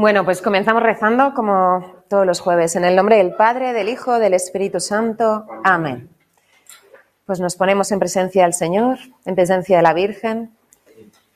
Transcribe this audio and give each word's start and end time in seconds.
Bueno, 0.00 0.24
pues 0.24 0.40
comenzamos 0.40 0.82
rezando 0.82 1.34
como 1.34 1.92
todos 2.08 2.24
los 2.24 2.40
jueves, 2.40 2.74
en 2.74 2.86
el 2.86 2.96
nombre 2.96 3.18
del 3.18 3.34
Padre, 3.34 3.74
del 3.74 3.90
Hijo, 3.90 4.18
del 4.18 4.32
Espíritu 4.32 4.80
Santo. 4.80 5.46
Amén. 5.62 6.08
Pues 7.26 7.38
nos 7.38 7.54
ponemos 7.54 7.92
en 7.92 7.98
presencia 7.98 8.44
del 8.44 8.54
Señor, 8.54 8.96
en 9.26 9.34
presencia 9.34 9.76
de 9.76 9.82
la 9.82 9.92
Virgen. 9.92 10.56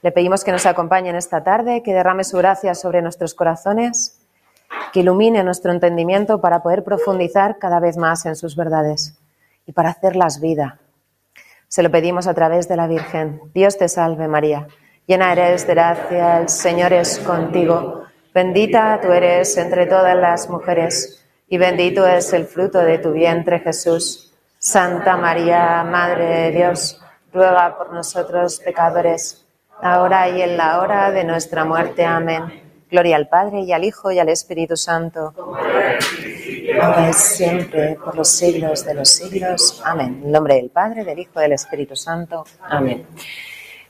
Le 0.00 0.12
pedimos 0.12 0.44
que 0.44 0.50
nos 0.50 0.64
acompañe 0.64 1.11
en 1.11 1.16
esta 1.16 1.44
tarde, 1.44 1.82
que 1.82 1.93
derrame 1.93 2.25
su 2.25 2.38
gracia 2.38 2.75
sobre 2.75 3.02
nuestros 3.02 3.34
corazones, 3.34 4.19
que 4.94 5.00
ilumine 5.00 5.44
nuestro 5.44 5.70
entendimiento 5.70 6.40
para 6.40 6.62
poder 6.62 6.84
profundizar 6.84 7.58
cada 7.58 7.81
vez 7.81 7.99
más 7.99 8.25
en 8.25 8.34
sus 8.34 8.56
verdades 8.56 9.19
y 9.67 9.72
para 9.72 9.90
hacerlas 9.90 10.40
vida. 10.40 10.78
Se 11.69 11.82
lo 11.82 11.90
pedimos 11.90 12.26
a 12.26 12.32
través 12.32 12.67
de 12.67 12.76
la 12.76 12.87
Virgen. 12.87 13.43
Dios 13.52 13.76
te 13.76 13.90
salve 13.90 14.26
María, 14.26 14.69
llena 15.06 15.32
eres 15.32 15.67
de 15.67 15.75
gracia, 15.75 16.40
el 16.40 16.49
Señor 16.49 16.94
es 16.94 17.19
contigo. 17.19 18.00
Bendita 18.34 18.98
tú 19.00 19.12
eres 19.12 19.56
entre 19.58 19.86
todas 19.86 20.16
las 20.16 20.50
mujeres, 20.50 21.25
y 21.48 21.56
bendito 21.56 22.04
es 22.04 22.32
el 22.32 22.46
fruto 22.46 22.81
de 22.81 22.98
tu 22.98 23.12
vientre, 23.12 23.60
Jesús. 23.60 24.34
Santa 24.58 25.16
María, 25.16 25.84
Madre 25.84 26.25
de 26.26 26.50
Dios, 26.50 27.00
ruega 27.32 27.78
por 27.78 27.92
nosotros 27.92 28.58
pecadores, 28.58 29.46
ahora 29.81 30.28
y 30.31 30.42
en 30.42 30.56
la 30.56 30.81
hora 30.81 31.12
de 31.12 31.22
nuestra 31.22 31.64
muerte. 31.64 32.04
Amén. 32.04 32.42
Gloria 32.90 33.14
al 33.14 33.28
Padre 33.28 33.60
y 33.60 33.72
al 33.72 33.84
Hijo 33.84 34.10
y 34.10 34.19
al 34.19 34.28
Espíritu 34.28 34.76
Santo. 34.76 35.32
Ahora 36.81 37.10
y 37.10 37.12
siempre, 37.12 37.96
por 38.04 38.16
los 38.16 38.28
siglos 38.31 38.84
de 38.84 38.94
los 38.94 39.10
siglos. 39.10 39.81
Amén. 39.84 40.22
En 40.25 40.32
nombre 40.32 40.56
del 40.56 40.70
Padre, 40.70 41.04
del 41.04 41.20
Hijo 41.20 41.34
y 41.38 41.42
del 41.42 41.52
Espíritu 41.52 41.94
Santo. 41.94 42.44
Amén. 42.62 43.06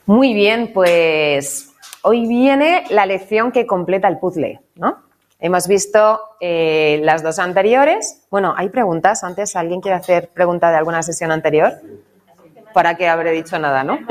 Muy 0.05 0.35
bien, 0.35 0.71
pues 0.71 1.71
hoy 2.05 2.25
viene 2.27 2.83
la 2.91 3.07
lección 3.07 3.51
que 3.51 3.65
completa 3.65 4.07
el 4.07 4.19
puzzle, 4.19 4.59
¿no? 4.75 5.01
Hemos 5.39 5.67
visto 5.67 6.21
eh, 6.39 6.99
las 7.03 7.23
dos 7.23 7.39
anteriores. 7.39 8.23
Bueno, 8.29 8.53
¿hay 8.55 8.69
preguntas 8.69 9.23
antes? 9.23 9.55
¿Alguien 9.55 9.81
quiere 9.81 9.97
hacer 9.97 10.29
pregunta 10.29 10.69
de 10.69 10.77
alguna 10.77 11.01
sesión 11.01 11.31
anterior? 11.31 11.73
¿Para 12.73 12.95
qué 12.95 13.07
habré 13.09 13.31
dicho 13.31 13.57
nada, 13.57 13.83
no? 13.83 13.97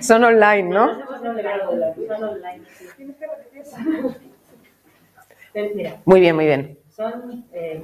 Son 0.00 0.24
online, 0.24 0.62
¿no? 0.70 0.90
Muy 6.06 6.20
bien, 6.20 6.34
muy 6.34 6.46
bien. 6.46 6.78
Son, 6.94 7.44
eh, 7.52 7.82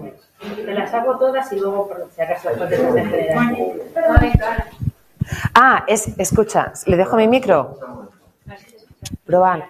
las 0.68 0.94
hago 0.94 1.18
todas 1.18 1.52
y 1.52 1.60
luego, 1.60 1.90
Ah, 5.54 5.84
es, 5.86 6.08
escucha, 6.18 6.72
¿le 6.86 6.96
dejo 6.96 7.16
mi 7.16 7.28
micro? 7.28 8.08
Probar. 9.24 9.68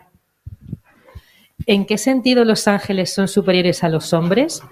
¿En 1.67 1.87
qué 1.87 1.99
sentido 1.99 2.45
los 2.45 2.67
ángeles 2.67 3.13
son 3.13 3.29
superiores 3.29 3.85
a 3.85 3.89
los 3.89 4.13
hombres? 4.13 4.63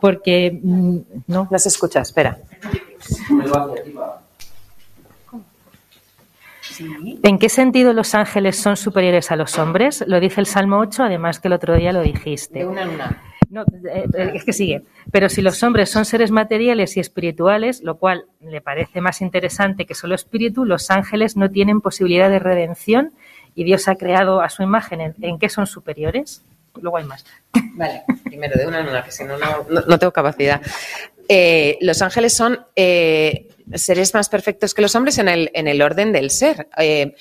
Porque 0.00 0.58
mm, 0.62 0.96
no. 1.26 1.48
No 1.50 1.58
se 1.58 1.68
escucha, 1.68 2.00
espera. 2.00 2.38
¿En 7.22 7.38
qué 7.38 7.48
sentido 7.48 7.92
los 7.92 8.14
ángeles 8.14 8.56
son 8.56 8.76
superiores 8.76 9.30
a 9.30 9.36
los 9.36 9.58
hombres? 9.58 10.02
Lo 10.06 10.18
dice 10.20 10.40
el 10.40 10.46
Salmo 10.46 10.78
8, 10.78 11.04
además 11.04 11.40
que 11.40 11.48
el 11.48 11.52
otro 11.54 11.74
día 11.76 11.92
lo 11.92 12.00
dijiste. 12.00 12.60
De 12.60 12.66
una 12.66 12.88
una. 12.88 13.20
No, 13.50 13.62
eh, 13.84 14.04
eh, 14.16 14.30
es 14.34 14.44
que 14.44 14.52
sigue. 14.52 14.82
Pero 15.10 15.28
si 15.28 15.42
los 15.42 15.62
hombres 15.64 15.90
son 15.90 16.04
seres 16.04 16.30
materiales 16.30 16.96
y 16.96 17.00
espirituales, 17.00 17.82
lo 17.82 17.98
cual 17.98 18.26
le 18.40 18.60
parece 18.60 19.00
más 19.00 19.20
interesante 19.20 19.86
que 19.86 19.94
solo 19.94 20.14
espíritu, 20.14 20.64
los 20.64 20.90
ángeles 20.90 21.36
no 21.36 21.50
tienen 21.50 21.80
posibilidad 21.80 22.30
de 22.30 22.38
redención 22.38 23.12
y 23.56 23.64
Dios 23.64 23.88
ha 23.88 23.96
creado 23.96 24.40
a 24.40 24.48
su 24.50 24.62
imagen. 24.62 25.14
¿En, 25.20 25.38
qué 25.40 25.48
son 25.48 25.66
superiores? 25.66 26.42
Luego 26.80 26.98
hay 26.98 27.04
más. 27.04 27.26
Vale, 27.74 28.02
primero 28.24 28.54
de 28.56 28.66
una 28.68 28.80
en 28.80 28.86
una, 28.88 29.02
que 29.02 29.10
si 29.10 29.24
no, 29.24 29.34
no, 29.36 29.98
tengo 29.98 30.12
capacidad. 30.12 30.62
Eh, 31.28 31.76
los 31.80 32.00
ángeles 32.02 32.32
son 32.36 32.60
seres 33.74 34.14
más 34.14 34.28
perfectos 34.28 34.74
que 34.74 34.82
los 34.82 34.94
hombres 34.94 35.18
en 35.18 35.28
el, 35.28 35.50
en 35.54 35.68
el 35.68 35.82
orden 35.82 36.12
del 36.12 36.30
ser. 36.30 36.68
Eh, 36.76 37.14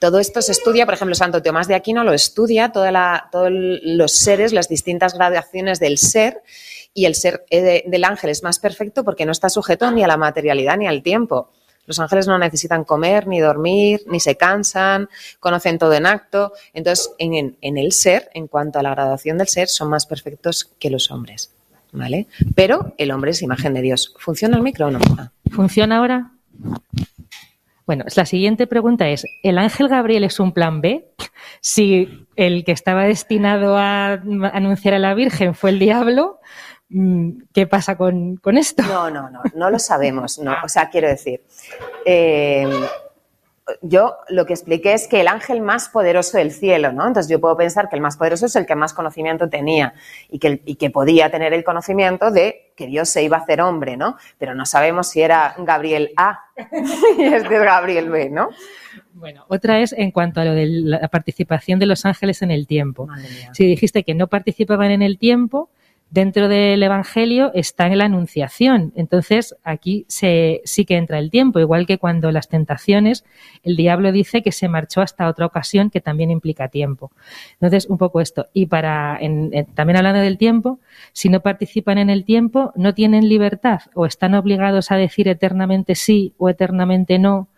todo 0.00 0.20
esto 0.20 0.42
se 0.42 0.52
estudia, 0.52 0.84
por 0.84 0.94
ejemplo, 0.94 1.14
Santo 1.14 1.42
Tomás 1.42 1.68
de 1.68 1.74
Aquino 1.74 2.04
lo 2.04 2.12
estudia, 2.12 2.70
toda 2.70 3.28
todos 3.32 3.48
los 3.50 4.12
seres, 4.12 4.52
las 4.52 4.68
distintas 4.68 5.14
gradaciones 5.14 5.80
del 5.80 5.98
ser, 5.98 6.42
y 6.94 7.04
el 7.06 7.14
ser 7.14 7.44
eh, 7.50 7.84
del 7.86 8.04
ángel 8.04 8.30
es 8.30 8.42
más 8.42 8.58
perfecto 8.58 9.04
porque 9.04 9.26
no 9.26 9.32
está 9.32 9.48
sujeto 9.50 9.90
ni 9.90 10.02
a 10.02 10.06
la 10.08 10.16
materialidad 10.16 10.76
ni 10.78 10.86
al 10.86 11.02
tiempo. 11.02 11.50
Los 11.86 11.98
ángeles 12.00 12.26
no 12.26 12.38
necesitan 12.38 12.84
comer, 12.84 13.26
ni 13.26 13.40
dormir, 13.40 14.02
ni 14.06 14.20
se 14.20 14.36
cansan, 14.36 15.08
conocen 15.40 15.78
todo 15.78 15.94
en 15.94 16.04
acto. 16.06 16.52
Entonces, 16.74 17.12
en 17.18 17.56
el 17.78 17.92
ser, 17.92 18.30
en 18.34 18.46
cuanto 18.46 18.78
a 18.78 18.82
la 18.82 18.90
graduación 18.90 19.38
del 19.38 19.48
ser, 19.48 19.68
son 19.68 19.88
más 19.88 20.04
perfectos 20.06 20.70
que 20.78 20.90
los 20.90 21.10
hombres. 21.10 21.50
¿vale? 21.92 22.28
Pero 22.54 22.94
el 22.98 23.10
hombre 23.10 23.30
es 23.32 23.42
imagen 23.42 23.74
de 23.74 23.82
Dios. 23.82 24.14
¿Funciona 24.18 24.56
el 24.56 24.62
micro 24.62 24.90
ah. 25.18 25.32
¿Funciona 25.50 25.98
ahora? 25.98 26.32
Bueno, 27.86 28.04
la 28.14 28.26
siguiente 28.26 28.66
pregunta 28.66 29.08
es, 29.08 29.24
¿el 29.42 29.56
ángel 29.58 29.88
Gabriel 29.88 30.24
es 30.24 30.40
un 30.40 30.52
plan 30.52 30.80
B? 30.82 31.08
Si 31.60 32.26
el 32.36 32.64
que 32.64 32.72
estaba 32.72 33.04
destinado 33.04 33.76
a 33.78 34.12
anunciar 34.12 34.94
a 34.94 34.98
la 34.98 35.14
Virgen 35.14 35.54
fue 35.54 35.70
el 35.70 35.78
diablo, 35.78 36.38
mm, 36.90 37.30
¿qué 37.54 37.66
pasa 37.66 37.96
con, 37.96 38.38
esto? 38.56 38.82
No, 38.82 39.10
no, 39.10 39.30
no, 39.30 39.40
no 39.54 39.70
lo 39.70 39.78
sabemos. 39.78 40.38
No. 40.38 40.54
O 40.64 40.68
sea, 40.68 40.90
quiero 40.90 41.08
decir, 41.08 41.40
eh, 42.04 42.66
yo 43.82 44.16
lo 44.28 44.46
que 44.46 44.54
expliqué 44.54 44.92
es 44.94 45.08
que 45.08 45.20
el 45.20 45.28
ángel 45.28 45.60
más 45.60 45.88
poderoso 45.88 46.38
del 46.38 46.50
cielo, 46.52 46.92
¿no? 46.92 47.06
Entonces 47.06 47.30
yo 47.30 47.40
puedo 47.40 47.56
pensar 47.56 47.88
que 47.88 47.96
el 47.96 48.02
más 48.02 48.16
poderoso 48.16 48.46
es 48.46 48.56
el 48.56 48.66
que 48.66 48.74
más 48.74 48.94
conocimiento 48.94 49.48
tenía 49.48 49.94
y 50.28 50.38
que, 50.38 50.62
y 50.64 50.76
que 50.76 50.90
podía 50.90 51.30
tener 51.30 51.52
el 51.52 51.64
conocimiento 51.64 52.30
de 52.30 52.72
que 52.76 52.86
Dios 52.86 53.08
se 53.08 53.22
iba 53.22 53.36
a 53.36 53.40
hacer 53.40 53.60
hombre, 53.60 53.96
¿no? 53.96 54.16
Pero 54.38 54.54
no 54.54 54.64
sabemos 54.64 55.08
si 55.08 55.20
era 55.20 55.54
Gabriel 55.58 56.10
A 56.16 56.46
y 57.18 57.24
de 57.24 57.40
Gabriel 57.40 58.08
B, 58.08 58.30
¿no? 58.30 58.48
Bueno, 59.14 59.44
otra 59.48 59.80
es 59.80 59.92
en 59.92 60.10
cuanto 60.10 60.40
a 60.40 60.44
lo 60.44 60.52
de 60.52 60.66
la 60.66 61.08
participación 61.08 61.78
de 61.78 61.86
los 61.86 62.04
ángeles 62.06 62.42
en 62.42 62.50
el 62.50 62.66
tiempo. 62.66 63.08
Si 63.52 63.66
dijiste 63.66 64.04
que 64.04 64.14
no 64.14 64.28
participaban 64.28 64.90
en 64.92 65.02
el 65.02 65.18
tiempo, 65.18 65.70
dentro 66.10 66.48
del 66.48 66.82
Evangelio 66.82 67.50
está 67.54 67.86
en 67.86 67.98
la 67.98 68.04
Anunciación. 68.04 68.92
Entonces, 68.96 69.54
aquí 69.62 70.04
se, 70.08 70.60
sí 70.64 70.84
que 70.84 70.96
entra 70.96 71.18
el 71.18 71.30
tiempo, 71.30 71.58
igual 71.58 71.86
que 71.86 71.98
cuando 71.98 72.30
las 72.32 72.48
tentaciones, 72.48 73.24
el 73.62 73.76
diablo 73.76 74.12
dice 74.12 74.42
que 74.42 74.52
se 74.52 74.68
marchó 74.68 75.00
hasta 75.02 75.28
otra 75.28 75.46
ocasión 75.46 75.90
que 75.90 76.00
también 76.00 76.30
implica 76.30 76.68
tiempo. 76.68 77.10
Entonces, 77.54 77.86
un 77.86 77.98
poco 77.98 78.20
esto. 78.20 78.46
Y 78.52 78.66
para, 78.66 79.18
en, 79.20 79.50
también 79.74 79.96
hablando 79.98 80.20
del 80.20 80.38
tiempo, 80.38 80.78
si 81.12 81.28
no 81.28 81.40
participan 81.40 81.98
en 81.98 82.10
el 82.10 82.24
tiempo, 82.24 82.72
no 82.74 82.94
tienen 82.94 83.28
libertad 83.28 83.80
o 83.94 84.06
están 84.06 84.34
obligados 84.34 84.90
a 84.90 84.96
decir 84.96 85.28
eternamente 85.28 85.94
sí 85.94 86.32
o 86.38 86.48
eternamente 86.48 87.18
no 87.18 87.48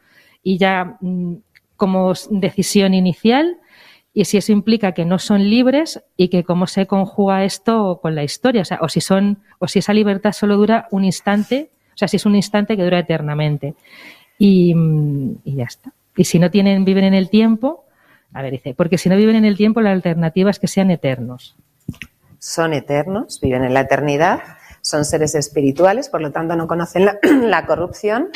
y 0.42 0.56
ya 0.58 0.96
mm, 1.00 1.34
como 1.76 2.12
decisión 2.30 2.94
inicial 2.94 3.56
y 4.12 4.24
si 4.24 4.38
eso 4.38 4.52
implica 4.52 4.92
que 4.92 5.04
no 5.04 5.18
son 5.18 5.48
libres 5.48 6.02
y 6.16 6.28
que 6.28 6.42
cómo 6.42 6.66
se 6.66 6.86
conjuga 6.86 7.44
esto 7.44 8.00
con 8.02 8.14
la 8.14 8.24
historia, 8.24 8.62
o 8.62 8.64
sea, 8.64 8.78
o 8.80 8.88
si 8.88 9.00
son, 9.00 9.38
o 9.58 9.68
si 9.68 9.78
esa 9.78 9.92
libertad 9.92 10.32
solo 10.32 10.56
dura 10.56 10.88
un 10.90 11.04
instante, 11.04 11.70
o 11.94 11.96
sea, 11.96 12.08
si 12.08 12.16
es 12.16 12.26
un 12.26 12.34
instante 12.34 12.76
que 12.76 12.82
dura 12.82 12.98
eternamente. 12.98 13.74
Y, 14.38 14.74
mm, 14.74 15.36
ya 15.44 15.64
está. 15.64 15.92
Y 16.16 16.24
si 16.24 16.38
no 16.38 16.50
tienen, 16.50 16.84
viven 16.84 17.04
en 17.04 17.14
el 17.14 17.30
tiempo, 17.30 17.84
a 18.34 18.42
ver, 18.42 18.52
dice, 18.52 18.74
porque 18.74 18.98
si 18.98 19.08
no 19.08 19.16
viven 19.16 19.36
en 19.36 19.44
el 19.44 19.56
tiempo, 19.56 19.80
la 19.80 19.92
alternativa 19.92 20.50
es 20.50 20.58
que 20.58 20.66
sean 20.66 20.90
eternos. 20.90 21.54
Son 22.38 22.72
eternos, 22.72 23.38
viven 23.40 23.64
en 23.64 23.74
la 23.74 23.82
eternidad 23.82 24.40
son 24.82 25.04
seres 25.04 25.34
espirituales, 25.34 26.08
por 26.08 26.20
lo 26.20 26.32
tanto 26.32 26.56
no 26.56 26.66
conocen 26.66 27.04
la, 27.40 27.66
corrupción. 27.66 28.28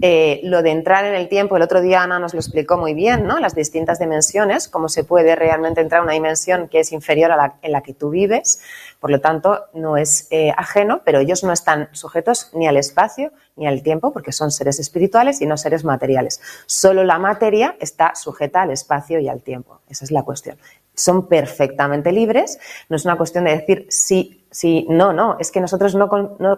Eh, 0.00 0.40
lo 0.44 0.62
de 0.62 0.70
entrar 0.70 1.04
en 1.04 1.14
el 1.14 1.28
tiempo, 1.28 1.56
el 1.56 1.62
otro 1.62 1.80
día 1.80 2.02
Ana 2.02 2.18
nos 2.18 2.32
lo 2.32 2.40
explicó 2.40 2.76
muy 2.78 2.94
bien, 2.94 3.26
¿no? 3.26 3.38
Las 3.38 3.54
distintas 3.54 3.98
dimensiones, 3.98 4.68
cómo 4.68 4.88
se 4.88 5.04
puede 5.04 5.36
realmente 5.36 5.80
entrar 5.80 6.00
a 6.00 6.04
una 6.04 6.14
dimensión 6.14 6.68
que 6.68 6.80
es 6.80 6.92
inferior 6.92 7.30
a 7.32 7.36
la 7.36 7.54
en 7.62 7.72
la 7.72 7.82
que 7.82 7.92
tú 7.94 8.10
vives, 8.10 8.62
por 9.00 9.10
lo 9.10 9.20
tanto 9.20 9.66
no 9.74 9.96
es 9.96 10.26
eh, 10.30 10.52
ajeno, 10.56 11.02
pero 11.04 11.18
ellos 11.18 11.44
no 11.44 11.52
están 11.52 11.88
sujetos 11.92 12.50
ni 12.54 12.66
al 12.66 12.76
espacio 12.76 13.32
ni 13.56 13.66
al 13.66 13.82
tiempo, 13.82 14.12
porque 14.12 14.32
son 14.32 14.50
seres 14.50 14.80
espirituales 14.80 15.42
y 15.42 15.46
no 15.46 15.58
seres 15.58 15.84
materiales. 15.84 16.40
Solo 16.64 17.04
la 17.04 17.18
materia 17.18 17.76
está 17.78 18.14
sujeta 18.14 18.62
al 18.62 18.70
espacio 18.70 19.18
y 19.20 19.28
al 19.28 19.42
tiempo. 19.42 19.80
Esa 19.88 20.06
es 20.06 20.10
la 20.10 20.22
cuestión. 20.22 20.56
Son 20.94 21.28
perfectamente 21.28 22.10
libres. 22.10 22.58
No 22.88 22.96
es 22.96 23.04
una 23.04 23.16
cuestión 23.16 23.44
de 23.44 23.50
decir 23.56 23.86
si 23.90 24.39
si 24.50 24.84
no, 24.90 25.12
no, 25.12 25.36
es 25.38 25.50
que 25.52 25.60
nosotros 25.60 25.94
no, 25.94 26.08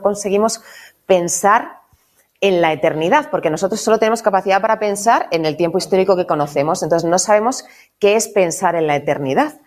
conseguimos 0.00 0.62
pensar 1.06 1.80
en 2.40 2.61
la 2.61 2.72
eternidad, 2.72 3.28
porque 3.30 3.50
nosotros 3.50 3.80
solo 3.80 3.99
tenemos 3.99 4.22
capacidad 4.22 4.61
para 4.61 4.78
pensar 4.80 5.28
en 5.30 5.44
el 5.44 5.56
tiempo 5.56 5.78
histórico 5.78 6.16
que 6.16 6.26
conocemos, 6.26 6.82
entonces 6.82 7.08
no 7.08 7.18
sabemos 7.18 7.64
qué 7.99 8.16
es 8.16 8.28
pensar 8.28 8.75
en 8.75 8.87
la 8.87 8.96
eternidad. 8.96 9.61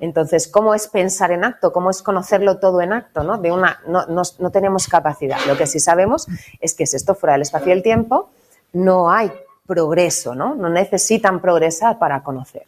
Entonces, 0.00 0.46
¿cómo 0.46 0.74
es 0.74 0.86
pensar 0.86 1.32
en 1.32 1.42
acto? 1.44 1.72
¿Cómo 1.72 1.90
es 1.90 2.02
conocerlo 2.02 2.58
todo 2.58 2.80
en 2.82 2.92
acto? 2.92 3.22
¿no? 3.24 3.38
De 3.38 3.50
una, 3.50 3.80
no, 3.88 4.06
tenemos 4.52 4.86
capacidad. 4.86 5.38
Lo 5.48 5.56
que 5.56 5.66
sí 5.66 5.80
sabemos 5.80 6.26
es 6.60 6.74
que 6.74 6.86
si 6.86 6.94
esto 6.96 7.14
fuera 7.16 7.32
del 7.32 7.42
espacio 7.42 7.70
y 7.70 7.76
el 7.78 7.82
tiempo, 7.82 8.30
no 8.72 9.10
hay 9.10 9.32
progreso, 9.66 10.36
¿no? 10.36 10.54
No 10.54 10.68
necesitan 10.68 11.40
progresar 11.40 11.98
para 11.98 12.22
conocer. 12.22 12.64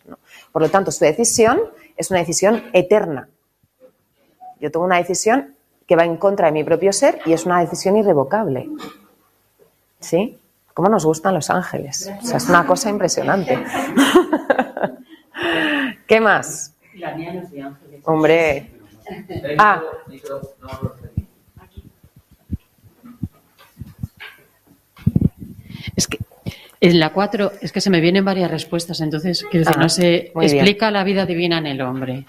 Por 0.51 0.63
lo 0.63 0.69
tanto, 0.71 0.91
su 0.91 1.05
decisión 1.05 1.61
es 1.97 2.11
una 2.11 2.19
decisión 2.19 2.65
eterna, 2.73 3.29
yo 4.61 4.71
tengo 4.71 4.85
una 4.85 4.99
decisión 4.99 5.55
que 5.87 5.97
va 5.97 6.05
en 6.05 6.17
contra 6.17 6.47
de 6.47 6.53
mi 6.53 6.65
propio 6.65 6.93
ser 6.93 7.19
y 7.27 7.33
es 7.33 7.47
una 7.47 7.61
decisión 7.61 7.97
irrevocable. 7.97 8.69
¿Sí? 9.99 10.39
¿Cómo 10.75 10.89
nos 10.89 11.05
gustan 11.05 11.35
los 11.35 11.51
ángeles? 11.51 12.11
O 12.23 12.27
sea, 12.27 12.37
es 12.37 12.49
una 12.49 12.67
cosa 12.67 12.91
impresionante. 12.91 13.59
¿Qué 16.07 16.21
más? 16.21 16.75
Hombre. 18.05 18.71
Ah. 19.59 19.81
Es 25.97 26.07
que 26.07 26.19
en 26.81 27.01
la 27.01 27.11
4 27.13 27.53
es 27.63 27.73
que 27.73 27.81
se 27.81 27.91
me 27.91 28.01
vienen 28.01 28.25
varias 28.25 28.51
respuestas, 28.51 29.01
entonces, 29.01 29.45
quiero 29.51 29.71
no 29.79 29.89
se 29.89 30.33
explica 30.41 30.91
la 30.91 31.05
vida 31.05 31.27
divina 31.27 31.59
en 31.59 31.67
el 31.67 31.81
hombre. 31.81 32.25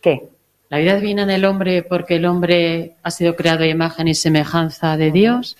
¿Qué? 0.00 0.28
¿La 0.68 0.78
vida 0.78 0.96
divina 0.96 1.22
en 1.22 1.30
el 1.30 1.44
hombre 1.44 1.84
porque 1.84 2.16
el 2.16 2.26
hombre 2.26 2.96
ha 3.04 3.12
sido 3.12 3.36
creado 3.36 3.62
a 3.62 3.68
imagen 3.68 4.08
y 4.08 4.16
semejanza 4.16 4.96
de 4.96 5.12
Dios? 5.12 5.56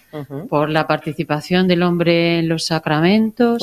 ¿Por 0.50 0.68
la 0.68 0.88
participación 0.88 1.68
del 1.68 1.84
hombre 1.84 2.40
en 2.40 2.48
los 2.48 2.64
sacramentos? 2.66 3.62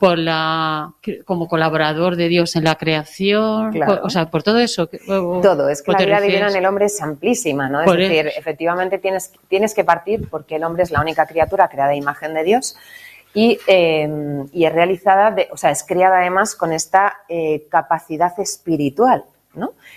¿Por 0.00 0.18
la, 0.18 0.94
como 1.26 1.46
colaborador 1.46 2.16
de 2.16 2.28
Dios 2.28 2.56
en 2.56 2.64
la 2.64 2.76
creación? 2.76 3.74
o 4.02 4.08
sea, 4.08 4.30
por 4.30 4.42
todo 4.42 4.60
eso. 4.60 4.86
todo, 5.06 5.68
es 5.68 5.82
que 5.82 5.92
la 5.92 5.98
vida 5.98 6.20
divina 6.22 6.48
en 6.48 6.56
el 6.56 6.64
hombre 6.64 6.86
es 6.86 7.02
amplísima, 7.02 7.68
¿no? 7.68 7.82
Es 7.82 7.92
decir, 7.98 8.28
efectivamente 8.34 8.96
tienes, 8.96 9.32
tienes 9.48 9.74
que 9.74 9.84
partir 9.84 10.26
porque 10.30 10.56
el 10.56 10.64
hombre 10.64 10.84
es 10.84 10.90
la 10.90 11.02
única 11.02 11.26
criatura 11.26 11.68
creada 11.68 11.90
a 11.90 11.96
imagen 11.96 12.32
de 12.32 12.44
Dios. 12.44 12.76
Y, 13.34 13.58
em, 13.66 14.48
es 14.54 14.72
realizada, 14.72 15.32
de, 15.32 15.48
o 15.52 15.56
sea, 15.58 15.70
es 15.70 15.84
creada 15.86 16.20
además 16.20 16.54
con 16.54 16.72
esta 16.72 17.12
eh, 17.28 17.66
capacidad 17.70 18.32
espiritual 18.40 19.24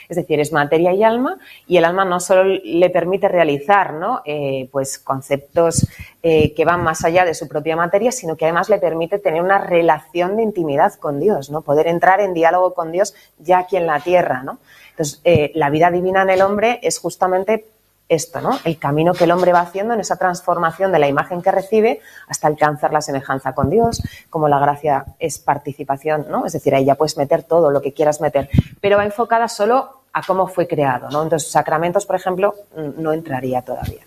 es 0.09 0.15
decir, 0.17 0.39
es 0.39 0.51
materia 0.51 0.93
y 0.93 1.03
alma, 1.03 1.37
y 1.67 1.77
el 1.77 1.85
alma 1.85 2.05
no 2.05 2.19
solo 2.19 2.43
le 2.43 2.89
permite 2.89 3.27
realizar 3.27 3.93
¿no? 3.93 4.21
Eh, 4.25 4.67
pues 4.71 4.97
conceptos 4.99 5.87
eh, 6.23 6.53
que 6.53 6.65
van 6.65 6.83
más 6.83 7.03
allá 7.05 7.25
de 7.25 7.33
su 7.33 7.47
propia 7.47 7.75
materia, 7.75 8.11
sino 8.11 8.35
que 8.35 8.45
además 8.45 8.69
le 8.69 8.77
permite 8.79 9.19
tener 9.19 9.41
una 9.41 9.59
relación 9.59 10.37
de 10.37 10.43
intimidad 10.43 10.93
con 10.95 11.19
Dios, 11.19 11.49
¿no? 11.49 11.61
Poder 11.61 11.87
entrar 11.87 12.21
en 12.21 12.33
diálogo 12.33 12.73
con 12.73 12.91
Dios 12.91 13.13
ya 13.39 13.59
aquí 13.59 13.77
en 13.77 13.87
la 13.87 13.99
tierra, 13.99 14.43
Entonces, 14.91 15.21
eh, 15.23 15.51
la 15.55 15.69
vida 15.69 15.91
divina 15.91 16.21
en 16.21 16.29
el 16.29 16.41
hombre 16.41 16.79
es 16.83 16.99
justamente 16.99 17.65
esto, 18.11 18.41
¿no? 18.41 18.59
El 18.65 18.77
camino 18.77 19.13
que 19.13 19.23
el 19.23 19.31
hombre 19.31 19.53
va 19.53 19.61
haciendo 19.61 19.93
en 19.93 20.01
esa 20.01 20.17
transformación 20.17 20.91
de 20.91 20.99
la 20.99 21.07
imagen 21.07 21.41
que 21.41 21.49
recibe 21.49 22.01
hasta 22.27 22.47
alcanzar 22.47 22.91
la 22.91 23.01
semejanza 23.01 23.53
con 23.53 23.69
Dios, 23.69 24.03
como 24.29 24.49
la 24.49 24.59
gracia 24.59 25.05
es 25.17 25.39
participación, 25.39 26.25
¿no? 26.29 26.45
Es 26.45 26.51
decir, 26.51 26.75
ahí 26.75 26.83
ya 26.83 26.95
puedes 26.95 27.17
meter 27.17 27.43
todo 27.43 27.71
lo 27.71 27.81
que 27.81 27.93
quieras 27.93 28.19
meter, 28.19 28.49
pero 28.81 28.97
va 28.97 29.05
enfocada 29.05 29.47
solo 29.47 30.01
a 30.11 30.21
cómo 30.23 30.47
fue 30.47 30.67
creado, 30.67 31.09
¿no? 31.09 31.23
Entonces, 31.23 31.49
sacramentos, 31.49 32.05
por 32.05 32.17
ejemplo, 32.17 32.53
mm, 32.75 33.01
no 33.01 33.13
entraría 33.13 33.61
todavía. 33.61 34.03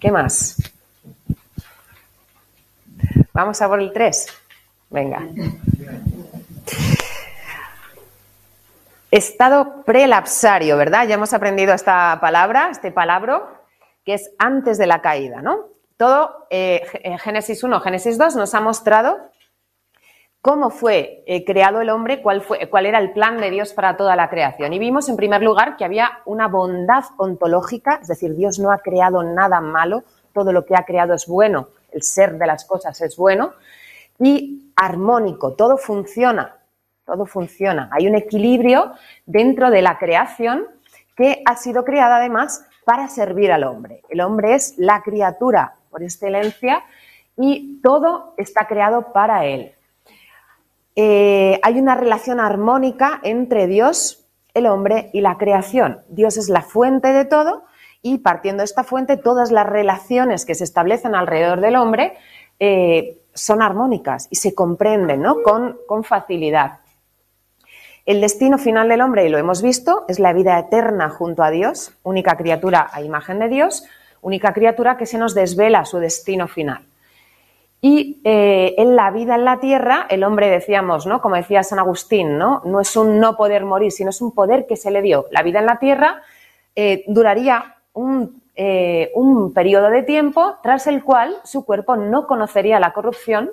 ¿Qué 0.00 0.10
más? 0.10 0.56
Vamos 3.34 3.60
a 3.60 3.68
por 3.68 3.80
el 3.80 3.92
3. 3.92 4.26
Venga. 4.88 5.22
Estado 9.10 9.84
prelapsario, 9.84 10.76
¿verdad? 10.76 11.06
Ya 11.06 11.14
hemos 11.14 11.32
aprendido 11.32 11.72
esta 11.72 12.18
palabra, 12.20 12.68
este 12.70 12.90
palabro, 12.90 13.48
que 14.04 14.14
es 14.14 14.32
antes 14.38 14.76
de 14.76 14.86
la 14.86 15.00
caída, 15.00 15.40
¿no? 15.40 15.64
Todo 15.96 16.46
eh, 16.50 16.82
eh, 17.02 17.16
Génesis 17.18 17.64
1, 17.64 17.80
Génesis 17.80 18.18
2 18.18 18.36
nos 18.36 18.54
ha 18.54 18.60
mostrado 18.60 19.16
cómo 20.42 20.68
fue 20.70 21.24
eh, 21.26 21.44
creado 21.46 21.80
el 21.80 21.88
hombre, 21.88 22.20
cuál, 22.22 22.42
fue, 22.42 22.68
cuál 22.68 22.84
era 22.86 22.98
el 22.98 23.12
plan 23.12 23.38
de 23.38 23.48
Dios 23.50 23.72
para 23.72 23.96
toda 23.96 24.14
la 24.14 24.28
creación. 24.28 24.72
Y 24.74 24.78
vimos, 24.78 25.08
en 25.08 25.16
primer 25.16 25.42
lugar, 25.42 25.76
que 25.78 25.84
había 25.86 26.18
una 26.26 26.46
bondad 26.46 27.04
ontológica, 27.16 27.98
es 28.02 28.08
decir, 28.08 28.34
Dios 28.36 28.58
no 28.58 28.70
ha 28.72 28.78
creado 28.80 29.22
nada 29.22 29.60
malo, 29.62 30.04
todo 30.34 30.52
lo 30.52 30.66
que 30.66 30.76
ha 30.76 30.84
creado 30.84 31.14
es 31.14 31.26
bueno, 31.26 31.68
el 31.92 32.02
ser 32.02 32.36
de 32.36 32.46
las 32.46 32.66
cosas 32.66 33.00
es 33.00 33.16
bueno, 33.16 33.54
y 34.20 34.70
armónico, 34.76 35.54
todo 35.54 35.78
funciona, 35.78 36.57
todo 37.08 37.24
funciona. 37.24 37.88
Hay 37.90 38.06
un 38.06 38.14
equilibrio 38.14 38.92
dentro 39.24 39.70
de 39.70 39.80
la 39.80 39.96
creación 39.98 40.64
que 41.16 41.42
ha 41.46 41.56
sido 41.56 41.82
creada 41.82 42.18
además 42.18 42.66
para 42.84 43.08
servir 43.08 43.50
al 43.50 43.64
hombre. 43.64 44.02
El 44.10 44.20
hombre 44.20 44.54
es 44.54 44.74
la 44.76 45.00
criatura 45.02 45.74
por 45.90 46.02
excelencia 46.02 46.84
y 47.36 47.80
todo 47.82 48.34
está 48.36 48.66
creado 48.66 49.10
para 49.14 49.46
él. 49.46 49.72
Eh, 50.96 51.58
hay 51.62 51.78
una 51.80 51.94
relación 51.94 52.40
armónica 52.40 53.20
entre 53.22 53.66
Dios, 53.66 54.26
el 54.52 54.66
hombre 54.66 55.08
y 55.14 55.22
la 55.22 55.38
creación. 55.38 56.00
Dios 56.10 56.36
es 56.36 56.50
la 56.50 56.60
fuente 56.60 57.08
de 57.14 57.24
todo 57.24 57.64
y 58.02 58.18
partiendo 58.18 58.60
de 58.60 58.64
esta 58.66 58.84
fuente 58.84 59.16
todas 59.16 59.50
las 59.50 59.66
relaciones 59.66 60.44
que 60.44 60.54
se 60.54 60.64
establecen 60.64 61.14
alrededor 61.14 61.60
del 61.62 61.76
hombre 61.76 62.18
eh, 62.60 63.22
son 63.32 63.62
armónicas 63.62 64.28
y 64.30 64.36
se 64.36 64.54
comprenden 64.54 65.22
¿no? 65.22 65.36
con 65.42 66.04
facilidad. 66.04 66.80
El 68.08 68.22
destino 68.22 68.56
final 68.56 68.88
del 68.88 69.02
hombre, 69.02 69.26
y 69.26 69.28
lo 69.28 69.36
hemos 69.36 69.60
visto, 69.60 70.06
es 70.08 70.18
la 70.18 70.32
vida 70.32 70.58
eterna 70.58 71.10
junto 71.10 71.42
a 71.42 71.50
Dios, 71.50 71.92
única 72.02 72.38
criatura 72.38 72.88
a 72.90 73.02
imagen 73.02 73.38
de 73.38 73.48
Dios, 73.48 73.84
única 74.22 74.54
criatura 74.54 74.96
que 74.96 75.04
se 75.04 75.18
nos 75.18 75.34
desvela 75.34 75.84
su 75.84 75.98
destino 75.98 76.48
final. 76.48 76.86
Y 77.82 78.22
eh, 78.24 78.74
en 78.78 78.96
la 78.96 79.10
vida 79.10 79.34
en 79.34 79.44
la 79.44 79.60
tierra, 79.60 80.06
el 80.08 80.24
hombre, 80.24 80.48
decíamos, 80.48 81.04
¿no? 81.06 81.20
como 81.20 81.36
decía 81.36 81.62
San 81.62 81.80
Agustín, 81.80 82.38
¿no? 82.38 82.62
no 82.64 82.80
es 82.80 82.96
un 82.96 83.20
no 83.20 83.36
poder 83.36 83.66
morir, 83.66 83.92
sino 83.92 84.08
es 84.08 84.22
un 84.22 84.32
poder 84.32 84.64
que 84.66 84.76
se 84.78 84.90
le 84.90 85.02
dio. 85.02 85.26
La 85.30 85.42
vida 85.42 85.58
en 85.58 85.66
la 85.66 85.78
tierra 85.78 86.22
eh, 86.76 87.04
duraría 87.08 87.74
un, 87.92 88.42
eh, 88.56 89.12
un 89.16 89.52
periodo 89.52 89.90
de 89.90 90.02
tiempo 90.02 90.54
tras 90.62 90.86
el 90.86 91.04
cual 91.04 91.36
su 91.44 91.66
cuerpo 91.66 91.94
no 91.98 92.26
conocería 92.26 92.80
la 92.80 92.94
corrupción 92.94 93.50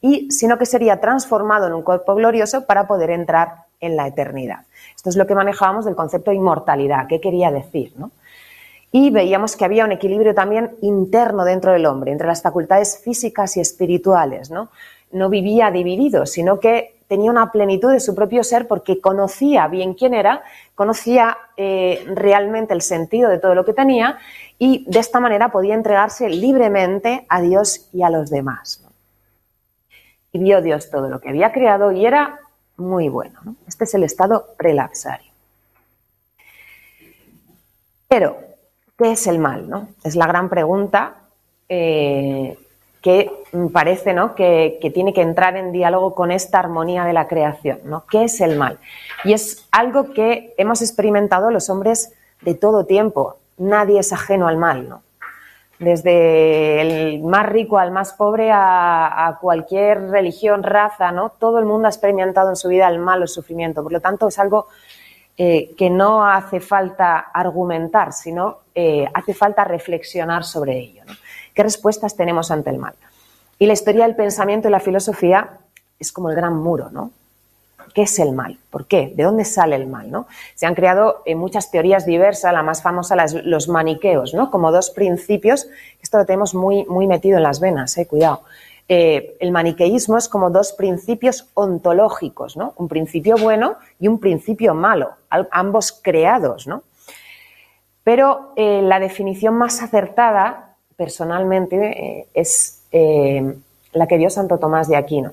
y 0.00 0.30
sino 0.30 0.58
que 0.58 0.66
sería 0.66 1.00
transformado 1.00 1.66
en 1.66 1.72
un 1.74 1.82
cuerpo 1.82 2.14
glorioso 2.14 2.66
para 2.66 2.86
poder 2.86 3.10
entrar 3.10 3.64
en 3.80 3.96
la 3.96 4.06
eternidad. 4.06 4.60
Esto 4.94 5.10
es 5.10 5.16
lo 5.16 5.26
que 5.26 5.34
manejábamos 5.34 5.84
del 5.84 5.96
concepto 5.96 6.30
de 6.30 6.36
inmortalidad, 6.36 7.06
qué 7.08 7.20
quería 7.20 7.50
decir, 7.50 7.92
Y 8.90 9.10
veíamos 9.10 9.54
que 9.54 9.66
había 9.66 9.84
un 9.84 9.92
equilibrio 9.92 10.34
también 10.34 10.74
interno 10.80 11.44
dentro 11.44 11.72
del 11.72 11.84
hombre, 11.84 12.10
entre 12.10 12.26
las 12.26 12.40
facultades 12.40 12.98
físicas 13.04 13.54
y 13.58 13.60
espirituales, 13.60 14.50
¿no? 14.50 14.70
No 15.12 15.28
vivía 15.28 15.70
dividido, 15.70 16.24
sino 16.24 16.58
que 16.58 16.96
tenía 17.06 17.30
una 17.30 17.52
plenitud 17.52 17.92
de 17.92 18.00
su 18.00 18.14
propio 18.14 18.42
ser 18.42 18.66
porque 18.66 18.98
conocía 19.02 19.68
bien 19.68 19.92
quién 19.92 20.14
era, 20.14 20.42
conocía 20.74 21.36
eh, 21.58 22.02
realmente 22.14 22.72
el 22.72 22.80
sentido 22.80 23.28
de 23.28 23.38
todo 23.38 23.54
lo 23.54 23.66
que 23.66 23.74
tenía 23.74 24.16
y 24.58 24.86
de 24.90 24.98
esta 25.00 25.20
manera 25.20 25.50
podía 25.50 25.74
entregarse 25.74 26.26
libremente 26.30 27.26
a 27.28 27.42
Dios 27.42 27.90
y 27.92 28.02
a 28.04 28.08
los 28.10 28.30
demás 28.30 28.87
y 30.32 30.38
vio 30.38 30.60
Dios 30.60 30.90
todo 30.90 31.08
lo 31.08 31.20
que 31.20 31.28
había 31.30 31.52
creado 31.52 31.92
y 31.92 32.06
era 32.06 32.40
muy 32.76 33.08
bueno. 33.08 33.40
¿no? 33.44 33.54
Este 33.66 33.84
es 33.84 33.94
el 33.94 34.04
estado 34.04 34.48
prelapsario. 34.56 35.30
Pero, 38.08 38.38
¿qué 38.96 39.12
es 39.12 39.26
el 39.26 39.38
mal? 39.38 39.68
No? 39.68 39.88
Es 40.04 40.16
la 40.16 40.26
gran 40.26 40.48
pregunta 40.48 41.16
eh, 41.68 42.58
que 43.02 43.30
parece 43.72 44.14
¿no? 44.14 44.34
que, 44.34 44.78
que, 44.80 44.90
tiene 44.90 45.12
que 45.12 45.22
entrar 45.22 45.56
en 45.56 45.72
diálogo 45.72 46.14
con 46.14 46.30
esta 46.30 46.58
armonía 46.58 47.04
de 47.04 47.12
la 47.12 47.26
creación. 47.28 47.80
¿no? 47.84 48.04
¿Qué 48.06 48.24
es 48.24 48.40
el 48.40 48.56
mal? 48.56 48.78
Y 49.24 49.32
es 49.32 49.66
algo 49.72 50.12
que 50.12 50.54
hemos 50.58 50.82
experimentado 50.82 51.50
los 51.50 51.68
hombres 51.70 52.12
de 52.42 52.54
todo 52.54 52.86
tiempo. 52.86 53.36
Nadie 53.56 53.98
es 53.98 54.12
ajeno 54.12 54.48
al 54.48 54.56
mal. 54.56 54.88
¿no? 54.88 55.02
desde 55.78 56.80
el 56.80 57.20
más 57.22 57.46
rico 57.46 57.78
al 57.78 57.90
más 57.92 58.12
pobre 58.14 58.50
a, 58.52 59.38
cualquier 59.40 60.10
religión, 60.10 60.62
raza, 60.62 61.12
¿no? 61.12 61.30
Todo 61.38 61.58
el 61.58 61.64
mundo 61.66 61.86
ha 61.86 61.90
experimentado 61.90 62.50
en 62.50 62.56
su 62.56 62.68
vida 62.68 62.88
el 62.88 62.98
mal 62.98 63.20
o 63.20 63.22
el 63.22 63.28
sufrimiento. 63.28 63.82
Por 63.82 63.92
lo 63.92 64.00
tanto, 64.00 64.28
es 64.28 64.38
algo 64.38 64.66
eh, 65.36 65.72
que 65.76 65.88
no 65.88 66.26
hace 66.26 66.58
falta 66.60 67.18
argumentar, 67.32 68.12
sino 68.12 68.58
eh, 68.74 69.06
hace 69.14 69.34
falta 69.34 69.64
reflexionar 69.64 70.44
sobre 70.44 70.78
ello. 70.78 71.02
¿Qué 71.54 71.62
respuestas 71.62 72.16
tenemos 72.16 72.50
ante 72.50 72.70
el 72.70 72.78
mal? 72.78 72.94
Y 73.58 73.66
la 73.66 73.72
historia 73.72 74.06
del 74.06 74.16
pensamiento 74.16 74.68
y 74.68 74.72
la 74.72 74.80
filosofía 74.80 75.58
es 75.98 76.12
como 76.12 76.30
el 76.30 76.36
gran 76.36 76.56
muro, 76.56 76.90
¿no? 76.90 77.12
¿Qué 77.94 78.02
es 78.02 78.18
el 78.18 78.32
mal? 78.32 78.58
¿Por 78.70 78.86
qué? 78.86 79.12
¿De 79.14 79.24
dónde 79.24 79.44
sale 79.44 79.76
el 79.76 79.86
mal? 79.86 80.10
¿no? 80.10 80.26
Se 80.54 80.66
han 80.66 80.74
creado 80.74 81.22
eh, 81.24 81.34
muchas 81.34 81.70
teorías 81.70 82.06
diversas, 82.06 82.52
la 82.52 82.62
más 82.62 82.82
famosa, 82.82 83.16
las, 83.16 83.32
los 83.34 83.68
maniqueos, 83.68 84.34
¿no? 84.34 84.50
como 84.50 84.72
dos 84.72 84.90
principios, 84.90 85.68
esto 86.02 86.18
lo 86.18 86.26
tenemos 86.26 86.54
muy, 86.54 86.84
muy 86.86 87.06
metido 87.06 87.36
en 87.36 87.42
las 87.42 87.60
venas, 87.60 87.96
eh, 87.98 88.06
cuidado. 88.06 88.42
Eh, 88.90 89.36
el 89.40 89.52
maniqueísmo 89.52 90.16
es 90.16 90.28
como 90.28 90.48
dos 90.50 90.72
principios 90.72 91.46
ontológicos, 91.52 92.56
un 92.76 92.88
principio 92.88 93.36
bueno 93.36 93.76
y 94.00 94.08
un 94.08 94.18
principio 94.18 94.74
malo, 94.74 95.10
ambos 95.50 95.92
creados. 95.92 96.66
Pero 98.02 98.54
la 98.56 98.98
definición 98.98 99.52
más 99.58 99.82
acertada, 99.82 100.76
personalmente, 100.96 102.28
es 102.32 102.80
la 102.90 104.06
que 104.06 104.16
dio 104.16 104.30
Santo 104.30 104.56
Tomás 104.56 104.88
de 104.88 104.96
Aquino. 104.96 105.32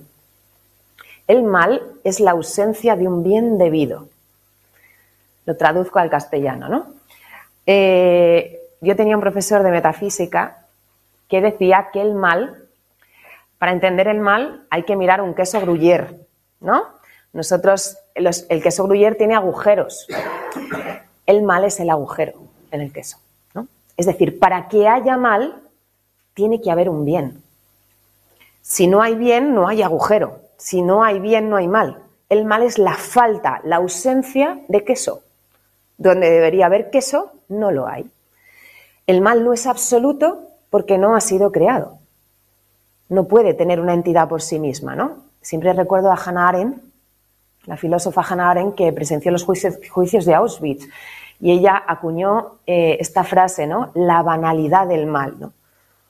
El 1.28 1.44
mal 1.44 1.82
es 2.04 2.20
la 2.20 2.32
ausencia 2.32 2.96
de 2.96 3.08
un 3.08 3.24
bien 3.24 3.58
debido. 3.58 4.10
Lo 5.46 5.58
traduzco 5.58 6.00
al 6.00 6.10
castellano, 6.10 6.70
¿no? 6.70 6.86
Eh, 7.66 8.60
yo 8.82 8.96
tenía 8.96 9.16
un 9.16 9.22
profesor 9.22 9.64
de 9.64 9.72
metafísica 9.72 10.66
que 11.28 11.42
decía 11.42 11.90
que 11.92 12.02
el 12.02 12.14
mal, 12.14 12.64
para 13.58 13.72
entender 13.72 14.08
el 14.08 14.20
mal, 14.20 14.66
hay 14.70 14.84
que 14.84 14.96
mirar 14.96 15.22
un 15.22 15.34
queso 15.34 15.60
gruyer, 15.62 16.16
¿no? 16.60 16.84
Nosotros, 17.34 17.98
el 18.14 18.62
queso 18.62 18.84
gruyer 18.84 19.16
tiene 19.16 19.34
agujeros. 19.36 20.08
El 21.26 21.42
mal 21.42 21.66
es 21.66 21.80
el 21.80 21.90
agujero 21.90 22.34
en 22.72 22.82
el 22.82 22.94
queso, 22.94 23.18
Es 23.98 24.06
decir, 24.06 24.38
para 24.40 24.68
que 24.68 24.88
haya 24.88 25.18
mal, 25.18 25.56
tiene 26.36 26.62
que 26.62 26.70
haber 26.70 26.88
un 26.90 27.04
bien. 27.04 27.42
Si 28.62 28.86
no 28.88 29.02
hay 29.02 29.16
bien, 29.16 29.56
no 29.56 29.68
hay 29.68 29.82
agujero 29.82 30.45
si 30.66 30.82
no 30.82 31.04
hay 31.04 31.20
bien, 31.20 31.48
no 31.48 31.58
hay 31.58 31.68
mal. 31.68 32.00
El 32.28 32.44
mal 32.44 32.64
es 32.64 32.80
la 32.80 32.96
falta, 32.96 33.62
la 33.66 33.76
ausencia 33.76 34.60
de 34.68 34.84
queso. 34.84 35.22
Donde 36.00 36.28
debería 36.32 36.66
haber 36.66 36.90
queso, 36.90 37.34
no 37.50 37.70
lo 37.70 37.88
hay. 37.88 38.10
El 39.06 39.22
mal 39.22 39.44
no 39.44 39.54
es 39.54 39.68
absoluto 39.68 40.46
porque 40.72 40.98
no 40.98 41.16
ha 41.16 41.22
sido 41.22 41.52
creado. 41.52 42.00
No 43.10 43.26
puede 43.28 43.54
tener 43.54 43.80
una 43.80 43.94
entidad 43.94 44.28
por 44.28 44.42
sí 44.42 44.58
misma, 44.58 44.96
¿no? 44.96 45.18
Siempre 45.40 45.72
recuerdo 45.72 46.12
a 46.12 46.16
Hannah 46.16 46.48
Arendt, 46.50 46.82
la 47.68 47.78
filósofa 47.78 48.26
Hannah 48.28 48.50
Arendt, 48.50 48.74
que 48.74 48.92
presenció 48.92 49.32
los 49.32 49.44
juicios, 49.44 50.26
de 50.26 50.34
Auschwitz, 50.34 50.88
y 51.40 51.52
ella 51.52 51.84
acuñó 51.86 52.54
eh, 52.66 52.98
esta 53.00 53.24
frase, 53.24 53.68
¿no? 53.68 53.92
La 53.94 54.24
banalidad 54.24 54.88
del 54.88 55.06
mal, 55.06 55.36
¿no? 55.40 55.54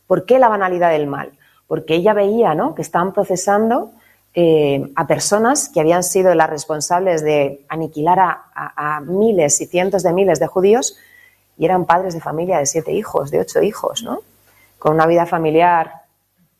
¿Por 0.07 0.25
qué 0.25 0.39
la 0.39 0.47
banalidad 0.47 0.91
del 0.91 1.07
mal? 1.07 1.33
Porque 1.67 1.95
ella 1.95 2.13
veía, 2.13 2.55
¿no? 2.55 2.73
Que 2.73 2.83
estaban 2.83 3.11
procesando 3.11 3.91
eh, 4.37 4.85
a 4.97 5.07
personas 5.07 5.69
que 5.69 5.79
habían 5.79 6.03
sido 6.03 6.35
las 6.35 6.49
responsables 6.49 7.23
de 7.23 7.63
aniquilar 7.69 8.17
a, 8.19 8.99
miles 8.99 9.61
y 9.61 9.65
cientos 9.65 10.03
de 10.03 10.11
miles 10.11 10.39
de 10.41 10.47
judíos 10.47 10.97
y 11.57 11.63
eran 11.63 11.85
padres 11.85 12.13
de 12.13 12.19
familia 12.19 12.57
de 12.59 12.65
siete 12.65 12.91
hijos, 12.91 13.31
de 13.31 13.39
ocho 13.39 13.63
hijos, 13.63 14.03
¿no? 14.03 14.19
Con 14.77 14.95
una 14.95 15.05
vida 15.05 15.25
familiar 15.25 16.01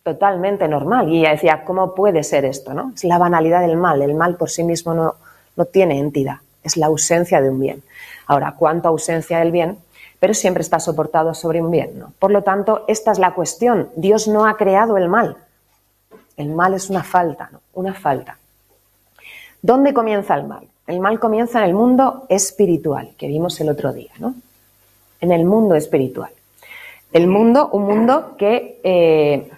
totalmente 0.04 0.70
normal. 0.70 1.10
Y 1.12 1.20
ella 1.20 1.32
decía, 1.32 1.66
¿cómo 1.66 1.94
puede 1.96 2.24
ser 2.24 2.46
esto, 2.46 2.74
no? 2.74 2.94
Es 2.96 3.04
la 3.04 3.18
banalidad 3.18 3.60
del 3.60 3.76
mal. 3.76 4.02
El 4.02 4.14
mal 4.14 4.38
por 4.38 4.50
sí 4.50 4.64
mismo 4.64 4.94
no, 4.94 5.16
tiene 5.66 6.00
entidad. 6.00 6.38
Es 6.64 6.78
la 6.78 6.86
ausencia 6.86 7.42
de 7.42 7.50
un 7.50 7.60
bien. 7.60 7.84
Ahora, 8.28 8.54
¿cuánta 8.58 8.88
ausencia 8.88 9.40
del 9.40 9.52
bien? 9.52 9.78
Pero 10.22 10.34
siempre 10.34 10.62
está 10.62 10.80
soportado 10.80 11.34
sobre 11.34 11.62
un 11.62 11.72
bien, 11.72 12.06
Por 12.20 12.32
lo 12.32 12.42
tanto, 12.42 12.86
esta 12.88 13.12
es 13.12 13.20
la 13.20 13.34
cuestión. 13.34 13.90
Dios 13.98 14.30
no 14.30 14.46
ha 14.48 14.56
creado 14.56 14.96
el 14.96 15.10
mal 15.10 15.36
el 16.38 16.50
mal 16.50 16.74
es 16.74 16.90
una 16.90 17.04
falta, 17.04 17.50
¿no? 17.52 17.62
Una 17.74 17.94
falta. 17.94 18.38
¿Dónde 19.62 19.94
comienza 19.94 20.36
el 20.36 20.46
mal? 20.46 20.68
El 20.86 21.00
mal 21.00 21.20
comienza 21.20 21.60
en 21.60 21.66
el 21.70 21.74
mundo 21.74 22.26
espiritual, 22.30 23.14
que 23.18 23.28
vimos 23.28 23.60
el 23.62 23.70
otro 23.70 23.94
día, 23.94 24.12
¿no? 24.20 24.36
En 25.22 25.32
el 25.32 25.46
mundo 25.46 25.76
espiritual. 25.76 26.32
El 27.12 27.28
mundo, 27.28 27.70
un 27.72 27.84
mundo 27.84 28.36
que 28.38 28.80
eh, 28.84 29.50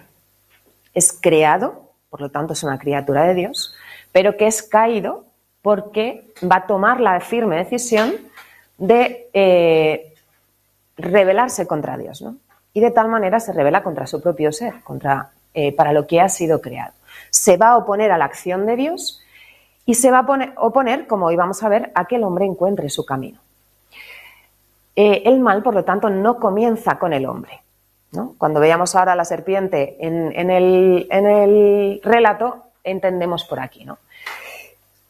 es 0.94 1.12
creado, 1.20 1.90
por 2.10 2.20
lo 2.20 2.30
tanto 2.30 2.52
es 2.52 2.62
una 2.62 2.78
criatura 2.78 3.24
de 3.24 3.34
Dios, 3.34 3.74
pero 4.12 4.36
que 4.36 4.46
es 4.46 4.62
caído 4.62 5.24
porque 5.60 6.26
va 6.50 6.56
a 6.56 6.66
tomar 6.66 7.00
la 7.00 7.18
firme 7.20 7.56
decisión 7.56 8.14
de 8.78 9.28
eh, 9.34 10.14
rebelarse 10.96 11.66
contra 11.66 11.96
Dios, 11.98 12.22
¿no? 12.22 12.36
Y 12.72 12.80
de 12.80 12.92
tal 12.92 13.08
manera 13.08 13.40
se 13.40 13.52
revela 13.52 13.82
contra 13.82 14.06
su 14.06 14.22
propio 14.22 14.52
ser, 14.52 14.80
contra 14.84 15.30
eh, 15.54 15.74
para 15.74 15.92
lo 15.92 16.06
que 16.06 16.20
ha 16.20 16.28
sido 16.28 16.60
creado. 16.60 16.92
Se 17.30 17.56
va 17.56 17.70
a 17.70 17.78
oponer 17.78 18.12
a 18.12 18.18
la 18.18 18.26
acción 18.26 18.66
de 18.66 18.76
Dios 18.76 19.20
y 19.86 19.94
se 19.94 20.10
va 20.10 20.18
a 20.20 20.54
oponer, 20.62 21.06
como 21.06 21.26
hoy 21.26 21.36
vamos 21.36 21.62
a 21.62 21.68
ver, 21.70 21.90
a 21.94 22.04
que 22.04 22.16
el 22.16 22.24
hombre 22.24 22.44
encuentre 22.44 22.90
su 22.90 23.04
camino. 23.06 23.38
Eh, 24.94 25.22
el 25.24 25.40
mal, 25.40 25.62
por 25.62 25.74
lo 25.74 25.84
tanto, 25.84 26.10
no 26.10 26.38
comienza 26.38 26.98
con 26.98 27.12
el 27.12 27.26
hombre. 27.26 27.62
Cuando 28.38 28.58
veamos 28.60 28.94
ahora 28.94 29.12
a 29.12 29.16
la 29.16 29.24
serpiente 29.24 29.96
en, 30.00 30.50
el, 30.50 32.00
relato, 32.02 32.64
entendemos 32.84 33.44
por 33.44 33.60
aquí. 33.60 33.84
¿no? 33.84 33.98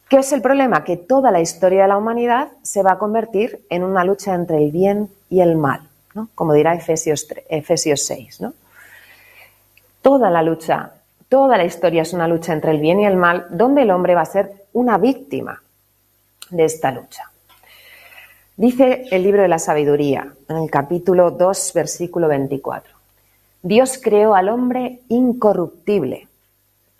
¿Qué 0.09 0.17
es 0.17 0.31
el 0.33 0.41
problema? 0.41 0.83
Que 0.83 0.95
toda 0.97 1.31
la 1.31 1.39
historia 1.41 1.83
de 1.83 1.87
la 1.89 1.97
humanidad 1.97 2.49
se 2.63 2.81
va 2.83 2.93
a 2.93 2.97
convertir 2.97 3.65
en 3.69 3.83
una 3.83 4.03
lucha 4.03 4.33
entre 4.35 4.57
el 4.57 4.71
bien 4.71 5.09
y 5.29 5.39
el 5.41 5.55
mal, 5.55 5.87
como 6.35 6.53
dirá 6.53 6.73
Efesios, 6.75 7.25
Efesios 7.49 8.05
6. 8.05 8.41
¿no? 8.41 8.53
Toda 10.09 10.31
la 10.31 10.41
lucha, 10.41 10.91
toda 11.29 11.55
la 11.55 11.65
historia 11.65 12.01
es 12.01 12.13
una 12.13 12.27
lucha 12.27 12.51
entre 12.51 12.71
el 12.71 12.79
bien 12.79 12.99
y 12.99 13.05
el 13.05 13.15
mal, 13.15 13.45
donde 13.51 13.83
el 13.83 13.91
hombre 13.91 14.15
va 14.15 14.21
a 14.21 14.25
ser 14.25 14.65
una 14.73 14.97
víctima 14.97 15.61
de 16.49 16.63
esta 16.63 16.89
lucha. 16.91 17.29
Dice 18.57 19.05
el 19.11 19.21
libro 19.21 19.43
de 19.43 19.47
la 19.47 19.59
sabiduría, 19.59 20.27
en 20.47 20.57
el 20.57 20.71
capítulo 20.71 21.29
2, 21.29 21.71
versículo 21.75 22.27
24. 22.27 22.91
Dios 23.61 23.99
creó 24.03 24.33
al 24.33 24.49
hombre 24.49 25.01
incorruptible. 25.09 26.27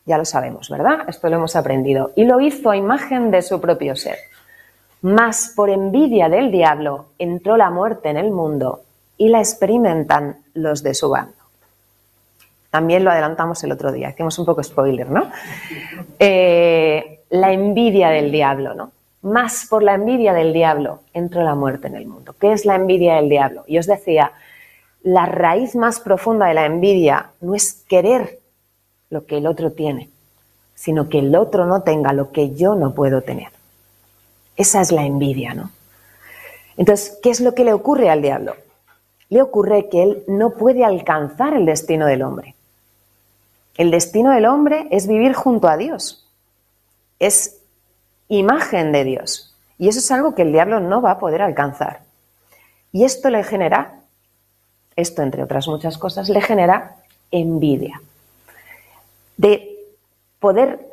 Ya 0.06 0.19
lo 0.19 0.26
sabemos, 0.26 0.69
¿verdad? 0.69 1.00
Esto 1.10 1.30
lo 1.30 1.38
hemos 1.38 1.56
aprendido. 1.56 2.12
Y 2.15 2.26
lo 2.26 2.39
hizo 2.39 2.69
a 2.69 2.78
imagen 2.78 3.32
de 3.32 3.41
su 3.41 3.60
propio 3.60 3.95
ser. 3.95 4.17
Mas 5.02 5.52
por 5.56 5.72
envidia 5.72 6.30
del 6.30 6.52
diablo 6.52 7.08
entró 7.17 7.58
la 7.58 7.72
muerte 7.72 8.10
en 8.10 8.17
el 8.17 8.30
mundo 8.30 8.82
y 9.17 9.30
la 9.30 9.39
experimentan 9.39 10.38
los 10.54 10.84
de 10.84 10.93
su 10.93 11.10
bando. 11.10 11.34
También 12.69 13.03
lo 13.03 13.12
adelantamos 13.12 13.63
el 13.63 13.71
otro 13.71 13.91
día, 13.91 14.10
hicimos 14.12 14.38
un 14.38 14.45
poco 14.45 14.62
spoiler, 14.63 15.10
¿no? 15.10 15.29
Eh, 16.19 17.21
la 17.32 17.51
envidia 17.51 18.10
del 18.10 18.32
diablo, 18.32 18.75
¿no? 18.75 18.91
Más 19.23 19.65
por 19.69 19.82
la 19.82 19.95
envidia 19.95 20.34
del 20.34 20.53
diablo 20.53 21.01
entró 21.13 21.43
la 21.43 21.55
muerte 21.55 21.88
en 21.88 21.95
el 21.95 22.05
mundo. 22.05 22.36
¿Qué 22.39 22.51
es 22.53 22.65
la 22.65 22.75
envidia 22.75 23.15
del 23.15 23.27
diablo? 23.27 23.63
Y 23.67 23.79
os 23.79 23.88
decía, 23.88 24.34
la 25.01 25.25
raíz 25.25 25.75
más 25.75 25.99
profunda 25.99 26.45
de 26.45 26.53
la 26.53 26.65
envidia 26.65 27.32
no 27.41 27.55
es 27.55 27.73
querer 27.89 28.39
lo 29.10 29.25
que 29.25 29.38
el 29.38 29.47
otro 29.47 29.71
tiene, 29.71 30.10
sino 30.75 31.10
que 31.10 31.19
el 31.19 31.36
otro 31.36 31.65
no 31.65 31.82
tenga 31.82 32.13
lo 32.13 32.32
que 32.32 32.53
yo 32.55 32.75
no 32.75 32.93
puedo 32.93 33.23
tener. 33.23 33.49
Esa 34.58 34.79
es 34.82 34.91
la 34.91 35.05
envidia, 35.05 35.55
¿no? 35.55 35.71
Entonces, 36.77 37.17
¿qué 37.21 37.32
es 37.32 37.41
lo 37.41 37.55
que 37.55 37.63
le 37.63 37.73
ocurre 37.73 38.12
al 38.12 38.21
diablo? 38.21 38.55
Le 39.29 39.41
ocurre 39.41 39.89
que 39.89 40.03
él 40.03 40.23
no 40.27 40.51
puede 40.51 40.86
alcanzar 40.86 41.55
el 41.55 41.65
destino 41.65 42.05
del 42.05 42.21
hombre. 42.21 42.55
El 43.80 43.92
destino 43.92 44.32
del 44.32 44.46
hombre 44.46 44.89
es 44.92 45.08
vivir 45.08 45.34
junto 45.34 45.70
a 45.70 45.78
Dios. 45.78 46.28
Es 47.18 47.62
imagen 48.28 48.92
de 48.92 49.06
Dios. 49.06 49.56
Y 49.78 49.88
eso 49.88 50.00
es 50.00 50.12
algo 50.12 50.36
que 50.36 50.42
el 50.42 50.52
diablo 50.52 50.82
no 50.82 51.02
va 51.02 51.12
a 51.12 51.18
poder 51.18 51.42
alcanzar. 51.42 52.02
Y 52.92 53.06
esto 53.06 53.30
le 53.30 53.42
genera, 53.42 54.02
esto 54.98 55.22
entre 55.22 55.44
otras 55.44 55.70
muchas 55.70 55.98
cosas, 55.98 56.28
le 56.28 56.42
genera 56.42 56.98
envidia. 57.32 58.02
De 59.38 59.78
poder 60.39 60.86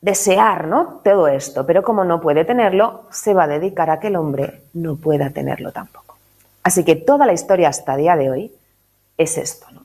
desear 0.00 0.66
¿no? 0.66 1.02
todo 1.04 1.28
esto, 1.28 1.64
pero 1.64 1.84
como 1.84 2.04
no 2.04 2.20
puede 2.20 2.44
tenerlo, 2.44 3.04
se 3.12 3.32
va 3.32 3.44
a 3.44 3.48
dedicar 3.48 3.90
a 3.90 4.00
que 4.00 4.08
el 4.08 4.16
hombre 4.16 4.62
no 4.74 4.96
pueda 4.96 5.30
tenerlo 5.30 5.70
tampoco. 5.70 6.16
Así 6.64 6.82
que 6.82 6.96
toda 6.96 7.26
la 7.26 7.32
historia 7.32 7.68
hasta 7.68 7.94
el 7.94 8.00
día 8.00 8.16
de 8.16 8.28
hoy 8.30 8.52
es 9.18 9.38
esto. 9.38 9.66
¿no? 9.70 9.83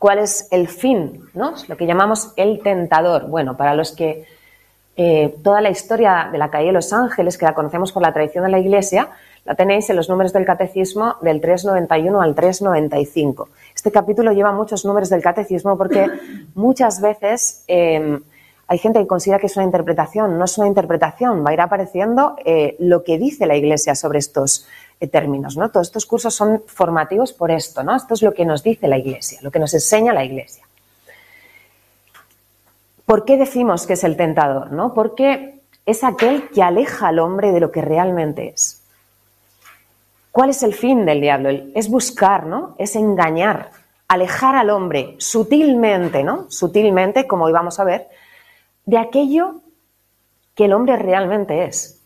cuál 0.00 0.18
es 0.18 0.48
el 0.50 0.66
fin, 0.66 1.26
¿no? 1.34 1.52
lo 1.68 1.76
que 1.76 1.84
llamamos 1.86 2.32
el 2.36 2.60
tentador. 2.62 3.28
Bueno, 3.28 3.56
para 3.58 3.74
los 3.74 3.92
que 3.92 4.24
eh, 4.96 5.34
toda 5.44 5.60
la 5.60 5.68
historia 5.70 6.30
de 6.32 6.38
la 6.38 6.50
calle 6.50 6.68
de 6.68 6.72
los 6.72 6.90
ángeles, 6.94 7.36
que 7.36 7.44
la 7.44 7.52
conocemos 7.54 7.92
por 7.92 8.02
la 8.02 8.12
tradición 8.14 8.44
de 8.46 8.50
la 8.50 8.58
iglesia, 8.58 9.10
la 9.44 9.54
tenéis 9.56 9.90
en 9.90 9.96
los 9.96 10.08
números 10.08 10.32
del 10.32 10.46
catecismo 10.46 11.16
del 11.20 11.42
391 11.42 12.20
al 12.22 12.34
395. 12.34 13.48
Este 13.74 13.92
capítulo 13.92 14.32
lleva 14.32 14.52
muchos 14.52 14.86
números 14.86 15.10
del 15.10 15.20
catecismo 15.22 15.76
porque 15.76 16.06
muchas 16.54 17.02
veces 17.02 17.64
em, 17.68 18.22
hay 18.68 18.78
gente 18.78 19.00
que 19.00 19.06
considera 19.06 19.38
que 19.38 19.48
es 19.48 19.56
una 19.58 19.66
interpretación, 19.66 20.38
no 20.38 20.46
es 20.46 20.56
una 20.56 20.66
interpretación, 20.68 21.44
va 21.44 21.50
a 21.50 21.52
ir 21.52 21.60
apareciendo 21.60 22.36
eh, 22.46 22.74
lo 22.78 23.04
que 23.04 23.18
dice 23.18 23.44
la 23.44 23.56
iglesia 23.56 23.94
sobre 23.94 24.20
estos 24.20 24.66
eh, 25.02 25.08
términos, 25.08 25.56
¿no? 25.56 25.70
Todos 25.70 25.86
estos 25.88 26.04
cursos 26.04 26.34
son 26.34 26.62
formativos 26.66 27.32
por 27.32 27.50
esto, 27.50 27.82
¿no? 27.82 27.96
Esto 27.96 28.12
es 28.12 28.20
lo 28.20 28.34
que 28.34 28.44
nos 28.44 28.62
dice 28.62 28.86
la 28.86 28.98
Iglesia, 28.98 29.38
lo 29.40 29.50
que 29.50 29.58
nos 29.58 29.72
enseña 29.72 30.12
la 30.12 30.24
Iglesia. 30.26 30.62
¿Por 33.06 33.24
qué 33.24 33.38
decimos 33.38 33.86
que 33.86 33.94
es 33.94 34.04
el 34.04 34.18
tentador, 34.18 34.70
no? 34.72 34.92
Porque 34.92 35.60
es 35.86 36.04
aquel 36.04 36.50
que 36.50 36.62
aleja 36.62 37.08
al 37.08 37.18
hombre 37.18 37.50
de 37.50 37.60
lo 37.60 37.72
que 37.72 37.80
realmente 37.80 38.48
es. 38.48 38.82
¿Cuál 40.32 40.50
es 40.50 40.62
el 40.62 40.74
fin 40.74 41.06
del 41.06 41.22
diablo? 41.22 41.48
Es 41.74 41.88
buscar, 41.88 42.44
¿no? 42.44 42.74
Es 42.76 42.94
engañar, 42.94 43.70
alejar 44.06 44.54
al 44.54 44.68
hombre 44.68 45.14
sutilmente, 45.18 46.22
¿no? 46.22 46.44
Sutilmente, 46.50 47.26
como 47.26 47.46
hoy 47.46 47.52
vamos 47.54 47.80
a 47.80 47.84
ver, 47.84 48.06
de 48.84 48.98
aquello 48.98 49.62
que 50.54 50.66
el 50.66 50.74
hombre 50.74 50.96
realmente 50.96 51.64
es. 51.64 52.02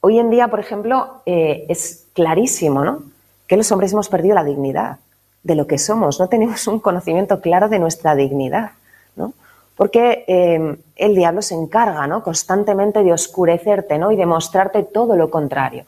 Hoy 0.00 0.20
en 0.20 0.30
día, 0.30 0.46
por 0.46 0.60
ejemplo, 0.60 1.22
eh, 1.26 1.66
es 1.68 2.04
clarísimo, 2.16 2.82
¿no? 2.82 3.02
Que 3.46 3.58
los 3.58 3.70
hombres 3.70 3.92
hemos 3.92 4.08
perdido 4.08 4.34
la 4.34 4.42
dignidad 4.42 4.96
de 5.44 5.54
lo 5.54 5.66
que 5.66 5.76
somos, 5.78 6.18
no 6.18 6.28
tenemos 6.28 6.66
un 6.66 6.80
conocimiento 6.80 7.40
claro 7.42 7.68
de 7.68 7.78
nuestra 7.78 8.14
dignidad, 8.16 8.70
¿no? 9.16 9.34
Porque 9.76 10.24
eh, 10.26 10.78
el 10.96 11.14
diablo 11.14 11.42
se 11.42 11.54
encarga, 11.54 12.06
¿no? 12.06 12.22
Constantemente 12.24 13.04
de 13.04 13.12
oscurecerte, 13.12 13.98
¿no? 13.98 14.10
Y 14.10 14.16
de 14.16 14.24
mostrarte 14.24 14.82
todo 14.82 15.14
lo 15.14 15.28
contrario. 15.30 15.84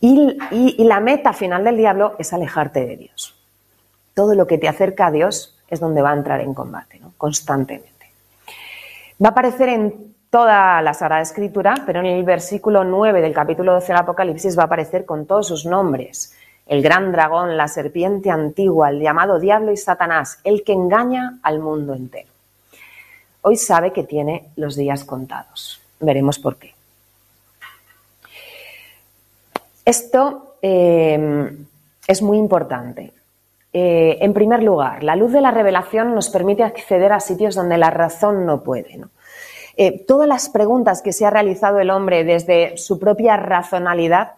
Y, 0.00 0.36
y 0.50 0.84
la 0.84 0.98
meta 1.00 1.32
final 1.32 1.62
del 1.62 1.76
diablo 1.76 2.16
es 2.18 2.32
alejarte 2.32 2.84
de 2.84 2.96
Dios. 2.96 3.34
Todo 4.14 4.34
lo 4.34 4.46
que 4.48 4.58
te 4.58 4.68
acerca 4.68 5.06
a 5.06 5.10
Dios 5.12 5.56
es 5.68 5.78
donde 5.80 6.02
va 6.02 6.10
a 6.10 6.14
entrar 6.14 6.40
en 6.40 6.52
combate, 6.52 6.98
¿no? 6.98 7.12
Constantemente. 7.16 7.94
Va 9.24 9.28
a 9.28 9.30
aparecer 9.30 9.68
en 9.68 10.14
toda 10.30 10.82
la 10.82 10.94
Sagrada 10.94 11.22
Escritura, 11.22 11.74
pero 11.86 12.00
en 12.00 12.06
el 12.06 12.22
versículo 12.22 12.84
9 12.84 13.20
del 13.20 13.32
capítulo 13.32 13.72
12 13.74 13.86
del 13.88 13.96
Apocalipsis 14.02 14.58
va 14.58 14.62
a 14.62 14.66
aparecer 14.66 15.04
con 15.06 15.26
todos 15.26 15.46
sus 15.48 15.64
nombres. 15.64 16.34
El 16.66 16.82
gran 16.82 17.12
dragón, 17.12 17.56
la 17.56 17.66
serpiente 17.66 18.30
antigua, 18.30 18.90
el 18.90 19.00
llamado 19.00 19.40
diablo 19.40 19.72
y 19.72 19.76
Satanás, 19.78 20.38
el 20.44 20.64
que 20.64 20.72
engaña 20.72 21.38
al 21.42 21.60
mundo 21.60 21.94
entero. 21.94 22.28
Hoy 23.40 23.56
sabe 23.56 23.92
que 23.92 24.04
tiene 24.04 24.48
los 24.56 24.76
días 24.76 25.04
contados. 25.04 25.80
Veremos 26.00 26.38
por 26.38 26.56
qué. 26.56 26.74
Esto 29.84 30.56
em, 30.60 31.64
es 32.06 32.20
muy 32.20 32.36
importante. 32.36 33.14
Eh, 33.72 34.18
en 34.20 34.34
primer 34.34 34.62
lugar, 34.62 35.02
la 35.02 35.16
luz 35.16 35.32
de 35.32 35.40
la 35.40 35.50
revelación 35.50 36.14
nos 36.14 36.28
permite 36.28 36.62
acceder 36.62 37.12
a 37.12 37.20
sitios 37.20 37.54
donde 37.54 37.78
la 37.78 37.88
razón 37.88 38.44
no 38.44 38.62
puede. 38.62 38.98
Eh, 39.80 40.04
todas 40.06 40.26
las 40.28 40.48
preguntas 40.48 41.02
que 41.02 41.12
se 41.12 41.24
ha 41.24 41.30
realizado 41.30 41.78
el 41.78 41.90
hombre 41.90 42.24
desde 42.24 42.76
su 42.76 42.98
propia 42.98 43.36
razonalidad, 43.36 44.32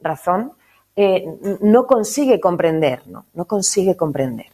razón, 0.00 0.54
eh, 0.96 1.36
no 1.60 1.86
consigue 1.86 2.40
comprender, 2.40 3.06
¿no? 3.06 3.26
no 3.34 3.44
consigue 3.44 3.94
comprender. 3.94 4.46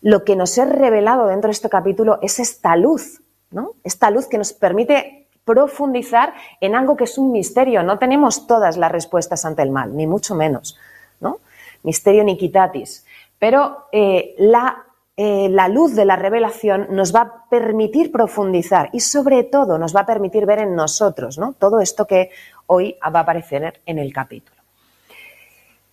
Lo 0.00 0.22
que 0.22 0.36
nos 0.36 0.56
he 0.56 0.64
revelado 0.66 1.26
dentro 1.26 1.48
de 1.48 1.52
este 1.54 1.68
capítulo 1.68 2.20
es 2.22 2.38
esta 2.38 2.76
luz, 2.76 3.20
¿no? 3.50 3.72
esta 3.82 4.10
luz 4.12 4.28
que 4.28 4.38
nos 4.38 4.52
permite 4.52 5.26
profundizar 5.44 6.32
en 6.60 6.76
algo 6.76 6.96
que 6.96 7.02
es 7.02 7.18
un 7.18 7.32
misterio. 7.32 7.82
No 7.82 7.98
tenemos 7.98 8.46
todas 8.46 8.76
las 8.76 8.92
respuestas 8.92 9.44
ante 9.44 9.62
el 9.62 9.72
mal, 9.72 9.96
ni 9.96 10.06
mucho 10.06 10.36
menos. 10.36 10.78
¿no? 11.20 11.38
Misterio 11.82 12.22
niquitatis. 12.22 13.04
Pero 13.40 13.86
eh, 13.90 14.36
la 14.38 14.84
eh, 15.18 15.50
la 15.50 15.68
luz 15.68 15.94
de 15.94 16.06
la 16.06 16.16
revelación 16.16 16.86
nos 16.90 17.14
va 17.14 17.20
a 17.20 17.44
permitir 17.50 18.10
profundizar 18.10 18.88
y 18.94 19.00
sobre 19.00 19.44
todo 19.44 19.76
nos 19.78 19.94
va 19.94 20.00
a 20.00 20.06
permitir 20.06 20.46
ver 20.46 20.60
en 20.60 20.74
nosotros 20.74 21.38
todo 21.58 21.80
esto 21.80 22.06
que 22.06 22.30
hoy 22.66 22.96
va 23.14 23.18
a 23.18 23.22
aparecer 23.22 23.80
en 23.84 23.98
el 23.98 24.10
capítulo. 24.14 24.56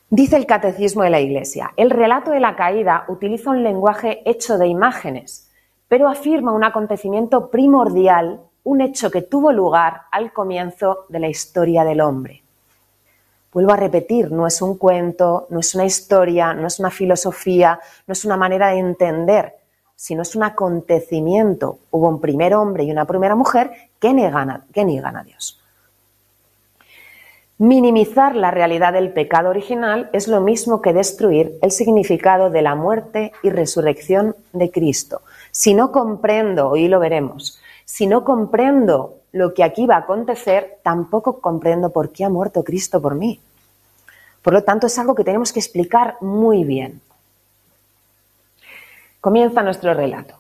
Dice 0.10 0.38
el 0.38 0.46
Catecismo 0.46 1.04
de 1.04 1.10
la 1.10 1.20
Iglesia, 1.20 1.72
el 1.76 1.90
relato 1.90 2.32
de 2.32 2.40
la 2.40 2.56
caída 2.56 3.04
utiliza 3.10 3.50
un 3.52 3.62
lenguaje 3.62 4.22
hecho 4.26 4.58
de 4.58 4.68
imágenes, 4.68 5.52
pero 5.90 6.08
afirma 6.08 6.54
un 6.54 6.64
acontecimiento 6.64 7.52
primordial, 7.52 8.40
un 8.64 8.80
hecho 8.80 9.12
que 9.12 9.22
tuvo 9.22 9.52
lugar 9.52 10.04
al 10.14 10.32
comienzo 10.32 11.06
de 11.10 11.20
la 11.20 11.28
historia 11.28 11.84
del 11.84 12.00
hombre. 12.00 12.44
Vuelvo 13.52 13.72
a 13.72 13.78
repetir, 13.78 14.32
no 14.32 14.46
es 14.46 14.62
un 14.62 14.76
cuento, 14.78 15.48
no 15.50 15.60
es 15.60 15.74
una 15.74 15.86
historia, 15.86 16.54
no 16.54 16.68
es 16.68 16.80
una 16.80 16.92
filosofía, 16.92 17.80
no 18.06 18.12
es 18.12 18.24
una 18.24 18.38
manera 18.38 18.68
de 18.70 18.78
entender, 18.78 19.56
sino 19.96 20.22
es 20.22 20.36
un 20.36 20.44
acontecimiento. 20.44 21.80
Hubo 21.90 22.08
un 22.10 22.22
primer 22.22 22.54
hombre 22.54 22.84
y 22.84 22.92
una 22.92 23.06
primera 23.06 23.36
mujer 23.36 23.72
que 24.00 24.14
niegan 24.14 24.66
niegan 24.76 25.18
a 25.18 25.24
Dios. 25.24 25.60
Minimizar 27.58 28.36
la 28.36 28.52
realidad 28.52 28.94
del 28.94 29.12
pecado 29.12 29.50
original 29.50 30.10
es 30.14 30.28
lo 30.28 30.42
mismo 30.42 30.82
que 30.82 30.94
destruir 30.94 31.58
el 31.62 31.72
significado 31.72 32.52
de 32.52 32.62
la 32.62 32.76
muerte 32.76 33.34
y 33.44 33.50
resurrección 33.50 34.36
de 34.54 34.70
Cristo. 34.72 35.24
Si 35.52 35.74
no 35.74 35.92
comprendo, 35.92 36.70
hoy 36.70 36.88
lo 36.88 37.00
veremos, 37.00 37.60
si 37.84 38.06
no 38.06 38.24
comprendo 38.24 39.16
lo 39.32 39.54
que 39.54 39.64
aquí 39.64 39.86
va 39.86 39.96
a 39.96 40.00
acontecer, 40.00 40.80
tampoco 40.84 41.40
comprendo 41.40 41.92
por 41.92 42.12
qué 42.12 42.26
ha 42.26 42.30
muerto 42.30 42.64
Cristo 42.64 43.02
por 43.02 43.16
mí. 43.16 43.40
Por 44.42 44.54
lo 44.54 44.64
tanto, 44.64 44.88
es 44.88 44.98
algo 44.98 45.16
que 45.16 45.24
tenemos 45.24 45.52
que 45.54 45.60
explicar 45.60 46.16
muy 46.22 46.64
bien. 46.64 47.02
Comienza 49.22 49.62
nuestro 49.62 49.94
relato. 49.94 50.36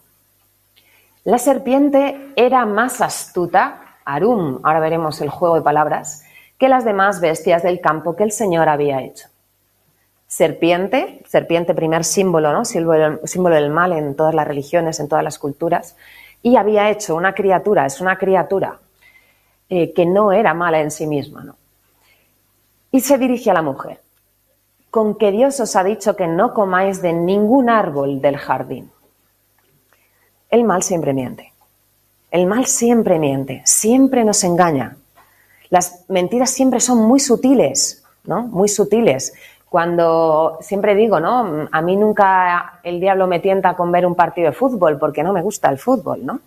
La 1.26 1.38
serpiente 1.38 2.32
era 2.36 2.66
más 2.66 3.02
astuta, 3.02 3.82
Arum, 4.06 4.60
ahora 4.64 4.80
veremos 4.80 5.22
el 5.22 5.30
juego 5.30 5.56
de 5.56 5.62
palabras, 5.62 6.24
que 6.58 6.70
las 6.70 6.86
demás 6.86 7.22
bestias 7.22 7.62
del 7.62 7.82
campo 7.82 8.16
que 8.16 8.24
el 8.24 8.32
Señor 8.32 8.70
había 8.70 9.02
hecho. 9.04 9.28
Serpiente, 10.28 11.22
serpiente 11.28 11.74
primer 11.74 12.04
símbolo, 12.04 12.64
símbolo, 12.66 13.20
símbolo 13.26 13.56
del 13.56 13.70
mal 13.70 13.92
en 13.94 14.16
todas 14.16 14.34
las 14.34 14.48
religiones, 14.48 15.00
en 15.00 15.10
todas 15.10 15.24
las 15.24 15.38
culturas, 15.40 15.96
y 16.42 16.56
había 16.56 16.90
hecho 16.90 17.16
una 17.16 17.34
criatura, 17.34 17.86
es 17.86 18.00
una 18.02 18.18
criatura, 18.18 18.80
eh, 19.70 19.94
que 19.94 20.06
no 20.06 20.32
era 20.32 20.54
mala 20.54 20.80
en 20.80 20.92
sí 20.92 21.06
misma. 21.06 21.44
¿no? 21.44 21.56
Y 22.92 23.02
se 23.02 23.18
dirige 23.18 23.52
a 23.52 23.54
la 23.54 23.62
mujer, 23.62 24.02
con 24.90 25.16
que 25.18 25.32
Dios 25.32 25.60
os 25.60 25.76
ha 25.76 25.84
dicho 25.84 26.16
que 26.16 26.28
no 26.28 26.54
comáis 26.54 27.02
de 27.02 27.14
ningún 27.14 27.70
árbol 27.70 28.22
del 28.22 28.38
jardín. 28.38 28.90
El 30.50 30.64
mal 30.64 30.82
siempre 30.82 31.14
miente. 31.14 31.54
El 32.32 32.46
mal 32.46 32.66
siempre 32.68 33.18
miente, 33.20 33.62
siempre 33.66 34.24
nos 34.24 34.44
engaña. 34.44 34.96
Las 35.70 36.06
mentiras 36.10 36.52
siempre 36.52 36.80
son 36.80 37.00
muy 37.08 37.20
sutiles, 37.20 38.04
¿no? 38.24 38.44
Muy 38.44 38.70
sutiles. 38.70 39.34
Cuando 39.70 40.58
siempre 40.62 40.96
digo, 40.96 41.20
¿no? 41.20 41.68
A 41.72 41.82
mí 41.84 41.96
nunca 41.96 42.80
el 42.82 43.00
diablo 43.00 43.28
me 43.28 43.40
tienta 43.40 43.76
con 43.76 43.92
ver 43.92 44.06
un 44.06 44.16
partido 44.16 44.48
de 44.50 44.54
fútbol 44.56 44.98
porque 44.98 45.22
no 45.22 45.32
me 45.32 45.44
gusta 45.44 45.70
el 45.70 45.78
fútbol, 45.78 46.26
¿no? 46.26 46.40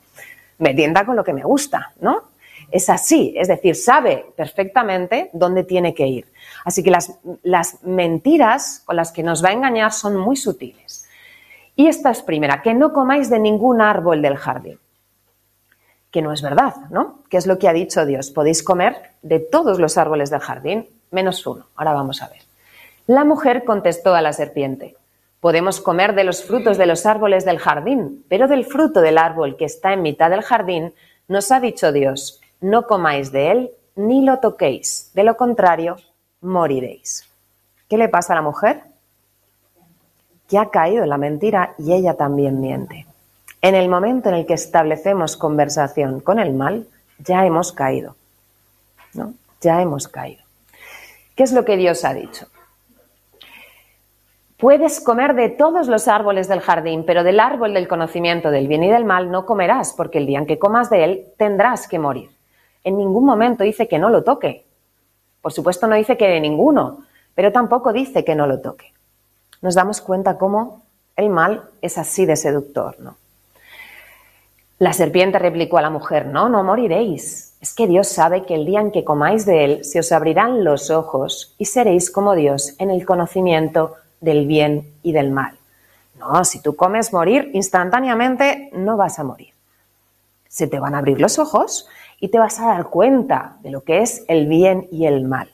Me 0.59 0.75
tienta 0.75 1.07
con 1.07 1.15
lo 1.15 1.23
que 1.23 1.33
me 1.33 1.45
gusta, 1.45 1.93
¿no? 2.01 2.25
Es 2.73 2.91
así, 2.91 3.33
es 3.37 3.47
decir, 3.47 3.77
sabe 3.77 4.27
perfectamente 4.37 5.31
dónde 5.33 5.63
tiene 5.63 5.95
que 5.95 6.07
ir. 6.07 6.33
Así 6.65 6.83
que 6.83 6.91
las, 6.91 7.17
las 7.45 7.83
mentiras 7.85 8.83
con 8.87 8.97
las 8.97 9.13
que 9.13 9.23
nos 9.23 9.45
va 9.45 9.51
a 9.51 9.53
engañar 9.53 9.93
son 9.93 10.17
muy 10.17 10.37
sutiles. 10.37 11.07
Y 11.77 11.87
esta 11.87 12.11
es 12.11 12.23
primera, 12.23 12.61
que 12.61 12.75
no 12.75 12.93
comáis 12.93 13.31
de 13.31 13.39
ningún 13.39 13.81
árbol 13.81 14.21
del 14.21 14.37
jardín 14.37 14.79
que 16.11 16.21
no 16.21 16.31
es 16.33 16.43
verdad, 16.43 16.77
¿no? 16.91 17.21
Que 17.31 17.39
es 17.39 17.47
lo 17.47 17.59
que 17.59 17.69
ha 17.69 17.73
dicho 17.73 18.05
Dios. 18.05 18.31
Podéis 18.33 18.63
comer 18.63 19.13
de 19.23 19.39
todos 19.41 19.79
los 19.79 19.97
árboles 19.97 20.29
del 20.29 20.41
jardín, 20.41 20.87
menos 21.11 21.47
uno. 21.47 21.65
Ahora 21.77 21.95
vamos 21.95 22.21
a 22.21 22.29
ver. 22.29 22.43
La 23.15 23.27
mujer 23.27 23.65
contestó 23.67 24.15
a 24.15 24.23
la 24.23 24.33
serpiente, 24.33 24.97
Podemos 25.41 25.83
comer 25.83 26.15
de 26.15 26.25
los 26.25 26.43
frutos 26.45 26.79
de 26.79 26.87
los 26.87 27.05
árboles 27.05 27.45
del 27.45 27.59
jardín, 27.59 28.25
pero 28.31 28.49
del 28.49 28.65
fruto 28.65 29.03
del 29.03 29.19
árbol 29.19 29.59
que 29.59 29.67
está 29.67 29.93
en 29.93 30.01
mitad 30.01 30.31
del 30.31 30.41
jardín, 30.41 30.95
nos 31.29 31.53
ha 31.53 31.61
dicho 31.61 31.93
Dios, 31.93 32.41
no 32.63 32.87
comáis 32.87 33.31
de 33.33 33.51
él 33.51 33.71
ni 33.97 34.25
lo 34.25 34.39
toquéis, 34.39 35.11
de 35.15 35.25
lo 35.25 35.37
contrario, 35.37 35.97
moriréis. 36.41 37.29
¿Qué 37.87 37.99
le 37.99 38.09
pasa 38.09 38.33
a 38.33 38.37
la 38.37 38.43
mujer? 38.43 38.81
Que 40.49 40.57
ha 40.57 40.71
caído 40.71 41.03
en 41.03 41.11
la 41.11 41.19
mentira 41.19 41.75
y 41.77 41.93
ella 41.93 42.15
también 42.15 42.63
miente. 42.63 43.07
En 43.61 43.75
el 43.75 43.91
momento 43.91 44.31
en 44.31 44.37
el 44.37 44.47
que 44.47 44.55
establecemos 44.55 45.37
conversación 45.37 46.21
con 46.21 46.39
el 46.39 46.55
mal, 46.55 46.87
ya 47.19 47.45
hemos 47.45 47.73
caído. 47.73 48.17
¿no? 49.13 49.35
Ya 49.61 49.83
hemos 49.83 50.09
caído. 50.09 50.43
¿Qué 51.37 51.43
es 51.43 51.53
lo 51.53 51.67
que 51.67 51.77
Dios 51.77 52.07
ha 52.07 52.15
dicho? 52.15 52.47
Puedes 54.63 55.01
comer 55.01 55.35
de 55.35 55.49
todos 55.49 55.89
los 55.89 56.07
árboles 56.07 56.47
del 56.47 56.61
jardín, 56.61 57.03
pero 57.05 57.25
del 57.25 57.41
árbol 57.41 57.75
del 57.75 57.89
conocimiento 57.89 58.53
del 58.53 58.69
bien 58.69 58.85
y 58.85 58.93
del 58.93 59.05
mal 59.05 59.29
no 59.29 59.45
comerás, 59.45 59.93
porque 59.93 60.19
el 60.19 60.27
día 60.27 60.39
en 60.39 60.47
que 60.47 60.61
comas 60.61 60.89
de 60.89 61.03
él 61.03 61.27
tendrás 61.37 61.89
que 61.89 61.99
morir. 61.99 62.31
En 62.85 62.97
ningún 62.97 63.25
momento 63.25 63.65
dice 63.65 63.89
que 63.89 63.99
no 63.99 64.09
lo 64.09 64.23
toque. 64.23 64.65
Por 65.41 65.53
supuesto 65.53 65.89
no 65.89 65.97
dice 65.97 66.17
que 66.17 66.29
de 66.29 66.39
ninguno, 66.41 66.99
pero 67.35 67.51
tampoco 67.51 67.93
dice 67.93 68.25
que 68.25 68.37
no 68.37 68.47
lo 68.47 68.61
toque. 68.61 68.93
Nos 69.63 69.75
damos 69.75 70.01
cuenta 70.01 70.39
cómo 70.39 70.83
el 71.17 71.29
mal 71.29 71.65
es 71.81 71.99
así 71.99 72.25
de 72.25 72.37
seductor, 72.37 72.95
¿no? 73.01 73.17
La 74.79 74.93
serpiente 74.93 75.41
replicó 75.41 75.79
a 75.79 75.83
la 75.83 75.91
mujer, 75.91 76.27
no, 76.27 76.49
no 76.49 76.63
moriréis. 76.63 77.57
Es 77.61 77.75
que 77.75 77.89
Dios 77.89 78.07
sabe 78.07 78.45
que 78.45 78.55
el 78.55 78.65
día 78.65 78.81
en 78.81 78.93
que 78.93 79.03
comáis 79.03 79.45
de 79.45 79.65
él 79.65 79.85
se 79.85 79.99
os 79.99 80.13
abrirán 80.13 80.63
los 80.63 80.89
ojos 80.91 81.53
y 81.59 81.65
seréis 81.65 82.13
como 82.13 82.37
Dios 82.37 82.77
en 82.79 82.91
el 82.91 83.05
conocimiento 83.05 83.95
del 84.23 84.47
bien 84.47 84.95
y 85.03 85.13
del 85.13 85.31
mal. 85.31 85.59
No, 86.19 86.45
si 86.47 86.61
tú 86.63 86.75
comes 86.77 87.13
morir, 87.13 87.51
instantáneamente 87.53 88.71
no 88.73 88.97
vas 88.97 89.19
a 89.19 89.25
morir. 89.25 89.53
Se 90.49 90.67
te 90.69 90.79
van 90.79 90.95
a 90.95 90.99
abrir 90.99 91.21
los 91.21 91.39
ojos 91.39 91.89
y 92.21 92.29
te 92.29 92.39
vas 92.39 92.59
a 92.61 92.67
dar 92.67 92.87
cuenta 92.87 93.57
de 93.63 93.71
lo 93.71 93.83
que 93.83 93.99
es 93.99 94.25
el 94.29 94.47
bien 94.47 94.87
y 94.93 95.07
el 95.07 95.25
mal. 95.25 95.51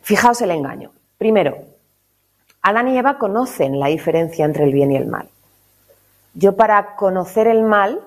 Fijaos 0.00 0.40
el 0.40 0.52
engaño. 0.52 0.92
Primero, 1.18 1.58
Adán 2.62 2.88
y 2.88 2.96
Eva 2.98 3.18
conocen 3.18 3.80
la 3.80 3.88
diferencia 3.88 4.44
entre 4.44 4.64
el 4.64 4.72
bien 4.72 4.92
y 4.92 4.96
el 4.96 5.06
mal. 5.06 5.28
Yo 6.34 6.56
para 6.56 6.94
conocer 6.94 7.48
el 7.48 7.62
mal 7.62 8.00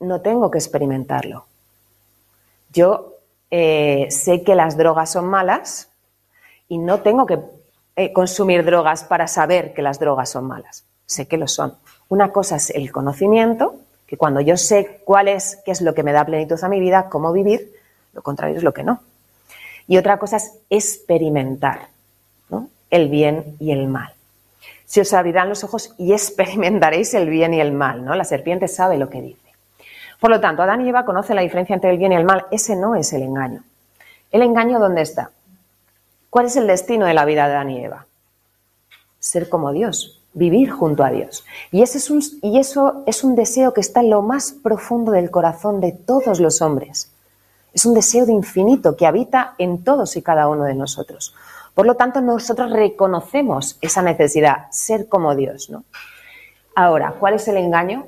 no 0.00 0.20
tengo 0.20 0.50
que 0.50 0.58
experimentarlo. 0.58 1.46
Yo 2.72 3.14
eh, 3.50 4.06
sé 4.10 4.42
que 4.42 4.54
las 4.54 4.76
drogas 4.76 5.12
son 5.12 5.26
malas, 5.28 5.88
y 6.68 6.78
no 6.78 7.00
tengo 7.00 7.26
que 7.26 7.38
eh, 7.96 8.12
consumir 8.12 8.64
drogas 8.64 9.04
para 9.04 9.26
saber 9.28 9.74
que 9.74 9.82
las 9.82 9.98
drogas 10.00 10.30
son 10.30 10.44
malas. 10.46 10.84
Sé 11.06 11.26
que 11.28 11.36
lo 11.36 11.46
son. 11.48 11.74
Una 12.08 12.32
cosa 12.32 12.56
es 12.56 12.70
el 12.70 12.90
conocimiento, 12.90 13.76
que 14.06 14.16
cuando 14.16 14.40
yo 14.40 14.56
sé 14.56 15.00
cuál 15.04 15.28
es, 15.28 15.58
qué 15.64 15.70
es 15.72 15.80
lo 15.80 15.94
que 15.94 16.02
me 16.02 16.12
da 16.12 16.24
plenitud 16.24 16.62
a 16.62 16.68
mi 16.68 16.80
vida, 16.80 17.08
cómo 17.08 17.32
vivir, 17.32 17.72
lo 18.12 18.22
contrario 18.22 18.56
es 18.56 18.62
lo 18.62 18.72
que 18.72 18.82
no. 18.82 19.00
Y 19.86 19.98
otra 19.98 20.18
cosa 20.18 20.36
es 20.36 20.54
experimentar 20.70 21.88
el 22.90 23.08
bien 23.08 23.56
y 23.58 23.72
el 23.72 23.88
mal. 23.88 24.12
Se 24.86 25.00
os 25.00 25.12
abrirán 25.14 25.48
los 25.48 25.64
ojos 25.64 25.94
y 25.98 26.12
experimentaréis 26.12 27.12
el 27.14 27.28
bien 27.28 27.52
y 27.52 27.60
el 27.60 27.72
mal, 27.72 28.04
¿no? 28.04 28.14
La 28.14 28.24
serpiente 28.24 28.68
sabe 28.68 28.98
lo 28.98 29.10
que 29.10 29.20
dice. 29.20 29.40
Por 30.20 30.30
lo 30.30 30.40
tanto, 30.40 30.62
Adán 30.62 30.80
y 30.82 30.88
Eva 30.88 31.04
conocen 31.04 31.34
la 31.36 31.42
diferencia 31.42 31.74
entre 31.74 31.90
el 31.90 31.98
bien 31.98 32.12
y 32.12 32.14
el 32.14 32.24
mal. 32.24 32.46
Ese 32.52 32.76
no 32.76 32.94
es 32.94 33.12
el 33.12 33.22
engaño. 33.22 33.62
El 34.30 34.42
engaño, 34.42 34.78
¿dónde 34.78 35.00
está? 35.02 35.30
¿Cuál 36.34 36.46
es 36.46 36.56
el 36.56 36.66
destino 36.66 37.06
de 37.06 37.14
la 37.14 37.26
vida 37.26 37.46
de 37.46 37.54
Adán 37.54 37.70
y 37.70 37.84
Eva? 37.84 38.06
Ser 39.20 39.48
como 39.48 39.70
Dios, 39.70 40.20
vivir 40.32 40.68
junto 40.68 41.04
a 41.04 41.10
Dios. 41.10 41.44
Y, 41.70 41.82
ese 41.82 41.98
es 41.98 42.10
un, 42.10 42.20
y 42.42 42.58
eso 42.58 43.04
es 43.06 43.22
un 43.22 43.36
deseo 43.36 43.72
que 43.72 43.80
está 43.80 44.00
en 44.00 44.10
lo 44.10 44.20
más 44.20 44.50
profundo 44.50 45.12
del 45.12 45.30
corazón 45.30 45.80
de 45.80 45.92
todos 45.92 46.40
los 46.40 46.60
hombres. 46.60 47.12
Es 47.72 47.86
un 47.86 47.94
deseo 47.94 48.26
de 48.26 48.32
infinito 48.32 48.96
que 48.96 49.06
habita 49.06 49.54
en 49.58 49.84
todos 49.84 50.16
y 50.16 50.22
cada 50.22 50.48
uno 50.48 50.64
de 50.64 50.74
nosotros. 50.74 51.36
Por 51.72 51.86
lo 51.86 51.94
tanto, 51.94 52.20
nosotros 52.20 52.72
reconocemos 52.72 53.78
esa 53.80 54.02
necesidad, 54.02 54.66
ser 54.72 55.08
como 55.08 55.36
Dios. 55.36 55.70
¿no? 55.70 55.84
Ahora, 56.74 57.14
¿cuál 57.16 57.34
es 57.34 57.46
el 57.46 57.58
engaño? 57.58 58.06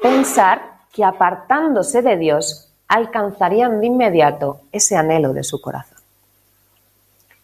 Pensar 0.00 0.62
que 0.92 1.02
apartándose 1.04 2.02
de 2.02 2.16
Dios 2.16 2.70
alcanzarían 2.86 3.80
de 3.80 3.86
inmediato 3.88 4.60
ese 4.70 4.94
anhelo 4.96 5.32
de 5.32 5.42
su 5.42 5.60
corazón 5.60 5.98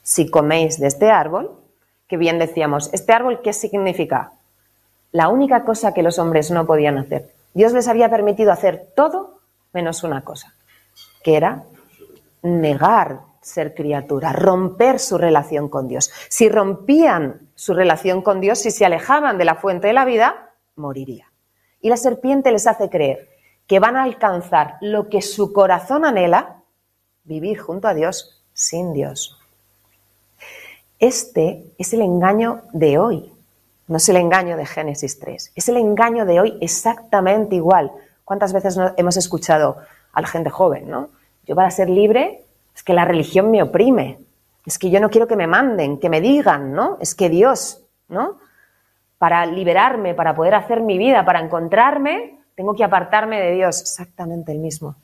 si 0.06 0.30
coméis 0.30 0.78
de 0.78 0.86
este 0.86 1.10
árbol, 1.10 1.50
que 2.06 2.16
bien 2.16 2.38
decíamos, 2.38 2.90
¿este 2.92 3.12
árbol 3.12 3.40
qué 3.42 3.52
significa? 3.52 4.34
La 5.10 5.26
única 5.26 5.64
cosa 5.64 5.94
que 5.94 6.04
los 6.04 6.20
hombres 6.20 6.52
no 6.52 6.64
podían 6.64 6.96
hacer. 6.96 7.34
Dios 7.54 7.72
les 7.72 7.88
había 7.88 8.08
permitido 8.08 8.52
hacer 8.52 8.92
todo 8.94 9.40
menos 9.72 10.04
una 10.04 10.22
cosa, 10.22 10.54
que 11.24 11.36
era 11.36 11.64
negar 12.42 13.22
ser 13.40 13.74
criatura, 13.74 14.32
romper 14.32 15.00
su 15.00 15.18
relación 15.18 15.68
con 15.68 15.88
Dios. 15.88 16.12
Si 16.28 16.48
rompían 16.48 17.48
su 17.56 17.74
relación 17.74 18.22
con 18.22 18.40
Dios, 18.40 18.60
si 18.60 18.70
se 18.70 18.86
alejaban 18.86 19.38
de 19.38 19.44
la 19.44 19.56
fuente 19.56 19.88
de 19.88 19.92
la 19.92 20.04
vida, 20.04 20.52
moriría. 20.76 21.32
Y 21.80 21.88
la 21.88 21.96
serpiente 21.96 22.52
les 22.52 22.68
hace 22.68 22.88
creer 22.90 23.28
que 23.66 23.80
van 23.80 23.96
a 23.96 24.04
alcanzar 24.04 24.76
lo 24.80 25.08
que 25.08 25.20
su 25.20 25.52
corazón 25.52 26.04
anhela, 26.04 26.62
vivir 27.24 27.58
junto 27.58 27.88
a 27.88 27.94
Dios 27.94 28.44
sin 28.52 28.92
Dios. 28.92 29.36
Este 30.98 31.64
es 31.76 31.92
el 31.92 32.00
engaño 32.00 32.62
de 32.72 32.98
hoy, 32.98 33.30
no 33.86 33.98
es 33.98 34.08
el 34.08 34.16
engaño 34.16 34.56
de 34.56 34.64
Génesis 34.64 35.18
3, 35.18 35.52
es 35.54 35.68
el 35.68 35.76
engaño 35.76 36.24
de 36.24 36.40
hoy 36.40 36.58
exactamente 36.62 37.54
igual. 37.56 37.92
¿Cuántas 38.24 38.52
veces 38.54 38.78
hemos 38.96 39.16
escuchado 39.18 39.76
a 40.12 40.20
la 40.22 40.26
gente 40.26 40.48
joven, 40.48 40.88
no? 40.88 41.10
Yo 41.46 41.54
para 41.54 41.70
ser 41.70 41.90
libre 41.90 42.44
es 42.74 42.82
que 42.82 42.94
la 42.94 43.04
religión 43.04 43.50
me 43.50 43.62
oprime, 43.62 44.18
es 44.64 44.78
que 44.78 44.88
yo 44.90 44.98
no 44.98 45.10
quiero 45.10 45.28
que 45.28 45.36
me 45.36 45.46
manden, 45.46 45.98
que 46.00 46.08
me 46.08 46.20
digan, 46.22 46.72
¿no? 46.72 46.96
Es 46.98 47.14
que 47.14 47.28
Dios, 47.28 47.82
¿no? 48.08 48.38
Para 49.18 49.44
liberarme, 49.46 50.14
para 50.14 50.34
poder 50.34 50.54
hacer 50.54 50.80
mi 50.80 50.96
vida, 50.98 51.24
para 51.26 51.40
encontrarme, 51.40 52.38
tengo 52.54 52.74
que 52.74 52.84
apartarme 52.84 53.38
de 53.38 53.52
Dios, 53.52 53.82
exactamente 53.82 54.50
el 54.52 54.58
mismo. 54.58 54.96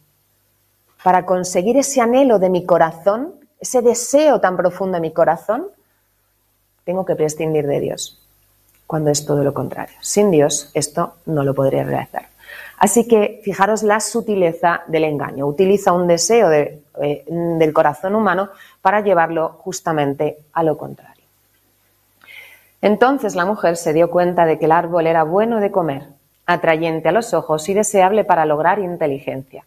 Para 1.04 1.26
conseguir 1.26 1.76
ese 1.76 2.00
anhelo 2.00 2.38
de 2.38 2.48
mi 2.48 2.64
corazón, 2.64 3.34
ese 3.60 3.82
deseo 3.82 4.40
tan 4.40 4.56
profundo 4.56 4.94
de 4.96 5.02
mi 5.02 5.12
corazón, 5.12 5.68
tengo 6.84 7.04
que 7.06 7.16
prescindir 7.16 7.66
de 7.66 7.80
Dios, 7.80 8.18
cuando 8.86 9.10
es 9.10 9.24
todo 9.24 9.44
lo 9.44 9.54
contrario. 9.54 9.96
Sin 10.00 10.30
Dios 10.30 10.70
esto 10.74 11.14
no 11.26 11.44
lo 11.44 11.54
podría 11.54 11.84
realizar. 11.84 12.26
Así 12.78 13.06
que 13.06 13.40
fijaros 13.44 13.82
la 13.84 14.00
sutileza 14.00 14.82
del 14.88 15.04
engaño. 15.04 15.46
Utiliza 15.46 15.92
un 15.92 16.08
deseo 16.08 16.50
eh, 16.52 16.82
del 17.26 17.72
corazón 17.72 18.16
humano 18.16 18.48
para 18.80 19.00
llevarlo 19.00 19.50
justamente 19.60 20.38
a 20.52 20.62
lo 20.64 20.76
contrario. 20.76 21.22
Entonces 22.80 23.36
la 23.36 23.44
mujer 23.44 23.76
se 23.76 23.92
dio 23.92 24.10
cuenta 24.10 24.44
de 24.44 24.58
que 24.58 24.64
el 24.64 24.72
árbol 24.72 25.06
era 25.06 25.22
bueno 25.22 25.60
de 25.60 25.70
comer, 25.70 26.08
atrayente 26.46 27.08
a 27.08 27.12
los 27.12 27.32
ojos 27.32 27.68
y 27.68 27.74
deseable 27.74 28.24
para 28.24 28.44
lograr 28.44 28.80
inteligencia. 28.80 29.64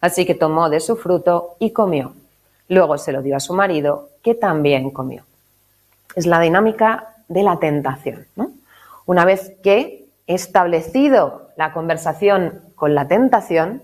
Así 0.00 0.26
que 0.26 0.34
tomó 0.34 0.68
de 0.68 0.80
su 0.80 0.96
fruto 0.96 1.54
y 1.60 1.70
comió. 1.70 2.12
Luego 2.68 2.98
se 2.98 3.12
lo 3.12 3.22
dio 3.22 3.36
a 3.36 3.40
su 3.40 3.54
marido, 3.54 4.08
que 4.22 4.34
también 4.34 4.90
comió 4.90 5.22
es 6.16 6.26
la 6.26 6.40
dinámica 6.40 7.12
de 7.28 7.42
la 7.44 7.58
tentación. 7.60 8.26
Una 9.04 9.24
vez 9.24 9.52
que 9.62 10.08
he 10.26 10.34
establecido 10.34 11.50
la 11.56 11.72
conversación 11.72 12.62
con 12.74 12.96
la 12.96 13.06
tentación, 13.06 13.82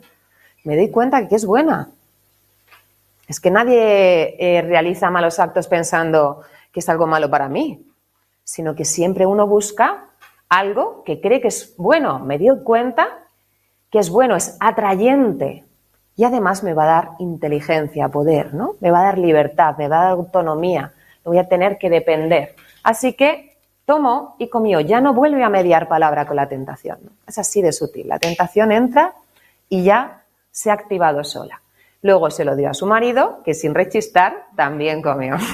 me 0.64 0.74
doy 0.74 0.90
cuenta 0.90 1.28
que 1.28 1.36
es 1.36 1.44
buena. 1.44 1.90
Es 3.28 3.38
que 3.38 3.50
nadie 3.50 4.36
eh, 4.58 4.62
realiza 4.62 5.10
malos 5.10 5.38
actos 5.38 5.68
pensando 5.68 6.40
que 6.72 6.80
es 6.80 6.88
algo 6.88 7.06
malo 7.06 7.30
para 7.30 7.48
mí, 7.48 7.86
sino 8.42 8.74
que 8.74 8.84
siempre 8.86 9.26
uno 9.26 9.46
busca 9.46 10.06
algo 10.48 11.04
que 11.04 11.20
cree 11.20 11.40
que 11.40 11.48
es 11.48 11.74
bueno. 11.76 12.18
Me 12.18 12.38
dio 12.38 12.64
cuenta 12.64 13.08
que 13.90 13.98
es 13.98 14.08
bueno, 14.10 14.36
es 14.36 14.56
atrayente 14.58 15.64
y 16.16 16.24
además 16.24 16.62
me 16.62 16.72
va 16.74 16.84
a 16.84 16.86
dar 16.86 17.10
inteligencia, 17.18 18.08
poder, 18.08 18.54
¿no? 18.54 18.76
Me 18.80 18.90
va 18.90 19.00
a 19.00 19.04
dar 19.04 19.18
libertad, 19.18 19.76
me 19.78 19.88
va 19.88 19.98
a 20.00 20.04
dar 20.04 20.12
autonomía, 20.12 20.92
voy 21.24 21.38
a 21.38 21.48
tener 21.48 21.78
que 21.78 21.88
depender. 21.90 22.54
Así 22.82 23.12
que 23.14 23.56
tomó 23.84 24.34
y 24.38 24.48
comió, 24.48 24.80
ya 24.80 25.00
no 25.00 25.14
vuelve 25.14 25.44
a 25.44 25.48
mediar 25.48 25.88
palabra 25.88 26.26
con 26.26 26.36
la 26.36 26.46
tentación. 26.48 26.98
Es 27.26 27.38
así 27.38 27.62
de 27.62 27.72
sutil. 27.72 28.08
La 28.08 28.18
tentación 28.18 28.72
entra 28.72 29.14
y 29.68 29.84
ya 29.84 30.24
se 30.50 30.70
ha 30.70 30.74
activado 30.74 31.24
sola. 31.24 31.60
Luego 32.02 32.30
se 32.30 32.44
lo 32.44 32.56
dio 32.56 32.68
a 32.70 32.74
su 32.74 32.84
marido, 32.86 33.40
que 33.44 33.54
sin 33.54 33.74
rechistar 33.74 34.46
también 34.56 35.00
comió. 35.02 35.36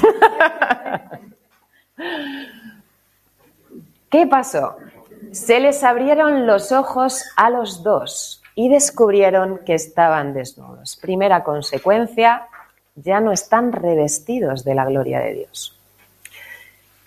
¿Qué 4.11 4.27
pasó? 4.27 4.77
Se 5.33 5.61
les 5.61 5.85
abrieron 5.85 6.47
los 6.47 6.73
ojos 6.73 7.23
a 7.37 7.51
los 7.51 7.83
dos 7.83 8.43
y 8.55 8.71
descubrieron 8.71 9.59
que 9.59 9.75
estaban 9.75 10.33
desnudos. 10.33 10.97
Primera 10.97 11.45
consecuencia, 11.45 12.49
ya 13.03 13.21
no 13.21 13.33
están 13.33 13.73
revestidos 13.73 14.65
de 14.65 14.75
la 14.75 14.85
gloria 14.85 15.21
de 15.21 15.35
Dios. 15.35 15.79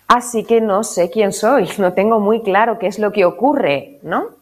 Así 0.08 0.44
que 0.44 0.60
no 0.60 0.84
sé 0.84 1.10
quién 1.10 1.32
soy, 1.32 1.68
no 1.78 1.92
tengo 1.92 2.20
muy 2.20 2.42
claro 2.42 2.78
qué 2.78 2.86
es 2.86 2.98
lo 2.98 3.12
que 3.12 3.24
ocurre, 3.24 3.98
¿no? 4.02 4.40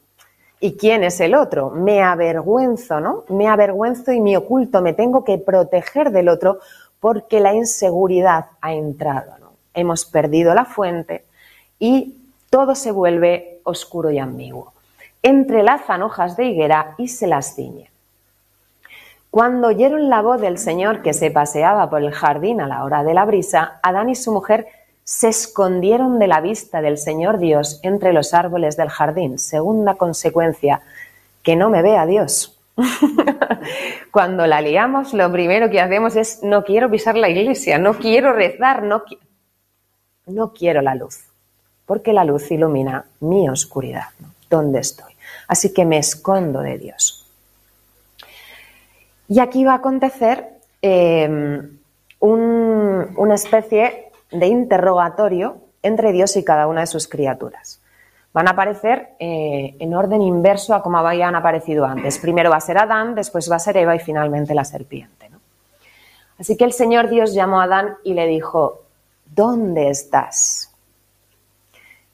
¿Y 0.62 0.76
quién 0.76 1.04
es 1.04 1.20
el 1.20 1.34
otro? 1.34 1.70
Me 1.70 2.02
avergüenzo, 2.02 3.00
¿no? 3.00 3.24
Me 3.28 3.48
avergüenzo 3.48 4.12
y 4.12 4.20
me 4.20 4.36
oculto, 4.36 4.82
me 4.82 4.92
tengo 4.92 5.24
que 5.24 5.38
proteger 5.38 6.10
del 6.10 6.28
otro 6.28 6.58
porque 6.98 7.40
la 7.40 7.54
inseguridad 7.54 8.46
ha 8.60 8.74
entrado, 8.74 9.38
¿no? 9.40 9.52
Hemos 9.72 10.04
perdido 10.04 10.54
la 10.54 10.66
fuente 10.66 11.24
y 11.78 12.16
todo 12.50 12.74
se 12.74 12.92
vuelve 12.92 13.60
oscuro 13.64 14.10
y 14.10 14.18
ambiguo. 14.18 14.74
Entrelazan 15.22 16.02
hojas 16.02 16.36
de 16.36 16.44
higuera 16.44 16.94
y 16.98 17.08
se 17.08 17.26
las 17.26 17.54
ciñe. 17.54 17.89
Cuando 19.30 19.68
oyeron 19.68 20.08
la 20.10 20.22
voz 20.22 20.40
del 20.40 20.58
Señor 20.58 21.02
que 21.02 21.14
se 21.14 21.30
paseaba 21.30 21.88
por 21.88 22.02
el 22.02 22.10
jardín 22.12 22.60
a 22.60 22.66
la 22.66 22.82
hora 22.82 23.04
de 23.04 23.14
la 23.14 23.24
brisa, 23.24 23.78
Adán 23.80 24.08
y 24.10 24.16
su 24.16 24.32
mujer 24.32 24.66
se 25.04 25.28
escondieron 25.28 26.18
de 26.18 26.26
la 26.26 26.40
vista 26.40 26.82
del 26.82 26.98
Señor 26.98 27.38
Dios 27.38 27.78
entre 27.84 28.12
los 28.12 28.34
árboles 28.34 28.76
del 28.76 28.88
jardín. 28.88 29.38
Segunda 29.38 29.94
consecuencia, 29.94 30.80
que 31.44 31.54
no 31.54 31.70
me 31.70 31.80
vea 31.80 32.06
Dios. 32.06 32.58
Cuando 34.10 34.48
la 34.48 34.60
liamos, 34.62 35.14
lo 35.14 35.30
primero 35.30 35.70
que 35.70 35.80
hacemos 35.80 36.16
es 36.16 36.42
no 36.42 36.64
quiero 36.64 36.90
pisar 36.90 37.16
la 37.16 37.28
iglesia, 37.28 37.78
no 37.78 37.94
quiero 37.98 38.32
rezar, 38.32 38.82
no, 38.82 39.04
no 40.26 40.52
quiero 40.52 40.82
la 40.82 40.96
luz, 40.96 41.20
porque 41.86 42.12
la 42.12 42.24
luz 42.24 42.50
ilumina 42.50 43.04
mi 43.20 43.48
oscuridad, 43.48 44.06
donde 44.18 44.32
¿Dónde 44.50 44.78
estoy? 44.80 45.12
Así 45.46 45.72
que 45.72 45.84
me 45.84 45.98
escondo 45.98 46.60
de 46.60 46.78
Dios. 46.78 47.24
Y 49.30 49.38
aquí 49.38 49.64
va 49.64 49.74
a 49.74 49.76
acontecer 49.76 50.56
em, 50.82 51.78
una 52.20 53.34
especie 53.36 54.10
de 54.32 54.46
interrogatorio 54.48 55.58
entre 55.84 56.10
Dios 56.10 56.36
y 56.36 56.42
cada 56.42 56.66
una 56.66 56.80
de 56.80 56.88
sus 56.88 57.06
criaturas. 57.06 57.80
Van 58.32 58.48
a 58.48 58.52
aparecer 58.52 59.10
eh, 59.20 59.76
en 59.78 59.94
orden 59.94 60.20
inverso 60.20 60.74
a 60.74 60.82
como 60.82 60.98
habían 60.98 61.36
aparecido 61.36 61.84
antes. 61.84 62.18
Primero 62.18 62.50
va 62.50 62.56
a 62.56 62.60
ser 62.60 62.76
Adán, 62.76 63.14
después 63.14 63.48
va 63.48 63.54
a 63.54 63.58
ser 63.60 63.76
Eva 63.76 63.94
y 63.94 64.00
finalmente 64.00 64.52
la 64.52 64.64
serpiente. 64.64 65.30
Así 66.40 66.56
que 66.56 66.64
el 66.64 66.72
Señor 66.72 67.08
Dios 67.08 67.32
llamó 67.32 67.60
a 67.60 67.64
Adán 67.64 67.94
y 68.02 68.14
le 68.14 68.26
dijo, 68.26 68.80
¿dónde 69.32 69.90
estás? 69.90 70.72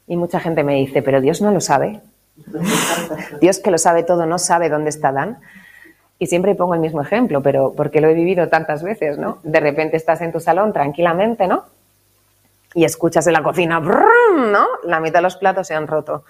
Y 0.05 0.17
mucha 0.17 0.39
gente 0.39 0.63
me 0.63 0.75
dice, 0.75 1.01
pero 1.01 1.19
Dios 1.19 1.41
no 1.41 1.49
lo 1.51 1.61
sabe. 1.61 1.99
Dios 3.41 3.57
que 3.57 3.71
lo 3.71 3.79
sabe 3.79 4.03
todo 4.03 4.27
no 4.27 4.37
sabe 4.37 4.69
dónde 4.69 4.89
está 4.91 5.07
Adán 5.07 5.39
y 6.19 6.27
siempre 6.27 6.55
pongo 6.55 6.73
el 6.73 6.79
mismo 6.79 7.01
ejemplo, 7.01 7.41
pero 7.41 7.73
porque 7.73 8.01
lo 8.01 8.07
he 8.09 8.13
vivido 8.13 8.49
tantas 8.49 8.81
veces, 8.83 9.17
¿no? 9.17 9.37
De 9.43 9.59
repente 9.59 9.97
estás 9.97 10.21
en 10.21 10.31
tu 10.31 10.39
salón 10.39 10.73
tranquilamente, 10.73 11.47
¿no? 11.47 11.65
Y 12.73 12.85
escuchas 12.85 13.27
en 13.27 13.33
la 13.33 13.43
cocina, 13.43 13.79
¿no? 13.79 14.65
La 14.83 14.99
mitad 14.99 15.19
de 15.19 15.23
los 15.23 15.37
platos 15.37 15.67
se 15.67 15.75
han 15.75 15.87
roto. 15.87 16.23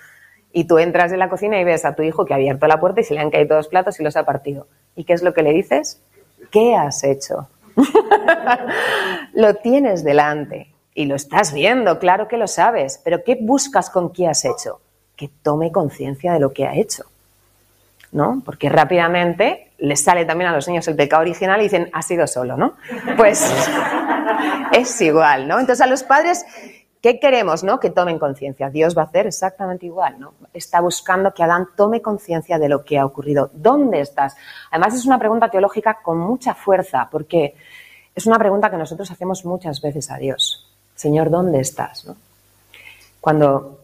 Y 0.51 0.65
tú 0.65 0.77
entras 0.77 1.11
en 1.11 1.19
la 1.19 1.29
cocina 1.29 1.59
y 1.59 1.63
ves 1.63 1.85
a 1.85 1.95
tu 1.95 2.03
hijo 2.03 2.25
que 2.25 2.33
ha 2.33 2.35
abierto 2.35 2.67
la 2.67 2.79
puerta 2.79 3.01
y 3.01 3.03
se 3.03 3.13
le 3.13 3.21
han 3.21 3.29
caído 3.31 3.55
los 3.55 3.67
platos 3.67 3.99
y 3.99 4.03
los 4.03 4.15
ha 4.17 4.25
partido. 4.25 4.67
¿Y 4.95 5.03
qué 5.03 5.13
es 5.13 5.23
lo 5.23 5.33
que 5.33 5.43
le 5.43 5.53
dices? 5.53 6.01
¿Qué 6.51 6.75
has 6.75 7.03
hecho? 7.03 7.47
lo 9.33 9.55
tienes 9.55 10.03
delante 10.03 10.67
y 10.95 11.05
lo 11.05 11.15
estás 11.15 11.53
viendo, 11.53 11.99
claro 11.99 12.27
que 12.27 12.37
lo 12.37 12.47
sabes, 12.47 12.99
pero 13.03 13.23
¿qué 13.23 13.37
buscas 13.39 13.89
con 13.89 14.11
qué 14.11 14.27
has 14.27 14.43
hecho? 14.45 14.81
Que 15.15 15.29
tome 15.43 15.71
conciencia 15.71 16.33
de 16.33 16.39
lo 16.39 16.51
que 16.51 16.65
ha 16.65 16.75
hecho. 16.75 17.03
¿No? 18.11 18.41
Porque 18.45 18.69
rápidamente 18.69 19.66
les 19.77 20.03
sale 20.03 20.25
también 20.25 20.49
a 20.49 20.53
los 20.53 20.67
niños 20.67 20.87
el 20.87 20.95
pecado 20.95 21.21
original 21.21 21.59
y 21.59 21.63
dicen, 21.63 21.89
ha 21.93 22.01
sido 22.01 22.25
solo, 22.27 22.57
¿no? 22.57 22.73
Pues 23.15 23.51
es 24.73 25.01
igual, 25.01 25.47
¿no? 25.47 25.59
Entonces 25.59 25.81
a 25.81 25.87
los 25.87 26.03
padres, 26.03 26.45
¿qué 27.01 27.19
queremos, 27.19 27.63
no? 27.63 27.79
Que 27.79 27.91
tomen 27.91 28.17
conciencia. 28.17 28.69
Dios 28.69 28.97
va 28.97 29.03
a 29.03 29.05
hacer 29.05 29.27
exactamente 29.27 29.85
igual, 29.85 30.19
¿no? 30.19 30.33
Está 30.53 30.81
buscando 30.81 31.33
que 31.33 31.43
Adán 31.43 31.67
tome 31.75 32.01
conciencia 32.01 32.57
de 32.57 32.69
lo 32.69 32.83
que 32.83 32.97
ha 32.97 33.05
ocurrido. 33.05 33.51
¿Dónde 33.53 33.99
estás? 34.01 34.35
Además 34.71 34.95
es 34.95 35.05
una 35.05 35.19
pregunta 35.19 35.49
teológica 35.49 35.99
con 36.01 36.17
mucha 36.17 36.55
fuerza, 36.55 37.07
porque 37.11 37.55
es 38.15 38.25
una 38.25 38.39
pregunta 38.39 38.71
que 38.71 38.77
nosotros 38.77 39.11
hacemos 39.11 39.45
muchas 39.45 39.79
veces 39.81 40.09
a 40.09 40.17
Dios. 40.17 40.67
Señor, 40.95 41.29
¿dónde 41.29 41.59
estás? 41.59 42.09
Cuando 43.21 43.81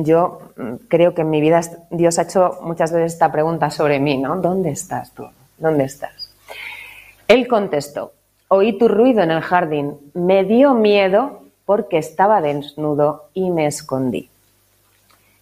yo 0.00 0.40
mm, 0.56 0.74
creo 0.88 1.14
que 1.14 1.22
en 1.22 1.30
mi 1.30 1.40
vida 1.40 1.60
Dios 1.90 2.18
ha 2.18 2.22
hecho 2.22 2.58
muchas 2.62 2.92
veces 2.92 3.12
esta 3.14 3.30
pregunta 3.30 3.70
sobre 3.70 4.00
mí, 4.00 4.18
¿no? 4.18 4.36
¿Dónde 4.40 4.70
estás 4.70 5.12
tú? 5.12 5.24
¿Dónde 5.58 5.84
estás? 5.84 6.30
Él 7.28 7.46
contestó, 7.48 8.12
oí 8.48 8.78
tu 8.78 8.88
ruido 8.88 9.22
en 9.22 9.30
el 9.30 9.40
jardín, 9.42 9.96
me 10.14 10.44
dio 10.44 10.74
miedo 10.74 11.40
porque 11.64 11.98
estaba 11.98 12.40
desnudo 12.42 13.28
y 13.32 13.50
me 13.50 13.66
escondí. 13.66 14.28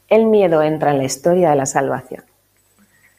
El 0.09 0.27
miedo 0.27 0.63
entra 0.63 0.91
en 0.91 0.99
la 0.99 1.05
historia 1.05 1.51
de 1.51 1.57
la 1.57 1.67
salvación. 1.67 2.25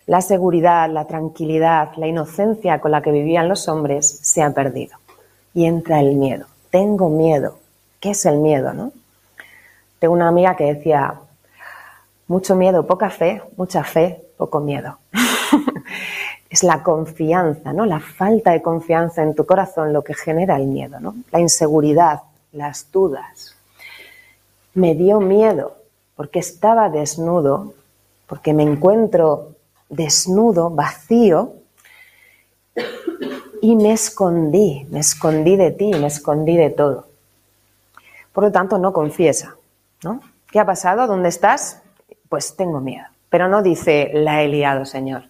La 0.06 0.22
seguridad, 0.22 0.90
la 0.90 1.06
tranquilidad, 1.08 1.94
la 1.96 2.08
inocencia 2.08 2.80
con 2.80 2.92
la 2.92 3.02
que 3.02 3.12
vivían 3.12 3.48
los 3.50 3.68
hombres 3.68 4.10
se 4.20 4.42
ha 4.44 4.52
perdido. 4.54 4.98
Y 5.54 5.66
entra 5.66 6.02
el 6.02 6.16
miedo. 6.16 6.46
Tengo 6.70 7.10
miedo. 7.10 7.58
¿Qué 8.02 8.12
es 8.12 8.26
el 8.26 8.40
miedo, 8.40 8.74
no? 8.74 8.92
Tengo 10.02 10.16
una 10.16 10.30
amiga 10.30 10.56
que 10.56 10.74
decía, 10.74 11.14
mucho 12.26 12.56
miedo, 12.56 12.88
poca 12.88 13.12
fe, 13.12 13.44
mucha 13.56 13.84
fe, 13.84 14.20
poco 14.36 14.60
miedo. 14.60 14.98
es 16.50 16.64
la 16.64 16.82
confianza, 16.82 17.72
¿no? 17.72 17.86
La 17.86 18.00
falta 18.00 18.50
de 18.52 18.64
confianza 18.64 19.22
en 19.22 19.36
tu 19.36 19.46
corazón 19.46 19.94
lo 19.94 20.04
que 20.04 20.16
genera 20.16 20.56
el 20.56 20.66
miedo, 20.66 21.00
¿no? 21.00 21.14
La 21.32 21.40
inseguridad, 21.40 22.24
las 22.52 22.90
dudas. 22.92 23.56
Me 24.74 24.96
dio 24.96 25.20
miedo 25.22 25.76
porque 26.16 26.40
estaba 26.40 26.90
desnudo, 26.90 27.76
porque 28.26 28.54
me 28.56 28.64
encuentro 28.64 29.50
desnudo, 29.88 30.72
vacío, 30.72 31.54
y 33.62 33.76
me 33.76 33.92
escondí, 33.94 34.84
me 34.90 35.02
escondí 35.02 35.58
de 35.58 35.70
ti, 35.70 35.92
me 35.92 36.08
escondí 36.08 36.58
de 36.58 36.72
todo. 36.72 37.06
Por 38.34 38.46
lo 38.46 38.52
tanto, 38.52 38.80
no 38.80 38.94
confiesa, 38.94 39.58
¿Qué 40.52 40.60
ha 40.60 40.66
pasado? 40.66 41.06
¿Dónde 41.06 41.30
estás? 41.30 41.82
Pues 42.28 42.56
tengo 42.56 42.80
miedo. 42.80 43.06
Pero 43.30 43.48
no 43.48 43.62
dice, 43.62 44.10
la 44.14 44.42
he 44.42 44.48
liado, 44.48 44.84
Señor. 44.86 45.24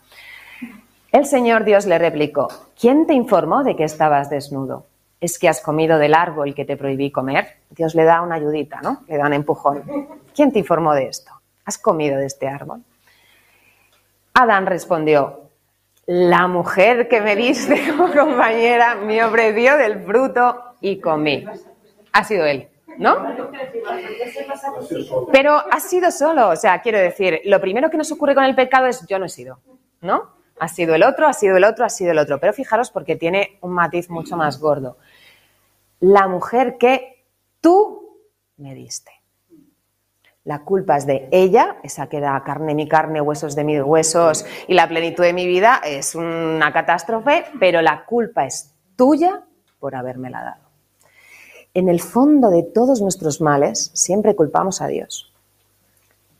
El 1.12 1.26
Señor 1.26 1.66
Dios 1.66 1.86
le 1.86 2.00
replicó, 2.00 2.48
¿quién 2.80 3.06
te 3.06 3.14
informó 3.14 3.64
de 3.64 3.76
que 3.76 3.84
estabas 3.84 4.30
desnudo? 4.30 4.86
¿Es 5.20 5.38
que 5.38 5.50
has 5.50 5.62
comido 5.62 5.98
del 6.00 6.14
árbol 6.14 6.56
que 6.56 6.64
te 6.66 6.78
prohibí 6.78 7.12
comer? 7.12 7.58
Dios 7.72 7.94
le 7.96 8.06
da 8.06 8.22
una 8.22 8.36
ayudita, 8.36 8.80
¿no? 8.82 9.04
Le 9.08 9.18
da 9.18 9.28
un 9.28 9.34
empujón. 9.34 9.84
¿Quién 10.34 10.52
te 10.54 10.60
informó 10.60 10.94
de 10.94 11.08
esto? 11.08 11.32
¿Has 11.66 11.78
comido 11.78 12.18
de 12.18 12.26
este 12.26 12.48
árbol? 12.48 12.82
Adán 14.34 14.66
respondió, 14.66 15.42
la 16.08 16.48
mujer 16.48 17.08
que 17.10 17.20
me 17.22 17.36
diste 17.36 17.90
como 17.92 18.12
compañera 18.12 18.96
me 18.96 19.24
ofreció 19.24 19.76
del 19.78 20.02
fruto 20.04 20.60
y 20.80 21.00
comí. 21.00 21.46
Ha 22.14 22.24
sido 22.24 22.46
él. 22.46 22.70
¿no? 22.98 23.18
Pero 25.32 25.54
has 25.72 25.84
sido 25.84 26.12
solo, 26.12 26.50
o 26.50 26.56
sea, 26.56 26.82
quiero 26.82 27.00
decir, 27.00 27.42
lo 27.46 27.60
primero 27.60 27.90
que 27.90 27.98
nos 27.98 28.12
ocurre 28.12 28.36
con 28.36 28.44
el 28.44 28.56
pecado 28.56 28.88
es 28.88 29.06
yo 29.08 29.20
no 29.20 29.26
he 29.26 29.30
sido, 29.30 29.60
¿no? 30.02 30.30
Ha 30.60 30.68
sido 30.68 30.94
el 30.96 31.04
otro, 31.04 31.28
ha 31.28 31.34
sido 31.34 31.58
el 31.58 31.64
otro, 31.64 31.86
ha 31.86 31.90
sido 31.90 32.12
el 32.12 32.20
otro. 32.20 32.40
Pero 32.40 32.54
fijaros 32.54 32.92
porque 32.92 33.16
tiene 33.16 33.58
un 33.62 33.72
matiz 33.72 34.10
mucho 34.12 34.38
más 34.38 34.60
gordo. 34.60 34.98
La 36.00 36.28
mujer 36.28 36.78
que 36.78 37.26
tú 37.62 38.20
me 38.58 38.76
diste. 38.76 39.12
La 40.44 40.64
culpa 40.64 40.98
es 40.98 41.06
de 41.08 41.28
ella, 41.32 41.78
esa 41.84 42.10
que 42.10 42.20
da 42.20 42.42
carne 42.44 42.74
mi 42.76 42.88
carne, 42.88 43.22
huesos 43.22 43.56
de 43.56 43.64
mis 43.64 43.82
huesos 43.82 44.44
y 44.68 44.74
la 44.74 44.88
plenitud 44.88 45.24
de 45.24 45.34
mi 45.34 45.46
vida 45.48 45.80
es 45.84 46.16
una 46.16 46.74
catástrofe, 46.74 47.46
pero 47.60 47.82
la 47.84 48.06
culpa 48.06 48.46
es 48.46 48.74
tuya 48.96 49.44
por 49.80 49.96
habérmela 49.96 50.44
dado. 50.44 50.61
En 51.74 51.88
el 51.88 52.02
fondo 52.02 52.50
de 52.50 52.64
todos 52.64 53.00
nuestros 53.02 53.40
males 53.40 53.92
siempre 53.94 54.36
culpamos 54.36 54.82
a 54.82 54.88
Dios. 54.88 55.32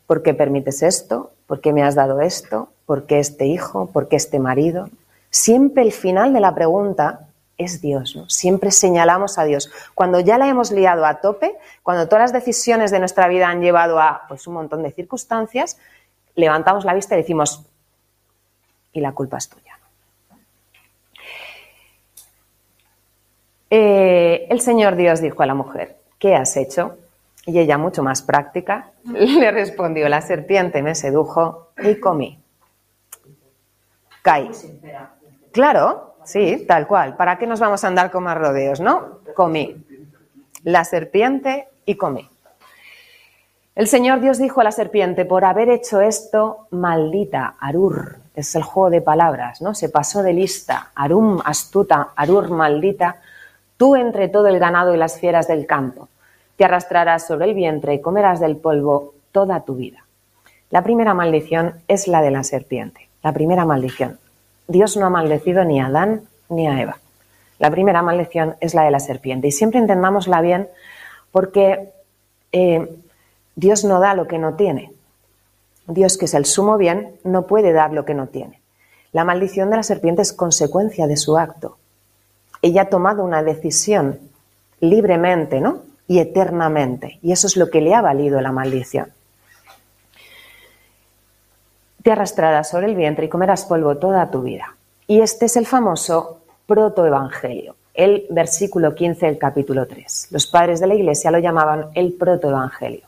¿Por 0.06 0.22
qué 0.22 0.34
permites 0.34 0.82
esto? 0.82 1.30
¿Por 1.46 1.62
qué 1.62 1.72
me 1.72 1.82
has 1.82 1.94
dado 1.94 2.20
esto? 2.20 2.68
¿Por 2.84 3.06
qué 3.06 3.18
este 3.18 3.46
hijo? 3.46 3.86
¿Por 3.86 4.08
qué 4.08 4.16
este 4.16 4.38
marido? 4.38 4.90
Siempre 5.30 5.82
el 5.84 5.92
final 5.92 6.34
de 6.34 6.40
la 6.40 6.54
pregunta 6.54 7.28
es 7.56 7.80
Dios, 7.80 8.18
Siempre 8.28 8.70
señalamos 8.70 9.38
a 9.38 9.44
Dios. 9.44 9.70
Cuando 9.94 10.18
ya 10.20 10.36
la 10.36 10.48
hemos 10.48 10.70
liado 10.72 11.06
a 11.06 11.20
tope, 11.22 11.54
cuando 11.82 12.08
todas 12.08 12.30
las 12.32 12.32
decisiones 12.34 12.90
de 12.90 12.98
nuestra 12.98 13.26
vida 13.28 13.48
han 13.48 13.60
llevado 13.62 14.00
a 14.00 14.22
pues, 14.28 14.46
un 14.46 14.54
montón 14.54 14.82
de 14.82 14.90
circunstancias, 14.90 15.78
levantamos 16.34 16.84
la 16.84 16.92
vista 16.92 17.14
y 17.14 17.18
decimos, 17.18 17.62
y 18.92 19.00
la 19.00 19.12
culpa 19.12 19.38
es 19.38 19.48
tuya. 19.48 19.78
Eh, 23.70 24.41
el 24.52 24.60
Señor 24.60 24.96
Dios 24.96 25.22
dijo 25.22 25.42
a 25.42 25.46
la 25.46 25.54
mujer, 25.54 25.96
¿qué 26.18 26.34
has 26.34 26.58
hecho? 26.58 26.98
Y 27.46 27.58
ella, 27.58 27.78
mucho 27.78 28.02
más 28.02 28.20
práctica, 28.20 28.90
le 29.04 29.50
respondió, 29.50 30.10
la 30.10 30.20
serpiente 30.20 30.82
me 30.82 30.94
sedujo 30.94 31.68
y 31.78 31.94
comí. 31.98 32.38
Caí. 34.20 34.50
Claro, 35.52 36.16
sí, 36.24 36.66
tal 36.68 36.86
cual. 36.86 37.16
¿Para 37.16 37.38
qué 37.38 37.46
nos 37.46 37.60
vamos 37.60 37.82
a 37.82 37.88
andar 37.88 38.10
con 38.10 38.24
más 38.24 38.36
rodeos, 38.36 38.78
no? 38.80 39.20
Comí. 39.34 39.74
La 40.64 40.84
serpiente 40.84 41.68
y 41.86 41.94
comí. 41.94 42.28
El 43.74 43.88
Señor 43.88 44.20
Dios 44.20 44.36
dijo 44.36 44.60
a 44.60 44.64
la 44.64 44.72
serpiente, 44.72 45.24
por 45.24 45.46
haber 45.46 45.70
hecho 45.70 46.02
esto, 46.02 46.66
maldita, 46.70 47.54
Arur, 47.58 48.18
es 48.34 48.54
el 48.54 48.64
juego 48.64 48.90
de 48.90 49.00
palabras, 49.00 49.62
¿no? 49.62 49.74
Se 49.74 49.88
pasó 49.88 50.22
de 50.22 50.34
lista, 50.34 50.90
Arum, 50.94 51.40
astuta, 51.42 52.10
Arur, 52.16 52.50
maldita, 52.50 53.16
tú 53.82 53.96
entre 53.96 54.28
todo 54.28 54.46
el 54.46 54.60
ganado 54.60 54.94
y 54.94 54.96
las 54.96 55.18
fieras 55.18 55.48
del 55.48 55.66
campo. 55.66 56.08
Te 56.56 56.64
arrastrarás 56.64 57.26
sobre 57.26 57.46
el 57.46 57.54
vientre 57.54 57.94
y 57.94 58.00
comerás 58.00 58.38
del 58.38 58.56
polvo 58.56 59.12
toda 59.32 59.62
tu 59.64 59.74
vida. 59.74 60.04
La 60.70 60.84
primera 60.84 61.14
maldición 61.14 61.74
es 61.88 62.06
la 62.06 62.22
de 62.22 62.30
la 62.30 62.44
serpiente. 62.44 63.08
La 63.24 63.32
primera 63.32 63.64
maldición. 63.64 64.20
Dios 64.68 64.96
no 64.96 65.06
ha 65.06 65.10
maldecido 65.10 65.64
ni 65.64 65.80
a 65.80 65.86
Adán 65.86 66.20
ni 66.48 66.68
a 66.68 66.80
Eva. 66.80 66.98
La 67.58 67.72
primera 67.72 68.02
maldición 68.02 68.54
es 68.60 68.72
la 68.72 68.84
de 68.84 68.92
la 68.92 69.00
serpiente. 69.00 69.48
Y 69.48 69.50
siempre 69.50 69.80
entendámosla 69.80 70.40
bien 70.42 70.68
porque 71.32 71.88
eh, 72.52 72.86
Dios 73.56 73.82
no 73.82 73.98
da 73.98 74.14
lo 74.14 74.28
que 74.28 74.38
no 74.38 74.54
tiene. 74.54 74.92
Dios, 75.88 76.18
que 76.18 76.26
es 76.26 76.34
el 76.34 76.44
sumo 76.46 76.78
bien, 76.78 77.16
no 77.24 77.48
puede 77.48 77.72
dar 77.72 77.92
lo 77.92 78.04
que 78.04 78.14
no 78.14 78.28
tiene. 78.28 78.60
La 79.10 79.24
maldición 79.24 79.70
de 79.70 79.76
la 79.78 79.82
serpiente 79.82 80.22
es 80.22 80.32
consecuencia 80.32 81.08
de 81.08 81.16
su 81.16 81.36
acto 81.36 81.78
ella 82.62 82.82
ha 82.82 82.88
tomado 82.88 83.24
una 83.24 83.42
decisión 83.42 84.20
libremente, 84.80 85.60
¿no? 85.60 85.78
Y 86.06 86.20
eternamente. 86.20 87.18
Y 87.20 87.32
eso 87.32 87.48
es 87.48 87.56
lo 87.56 87.68
que 87.68 87.80
le 87.80 87.94
ha 87.94 88.00
valido 88.00 88.40
la 88.40 88.52
maldición. 88.52 89.08
Te 92.02 92.12
arrastrarás 92.12 92.70
sobre 92.70 92.86
el 92.86 92.94
vientre 92.94 93.26
y 93.26 93.28
comerás 93.28 93.64
polvo 93.64 93.96
toda 93.96 94.30
tu 94.30 94.42
vida. 94.42 94.76
Y 95.06 95.20
este 95.20 95.46
es 95.46 95.56
el 95.56 95.66
famoso 95.66 96.38
protoevangelio, 96.66 97.74
el 97.94 98.26
versículo 98.30 98.94
15 98.94 99.26
del 99.26 99.38
capítulo 99.38 99.86
3. 99.86 100.28
Los 100.30 100.46
padres 100.46 100.80
de 100.80 100.86
la 100.86 100.94
iglesia 100.94 101.30
lo 101.30 101.38
llamaban 101.38 101.86
el 101.94 102.12
protoevangelio. 102.14 103.02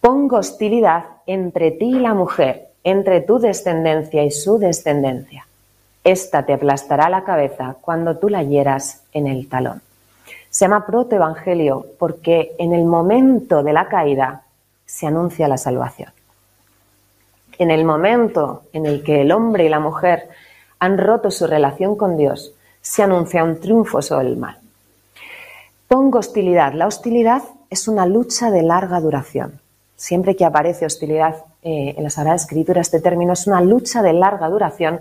Pongo 0.00 0.38
hostilidad 0.38 1.04
entre 1.26 1.72
ti 1.72 1.88
y 1.96 1.98
la 1.98 2.14
mujer, 2.14 2.68
entre 2.84 3.22
tu 3.22 3.38
descendencia 3.38 4.22
y 4.22 4.30
su 4.30 4.58
descendencia. 4.58 5.45
Esta 6.06 6.44
te 6.46 6.52
aplastará 6.52 7.08
la 7.08 7.24
cabeza 7.24 7.74
cuando 7.80 8.16
tú 8.16 8.28
la 8.28 8.44
hieras 8.44 9.00
en 9.12 9.26
el 9.26 9.48
talón. 9.48 9.82
Se 10.50 10.64
llama 10.66 10.86
protoevangelio 10.86 11.84
porque 11.98 12.54
en 12.58 12.72
el 12.72 12.84
momento 12.84 13.64
de 13.64 13.72
la 13.72 13.88
caída 13.88 14.42
se 14.84 15.08
anuncia 15.08 15.48
la 15.48 15.58
salvación. 15.58 16.12
En 17.58 17.72
el 17.72 17.84
momento 17.84 18.62
en 18.72 18.86
el 18.86 19.02
que 19.02 19.22
el 19.22 19.32
hombre 19.32 19.64
y 19.64 19.68
la 19.68 19.80
mujer 19.80 20.28
han 20.78 20.96
roto 20.96 21.32
su 21.32 21.44
relación 21.48 21.96
con 21.96 22.16
Dios, 22.16 22.52
se 22.80 23.02
anuncia 23.02 23.42
un 23.42 23.58
triunfo 23.58 24.00
sobre 24.00 24.28
el 24.28 24.36
mal. 24.36 24.58
Pongo 25.88 26.20
hostilidad. 26.20 26.72
La 26.74 26.86
hostilidad 26.86 27.42
es 27.68 27.88
una 27.88 28.06
lucha 28.06 28.52
de 28.52 28.62
larga 28.62 29.00
duración. 29.00 29.58
Siempre 29.96 30.36
que 30.36 30.44
aparece 30.44 30.86
hostilidad 30.86 31.34
eh, 31.64 31.94
en 31.98 32.04
la 32.04 32.10
Sagrada 32.10 32.36
Escritura, 32.36 32.80
este 32.80 33.00
término 33.00 33.32
es 33.32 33.48
una 33.48 33.60
lucha 33.60 34.02
de 34.02 34.12
larga 34.12 34.48
duración 34.48 35.00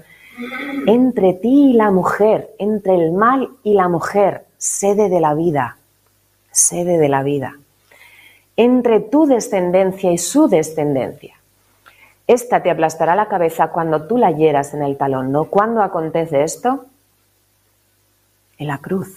entre 0.87 1.33
ti 1.35 1.69
y 1.69 1.73
la 1.73 1.91
mujer, 1.91 2.53
entre 2.59 2.95
el 2.95 3.11
mal 3.13 3.49
y 3.63 3.73
la 3.73 3.87
mujer, 3.87 4.45
sede 4.57 5.09
de 5.09 5.19
la 5.19 5.33
vida, 5.33 5.77
sede 6.51 6.97
de 6.97 7.07
la 7.09 7.23
vida. 7.23 7.57
Entre 8.57 8.99
tu 8.99 9.25
descendencia 9.25 10.11
y 10.11 10.17
su 10.17 10.47
descendencia. 10.47 11.35
Esta 12.27 12.63
te 12.63 12.71
aplastará 12.71 13.15
la 13.15 13.27
cabeza 13.27 13.69
cuando 13.69 14.07
tú 14.07 14.17
la 14.17 14.31
hieras 14.31 14.73
en 14.73 14.81
el 14.81 14.97
talón, 14.97 15.31
¿no? 15.31 15.45
¿Cuándo 15.45 15.81
acontece 15.81 16.43
esto? 16.43 16.85
En 18.57 18.67
la 18.67 18.79
cruz, 18.79 19.15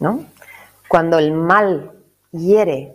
¿no? 0.00 0.24
Cuando 0.88 1.18
el 1.18 1.32
mal 1.32 1.92
hiere 2.32 2.94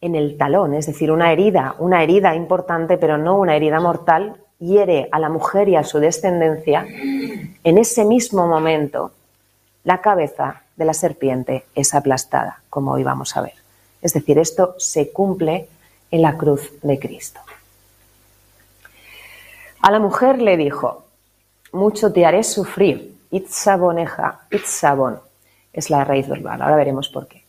en 0.00 0.14
el 0.16 0.36
talón, 0.36 0.74
es 0.74 0.86
decir, 0.86 1.12
una 1.12 1.32
herida, 1.32 1.76
una 1.78 2.02
herida 2.02 2.34
importante, 2.34 2.98
pero 2.98 3.18
no 3.18 3.38
una 3.38 3.54
herida 3.54 3.78
mortal, 3.78 4.41
hiere 4.62 5.08
a 5.10 5.18
la 5.18 5.28
mujer 5.28 5.68
y 5.68 5.74
a 5.76 5.82
su 5.84 5.98
descendencia, 5.98 6.86
en 6.88 7.78
ese 7.78 8.04
mismo 8.04 8.46
momento 8.46 9.10
la 9.84 10.00
cabeza 10.00 10.62
de 10.76 10.84
la 10.84 10.94
serpiente 10.94 11.66
es 11.74 11.94
aplastada, 11.94 12.62
como 12.70 12.92
hoy 12.92 13.02
vamos 13.02 13.36
a 13.36 13.40
ver. 13.40 13.54
Es 14.02 14.12
decir, 14.14 14.38
esto 14.38 14.74
se 14.78 15.10
cumple 15.10 15.68
en 16.12 16.22
la 16.22 16.36
cruz 16.36 16.72
de 16.82 16.98
Cristo. 17.00 17.40
A 19.80 19.90
la 19.90 19.98
mujer 19.98 20.40
le 20.40 20.56
dijo, 20.56 21.04
mucho 21.72 22.12
te 22.12 22.24
haré 22.24 22.44
sufrir, 22.44 23.16
itzaboneja, 23.32 24.42
itzabon, 24.50 25.18
es 25.72 25.90
la 25.90 26.04
raíz 26.04 26.28
verbal, 26.28 26.62
ahora 26.62 26.76
veremos 26.76 27.08
por 27.08 27.26
qué. 27.26 27.42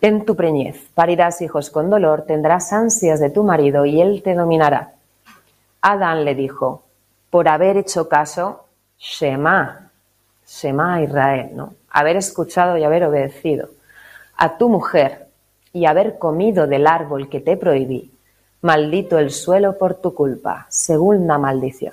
En 0.00 0.24
tu 0.24 0.36
preñez 0.36 0.76
parirás 0.94 1.42
hijos 1.42 1.68
con 1.70 1.90
dolor, 1.90 2.24
tendrás 2.26 2.72
ansias 2.72 3.20
de 3.20 3.28
tu 3.30 3.42
marido 3.42 3.84
y 3.84 4.00
él 4.00 4.22
te 4.22 4.32
dominará. 4.34 4.93
Adán 5.86 6.24
le 6.24 6.34
dijo, 6.34 6.82
por 7.28 7.46
haber 7.46 7.76
hecho 7.76 8.08
caso, 8.08 8.64
Shema, 8.96 9.90
Shema 10.46 11.02
Israel, 11.02 11.50
¿no? 11.54 11.74
Haber 11.90 12.16
escuchado 12.16 12.78
y 12.78 12.84
haber 12.84 13.04
obedecido 13.04 13.68
a 14.38 14.56
tu 14.56 14.70
mujer 14.70 15.26
y 15.74 15.84
haber 15.84 16.16
comido 16.16 16.66
del 16.66 16.86
árbol 16.86 17.28
que 17.28 17.40
te 17.42 17.58
prohibí, 17.58 18.10
maldito 18.62 19.18
el 19.18 19.30
suelo 19.30 19.76
por 19.76 19.96
tu 19.96 20.14
culpa. 20.14 20.64
Segunda 20.70 21.36
maldición, 21.36 21.92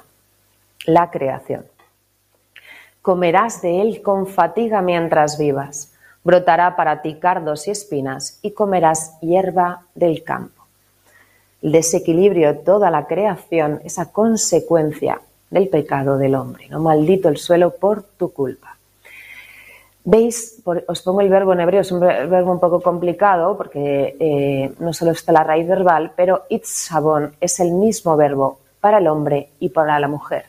la 0.86 1.12
creación. 1.12 1.66
Comerás 3.02 3.62
de 3.62 3.82
él 3.82 4.02
con 4.02 4.26
fatiga 4.26 4.82
mientras 4.82 5.38
vivas, 5.38 5.92
brotará 6.24 6.78
para 6.78 7.02
ti 7.02 7.16
cardos 7.16 7.68
y 7.68 7.72
espinas 7.72 8.39
y 8.42 8.52
comerás 8.52 9.20
hierba 9.20 9.82
del 9.96 10.24
campo. 10.24 10.61
El 11.62 11.74
desequilibrio, 11.74 12.57
toda 12.59 12.89
la 12.89 13.05
creación, 13.05 13.82
esa 13.84 14.12
consecuencia 14.12 15.22
del 15.51 15.68
pecado 15.68 16.18
del 16.18 16.34
hombre. 16.34 16.68
¿no? 16.70 16.80
Maldito 16.80 17.30
el 17.30 17.38
suelo 17.38 17.76
por 17.76 18.01
tu 18.03 18.34
culpa. 18.34 18.78
Veis, 20.03 20.57
os 20.88 21.01
pongo 21.03 21.22
el 21.22 21.30
verbo 21.30 21.53
en 21.53 21.59
hebreo, 21.59 21.82
es 21.82 21.91
un 21.91 21.99
verbo 21.99 22.51
un 22.51 22.59
poco 22.59 22.82
complicado 22.82 23.55
porque 23.55 24.18
eh, 24.20 24.74
no 24.80 24.91
solo 24.93 25.12
está 25.12 25.32
la 25.32 25.43
raíz 25.43 25.68
verbal, 25.68 26.12
pero 26.16 26.43
itzabon 26.49 27.36
es 27.39 27.59
el 27.59 27.72
mismo 27.74 28.18
verbo 28.18 28.57
para 28.80 28.97
el 28.97 29.07
hombre 29.07 29.49
y 29.59 29.70
para 29.70 29.99
la 29.99 30.07
mujer. 30.07 30.45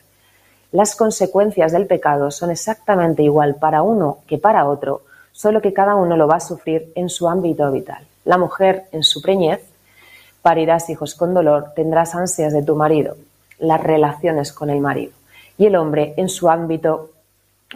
Las 0.71 0.95
consecuencias 0.95 1.71
del 1.71 1.85
pecado 1.85 2.31
son 2.31 2.49
exactamente 2.49 3.21
igual 3.21 3.57
para 3.59 3.83
uno 3.83 4.17
que 4.25 4.39
para 4.39 4.65
otro, 4.67 5.01
solo 5.31 5.61
que 5.61 5.73
cada 5.73 5.93
uno 5.93 6.17
lo 6.17 6.25
va 6.27 6.37
a 6.37 6.39
sufrir 6.39 6.91
en 6.95 7.09
su 7.09 7.29
ámbito 7.29 7.71
vital. 7.71 8.03
La 8.25 8.39
mujer 8.39 8.85
en 8.91 9.03
su 9.03 9.21
preñez, 9.21 9.61
Parirás 10.43 10.89
hijos 10.89 11.15
con 11.15 11.33
dolor, 11.33 11.71
tendrás 11.73 12.15
ansias 12.15 12.51
de 12.51 12.61
tu 12.61 12.75
marido, 12.75 13.15
las 13.59 13.81
relaciones 13.81 14.51
con 14.51 14.69
el 14.69 14.81
marido. 14.81 15.13
Y 15.57 15.67
el 15.67 15.75
hombre 15.77 16.13
en 16.17 16.27
su 16.27 16.49
ámbito 16.49 17.11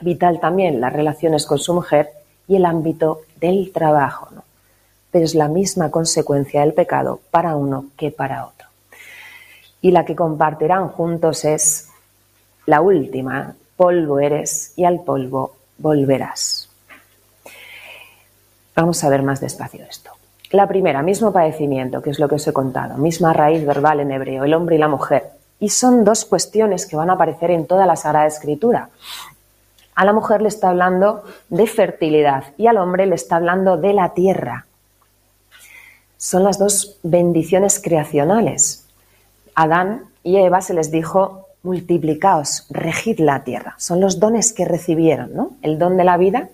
vital 0.02 0.42
también, 0.42 0.82
las 0.82 0.92
relaciones 0.92 1.46
con 1.46 1.60
su 1.60 1.74
mujer 1.74 2.10
y 2.46 2.58
el 2.58 2.66
ámbito 2.66 3.22
del 3.40 3.72
trabajo. 3.72 4.28
Pero 5.12 5.24
es 5.24 5.34
la 5.34 5.48
misma 5.48 5.90
consecuencia 5.92 6.60
del 6.60 6.74
pecado 6.74 7.22
para 7.32 7.56
uno 7.56 7.86
que 7.96 8.12
para 8.12 8.46
otro. 8.46 8.68
Y 9.82 9.92
la 9.92 10.04
que 10.04 10.18
compartirán 10.18 10.90
juntos 10.90 11.46
es 11.46 11.88
la 12.66 12.82
última, 12.82 13.56
polvo 13.78 14.20
eres 14.20 14.74
y 14.76 14.84
al 14.84 15.00
polvo 15.06 15.56
volverás. 15.78 16.68
Vamos 18.76 19.02
a 19.06 19.10
ver 19.10 19.24
más 19.24 19.40
despacio 19.40 19.86
esto. 19.90 20.12
La 20.52 20.66
primera, 20.68 21.02
mismo 21.04 21.34
padecimiento, 21.34 22.02
que 22.02 22.10
es 22.12 22.20
lo 22.20 22.30
que 22.30 22.36
os 22.36 22.48
he 22.48 22.54
contado, 22.54 22.98
misma 22.98 23.34
raíz 23.34 23.66
verbal 23.66 24.00
en 24.00 24.12
hebreo, 24.12 24.46
el 24.46 24.54
hombre 24.54 24.76
y 24.78 24.80
la 24.80 24.88
mujer. 24.88 25.32
Y 25.60 25.70
son 25.70 26.06
dos 26.06 26.24
cuestiones 26.24 26.86
que 26.86 26.96
van 26.96 27.10
a 27.10 27.14
aparecer 27.14 27.52
en 27.52 27.68
toda 27.68 27.86
la 27.86 27.98
Sagrada 27.98 28.28
Escritura. 28.28 28.90
A 29.96 30.06
la 30.06 30.14
mujer 30.14 30.42
le 30.42 30.48
está 30.48 30.70
hablando 30.70 31.24
de 31.50 31.68
fertilidad 31.68 32.46
y 32.58 32.68
al 32.68 32.78
hombre 32.78 33.06
le 33.08 33.16
está 33.16 33.36
hablando 33.38 33.76
de 33.76 33.92
la 33.94 34.14
tierra. 34.14 34.68
Son 36.16 36.44
las 36.46 36.58
dos 36.60 36.98
bendiciones 37.04 37.82
creacionales. 37.84 38.86
Adán 39.54 40.06
y 40.24 40.38
Eva 40.38 40.62
se 40.62 40.74
les 40.76 40.92
dijo, 40.92 41.48
multiplicaos, 41.64 42.68
regid 42.70 43.20
la 43.20 43.44
tierra. 43.44 43.76
Son 43.80 44.00
los 44.00 44.20
dones 44.22 44.54
que 44.54 44.64
recibieron, 44.64 45.34
¿no? 45.34 45.52
El 45.62 45.78
don 45.78 45.98
de 45.98 46.06
la 46.06 46.16
vida 46.16 46.50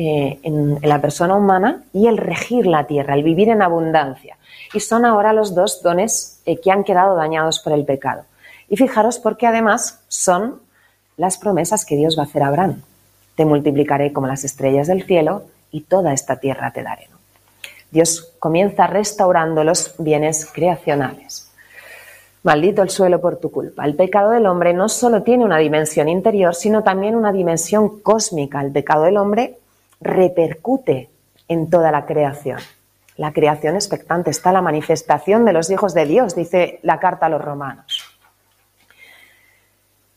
eh, 0.00 0.38
en, 0.44 0.78
la 0.82 1.00
persona 1.00 1.34
humana 1.34 1.82
y 1.92 2.06
el 2.06 2.18
regir 2.18 2.68
la 2.68 2.86
tierra, 2.86 3.14
el 3.14 3.24
vivir 3.24 3.48
en 3.48 3.62
abundancia. 3.62 4.36
Y 4.72 4.78
son 4.78 5.04
ahora 5.04 5.32
los 5.32 5.56
dos 5.56 5.82
dones 5.82 6.40
eh, 6.46 6.60
que 6.60 6.70
han 6.70 6.84
quedado 6.84 7.16
dañados 7.16 7.58
por 7.58 7.72
el 7.72 7.84
pecado. 7.84 8.22
Y 8.68 8.76
fijaros 8.76 9.18
porque 9.18 9.48
además 9.48 9.98
son 10.06 10.60
las 11.16 11.36
promesas 11.36 11.84
que 11.84 11.96
Dios 11.96 12.16
va 12.16 12.22
a 12.22 12.26
hacer 12.26 12.44
a 12.44 12.46
Abraham. 12.46 12.80
Te 13.34 13.44
multiplicaré 13.44 14.12
como 14.12 14.28
las 14.28 14.44
estrellas 14.44 14.86
del 14.86 15.02
cielo 15.04 15.42
y 15.72 15.80
toda 15.80 16.12
esta 16.12 16.36
tierra 16.38 16.70
te 16.72 16.84
daré. 16.84 17.08
Dios 17.90 18.32
comienza 18.38 18.86
restaurando 18.86 19.64
los 19.64 19.96
bienes 19.98 20.46
creacionales. 20.46 21.50
Maldito 22.44 22.82
el 22.84 22.90
suelo 22.90 23.20
por 23.20 23.38
tu 23.38 23.50
culpa. 23.50 23.84
El 23.84 23.96
pecado 23.96 24.30
del 24.30 24.46
hombre 24.46 24.72
no 24.74 24.88
solo 24.88 25.24
tiene 25.24 25.44
una 25.44 25.58
dimensión 25.58 26.08
interior, 26.08 26.54
sino 26.54 26.84
también 26.84 27.16
una 27.16 27.32
dimensión 27.32 27.98
cósmica. 27.98 28.60
El 28.62 28.70
pecado 28.70 29.02
del 29.02 29.16
hombre 29.16 29.58
repercute 30.00 31.10
en 31.48 31.70
toda 31.70 31.90
la 31.90 32.06
creación. 32.06 32.58
La 33.16 33.32
creación 33.32 33.74
expectante 33.74 34.30
está 34.30 34.52
la 34.52 34.62
manifestación 34.62 35.44
de 35.44 35.52
los 35.52 35.70
hijos 35.70 35.94
de 35.94 36.06
Dios, 36.06 36.36
dice 36.36 36.78
la 36.82 37.00
carta 37.00 37.26
a 37.26 37.28
los 37.28 37.42
romanos. 37.42 38.04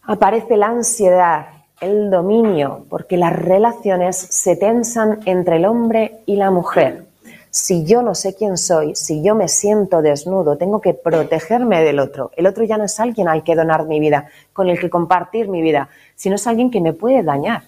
Aparece 0.04 0.58
la 0.58 0.68
ansiedad, 0.68 1.48
el 1.80 2.12
dominio, 2.12 2.86
porque 2.90 3.18
las 3.18 3.34
relaciones 3.34 4.18
se 4.18 4.56
tensan 4.56 5.20
entre 5.26 5.56
el 5.58 5.66
hombre 5.66 6.18
y 6.26 6.36
la 6.36 6.52
mujer. 6.52 7.06
Si 7.50 7.86
yo 7.86 8.02
no 8.02 8.16
sé 8.16 8.36
quién 8.36 8.58
soy, 8.58 8.96
si 8.96 9.24
yo 9.24 9.36
me 9.36 9.48
siento 9.48 10.02
desnudo, 10.02 10.58
tengo 10.58 10.80
que 10.80 10.94
protegerme 10.94 11.84
del 11.84 12.00
otro. 12.00 12.32
El 12.38 12.48
otro 12.48 12.64
ya 12.64 12.78
no 12.78 12.86
es 12.86 13.00
alguien 13.00 13.28
al 13.28 13.44
que 13.44 13.56
donar 13.56 13.86
mi 13.88 14.00
vida, 14.00 14.28
con 14.54 14.70
el 14.70 14.80
que 14.80 14.90
compartir 14.90 15.50
mi 15.50 15.62
vida, 15.62 15.90
sino 16.16 16.36
es 16.36 16.48
alguien 16.48 16.70
que 16.72 16.82
me 16.82 16.94
puede 16.94 17.24
dañar 17.24 17.64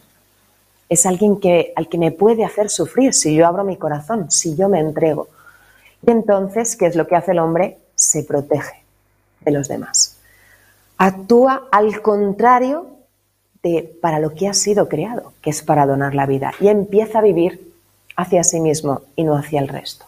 es 0.90 1.06
alguien 1.06 1.40
que, 1.40 1.74
al 1.76 1.90
que 1.90 1.98
me 1.98 2.12
puede 2.12 2.44
hacer 2.46 2.70
sufrir 2.70 3.14
si 3.14 3.36
yo 3.36 3.48
abro 3.48 3.64
mi 3.64 3.78
corazón, 3.78 4.30
si 4.32 4.56
yo 4.56 4.70
me 4.70 4.80
entrego. 4.80 5.28
Y 6.06 6.12
entonces, 6.12 6.76
¿qué 6.76 6.88
es 6.88 6.96
lo 6.96 7.08
que 7.08 7.16
hace 7.16 7.32
el 7.32 7.40
hombre? 7.40 7.78
Se 7.96 8.24
protege 8.24 8.84
de 9.42 9.52
los 9.52 9.68
demás. 9.68 10.18
Actúa 10.98 11.68
al 11.72 12.02
contrario 12.02 12.88
de 13.62 13.96
para 14.02 14.20
lo 14.20 14.34
que 14.34 14.48
ha 14.48 14.54
sido 14.54 14.90
creado, 14.90 15.34
que 15.42 15.50
es 15.50 15.62
para 15.62 15.86
donar 15.86 16.14
la 16.16 16.26
vida, 16.26 16.54
y 16.60 16.68
empieza 16.68 17.20
a 17.20 17.22
vivir 17.22 17.74
hacia 18.16 18.44
sí 18.44 18.60
mismo 18.60 19.02
y 19.16 19.24
no 19.24 19.36
hacia 19.38 19.62
el 19.62 19.70
resto. 19.70 20.06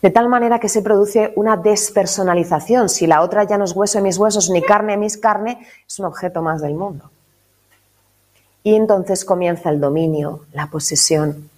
De 0.00 0.10
tal 0.10 0.28
manera 0.28 0.58
que 0.58 0.68
se 0.68 0.82
produce 0.82 1.32
una 1.36 1.56
despersonalización. 1.56 2.88
Si 2.88 3.06
la 3.06 3.20
otra 3.20 3.44
ya 3.44 3.56
no 3.56 3.64
es 3.64 3.72
hueso 3.76 3.98
de 3.98 4.02
mis 4.04 4.18
huesos, 4.18 4.50
ni 4.50 4.60
carne 4.60 4.92
de 4.94 4.98
mis 4.98 5.16
carne, 5.16 5.64
es 5.86 5.98
un 6.00 6.06
objeto 6.06 6.42
más 6.42 6.60
del 6.60 6.74
mundo. 6.74 7.10
Y 8.64 8.74
entonces 8.76 9.24
comienza 9.24 9.70
el 9.70 9.80
dominio, 9.80 10.44
la 10.52 10.68
posesión. 10.68 11.50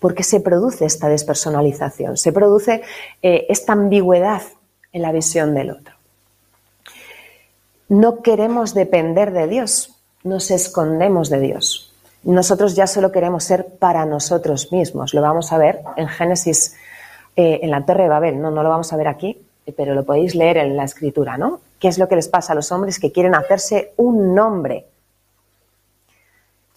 Porque 0.00 0.22
se 0.22 0.40
produce 0.40 0.84
esta 0.84 1.08
despersonalización, 1.08 2.16
se 2.16 2.32
produce 2.32 2.82
eh, 3.22 3.46
esta 3.48 3.72
ambigüedad 3.72 4.42
en 4.92 5.02
la 5.02 5.12
visión 5.12 5.54
del 5.54 5.70
otro. 5.70 5.94
No 7.88 8.22
queremos 8.22 8.74
depender 8.74 9.32
de 9.32 9.48
Dios, 9.48 9.94
nos 10.22 10.50
escondemos 10.50 11.30
de 11.30 11.40
Dios. 11.40 11.92
Nosotros 12.22 12.74
ya 12.76 12.86
solo 12.86 13.10
queremos 13.10 13.44
ser 13.44 13.66
para 13.78 14.04
nosotros 14.04 14.70
mismos. 14.72 15.14
Lo 15.14 15.22
vamos 15.22 15.52
a 15.52 15.58
ver 15.58 15.80
en 15.96 16.08
Génesis, 16.08 16.76
eh, 17.36 17.60
en 17.62 17.70
la 17.70 17.84
Torre 17.84 18.04
de 18.04 18.08
Babel. 18.08 18.40
No, 18.40 18.50
no 18.50 18.62
lo 18.62 18.68
vamos 18.68 18.92
a 18.92 18.96
ver 18.96 19.08
aquí, 19.08 19.40
pero 19.76 19.94
lo 19.94 20.04
podéis 20.04 20.34
leer 20.34 20.58
en 20.58 20.76
la 20.76 20.84
escritura, 20.84 21.38
¿no? 21.38 21.60
¿Qué 21.80 21.88
es 21.88 21.98
lo 21.98 22.08
que 22.08 22.16
les 22.16 22.28
pasa 22.28 22.52
a 22.52 22.56
los 22.56 22.70
hombres 22.70 22.98
que 22.98 23.12
quieren 23.12 23.34
hacerse 23.34 23.92
un 23.96 24.34
nombre? 24.34 24.84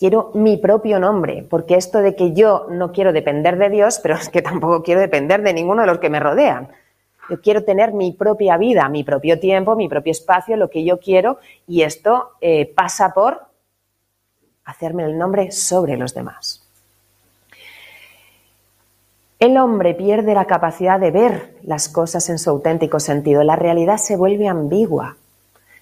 quiero 0.02 0.32
mi 0.34 0.58
propio 0.58 0.98
nombre, 1.00 1.46
porque 1.48 1.76
esto 1.76 2.00
de 2.00 2.16
que 2.16 2.34
yo 2.34 2.66
no 2.72 2.92
quiero 2.92 3.14
depender 3.14 3.60
de 3.60 3.70
Dios, 3.70 4.00
pero 4.02 4.16
es 4.16 4.30
que 4.30 4.42
tampoco 4.42 4.82
quiero 4.82 5.00
depender 5.00 5.44
de 5.44 5.54
ninguno 5.54 5.82
de 5.82 5.88
los 5.90 6.00
que 6.00 6.10
me 6.10 6.20
rodean. 6.20 6.70
Yo 7.30 7.40
quiero 7.40 7.64
tener 7.64 7.94
mi 7.94 8.12
propia 8.12 8.58
vida, 8.58 8.90
mi 8.90 9.04
propio 9.04 9.40
tiempo, 9.40 9.76
mi 9.76 9.88
propio 9.88 10.10
espacio, 10.10 10.58
lo 10.58 10.72
que 10.72 10.84
yo 10.84 11.00
quiero, 11.00 11.38
y 11.68 11.84
esto 11.84 12.32
eh, 12.42 12.66
pasa 12.76 13.14
por 13.14 13.42
hacerme 14.66 15.04
el 15.04 15.20
nombre 15.20 15.52
sobre 15.52 15.98
los 15.98 16.16
demás. 16.16 16.64
El 19.38 19.56
hombre 19.60 19.94
pierde 19.94 20.34
la 20.34 20.46
capacidad 20.46 21.00
de 21.00 21.12
ver 21.12 21.54
las 21.62 21.90
cosas 21.90 22.28
en 22.32 22.40
su 22.40 22.50
auténtico 22.50 23.00
sentido, 23.00 23.44
la 23.44 23.56
realidad 23.56 23.98
se 24.00 24.18
vuelve 24.18 24.48
ambigua, 24.48 25.16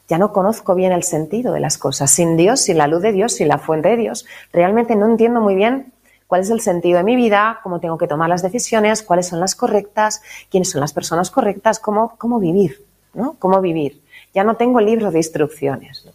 ya 0.09 0.17
no 0.17 0.33
conozco 0.33 0.73
bien 0.75 0.91
el 0.91 1.03
sentido 1.03 1.53
de 1.53 1.59
las 1.59 1.77
cosas. 1.77 2.09
Sin 2.11 2.35
Dios, 2.35 2.59
sin 2.61 2.79
la 2.79 2.87
luz 2.87 3.01
de 3.03 3.11
Dios, 3.11 3.35
sin 3.35 3.47
la 3.47 3.59
fuente 3.59 3.89
de 3.89 3.97
Dios, 3.97 4.25
realmente 4.51 4.95
no 4.95 5.05
entiendo 5.05 5.39
muy 5.39 5.53
bien 5.55 5.93
cuál 6.27 6.41
es 6.41 6.49
el 6.49 6.61
sentido 6.61 6.97
de 6.97 7.03
mi 7.03 7.15
vida, 7.15 7.59
cómo 7.63 7.79
tengo 7.79 7.97
que 7.99 8.07
tomar 8.07 8.27
las 8.27 8.41
decisiones, 8.41 9.03
cuáles 9.03 9.27
son 9.27 9.39
las 9.39 9.55
correctas, 9.55 10.21
quiénes 10.49 10.71
son 10.71 10.81
las 10.81 10.93
personas 10.93 11.29
correctas, 11.31 11.79
cómo, 11.79 12.15
cómo 12.17 12.39
vivir, 12.39 12.83
¿no? 13.13 13.35
Cómo 13.39 13.61
vivir. 13.61 14.01
Ya 14.33 14.43
no 14.43 14.55
tengo 14.55 14.79
libro 14.79 15.11
de 15.11 15.19
instrucciones. 15.19 16.09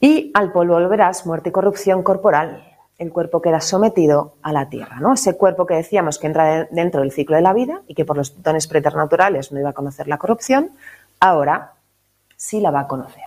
Y 0.00 0.30
al 0.34 0.50
polvo 0.52 0.74
volverás, 0.74 1.26
muerte 1.26 1.50
y 1.50 1.52
corrupción 1.52 2.02
corporal. 2.02 2.64
El 2.98 3.12
cuerpo 3.12 3.42
queda 3.42 3.60
sometido 3.60 4.32
a 4.42 4.52
la 4.54 4.70
tierra, 4.70 4.98
¿no? 5.00 5.12
Ese 5.12 5.36
cuerpo 5.36 5.66
que 5.66 5.74
decíamos 5.74 6.18
que 6.18 6.26
entra 6.26 6.64
dentro 6.70 7.02
del 7.02 7.12
ciclo 7.12 7.36
de 7.36 7.42
la 7.42 7.52
vida 7.52 7.82
y 7.86 7.94
que 7.94 8.06
por 8.06 8.16
los 8.16 8.42
dones 8.42 8.66
preternaturales 8.66 9.52
no 9.52 9.60
iba 9.60 9.70
a 9.70 9.74
conocer 9.74 10.08
la 10.08 10.16
corrupción, 10.16 10.70
ahora 11.20 11.72
sí 12.36 12.60
la 12.60 12.70
va 12.70 12.80
a 12.80 12.86
conocer. 12.86 13.24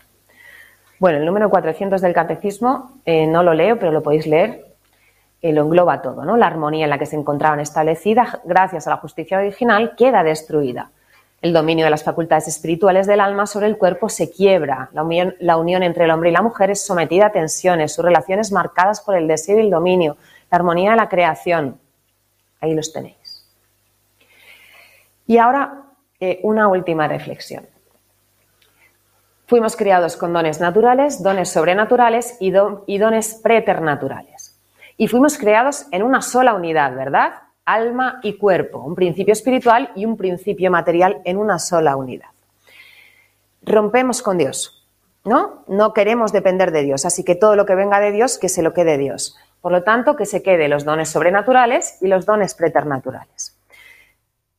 Bueno, 0.99 1.17
el 1.17 1.25
número 1.25 1.49
400 1.49 2.01
del 2.01 2.13
catecismo, 2.13 2.93
eh, 3.05 3.25
no 3.25 3.43
lo 3.43 3.53
leo, 3.53 3.79
pero 3.79 3.91
lo 3.91 4.03
podéis 4.03 4.27
leer, 4.27 4.65
El 5.41 5.51
eh, 5.51 5.53
lo 5.53 5.61
engloba 5.63 6.01
todo, 6.01 6.25
¿no? 6.25 6.35
La 6.37 6.47
armonía 6.47 6.83
en 6.85 6.89
la 6.89 6.97
que 6.97 7.05
se 7.05 7.15
encontraban 7.15 7.59
establecida 7.61 8.39
gracias 8.43 8.87
a 8.87 8.91
la 8.91 8.97
justicia 8.97 9.37
original 9.37 9.95
queda 9.95 10.23
destruida. 10.23 10.91
El 11.41 11.53
dominio 11.53 11.85
de 11.85 11.89
las 11.91 12.03
facultades 12.03 12.49
espirituales 12.49 13.07
del 13.07 13.21
alma 13.21 13.47
sobre 13.47 13.67
el 13.67 13.77
cuerpo 13.77 14.09
se 14.09 14.29
quiebra. 14.29 14.89
La 15.39 15.55
unión, 15.55 15.83
entre 15.83 16.03
el 16.03 16.11
hombre 16.11 16.29
y 16.29 16.33
la 16.33 16.41
mujer 16.41 16.69
es 16.71 16.85
sometida 16.85 17.27
a 17.27 17.31
tensiones, 17.31 17.93
sus 17.93 18.03
relaciones 18.03 18.51
marcadas 18.51 18.99
por 18.99 19.15
el 19.15 19.25
deseo 19.25 19.57
y 19.57 19.61
el 19.61 19.69
dominio, 19.69 20.17
la 20.51 20.57
armonía 20.57 20.89
de 20.91 20.97
la 20.97 21.07
creación. 21.07 21.79
Ahí 22.59 22.73
los 22.75 22.91
tenéis. 22.91 23.47
Y 25.27 25.37
ahora 25.37 25.83
eh, 26.19 26.41
una 26.43 26.67
última 26.67 27.07
reflexión. 27.07 27.65
Fuimos 29.49 29.75
criados 29.75 30.15
con 30.15 30.31
dones 30.31 30.59
naturales, 30.59 31.23
dones 31.23 31.49
sobrenaturales 31.49 32.37
y, 32.39 32.53
y 32.85 32.97
dones 32.99 33.33
preternaturales. 33.33 34.55
Y 34.95 35.07
fuimos 35.07 35.39
creados 35.39 35.87
en 35.89 36.03
una 36.03 36.21
sola 36.21 36.53
unidad, 36.53 36.95
¿verdad? 36.95 37.31
Alma 37.65 38.19
y 38.21 38.37
cuerpo, 38.37 38.77
un 38.77 38.93
principio 38.93 39.31
espiritual 39.33 39.89
y 39.95 40.05
un 40.05 40.17
principio 40.17 40.69
material 40.69 41.21
en 41.25 41.37
una 41.37 41.57
sola 41.57 41.95
unidad. 41.95 42.27
Rompemos 43.63 44.21
con 44.21 44.37
Dios, 44.37 44.85
¿no? 45.25 45.63
No 45.67 45.93
queremos 45.93 46.31
depender 46.31 46.71
de 46.71 46.83
Dios, 46.83 47.03
así 47.07 47.23
que 47.23 47.33
todo 47.33 47.55
lo 47.55 47.65
que 47.65 47.73
venga 47.73 47.99
de 47.99 48.11
Dios, 48.11 48.37
que 48.37 48.49
se 48.49 48.61
lo 48.61 48.75
quede 48.75 48.99
Dios. 48.99 49.35
Por 49.61 49.71
lo 49.71 49.81
tanto, 49.81 50.15
que 50.15 50.27
se 50.27 50.43
quede 50.43 50.67
los 50.67 50.85
dones 50.85 51.09
sobrenaturales 51.09 51.97
y 52.03 52.07
los 52.07 52.27
dones 52.27 52.53
preternaturales. 52.53 53.57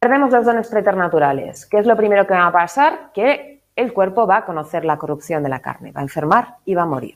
Perdemos 0.01 0.33
los 0.33 0.45
dones 0.45 0.67
preternaturales. 0.67 1.65
¿Qué 1.67 1.79
es 1.79 1.87
lo 1.87 1.95
primero 1.97 2.27
que 2.27 2.35
va 2.35 2.49
a 2.49 2.53
pasar? 2.53 3.13
Que 3.15 3.60
el 3.81 3.93
cuerpo 3.93 4.27
va 4.27 4.39
a 4.39 4.45
conocer 4.47 4.85
la 4.85 4.99
corrupción 4.99 5.43
de 5.43 5.49
la 5.49 5.61
carne, 5.61 5.93
va 5.93 6.01
a 6.01 6.05
enfermar 6.05 6.57
y 6.65 6.75
va 6.75 6.83
a 6.83 6.87
morir. 6.87 7.15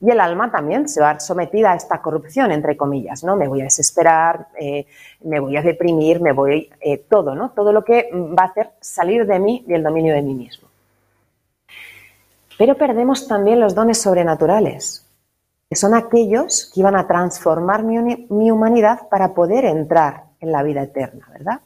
Y 0.00 0.10
el 0.10 0.20
alma 0.20 0.50
también 0.50 0.88
se 0.88 1.00
va 1.00 1.10
a 1.10 1.20
sometida 1.20 1.72
a 1.72 1.76
esta 1.76 2.00
corrupción, 2.02 2.50
entre 2.52 2.76
comillas, 2.76 3.22
¿no? 3.22 3.36
Me 3.36 3.48
voy 3.48 3.60
a 3.60 3.64
desesperar, 3.64 4.48
eh, 4.58 4.86
me 5.22 5.38
voy 5.40 5.56
a 5.56 5.62
deprimir, 5.62 6.20
me 6.20 6.32
voy 6.32 6.70
eh, 6.80 6.98
todo, 6.98 7.34
¿no? 7.34 7.50
Todo 7.50 7.72
lo 7.72 7.84
que 7.84 8.10
mm, 8.12 8.36
va 8.36 8.42
a 8.42 8.46
hacer 8.46 8.70
salir 8.80 9.26
de 9.26 9.38
mí 9.38 9.62
y 9.66 9.70
del 9.72 9.82
dominio 9.82 10.14
de 10.14 10.22
mí 10.22 10.34
mismo. 10.34 10.68
Pero 12.58 12.76
perdemos 12.76 13.28
también 13.28 13.60
los 13.60 13.74
dones 13.74 14.00
sobrenaturales, 14.00 15.06
que 15.70 15.76
son 15.76 15.94
aquellos 15.94 16.70
que 16.74 16.80
iban 16.80 16.96
a 16.96 17.06
transformar 17.06 17.82
mi 17.82 18.50
humanidad 18.50 19.08
para 19.08 19.32
poder 19.34 19.64
entrar 19.64 20.24
en 20.40 20.52
la 20.52 20.62
vida 20.62 20.82
eterna, 20.82 21.26
¿verdad? 21.32 21.60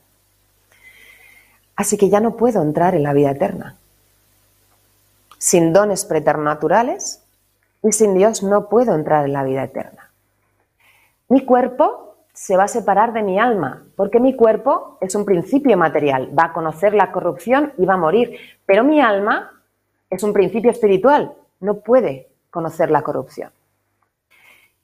Así 1.75 1.97
que 1.99 2.09
ya 2.09 2.21
no 2.21 2.37
puedo 2.37 2.63
entrar 2.63 2.95
en 2.95 3.03
la 3.03 3.13
vida 3.13 3.33
eterna 3.33 3.77
sin 5.47 5.73
dones 5.73 6.05
preternaturales 6.05 7.23
y 7.81 7.93
sin 7.93 8.15
Dios 8.15 8.43
no 8.43 8.69
puedo 8.69 8.97
entrar 8.97 9.25
en 9.27 9.33
la 9.33 9.45
vida 9.45 9.63
eterna. 9.63 10.11
Mi 11.29 11.45
cuerpo 11.47 12.17
se 12.33 12.57
va 12.57 12.65
a 12.65 12.69
separar 12.69 13.13
de 13.13 13.23
mi 13.23 13.39
alma, 13.39 13.85
porque 13.95 14.19
mi 14.19 14.35
cuerpo 14.35 14.99
es 15.01 15.15
un 15.15 15.25
principio 15.25 15.77
material, 15.77 16.37
va 16.37 16.47
a 16.47 16.53
conocer 16.53 16.95
la 16.95 17.13
corrupción 17.13 17.73
y 17.79 17.87
va 17.87 17.95
a 17.95 17.97
morir, 17.97 18.37
pero 18.67 18.83
mi 18.83 19.01
alma 19.01 19.53
es 20.11 20.25
un 20.25 20.33
principio 20.33 20.73
espiritual, 20.73 21.33
no 21.61 21.75
puede 21.77 22.27
conocer 22.51 22.91
la 22.91 23.03
corrupción. 23.03 23.53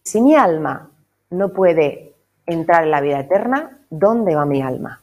Si 0.04 0.20
mi 0.20 0.36
alma 0.36 0.90
no 1.30 1.48
puede 1.48 2.14
entrar 2.46 2.84
en 2.84 2.92
la 2.92 3.00
vida 3.00 3.18
eterna, 3.18 3.80
¿dónde 3.90 4.36
va 4.36 4.44
mi 4.46 4.62
alma? 4.62 5.00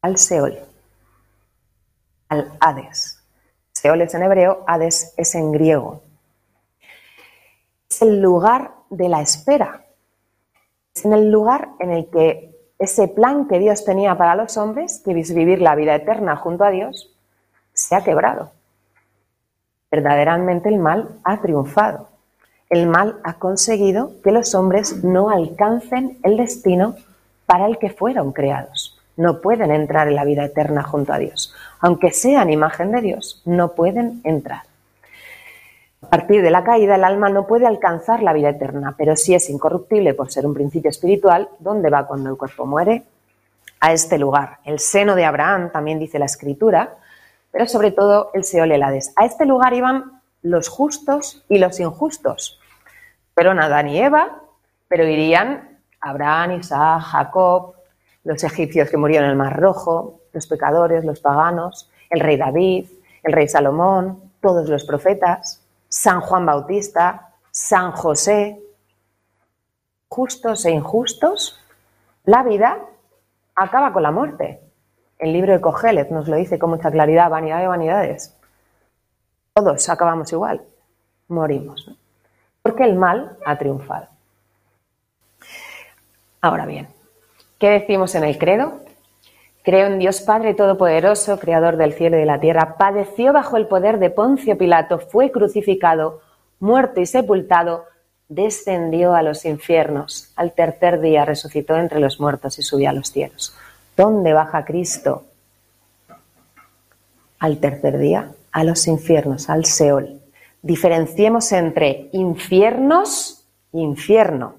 Al 0.00 0.18
Seol 0.18 0.58
al 2.32 2.50
Hades. 2.60 3.20
Seol 3.74 4.00
es 4.00 4.14
en 4.14 4.22
hebreo, 4.22 4.64
Hades 4.66 5.12
es 5.18 5.34
en 5.34 5.52
griego. 5.52 6.00
Es 7.90 8.00
el 8.00 8.20
lugar 8.20 8.70
de 8.88 9.08
la 9.10 9.20
espera. 9.20 9.82
Es 10.94 11.04
en 11.04 11.12
el 11.12 11.30
lugar 11.30 11.68
en 11.78 11.90
el 11.90 12.06
que 12.08 12.50
ese 12.78 13.06
plan 13.06 13.48
que 13.48 13.58
Dios 13.58 13.84
tenía 13.84 14.16
para 14.16 14.34
los 14.34 14.56
hombres, 14.56 15.02
que 15.04 15.18
es 15.20 15.34
vivir 15.34 15.60
la 15.60 15.74
vida 15.74 15.94
eterna 15.94 16.36
junto 16.36 16.64
a 16.64 16.70
Dios, 16.70 17.10
se 17.74 17.94
ha 17.96 18.02
quebrado. 18.02 18.50
Verdaderamente 19.90 20.70
el 20.70 20.78
mal 20.78 21.20
ha 21.24 21.40
triunfado. 21.42 22.08
El 22.70 22.86
mal 22.86 23.20
ha 23.24 23.34
conseguido 23.34 24.12
que 24.24 24.32
los 24.32 24.54
hombres 24.54 25.04
no 25.04 25.28
alcancen 25.28 26.18
el 26.22 26.38
destino 26.38 26.94
para 27.44 27.66
el 27.66 27.76
que 27.76 27.90
fueron 27.90 28.32
creados. 28.32 28.98
No 29.18 29.42
pueden 29.42 29.70
entrar 29.70 30.08
en 30.08 30.14
la 30.14 30.24
vida 30.24 30.44
eterna 30.46 30.82
junto 30.82 31.12
a 31.12 31.18
Dios 31.18 31.54
aunque 31.82 32.12
sean 32.12 32.48
imagen 32.50 32.92
de 32.92 33.00
Dios, 33.02 33.42
no 33.44 33.74
pueden 33.74 34.20
entrar. 34.24 34.62
A 36.00 36.08
partir 36.08 36.40
de 36.42 36.50
la 36.50 36.62
caída, 36.64 36.94
el 36.94 37.04
alma 37.04 37.28
no 37.28 37.46
puede 37.46 37.66
alcanzar 37.66 38.22
la 38.22 38.32
vida 38.32 38.50
eterna, 38.50 38.94
pero 38.96 39.14
si 39.16 39.34
es 39.34 39.50
incorruptible 39.50 40.14
por 40.14 40.30
ser 40.32 40.46
un 40.46 40.54
principio 40.54 40.90
espiritual. 40.90 41.48
¿Dónde 41.58 41.90
va 41.90 42.06
cuando 42.06 42.30
el 42.30 42.36
cuerpo 42.36 42.66
muere? 42.66 43.02
A 43.80 43.92
este 43.92 44.16
lugar, 44.16 44.58
el 44.64 44.78
seno 44.78 45.16
de 45.16 45.24
Abraham, 45.24 45.70
también 45.72 45.98
dice 45.98 46.18
la 46.20 46.26
escritura, 46.26 46.94
pero 47.50 47.66
sobre 47.66 47.90
todo 47.90 48.30
el 48.32 48.44
Seol 48.44 48.70
Helades. 48.72 49.12
A 49.16 49.26
este 49.26 49.44
lugar 49.44 49.74
iban 49.74 50.22
los 50.42 50.68
justos 50.68 51.44
y 51.48 51.58
los 51.58 51.78
injustos. 51.80 52.60
Pero 53.34 53.52
Adán 53.52 53.88
y 53.88 53.98
Eva, 53.98 54.40
pero 54.88 55.04
irían 55.04 55.78
Abraham, 56.00 56.60
Isaac, 56.60 57.00
Jacob, 57.02 57.72
los 58.24 58.44
egipcios 58.44 58.90
que 58.90 58.96
murieron 58.96 59.26
en 59.26 59.30
el 59.32 59.36
Mar 59.36 59.58
Rojo, 59.60 60.20
los 60.32 60.46
pecadores, 60.46 61.04
los 61.04 61.20
paganos, 61.20 61.90
el 62.10 62.20
rey 62.20 62.36
David, 62.36 62.86
el 63.22 63.32
rey 63.32 63.48
Salomón, 63.48 64.32
todos 64.40 64.68
los 64.68 64.84
profetas, 64.84 65.62
San 65.88 66.20
Juan 66.20 66.46
Bautista, 66.46 67.32
San 67.50 67.92
José, 67.92 68.60
justos 70.08 70.64
e 70.66 70.70
injustos, 70.70 71.58
la 72.24 72.42
vida 72.42 72.78
acaba 73.54 73.92
con 73.92 74.02
la 74.02 74.10
muerte. 74.10 74.60
El 75.18 75.32
libro 75.32 75.52
de 75.52 75.60
Cogelet 75.60 76.10
nos 76.10 76.28
lo 76.28 76.36
dice 76.36 76.58
con 76.58 76.70
mucha 76.70 76.90
claridad, 76.90 77.30
vanidad 77.30 77.60
de 77.60 77.66
vanidades. 77.66 78.36
Todos 79.54 79.88
acabamos 79.88 80.32
igual, 80.32 80.62
morimos, 81.28 81.90
porque 82.62 82.84
el 82.84 82.94
mal 82.94 83.36
ha 83.44 83.58
triunfado. 83.58 84.06
Ahora 86.40 86.66
bien, 86.66 86.88
¿Qué 87.62 87.68
decimos 87.70 88.16
en 88.16 88.24
el 88.24 88.38
credo? 88.38 88.80
Creo 89.62 89.86
en 89.86 90.00
Dios 90.00 90.20
Padre 90.22 90.52
Todopoderoso, 90.52 91.38
Creador 91.38 91.76
del 91.76 91.92
cielo 91.92 92.16
y 92.16 92.18
de 92.18 92.26
la 92.26 92.40
tierra, 92.40 92.76
padeció 92.76 93.32
bajo 93.32 93.56
el 93.56 93.68
poder 93.68 94.00
de 94.00 94.10
Poncio 94.10 94.58
Pilato, 94.58 94.98
fue 94.98 95.30
crucificado, 95.30 96.22
muerto 96.58 97.00
y 97.00 97.06
sepultado, 97.06 97.84
descendió 98.28 99.14
a 99.14 99.22
los 99.22 99.44
infiernos, 99.44 100.32
al 100.34 100.54
tercer 100.54 101.00
día 101.00 101.24
resucitó 101.24 101.76
entre 101.76 102.00
los 102.00 102.18
muertos 102.18 102.58
y 102.58 102.62
subió 102.64 102.90
a 102.90 102.94
los 102.94 103.12
cielos. 103.12 103.54
¿Dónde 103.96 104.32
baja 104.32 104.64
Cristo? 104.64 105.22
Al 107.38 107.58
tercer 107.60 107.98
día, 107.98 108.32
a 108.50 108.64
los 108.64 108.88
infiernos, 108.88 109.48
al 109.48 109.66
Seol. 109.66 110.18
Diferenciemos 110.62 111.52
entre 111.52 112.08
infiernos 112.10 113.44
e 113.72 113.78
infierno. 113.78 114.56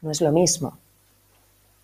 No 0.00 0.10
es 0.10 0.20
lo 0.20 0.32
mismo 0.32 0.78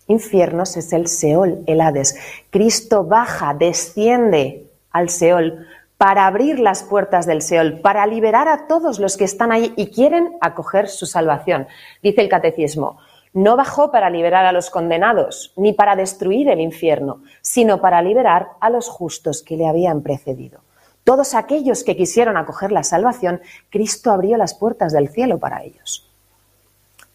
infiernos 0.07 0.77
es 0.77 0.93
el 0.93 1.07
Seol, 1.07 1.63
el 1.65 1.81
Hades. 1.81 2.15
Cristo 2.49 3.03
baja, 3.05 3.53
desciende 3.53 4.67
al 4.91 5.09
Seol 5.09 5.67
para 5.97 6.27
abrir 6.27 6.59
las 6.59 6.83
puertas 6.83 7.25
del 7.25 7.41
Seol, 7.41 7.79
para 7.79 8.05
liberar 8.05 8.47
a 8.47 8.67
todos 8.67 8.99
los 8.99 9.15
que 9.17 9.23
están 9.23 9.51
ahí 9.51 9.73
y 9.77 9.87
quieren 9.91 10.35
acoger 10.41 10.87
su 10.89 11.05
salvación. 11.05 11.67
Dice 12.03 12.21
el 12.21 12.29
catecismo, 12.29 12.97
no 13.33 13.55
bajó 13.57 13.91
para 13.91 14.09
liberar 14.09 14.45
a 14.45 14.51
los 14.51 14.69
condenados, 14.69 15.53
ni 15.55 15.71
para 15.73 15.95
destruir 15.95 16.49
el 16.49 16.59
infierno, 16.59 17.21
sino 17.41 17.79
para 17.81 18.01
liberar 18.01 18.49
a 18.59 18.69
los 18.69 18.89
justos 18.89 19.41
que 19.41 19.55
le 19.57 19.67
habían 19.67 20.01
precedido. 20.01 20.59
Todos 21.05 21.33
aquellos 21.33 21.83
que 21.83 21.95
quisieron 21.95 22.35
acoger 22.35 22.71
la 22.71 22.83
salvación, 22.83 23.39
Cristo 23.69 24.11
abrió 24.11 24.37
las 24.37 24.53
puertas 24.53 24.91
del 24.91 25.07
cielo 25.09 25.37
para 25.37 25.63
ellos. 25.63 26.09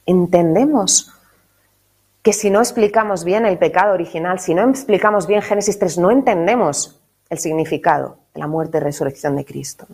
¿Entendemos 0.06 1.12
que 2.22 2.32
si 2.32 2.50
no 2.50 2.60
explicamos 2.60 3.24
bien 3.24 3.46
el 3.46 3.58
pecado 3.58 3.94
original, 3.94 4.38
si 4.40 4.54
no 4.54 4.68
explicamos 4.68 5.26
bien 5.26 5.42
Génesis 5.42 5.78
3, 5.78 5.98
no 5.98 6.10
entendemos 6.10 7.00
el 7.30 7.38
significado 7.38 8.16
de 8.34 8.40
la 8.40 8.46
muerte 8.46 8.78
y 8.78 8.80
resurrección 8.80 9.36
de 9.36 9.44
Cristo. 9.44 9.86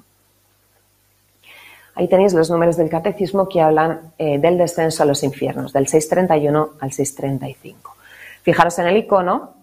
Ahí 1.94 2.08
tenéis 2.08 2.34
los 2.34 2.50
números 2.50 2.76
del 2.76 2.90
catecismo 2.90 3.48
que 3.48 3.60
hablan 3.62 4.12
eh, 4.18 4.38
del 4.38 4.58
descenso 4.58 5.02
a 5.02 5.06
los 5.06 5.22
infiernos, 5.22 5.72
del 5.72 5.86
631 5.86 6.70
al 6.80 6.92
635. 6.92 7.96
Fijaros 8.42 8.78
en 8.80 8.88
el 8.88 8.96
icono, 8.98 9.54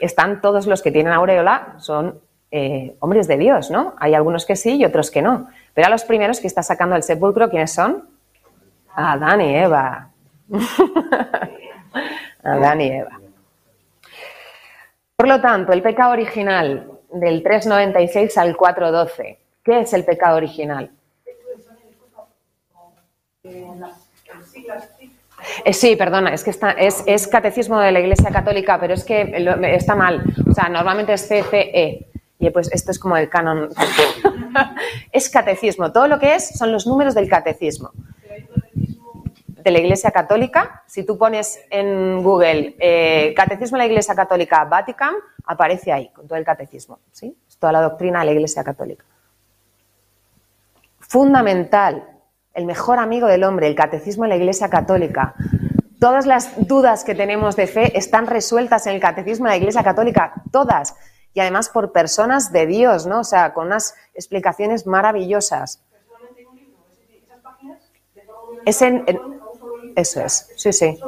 están 0.00 0.40
todos 0.40 0.66
los 0.66 0.80
que 0.82 0.90
tienen 0.92 1.12
aureola, 1.12 1.74
son 1.78 2.18
eh, 2.50 2.96
hombres 3.00 3.28
de 3.28 3.36
Dios, 3.36 3.70
¿no? 3.70 3.94
Hay 3.98 4.14
algunos 4.14 4.46
que 4.46 4.56
sí 4.56 4.76
y 4.76 4.84
otros 4.84 5.10
que 5.10 5.22
no. 5.22 5.48
Pero 5.74 5.88
a 5.88 5.90
los 5.90 6.04
primeros 6.04 6.40
que 6.40 6.46
está 6.46 6.62
sacando 6.62 6.96
el 6.96 7.02
sepulcro, 7.02 7.50
¿quiénes 7.50 7.72
son? 7.72 8.08
Adán 8.94 9.40
y 9.42 9.54
Eva. 9.56 10.10
Adán 12.42 12.80
y 12.80 12.88
Eva. 12.90 13.20
Por 15.16 15.28
lo 15.28 15.40
tanto, 15.40 15.72
el 15.72 15.82
pecado 15.82 16.12
original 16.12 16.90
del 17.12 17.42
396 17.42 18.36
al 18.38 18.56
412. 18.56 19.38
¿Qué 19.64 19.80
es 19.80 19.92
el 19.92 20.04
pecado 20.04 20.36
original? 20.36 20.90
Eh, 25.64 25.72
sí, 25.72 25.96
perdona, 25.96 26.34
es 26.34 26.42
que 26.42 26.50
es, 26.78 27.28
catecismo 27.28 27.78
de 27.80 27.92
la 27.92 28.00
Iglesia 28.00 28.30
Católica, 28.30 28.78
pero 28.78 28.94
es 28.94 29.04
que 29.04 29.22
está 29.74 29.94
mal. 29.94 30.22
O 30.48 30.52
sea, 30.52 30.68
normalmente 30.68 31.12
es 31.12 31.22
CCE. 31.22 32.06
Y 32.38 32.50
pues 32.50 32.70
esto 32.70 32.90
es 32.90 32.98
como 32.98 33.16
el 33.16 33.30
canon. 33.30 33.70
es 35.12 35.30
catecismo. 35.30 35.90
Todo 35.90 36.06
lo 36.06 36.18
que 36.18 36.34
es 36.34 36.48
son 36.56 36.70
los 36.70 36.86
números 36.86 37.14
del 37.14 37.30
catecismo 37.30 37.92
de 39.66 39.72
la 39.72 39.80
Iglesia 39.80 40.12
Católica. 40.12 40.84
Si 40.86 41.02
tú 41.02 41.18
pones 41.18 41.60
en 41.70 42.22
Google 42.22 42.76
eh, 42.78 43.34
Catecismo 43.36 43.74
de 43.76 43.82
la 43.82 43.86
Iglesia 43.86 44.14
Católica 44.14 44.62
Vatican, 44.64 45.12
aparece 45.44 45.90
ahí, 45.92 46.08
con 46.10 46.28
todo 46.28 46.38
el 46.38 46.44
catecismo. 46.44 47.00
¿sí? 47.10 47.36
Es 47.48 47.58
toda 47.58 47.72
la 47.72 47.82
doctrina 47.82 48.20
de 48.20 48.26
la 48.26 48.30
Iglesia 48.30 48.62
Católica. 48.62 49.04
Fundamental, 51.00 52.08
el 52.54 52.64
mejor 52.64 53.00
amigo 53.00 53.26
del 53.26 53.42
hombre, 53.42 53.66
el 53.66 53.74
catecismo 53.74 54.22
de 54.22 54.28
la 54.28 54.36
Iglesia 54.36 54.68
Católica. 54.70 55.34
Todas 55.98 56.26
las 56.26 56.68
dudas 56.68 57.02
que 57.02 57.16
tenemos 57.16 57.56
de 57.56 57.66
fe 57.66 57.98
están 57.98 58.28
resueltas 58.28 58.86
en 58.86 58.94
el 58.94 59.00
catecismo 59.00 59.46
de 59.46 59.50
la 59.50 59.56
Iglesia 59.56 59.82
Católica, 59.82 60.32
todas. 60.52 60.94
Y 61.34 61.40
además 61.40 61.70
por 61.70 61.90
personas 61.90 62.52
de 62.52 62.66
Dios, 62.66 63.04
¿no? 63.08 63.18
O 63.20 63.24
sea, 63.24 63.52
con 63.52 63.66
unas 63.66 63.96
explicaciones 64.14 64.86
maravillosas. 64.86 65.82
Es 68.64 68.82
en, 68.82 69.04
eso 69.96 70.20
es, 70.20 70.52
sí, 70.56 70.72
sí. 70.74 70.98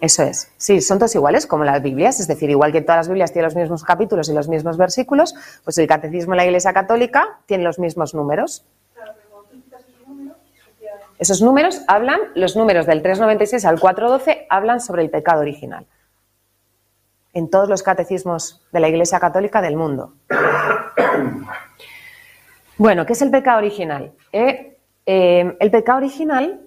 Eso 0.00 0.22
es. 0.22 0.48
Sí, 0.56 0.80
son 0.80 0.98
todos 0.98 1.14
iguales, 1.16 1.46
como 1.46 1.64
las 1.64 1.82
Biblias, 1.82 2.20
es 2.20 2.28
decir, 2.28 2.48
igual 2.50 2.70
que 2.72 2.82
todas 2.82 2.98
las 3.00 3.08
Biblias 3.08 3.32
tienen 3.32 3.46
los 3.50 3.56
mismos 3.56 3.82
capítulos 3.84 4.28
y 4.28 4.32
los 4.34 4.48
mismos 4.48 4.76
versículos, 4.76 5.34
pues 5.64 5.76
el 5.78 5.88
Catecismo 5.88 6.32
de 6.34 6.38
la 6.38 6.44
Iglesia 6.44 6.72
Católica 6.72 7.40
tiene 7.46 7.64
los 7.64 7.78
mismos 7.80 8.14
números. 8.14 8.64
Esos 11.18 11.42
números 11.42 11.82
hablan, 11.88 12.20
los 12.36 12.54
números 12.54 12.86
del 12.86 13.02
396 13.02 13.64
al 13.64 13.80
412 13.80 14.46
hablan 14.48 14.80
sobre 14.80 15.02
el 15.02 15.10
pecado 15.10 15.40
original. 15.40 15.86
En 17.32 17.50
todos 17.50 17.68
los 17.68 17.82
catecismos 17.82 18.62
de 18.72 18.80
la 18.80 18.88
Iglesia 18.88 19.18
Católica 19.18 19.60
del 19.62 19.76
mundo. 19.76 20.14
Bueno, 22.78 23.04
¿qué 23.06 23.12
es 23.14 23.22
el 23.22 23.30
pecado 23.30 23.58
original? 23.58 24.12
Eh, 24.32 24.76
eh, 25.06 25.56
el 25.58 25.70
pecado 25.70 25.98
original 25.98 26.63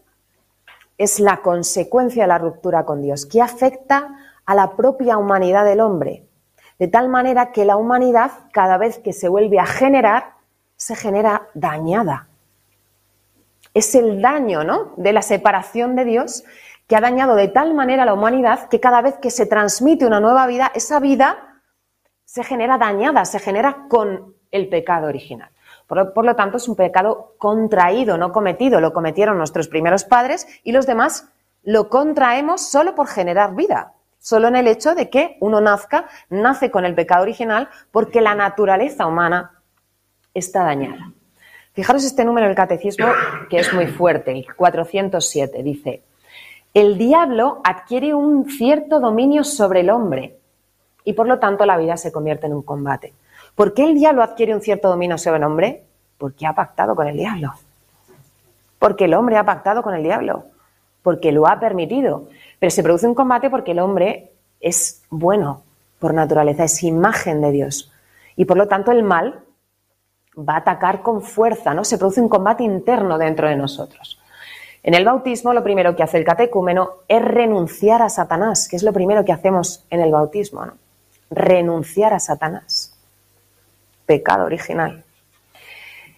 es 0.97 1.19
la 1.19 1.37
consecuencia 1.41 2.23
de 2.23 2.27
la 2.27 2.37
ruptura 2.37 2.85
con 2.85 3.01
Dios, 3.01 3.25
que 3.25 3.41
afecta 3.41 4.07
a 4.45 4.55
la 4.55 4.71
propia 4.75 5.17
humanidad 5.17 5.63
del 5.65 5.79
hombre, 5.81 6.25
de 6.79 6.87
tal 6.87 7.07
manera 7.09 7.51
que 7.51 7.65
la 7.65 7.77
humanidad, 7.77 8.31
cada 8.51 8.77
vez 8.77 8.99
que 8.99 9.13
se 9.13 9.27
vuelve 9.29 9.59
a 9.59 9.65
generar, 9.65 10.33
se 10.75 10.95
genera 10.95 11.47
dañada. 11.53 12.27
Es 13.73 13.93
el 13.95 14.21
daño 14.21 14.63
¿no? 14.63 14.93
de 14.97 15.13
la 15.13 15.21
separación 15.21 15.95
de 15.95 16.05
Dios 16.05 16.43
que 16.87 16.95
ha 16.95 17.01
dañado 17.01 17.35
de 17.35 17.49
tal 17.49 17.73
manera 17.73 18.03
a 18.03 18.05
la 18.05 18.13
humanidad 18.13 18.69
que 18.69 18.79
cada 18.79 19.01
vez 19.01 19.15
que 19.17 19.29
se 19.29 19.45
transmite 19.45 20.05
una 20.05 20.19
nueva 20.21 20.47
vida, 20.47 20.71
esa 20.73 20.99
vida 20.99 21.59
se 22.25 22.43
genera 22.43 22.77
dañada, 22.77 23.25
se 23.25 23.39
genera 23.39 23.85
con 23.89 24.33
el 24.51 24.69
pecado 24.69 25.07
original. 25.07 25.49
Por, 25.87 26.25
lo 26.25 26.35
tanto, 26.35 26.57
es 26.57 26.67
un 26.67 26.75
pecado 26.75 27.33
contraído, 27.37 28.17
no 28.17 28.31
cometido. 28.33 28.81
Lo 28.81 28.91
cometieron 28.91 29.37
nuestros 29.37 29.69
primeros 29.69 30.03
padres 30.03 30.45
y 30.63 30.73
los 30.73 30.85
demás 30.85 31.27
lo 31.63 31.87
contraemos 31.89 32.61
solo 32.69 32.93
por 32.93 33.07
generar 33.07 33.55
vida, 33.55 33.93
solo 34.19 34.49
en 34.49 34.57
el 34.57 34.67
hecho 34.67 34.95
de 34.95 35.09
que 35.09 35.37
uno 35.39 35.61
nazca, 35.61 36.07
nace 36.29 36.69
con 36.71 36.83
el 36.85 36.93
pecado 36.93 37.21
original 37.23 37.69
porque 37.91 38.19
la 38.21 38.35
naturaleza 38.35 39.05
humana 39.07 39.51
está 40.33 40.63
dañada. 40.63 41.11
Fijaros 41.73 42.03
este 42.03 42.25
número 42.25 42.47
del 42.47 42.55
catecismo 42.55 43.07
que 43.49 43.59
es 43.59 43.73
muy 43.73 43.87
fuerte, 43.87 44.31
el 44.31 44.45
407, 44.55 45.63
dice, 45.63 46.03
el 46.73 46.97
diablo 46.97 47.61
adquiere 47.63 48.13
un 48.13 48.49
cierto 48.49 48.99
dominio 48.99 49.43
sobre 49.43 49.81
el 49.81 49.89
hombre 49.89 50.37
y 51.05 51.13
por 51.13 51.27
lo 51.27 51.37
tanto 51.39 51.65
la 51.65 51.77
vida 51.77 51.95
se 51.95 52.11
convierte 52.11 52.47
en 52.47 52.53
un 52.55 52.61
combate. 52.63 53.13
¿Por 53.57 53.73
qué 53.73 53.85
el 53.87 53.95
diablo 53.95 54.21
adquiere 54.21 54.53
un 54.53 54.61
cierto 54.61 54.87
dominio 54.87 55.17
sobre 55.17 55.37
el 55.37 55.43
hombre? 55.43 55.81
Porque 56.19 56.45
ha 56.45 56.53
pactado 56.53 56.93
con 56.95 57.07
el 57.07 57.17
diablo. 57.17 57.53
Porque 58.77 59.05
el 59.05 59.15
hombre 59.15 59.35
ha 59.37 59.45
pactado 59.45 59.81
con 59.81 59.95
el 59.95 60.03
diablo. 60.03 60.43
Porque 61.01 61.31
lo 61.31 61.47
ha 61.47 61.59
permitido. 61.59 62.27
Pero 62.59 62.69
se 62.69 62.83
produce 62.83 63.07
un 63.07 63.15
combate 63.15 63.49
porque 63.49 63.71
el 63.71 63.79
hombre 63.79 64.29
es 64.61 65.01
bueno 65.09 65.63
por 65.97 66.13
naturaleza, 66.13 66.65
es 66.65 66.83
imagen 66.83 67.41
de 67.41 67.49
Dios. 67.49 67.91
Y 68.35 68.45
por 68.45 68.57
lo 68.57 68.67
tanto 68.67 68.91
el 68.91 69.01
mal 69.01 69.39
va 70.37 70.53
a 70.53 70.57
atacar 70.57 71.01
con 71.01 71.23
fuerza, 71.23 71.73
¿no? 71.73 71.83
Se 71.83 71.97
produce 71.97 72.21
un 72.21 72.29
combate 72.29 72.63
interno 72.63 73.17
dentro 73.17 73.47
de 73.49 73.55
nosotros. 73.55 74.19
En 74.83 74.93
el 74.93 75.03
bautismo 75.03 75.51
lo 75.55 75.63
primero 75.63 75.95
que 75.95 76.03
hace 76.03 76.19
el 76.19 76.25
catecúmeno 76.25 76.91
es 77.07 77.25
renunciar 77.25 78.03
a 78.03 78.09
Satanás, 78.09 78.67
que 78.67 78.75
es 78.75 78.83
lo 78.83 78.93
primero 78.93 79.25
que 79.25 79.31
hacemos 79.33 79.83
en 79.89 80.01
el 80.01 80.11
bautismo, 80.11 80.63
¿no? 80.63 80.73
Renunciar 81.31 82.13
a 82.13 82.19
Satanás 82.19 82.86
pecado 84.07 84.45
original, 84.45 85.03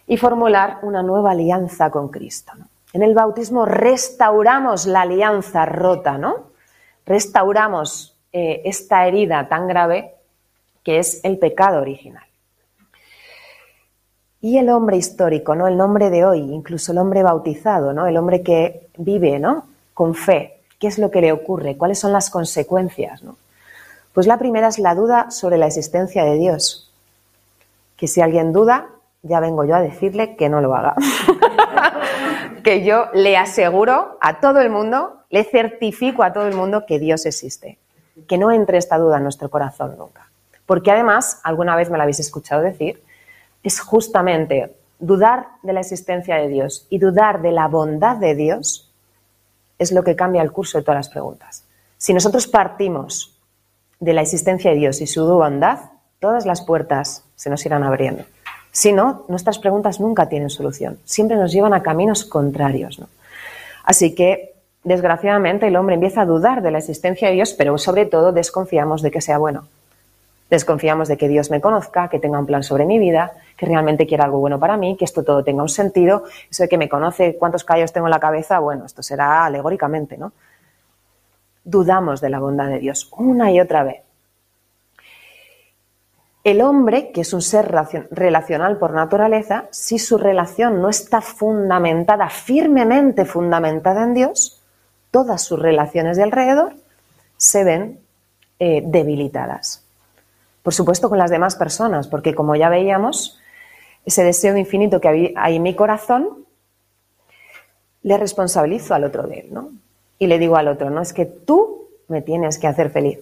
y 0.07 0.15
formular 0.15 0.77
una 0.83 1.01
nueva 1.03 1.31
alianza 1.31 1.89
con 1.89 2.07
Cristo. 2.09 2.53
En 2.93 3.01
el 3.03 3.13
bautismo 3.13 3.65
restauramos 3.65 4.85
la 4.85 5.01
alianza 5.01 5.65
rota, 5.65 6.17
¿no? 6.17 6.47
Restauramos 7.05 8.15
eh, 8.31 8.61
esta 8.63 9.05
herida 9.07 9.49
tan 9.49 9.67
grave 9.67 10.13
que 10.83 10.99
es 10.99 11.19
el 11.25 11.37
pecado 11.39 11.81
original. 11.81 12.23
Y 14.41 14.57
el 14.59 14.69
hombre 14.69 14.97
histórico, 14.97 15.53
¿no? 15.55 15.67
El 15.67 15.81
hombre 15.81 16.09
de 16.09 16.25
hoy, 16.25 16.39
incluso 16.39 16.91
el 16.93 16.99
hombre 16.99 17.21
bautizado, 17.23 17.91
¿no? 17.93 18.05
El 18.07 18.15
hombre 18.17 18.41
que 18.43 18.87
vive, 18.97 19.41
Con 19.93 20.13
fe. 20.15 20.55
¿Qué 20.79 20.87
es 20.87 20.97
lo 20.97 21.11
que 21.11 21.19
le 21.21 21.33
ocurre? 21.33 21.75
¿Cuáles 21.75 21.99
son 21.99 22.13
las 22.13 22.29
consecuencias, 22.29 23.21
Pues 24.13 24.27
la 24.27 24.37
primera 24.37 24.69
es 24.69 24.79
la 24.79 24.95
duda 24.95 25.29
sobre 25.29 25.57
la 25.57 25.65
existencia 25.67 26.23
de 26.23 26.35
Dios 26.37 26.88
que 27.99 28.07
si 28.07 28.21
alguien 28.21 28.53
duda, 28.53 28.87
ya 29.23 29.41
vengo 29.41 29.65
yo 29.65 29.75
a 29.75 29.81
decirle 29.81 30.37
que 30.37 30.47
no 30.47 30.61
lo 30.61 30.73
haga. 30.73 30.95
que 32.63 32.85
yo 32.85 33.07
le 33.13 33.35
aseguro 33.35 34.17
a 34.21 34.39
todo 34.39 34.61
el 34.61 34.69
mundo, 34.69 35.17
le 35.29 35.43
certifico 35.43 36.23
a 36.23 36.31
todo 36.31 36.47
el 36.47 36.55
mundo 36.55 36.85
que 36.87 36.97
Dios 36.97 37.25
existe. 37.25 37.77
Que 38.25 38.37
no 38.37 38.51
entre 38.51 38.77
esta 38.77 38.97
duda 38.97 39.17
en 39.17 39.23
nuestro 39.23 39.49
corazón 39.49 39.95
nunca. 39.97 40.29
Porque 40.65 40.91
además, 40.91 41.41
alguna 41.43 41.75
vez 41.75 41.89
me 41.89 41.97
lo 41.97 42.03
habéis 42.03 42.21
escuchado 42.21 42.61
decir, 42.61 43.03
es 43.63 43.81
justamente 43.81 44.73
dudar 44.99 45.47
de 45.63 45.73
la 45.73 45.81
existencia 45.81 46.35
de 46.37 46.47
Dios 46.47 46.87
y 46.89 46.99
dudar 46.99 47.41
de 47.41 47.51
la 47.51 47.67
bondad 47.67 48.15
de 48.15 48.33
Dios 48.35 48.89
es 49.77 49.91
lo 49.91 50.03
que 50.05 50.15
cambia 50.15 50.41
el 50.41 50.53
curso 50.53 50.77
de 50.77 50.85
todas 50.85 50.99
las 50.99 51.09
preguntas. 51.09 51.65
Si 51.97 52.13
nosotros 52.13 52.47
partimos 52.47 53.37
de 53.99 54.13
la 54.13 54.21
existencia 54.21 54.71
de 54.71 54.77
Dios 54.77 55.01
y 55.01 55.07
su 55.07 55.25
bondad, 55.25 55.79
todas 56.19 56.45
las 56.45 56.61
puertas 56.61 57.23
se 57.35 57.49
nos 57.49 57.65
irán 57.65 57.83
abriendo. 57.83 58.23
Si 58.71 58.91
no, 58.93 59.23
nuestras 59.29 59.57
preguntas 59.57 59.99
nunca 59.99 60.29
tienen 60.29 60.49
solución, 60.49 60.99
siempre 61.05 61.37
nos 61.37 61.51
llevan 61.51 61.73
a 61.73 61.81
caminos 61.81 62.23
contrarios. 62.25 63.01
Así 63.83 64.13
que, 64.13 64.53
desgraciadamente, 64.83 65.67
el 65.67 65.75
hombre 65.75 65.95
empieza 65.95 66.21
a 66.21 66.25
dudar 66.25 66.61
de 66.61 66.71
la 66.71 66.77
existencia 66.77 67.29
de 67.29 67.33
Dios, 67.35 67.53
pero 67.53 67.77
sobre 67.79 68.05
todo 68.05 68.31
desconfiamos 68.31 69.01
de 69.01 69.11
que 69.11 69.21
sea 69.21 69.37
bueno. 69.39 69.67
Desconfiamos 70.51 71.07
de 71.07 71.17
que 71.17 71.27
Dios 71.27 71.51
me 71.51 71.61
conozca, 71.61 72.09
que 72.09 72.19
tenga 72.19 72.39
un 72.39 72.45
plan 72.45 72.63
sobre 72.63 72.85
mi 72.85 72.99
vida, 72.99 73.31
que 73.57 73.65
realmente 73.65 74.05
quiera 74.07 74.25
algo 74.25 74.39
bueno 74.39 74.59
para 74.59 74.77
mí, 74.77 74.97
que 74.97 75.05
esto 75.05 75.23
todo 75.23 75.43
tenga 75.43 75.61
un 75.61 75.69
sentido. 75.69 76.23
Eso 76.49 76.63
de 76.63 76.69
que 76.69 76.77
me 76.77 76.89
conoce 76.89 77.35
cuántos 77.37 77.63
callos 77.63 77.91
tengo 77.93 78.07
en 78.07 78.11
la 78.11 78.19
cabeza, 78.19 78.59
bueno, 78.59 78.85
esto 78.85 79.01
será 79.01 79.45
alegóricamente, 79.45 80.17
¿no? 80.17 80.31
Dudamos 81.63 82.19
de 82.21 82.29
la 82.29 82.39
bondad 82.39 82.67
de 82.67 82.79
Dios 82.79 83.11
una 83.17 83.51
y 83.51 83.59
otra 83.59 83.83
vez. 83.83 84.01
El 86.43 86.61
hombre, 86.61 87.11
que 87.11 87.21
es 87.21 87.33
un 87.33 87.41
ser 87.41 87.69
relacional 88.11 88.77
por 88.77 88.93
naturaleza, 88.93 89.65
si 89.71 89.99
su 89.99 90.17
relación 90.17 90.81
no 90.81 90.87
está 90.89 91.19
fundamentada, 91.19 92.29
firmemente 92.29 93.25
fundamentada 93.25 94.03
en 94.03 94.13
Dios, 94.13 94.61
todas 95.11 95.41
sus 95.41 95.59
relaciones 95.61 96.15
de 96.17 96.23
alrededor 96.23 96.75
se 97.35 97.65
ven 97.65 97.99
eh, 98.59 98.81
debilitadas. 98.85 99.83
Por 100.63 100.73
supuesto 100.73 101.09
con 101.09 101.17
las 101.17 101.31
demás 101.31 101.55
personas, 101.57 102.07
porque 102.07 102.33
como 102.33 102.55
ya 102.55 102.69
veíamos, 102.69 103.37
ese 104.05 104.23
deseo 104.23 104.55
infinito 104.55 105.01
que 105.01 105.33
hay 105.35 105.55
en 105.55 105.63
mi 105.63 105.75
corazón, 105.75 106.45
le 108.03 108.17
responsabilizo 108.17 108.93
al 108.93 109.03
otro 109.03 109.23
de 109.23 109.39
él, 109.39 109.47
¿no? 109.53 109.69
Y 110.19 110.27
le 110.27 110.39
digo 110.39 110.55
al 110.55 110.69
otro, 110.69 110.89
no, 110.89 111.01
es 111.01 111.11
que 111.11 111.25
tú 111.25 111.89
me 112.07 112.21
tienes 112.21 112.57
que 112.59 112.67
hacer 112.67 112.91
feliz. 112.91 113.19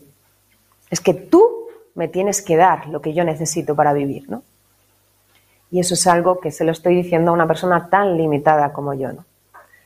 Es 0.91 0.99
que 1.01 1.13
tú 1.15 1.66
me 1.97 2.07
tienes 2.07 2.43
que 2.43 2.55
dar 2.57 2.87
lo 2.89 3.01
que 3.01 3.13
yo 3.15 3.23
necesito 3.23 3.73
para 3.75 3.91
vivir, 3.91 4.29
¿no? 4.29 4.43
Y 5.71 5.79
eso 5.79 5.95
es 5.95 6.05
algo 6.05 6.39
que 6.39 6.51
se 6.51 6.63
lo 6.63 6.71
estoy 6.71 6.93
diciendo 6.95 7.31
a 7.31 7.33
una 7.33 7.47
persona 7.47 7.89
tan 7.89 8.15
limitada 8.17 8.71
como 8.71 8.93
yo, 8.93 9.11
¿no? 9.13 9.25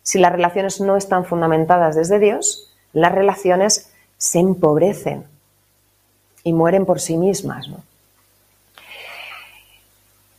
Si 0.03 0.20
las 0.20 0.34
relaciones 0.34 0.82
no 0.82 0.97
están 0.97 1.24
fundamentadas 1.24 1.95
desde 1.95 2.20
Dios, 2.20 2.70
las 2.91 3.14
relaciones 3.14 3.91
se 4.18 4.39
empobrecen 4.39 5.24
y 6.43 6.51
mueren 6.51 6.86
por 6.86 6.99
sí 6.99 7.18
mismas, 7.18 7.68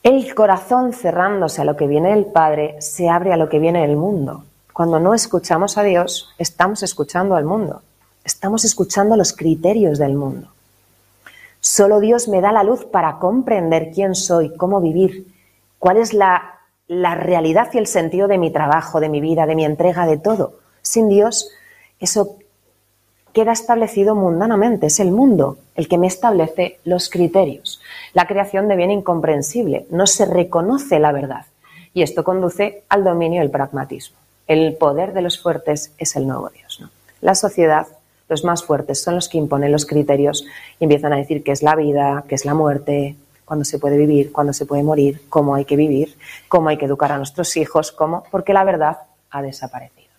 El 0.02 0.34
corazón 0.34 0.92
cerrándose 0.92 1.62
a 1.62 1.64
lo 1.64 1.76
que 1.76 1.86
viene 1.86 2.10
del 2.10 2.26
Padre 2.26 2.74
se 2.82 3.08
abre 3.08 3.32
a 3.32 3.36
lo 3.36 3.48
que 3.48 3.60
viene 3.60 3.82
del 3.82 3.96
mundo. 3.96 4.44
Cuando 4.72 4.98
no 4.98 5.14
escuchamos 5.14 5.78
a 5.78 5.84
Dios, 5.84 6.30
estamos 6.38 6.82
escuchando 6.82 7.36
al 7.36 7.44
mundo. 7.44 7.82
Estamos 8.24 8.64
escuchando 8.64 9.16
los 9.16 9.32
criterios 9.32 9.98
del 10.00 10.14
mundo. 10.16 10.48
Solo 11.62 12.00
Dios 12.00 12.26
me 12.26 12.40
da 12.40 12.50
la 12.50 12.64
luz 12.64 12.84
para 12.86 13.18
comprender 13.20 13.92
quién 13.94 14.16
soy, 14.16 14.52
cómo 14.56 14.80
vivir, 14.80 15.28
cuál 15.78 15.96
es 15.96 16.12
la, 16.12 16.58
realidad 16.88 17.68
y 17.72 17.78
el 17.78 17.86
sentido 17.86 18.26
de 18.26 18.36
mi 18.36 18.50
trabajo, 18.50 18.98
de 18.98 19.08
mi 19.08 19.20
vida, 19.20 19.46
de 19.46 19.54
mi 19.54 19.64
entrega, 19.64 20.04
de 20.04 20.18
todo. 20.18 20.54
Sin 20.82 21.08
Dios, 21.08 21.50
eso 22.00 22.34
queda 23.32 23.52
establecido 23.52 24.16
mundanamente, 24.16 24.88
es 24.88 24.98
el 24.98 25.12
mundo 25.12 25.56
el 25.76 25.86
que 25.88 25.98
me 25.98 26.08
establece 26.08 26.80
los 26.84 27.08
criterios. 27.08 27.80
La 28.12 28.26
creación 28.26 28.66
deviene 28.66 28.94
incomprensible, 28.94 29.86
no 29.88 30.08
se 30.08 30.24
reconoce 30.26 30.98
la 30.98 31.12
verdad 31.12 31.46
y 31.94 32.02
esto 32.02 32.24
conduce 32.24 32.82
al 32.88 33.04
dominio 33.04 33.40
del 33.40 33.52
pragmatismo. 33.52 34.16
El 34.48 34.74
poder 34.74 35.12
de 35.12 35.22
los 35.22 35.40
fuertes 35.40 35.92
es 35.96 36.16
el 36.16 36.26
nuevo 36.26 36.50
Dios. 36.50 36.82
La 37.20 37.36
sociedad 37.36 37.86
los 38.33 38.45
más 38.45 38.64
fuertes 38.64 39.01
son 39.03 39.14
los 39.14 39.28
que 39.28 39.37
imponen 39.39 39.70
los 39.70 39.85
criterios 39.85 40.45
y 40.80 40.85
empiezan 40.85 41.12
a 41.12 41.16
decir 41.16 41.43
qué 41.45 41.53
es 41.53 41.62
la 41.62 41.74
vida, 41.76 42.24
qué 42.26 42.35
es 42.35 42.47
la 42.47 42.55
muerte, 42.55 43.14
cuándo 43.45 43.64
se 43.66 43.78
puede 43.78 43.99
vivir, 43.99 44.33
cuándo 44.33 44.55
se 44.55 44.64
puede 44.64 44.83
morir, 44.83 45.20
cómo 45.28 45.55
hay 45.55 45.66
que 45.66 45.76
vivir, 45.76 46.16
cómo 46.49 46.70
hay 46.70 46.78
que 46.78 46.87
educar 46.87 47.12
a 47.12 47.18
nuestros 47.18 47.55
hijos, 47.59 47.93
cómo, 47.93 48.24
porque 48.30 48.55
la 48.55 48.64
verdad 48.64 49.01
ha 49.30 49.43
desaparecido. 49.43 50.11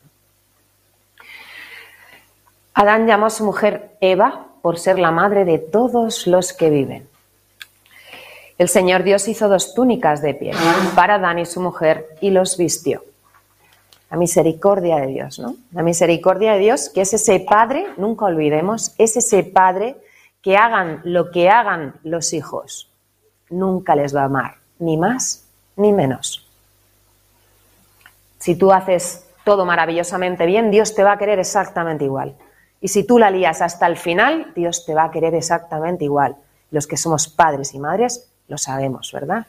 Adán 2.75 3.07
llamó 3.07 3.25
a 3.25 3.29
su 3.31 3.43
mujer 3.45 3.89
Eva 3.99 4.45
por 4.61 4.77
ser 4.77 4.99
la 4.99 5.09
madre 5.09 5.43
de 5.43 5.57
todos 5.57 6.27
los 6.27 6.53
que 6.53 6.69
viven. 6.69 7.07
El 8.59 8.69
Señor 8.69 9.01
Dios 9.01 9.27
hizo 9.27 9.49
dos 9.49 9.73
túnicas 9.73 10.21
de 10.21 10.35
piel 10.35 10.55
para 10.95 11.15
Adán 11.15 11.39
y 11.39 11.47
su 11.47 11.59
mujer 11.61 12.05
y 12.21 12.29
los 12.29 12.57
vistió 12.57 13.01
la 14.13 14.19
misericordia 14.19 14.97
de 14.97 15.07
Dios, 15.07 15.39
¿no? 15.39 15.55
La 15.71 15.81
misericordia 15.81 16.53
de 16.53 16.59
Dios, 16.59 16.89
que 16.89 17.01
es 17.01 17.11
ese 17.15 17.39
Padre, 17.39 17.83
nunca 17.97 18.25
olvidemos, 18.25 18.93
es 18.99 19.17
ese 19.17 19.43
Padre 19.43 19.95
que 20.43 20.55
hagan 20.55 21.01
lo 21.03 21.31
que 21.31 21.49
hagan 21.49 21.95
los 22.03 22.31
hijos, 22.31 22.91
nunca 23.49 23.95
les 23.95 24.15
va 24.15 24.21
a 24.21 24.25
amar, 24.25 24.57
ni 24.77 24.97
más 24.97 25.45
ni 25.77 25.91
menos. 25.91 26.45
Si 28.37 28.55
tú 28.55 28.71
haces 28.71 29.25
todo 29.45 29.65
maravillosamente 29.65 30.45
bien, 30.45 30.69
Dios 30.69 30.93
te 30.93 31.01
va 31.03 31.13
a 31.13 31.17
querer 31.17 31.39
exactamente 31.39 32.03
igual. 32.05 32.35
Y 32.81 32.89
si 32.89 33.05
tú 33.05 33.17
la 33.17 33.31
lías 33.31 33.63
hasta 33.63 33.87
el 33.87 33.97
final, 33.97 34.53
Dios 34.55 34.85
te 34.85 34.93
va 34.93 35.05
a 35.05 35.11
querer 35.11 35.33
exactamente 35.33 36.03
igual. 36.03 36.35
Los 36.69 36.85
que 36.85 36.97
somos 36.97 37.27
padres 37.27 37.73
y 37.73 37.79
madres 37.79 38.29
lo 38.47 38.59
sabemos, 38.59 39.11
¿verdad? 39.11 39.47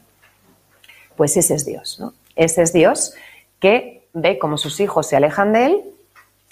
Pues 1.19 1.37
ese 1.37 1.53
es 1.55 1.67
Dios, 1.67 2.01
¿no? 2.01 2.15
Ese 2.35 2.63
es 2.63 2.73
Dios 2.73 3.13
que 3.61 3.94
ve 4.15 4.39
cómo 4.39 4.57
sus 4.57 4.81
hijos 4.81 5.07
se 5.09 5.17
alejan 5.17 5.53
de 5.53 5.67
él 5.67 5.83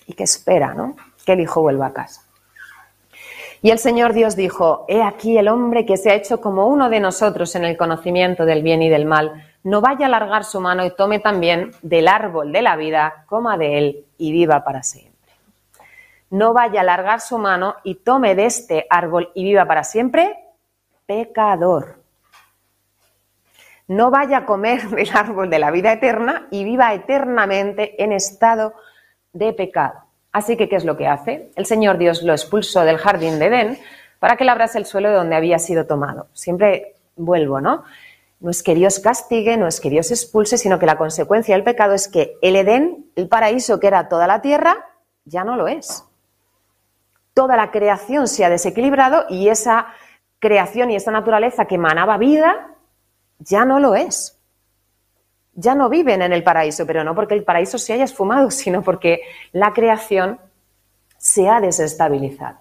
y 0.07 0.13
que 0.15 0.25
espera, 0.25 0.75
¿no? 0.75 0.97
Que 1.25 1.33
el 1.33 1.41
hijo 1.41 1.63
vuelva 1.63 1.87
a 1.87 1.93
casa. 1.95 2.23
Y 3.65 3.71
el 3.71 3.79
Señor 3.79 4.13
Dios 4.13 4.35
dijo, 4.35 4.85
He 4.89 5.03
aquí 5.05 5.39
el 5.39 5.47
hombre 5.47 5.87
que 5.87 5.97
se 5.97 6.11
ha 6.11 6.15
hecho 6.15 6.41
como 6.41 6.67
uno 6.67 6.91
de 6.91 6.99
nosotros 6.99 7.55
en 7.55 7.65
el 7.65 7.77
conocimiento 7.77 8.45
del 8.45 8.63
bien 8.65 8.83
y 8.83 8.89
del 8.91 9.07
mal, 9.07 9.47
no 9.63 9.81
vaya 9.81 10.07
a 10.07 10.09
alargar 10.09 10.43
su 10.43 10.61
mano 10.61 10.85
y 10.85 10.91
tome 10.91 11.21
también 11.21 11.71
del 11.83 12.09
árbol 12.09 12.51
de 12.53 12.63
la 12.63 12.75
vida, 12.75 13.25
coma 13.29 13.57
de 13.57 13.79
él 13.79 14.07
y 14.19 14.33
viva 14.33 14.65
para 14.65 14.83
siempre. 14.83 15.13
No 16.31 16.53
vaya 16.53 16.81
a 16.81 16.83
alargar 16.83 17.21
su 17.21 17.39
mano 17.39 17.77
y 17.85 17.95
tome 17.97 18.35
de 18.35 18.47
este 18.47 18.87
árbol 18.91 19.31
y 19.35 19.45
viva 19.45 19.65
para 19.65 19.85
siempre, 19.85 20.37
pecador 21.07 22.02
no 23.89 24.11
vaya 24.11 24.39
a 24.39 24.45
comer 24.47 24.89
del 24.89 25.11
árbol 25.15 25.51
de 25.51 25.59
la 25.59 25.71
vida 25.71 25.93
eterna 25.93 26.47
y 26.51 26.65
viva 26.65 26.95
eternamente 26.95 28.03
en 28.03 28.13
estado 28.13 28.75
de 29.33 29.53
pecado. 29.53 29.95
Así 30.33 30.57
que, 30.57 30.69
¿qué 30.69 30.77
es 30.77 30.85
lo 30.85 30.97
que 30.97 31.07
hace? 31.09 31.51
El 31.57 31.67
Señor 31.67 31.99
Dios 31.99 32.23
lo 32.23 32.33
expulsó 32.33 32.83
del 32.83 32.99
jardín 32.99 33.39
de 33.39 33.47
Edén 33.47 33.79
para 34.19 34.37
que 34.37 34.45
labrase 34.45 34.79
el 34.79 34.87
suelo 34.87 35.11
de 35.11 35.17
donde 35.17 35.37
había 35.37 35.59
sido 35.59 35.87
tomado. 35.87 36.29
Siempre 36.33 36.95
vuelvo, 37.17 37.61
¿no? 37.61 37.85
No 38.41 38.51
es 38.51 38.63
que 38.63 38.75
Dios 38.75 38.99
castigue, 38.99 39.57
no 39.57 39.67
es 39.67 39.81
que 39.81 39.91
Dios 39.91 40.11
expulse, 40.11 40.59
sino 40.59 40.79
que 40.79 40.87
la 40.87 40.97
consecuencia 40.97 41.55
del 41.55 41.65
pecado 41.65 41.93
es 41.95 42.09
que 42.09 42.37
el 42.41 42.57
Edén, 42.57 43.07
el 43.15 43.29
paraíso 43.29 43.79
que 43.79 43.89
era 43.89 44.09
toda 44.09 44.27
la 44.27 44.41
tierra, 44.41 44.77
ya 45.25 45.45
no 45.45 45.55
lo 45.57 45.69
es. 45.69 46.05
Toda 47.35 47.57
la 47.57 47.71
creación 47.71 48.27
se 48.27 48.45
ha 48.45 48.51
desequilibrado 48.51 49.27
y 49.29 49.49
esa 49.49 49.89
creación 50.39 50.91
y 50.91 50.97
esa 50.97 51.11
naturaleza 51.13 51.67
que 51.67 51.77
emanaba 51.77 52.17
vida 52.17 52.72
ya 53.45 53.65
no 53.65 53.79
lo 53.79 53.95
es. 53.95 54.39
Ya 55.55 55.75
no 55.75 55.89
viven 55.89 56.23
en 56.23 56.33
el 56.33 56.43
paraíso, 56.43 56.87
pero 56.87 57.05
no 57.05 57.15
porque 57.15 57.35
el 57.35 57.45
paraíso 57.45 57.79
se 57.79 57.93
haya 57.93 58.05
esfumado, 58.05 58.51
sino 58.51 58.83
porque 58.83 59.23
la 59.53 59.73
creación 59.73 60.39
se 61.19 61.49
ha 61.49 61.61
desestabilizado. 61.61 62.59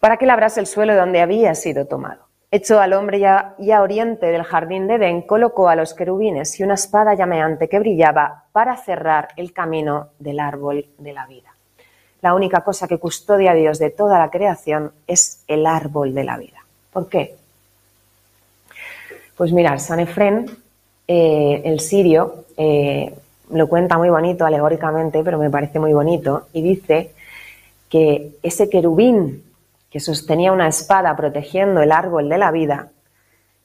¿Para 0.00 0.16
qué 0.16 0.26
labras 0.26 0.56
el 0.56 0.66
suelo 0.66 0.96
donde 0.96 1.20
había 1.20 1.54
sido 1.54 1.86
tomado? 1.86 2.24
Hecho 2.52 2.80
al 2.80 2.94
hombre 2.94 3.20
ya, 3.20 3.54
a 3.76 3.82
oriente 3.82 4.26
del 4.26 4.42
jardín 4.42 4.88
de 4.88 4.94
Edén, 4.94 5.22
colocó 5.22 5.68
a 5.68 5.76
los 5.76 5.94
querubines 5.94 6.58
y 6.58 6.64
una 6.64 6.74
espada 6.74 7.14
llameante 7.14 7.68
que 7.68 7.78
brillaba 7.78 8.46
para 8.50 8.76
cerrar 8.76 9.28
el 9.36 9.52
camino 9.52 10.08
del 10.18 10.40
árbol 10.40 10.86
de 10.98 11.12
la 11.12 11.26
vida. 11.26 11.54
La 12.22 12.34
única 12.34 12.62
cosa 12.64 12.88
que 12.88 12.98
custodia 12.98 13.54
Dios 13.54 13.78
de 13.78 13.90
toda 13.90 14.18
la 14.18 14.30
creación 14.30 14.92
es 15.06 15.44
el 15.46 15.64
árbol 15.64 16.12
de 16.12 16.24
la 16.24 16.38
vida. 16.38 16.64
¿Por 16.92 17.08
qué? 17.08 17.36
Pues 19.40 19.54
mirar, 19.54 19.80
San 19.80 20.00
Efren, 20.00 20.50
eh, 21.08 21.62
el 21.64 21.80
sirio, 21.80 22.44
eh, 22.58 23.10
lo 23.48 23.70
cuenta 23.70 23.96
muy 23.96 24.10
bonito 24.10 24.44
alegóricamente, 24.44 25.22
pero 25.24 25.38
me 25.38 25.48
parece 25.48 25.78
muy 25.78 25.94
bonito, 25.94 26.48
y 26.52 26.60
dice 26.60 27.12
que 27.88 28.32
ese 28.42 28.68
querubín 28.68 29.42
que 29.90 29.98
sostenía 29.98 30.52
una 30.52 30.68
espada 30.68 31.16
protegiendo 31.16 31.80
el 31.80 31.90
árbol 31.90 32.28
de 32.28 32.36
la 32.36 32.50
vida 32.50 32.88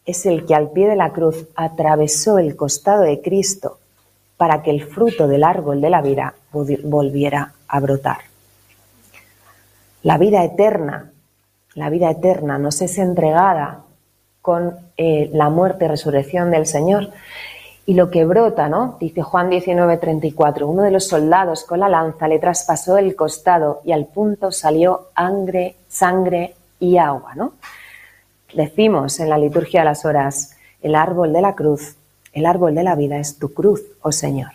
es 0.05 0.26
el 0.26 0.45
que 0.45 0.55
al 0.55 0.69
pie 0.71 0.88
de 0.88 0.95
la 0.95 1.09
cruz 1.09 1.45
atravesó 1.57 2.39
el 2.39 2.55
costado 2.55 3.01
de 3.03 3.21
Cristo 3.21 3.78
para 4.38 4.63
que 4.63 4.71
el 4.71 4.82
fruto 4.82 5.28
del 5.28 5.43
árbol 5.43 5.82
de 5.82 5.89
la 5.89 6.01
vida 6.01 6.36
volviera 6.53 7.51
a 7.67 7.82
brotar. 7.82 8.19
La 10.03 10.17
vida 10.17 10.41
eterna, 10.41 11.11
la 11.73 11.89
vida 11.89 12.09
eterna 12.11 12.57
nos 12.57 12.82
es 12.82 12.97
entregada 12.97 13.82
con 14.45 14.75
eh, 14.95 15.31
la 15.33 15.49
muerte 15.49 15.85
y 15.85 15.87
resurrección 15.87 16.51
del 16.51 16.67
Señor. 16.67 17.09
Y 17.87 17.95
lo 17.95 18.11
que 18.11 18.25
brota, 18.25 18.69
¿no? 18.69 18.95
Dice 18.99 19.23
Juan 19.23 19.49
19:34, 19.49 20.63
uno 20.65 20.83
de 20.83 20.91
los 20.91 21.07
soldados 21.07 21.63
con 21.63 21.79
la 21.79 21.89
lanza 21.89 22.27
le 22.27 22.37
traspasó 22.37 22.97
el 22.99 23.15
costado 23.15 23.81
y 23.83 23.91
al 23.91 24.05
punto 24.05 24.51
salió 24.51 25.07
sangre, 25.15 25.75
sangre 25.87 26.53
y 26.79 26.97
agua, 26.97 27.33
¿no? 27.35 27.53
Decimos 28.53 29.19
en 29.19 29.29
la 29.29 29.37
liturgia 29.39 29.81
de 29.81 29.85
las 29.85 30.05
horas, 30.05 30.55
el 30.81 30.93
árbol 30.95 31.33
de 31.33 31.41
la 31.41 31.55
cruz, 31.55 31.95
el 32.33 32.45
árbol 32.45 32.75
de 32.75 32.83
la 32.83 32.95
vida 32.95 33.17
es 33.17 33.39
tu 33.39 33.51
cruz, 33.53 33.81
oh 34.03 34.11
Señor. 34.11 34.51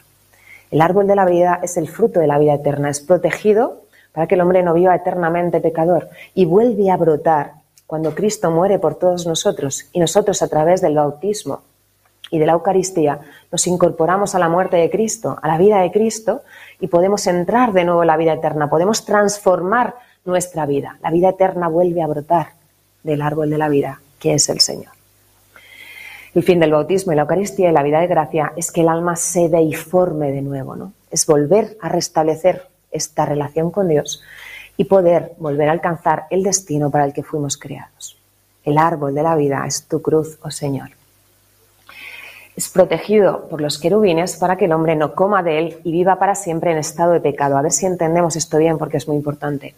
El 0.70 0.80
árbol 0.82 1.06
de 1.08 1.16
la 1.16 1.24
vida 1.24 1.58
es 1.64 1.76
el 1.76 1.88
fruto 1.88 2.20
de 2.20 2.26
la 2.28 2.38
vida 2.38 2.54
eterna, 2.54 2.90
es 2.90 3.00
protegido 3.00 3.82
para 4.12 4.28
que 4.28 4.36
el 4.36 4.40
hombre 4.40 4.62
no 4.62 4.72
viva 4.74 4.94
eternamente 4.94 5.60
pecador 5.60 6.08
y 6.34 6.44
vuelve 6.46 6.90
a 6.90 6.96
brotar 6.96 7.59
cuando 7.90 8.14
Cristo 8.14 8.52
muere 8.52 8.78
por 8.78 8.94
todos 8.94 9.26
nosotros 9.26 9.86
y 9.92 9.98
nosotros 9.98 10.42
a 10.42 10.48
través 10.48 10.80
del 10.80 10.94
bautismo 10.94 11.62
y 12.30 12.38
de 12.38 12.46
la 12.46 12.52
Eucaristía 12.52 13.18
nos 13.50 13.66
incorporamos 13.66 14.36
a 14.36 14.38
la 14.38 14.48
muerte 14.48 14.76
de 14.76 14.88
Cristo, 14.90 15.40
a 15.42 15.48
la 15.48 15.58
vida 15.58 15.80
de 15.80 15.90
Cristo 15.90 16.42
y 16.78 16.86
podemos 16.86 17.26
entrar 17.26 17.72
de 17.72 17.82
nuevo 17.82 18.04
en 18.04 18.06
la 18.06 18.16
vida 18.16 18.34
eterna, 18.34 18.70
podemos 18.70 19.04
transformar 19.04 19.96
nuestra 20.24 20.66
vida. 20.66 20.98
La 21.02 21.10
vida 21.10 21.30
eterna 21.30 21.66
vuelve 21.66 22.00
a 22.00 22.06
brotar 22.06 22.50
del 23.02 23.22
árbol 23.22 23.50
de 23.50 23.58
la 23.58 23.68
vida, 23.68 24.00
que 24.20 24.34
es 24.34 24.48
el 24.50 24.60
Señor. 24.60 24.92
El 26.32 26.44
fin 26.44 26.60
del 26.60 26.70
bautismo 26.70 27.10
y 27.12 27.16
la 27.16 27.22
Eucaristía 27.22 27.70
y 27.70 27.72
la 27.72 27.82
vida 27.82 27.98
de 27.98 28.06
gracia 28.06 28.52
es 28.54 28.70
que 28.70 28.82
el 28.82 28.88
alma 28.88 29.16
se 29.16 29.48
deiforme 29.48 30.30
de 30.30 30.42
nuevo, 30.42 30.76
¿no? 30.76 30.92
Es 31.10 31.26
volver 31.26 31.76
a 31.82 31.88
restablecer 31.88 32.68
esta 32.92 33.26
relación 33.26 33.72
con 33.72 33.88
Dios 33.88 34.22
y 34.80 34.84
poder 34.84 35.32
volver 35.36 35.68
a 35.68 35.72
alcanzar 35.72 36.24
el 36.30 36.42
destino 36.42 36.90
para 36.90 37.04
el 37.04 37.12
que 37.12 37.22
fuimos 37.22 37.58
creados. 37.58 38.16
El 38.64 38.78
árbol 38.78 39.14
de 39.14 39.22
la 39.22 39.36
vida 39.36 39.62
es 39.66 39.86
tu 39.86 40.00
cruz, 40.00 40.38
oh 40.42 40.50
Señor. 40.50 40.88
Es 42.56 42.70
protegido 42.70 43.46
por 43.50 43.60
los 43.60 43.76
querubines 43.78 44.36
para 44.38 44.56
que 44.56 44.64
el 44.64 44.72
hombre 44.72 44.96
no 44.96 45.14
coma 45.14 45.42
de 45.42 45.58
él 45.58 45.78
y 45.84 45.92
viva 45.92 46.16
para 46.18 46.34
siempre 46.34 46.70
en 46.72 46.78
estado 46.78 47.12
de 47.12 47.20
pecado. 47.20 47.58
A 47.58 47.62
ver 47.62 47.72
si 47.72 47.84
entendemos 47.84 48.36
esto 48.36 48.56
bien 48.56 48.78
porque 48.78 48.96
es 48.96 49.06
muy 49.06 49.18
importante. 49.18 49.74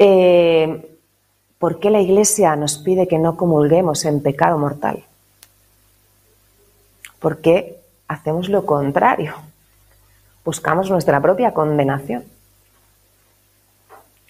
Eh, 0.00 0.98
¿Por 1.60 1.78
qué 1.78 1.90
la 1.90 2.00
Iglesia 2.00 2.56
nos 2.56 2.78
pide 2.78 3.06
que 3.06 3.18
no 3.20 3.36
comulguemos 3.36 4.04
en 4.06 4.24
pecado 4.24 4.58
mortal? 4.58 5.04
Porque 7.20 7.78
hacemos 8.08 8.48
lo 8.48 8.66
contrario. 8.66 9.34
Buscamos 10.44 10.90
nuestra 10.90 11.20
propia 11.20 11.54
condenación. 11.54 12.24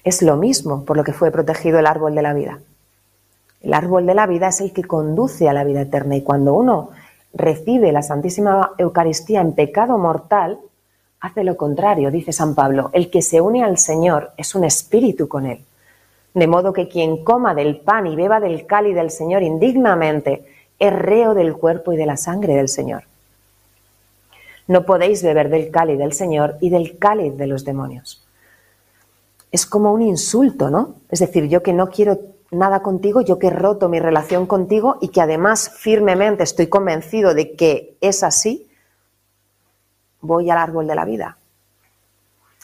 Es 0.02 0.22
lo 0.22 0.36
mismo 0.36 0.84
por 0.84 0.96
lo 0.96 1.04
que 1.04 1.12
fue 1.12 1.30
protegido 1.30 1.78
el 1.78 1.86
árbol 1.86 2.14
de 2.14 2.22
la 2.22 2.32
vida. 2.32 2.58
El 3.60 3.74
árbol 3.74 4.06
de 4.06 4.14
la 4.14 4.26
vida 4.26 4.48
es 4.48 4.60
el 4.62 4.72
que 4.72 4.84
conduce 4.84 5.46
a 5.48 5.52
la 5.52 5.62
vida 5.64 5.82
eterna 5.82 6.16
y 6.16 6.22
cuando 6.22 6.54
uno 6.54 6.90
recibe 7.34 7.92
la 7.92 8.00
Santísima 8.02 8.70
Eucaristía 8.78 9.42
en 9.42 9.52
pecado 9.52 9.98
mortal, 9.98 10.58
hace 11.20 11.44
lo 11.44 11.56
contrario, 11.58 12.10
dice 12.10 12.32
San 12.32 12.54
Pablo, 12.54 12.88
el 12.94 13.10
que 13.10 13.20
se 13.20 13.42
une 13.42 13.62
al 13.62 13.76
Señor 13.76 14.30
es 14.38 14.54
un 14.54 14.64
espíritu 14.64 15.28
con 15.28 15.44
él. 15.44 15.60
De 16.32 16.46
modo 16.46 16.72
que 16.72 16.88
quien 16.88 17.22
coma 17.22 17.54
del 17.54 17.76
pan 17.76 18.06
y 18.06 18.16
beba 18.16 18.40
del 18.40 18.64
cáliz 18.64 18.94
del 18.94 19.10
Señor 19.10 19.42
indignamente 19.42 20.46
es 20.78 20.94
reo 20.98 21.34
del 21.34 21.54
cuerpo 21.54 21.92
y 21.92 21.98
de 21.98 22.06
la 22.06 22.16
sangre 22.16 22.54
del 22.54 22.68
Señor. 22.70 23.02
No 24.66 24.86
podéis 24.86 25.22
beber 25.22 25.50
del 25.50 25.70
cáliz 25.70 25.98
del 25.98 26.14
Señor 26.14 26.56
y 26.62 26.70
del 26.70 26.96
cáliz 26.98 27.36
de 27.36 27.46
los 27.46 27.66
demonios 27.66 28.22
es 29.52 29.66
como 29.66 29.92
un 29.92 30.02
insulto, 30.02 30.70
¿no? 30.70 30.94
Es 31.10 31.20
decir, 31.20 31.46
yo 31.48 31.62
que 31.62 31.72
no 31.72 31.88
quiero 31.90 32.18
nada 32.50 32.82
contigo, 32.82 33.20
yo 33.20 33.38
que 33.38 33.48
he 33.48 33.50
roto 33.50 33.88
mi 33.88 33.98
relación 33.98 34.46
contigo 34.46 34.98
y 35.00 35.08
que 35.08 35.20
además 35.20 35.72
firmemente 35.76 36.42
estoy 36.44 36.66
convencido 36.68 37.34
de 37.34 37.54
que 37.54 37.96
es 38.00 38.22
así, 38.22 38.68
voy 40.20 40.50
al 40.50 40.58
árbol 40.58 40.86
de 40.86 40.94
la 40.94 41.04
vida. 41.04 41.36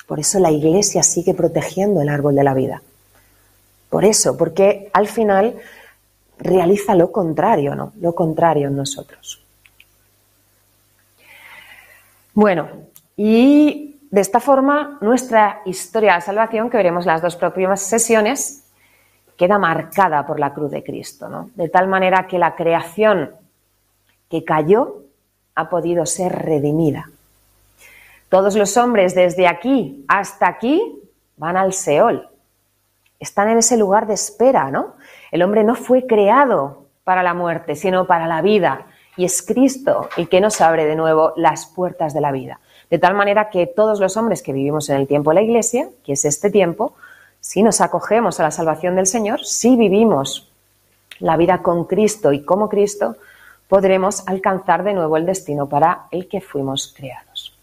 Por 0.07 0.21
eso 0.21 0.39
la 0.39 0.51
iglesia 0.51 1.03
sigue 1.03 1.35
protegiendo 1.35 2.01
el 2.01 2.09
árbol 2.09 2.35
de 2.37 2.45
la 2.45 2.55
vida. 2.55 2.83
Por 3.91 4.05
eso, 4.05 4.37
porque 4.37 4.91
al 4.93 5.09
final 5.09 5.57
realiza 6.39 6.95
lo 6.95 7.11
contrario, 7.11 7.75
¿no? 7.75 7.93
Lo 8.01 8.15
contrario 8.15 8.69
en 8.69 8.77
nosotros. 8.77 9.43
Bueno, 12.35 12.69
y 13.17 13.96
de 14.17 14.23
esta 14.23 14.41
forma, 14.41 14.97
nuestra 15.03 15.61
historia 15.67 16.15
de 16.15 16.21
salvación, 16.23 16.71
que 16.71 16.79
veremos 16.79 17.05
las 17.05 17.21
dos 17.21 17.37
próximas 17.37 17.83
sesiones, 17.83 18.65
queda 19.37 19.59
marcada 19.59 20.25
por 20.25 20.41
la 20.41 20.55
cruz 20.55 20.71
de 20.71 20.83
Cristo, 20.83 21.29
de 21.55 21.69
tal 21.69 21.87
manera 21.87 22.27
que 22.27 22.39
la 22.39 22.55
creación 22.55 23.33
que 24.31 24.43
cayó 24.43 25.03
ha 25.55 25.69
podido 25.69 26.07
ser 26.07 26.33
redimida. 26.33 27.11
Todos 28.31 28.57
los 28.57 28.79
hombres 28.79 29.15
desde 29.15 29.47
aquí 29.47 30.07
hasta 30.09 30.49
aquí 30.49 30.99
van 31.37 31.59
al 31.59 31.75
Seol. 31.75 32.27
Están 33.21 33.51
en 33.51 33.59
ese 33.59 33.77
lugar 33.77 34.07
de 34.07 34.15
espera, 34.15 34.71
¿no? 34.71 34.95
El 35.31 35.43
hombre 35.43 35.63
no 35.63 35.75
fue 35.75 36.07
creado 36.07 36.87
para 37.05 37.23
la 37.23 37.35
muerte, 37.35 37.77
sino 37.77 38.07
para 38.07 38.27
la 38.27 38.41
vida. 38.41 38.87
Y 39.19 39.27
es 39.27 39.43
Cristo 39.43 40.09
el 40.17 40.31
que 40.31 40.41
nos 40.41 40.63
abre 40.63 40.87
de 40.87 40.97
nuevo 40.97 41.35
las 41.37 41.67
puertas 41.67 42.15
de 42.15 42.23
la 42.23 42.33
vida. 42.33 42.61
De 42.91 42.99
tal 42.99 43.15
manera 43.15 43.51
que 43.51 43.67
todos 43.67 43.99
los 43.99 44.17
hombres 44.17 44.43
que 44.43 44.53
vivimos 44.53 44.89
en 44.89 44.97
el 44.97 45.09
tiempo 45.09 45.31
de 45.31 45.35
la 45.37 45.43
Iglesia, 45.43 45.89
que 46.05 46.13
es 46.13 46.25
este 46.25 46.51
tiempo, 46.51 46.95
si 47.41 47.63
nos 47.65 47.81
acogemos 47.81 48.39
a 48.39 48.45
la 48.45 48.51
salvación 48.53 48.95
del 48.95 49.07
Señor, 49.09 49.45
si 49.45 49.77
vivimos 49.77 50.49
la 51.19 51.37
vida 51.37 51.63
con 51.63 51.85
Cristo 51.87 52.33
y 52.33 52.45
como 52.45 52.69
Cristo, 52.69 53.17
podremos 53.69 54.23
alcanzar 54.29 54.85
de 54.85 54.93
nuevo 54.93 55.17
el 55.17 55.27
destino 55.27 55.69
para 55.69 56.03
el 56.13 56.29
que 56.29 56.41
fuimos 56.41 56.95
creados. 56.97 57.57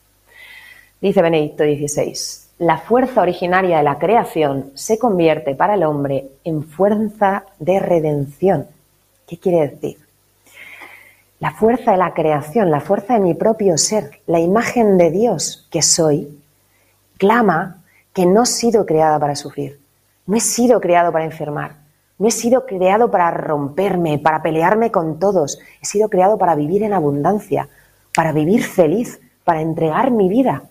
Dice 1.00 1.22
Benedicto 1.22 1.64
XVI, 1.64 2.14
la 2.60 2.80
fuerza 2.80 3.22
originaria 3.22 3.78
de 3.78 3.84
la 3.84 4.00
creación 4.00 4.72
se 4.74 4.98
convierte 5.00 5.56
para 5.56 5.76
el 5.76 5.84
hombre 5.84 6.28
en 6.44 6.64
fuerza 6.66 7.46
de 7.60 7.80
redención. 7.80 8.68
¿Qué 9.26 9.38
quiere 9.38 9.70
decir? 9.70 10.03
la 11.44 11.52
fuerza 11.52 11.92
de 11.92 11.98
la 11.98 12.14
creación, 12.14 12.72
la 12.72 12.80
fuerza 12.80 13.16
de 13.16 13.20
mi 13.20 13.34
propio 13.34 13.78
ser, 13.78 14.22
la 14.28 14.40
imagen 14.40 14.98
de 14.98 15.12
Dios 15.12 15.68
que 15.70 15.82
soy, 15.82 16.42
clama 17.18 17.84
que 18.14 18.26
no 18.26 18.44
he 18.44 18.46
sido 18.46 18.86
creada 18.86 19.20
para 19.20 19.36
sufrir, 19.36 19.78
no 20.26 20.38
he 20.38 20.40
sido 20.40 20.80
creado 20.80 21.12
para 21.12 21.26
enfermar, 21.26 21.76
no 22.18 22.30
he 22.30 22.32
sido 22.32 22.66
creado 22.66 23.12
para 23.12 23.30
romperme, 23.32 24.20
para 24.20 24.42
pelearme 24.42 24.90
con 24.90 25.20
todos, 25.20 25.60
he 25.82 25.86
sido 25.86 26.08
creado 26.08 26.38
para 26.38 26.56
vivir 26.56 26.82
en 26.82 26.94
abundancia, 26.94 27.68
para 28.16 28.32
vivir 28.32 28.64
feliz, 28.64 29.20
para 29.44 29.60
entregar 29.60 30.12
mi 30.12 30.30
vida. 30.30 30.64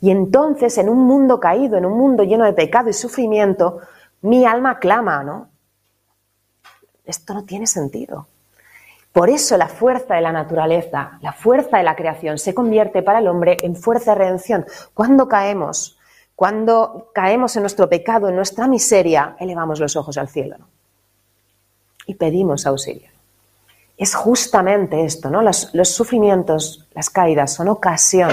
Y 0.00 0.10
entonces, 0.10 0.76
en 0.78 0.88
un 0.88 1.02
mundo 1.06 1.38
caído, 1.38 1.78
en 1.78 1.86
un 1.86 1.96
mundo 1.96 2.24
lleno 2.24 2.44
de 2.46 2.52
pecado 2.52 2.90
y 2.90 2.94
sufrimiento, 2.94 3.78
mi 4.22 4.44
alma 4.44 4.80
clama, 4.80 5.22
¿no? 5.22 5.46
Esto 7.04 7.32
no 7.32 7.44
tiene 7.44 7.68
sentido. 7.68 8.26
Por 9.18 9.30
eso 9.30 9.56
la 9.56 9.66
fuerza 9.66 10.14
de 10.14 10.20
la 10.20 10.30
naturaleza, 10.30 11.18
la 11.22 11.32
fuerza 11.32 11.78
de 11.78 11.82
la 11.82 11.96
creación, 11.96 12.38
se 12.38 12.54
convierte 12.54 13.02
para 13.02 13.18
el 13.18 13.26
hombre 13.26 13.56
en 13.62 13.74
fuerza 13.74 14.12
de 14.12 14.18
redención. 14.20 14.64
Cuando 14.94 15.26
caemos, 15.26 15.98
cuando 16.36 17.10
caemos 17.12 17.56
en 17.56 17.64
nuestro 17.64 17.88
pecado, 17.88 18.28
en 18.28 18.36
nuestra 18.36 18.68
miseria, 18.68 19.34
elevamos 19.40 19.80
los 19.80 19.96
ojos 19.96 20.16
al 20.18 20.28
cielo 20.28 20.58
y 22.06 22.14
pedimos 22.14 22.64
auxilio. 22.64 23.08
Es 23.96 24.14
justamente 24.14 25.04
esto, 25.04 25.30
¿no? 25.30 25.42
Los, 25.42 25.68
sufrimientos, 25.82 26.86
las 26.94 27.10
caídas, 27.10 27.52
son 27.52 27.66
ocasión 27.66 28.30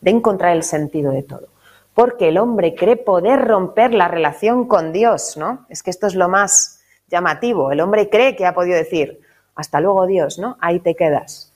de 0.00 0.10
encontrar 0.10 0.56
el 0.56 0.64
sentido 0.64 1.12
de 1.12 1.22
todo. 1.22 1.46
Porque 1.94 2.30
el 2.30 2.38
hombre 2.38 2.74
cree 2.74 2.96
poder 2.96 3.46
romper 3.46 3.94
la 3.94 4.08
relación 4.08 4.66
con 4.66 4.92
Dios, 4.92 5.36
¿no? 5.36 5.66
Es 5.68 5.84
que 5.84 5.90
esto 5.90 6.08
es 6.08 6.16
lo 6.16 6.28
más 6.28 6.80
llamativo. 7.08 7.70
El 7.70 7.80
hombre 7.80 8.10
cree 8.10 8.34
que 8.34 8.44
ha 8.44 8.54
podido 8.54 8.74
decir, 8.76 9.20
hasta 9.56 9.80
luego 9.80 10.06
Dios, 10.06 10.38
¿no? 10.38 10.58
Ahí 10.60 10.80
te 10.80 10.94
quedas. 10.94 11.50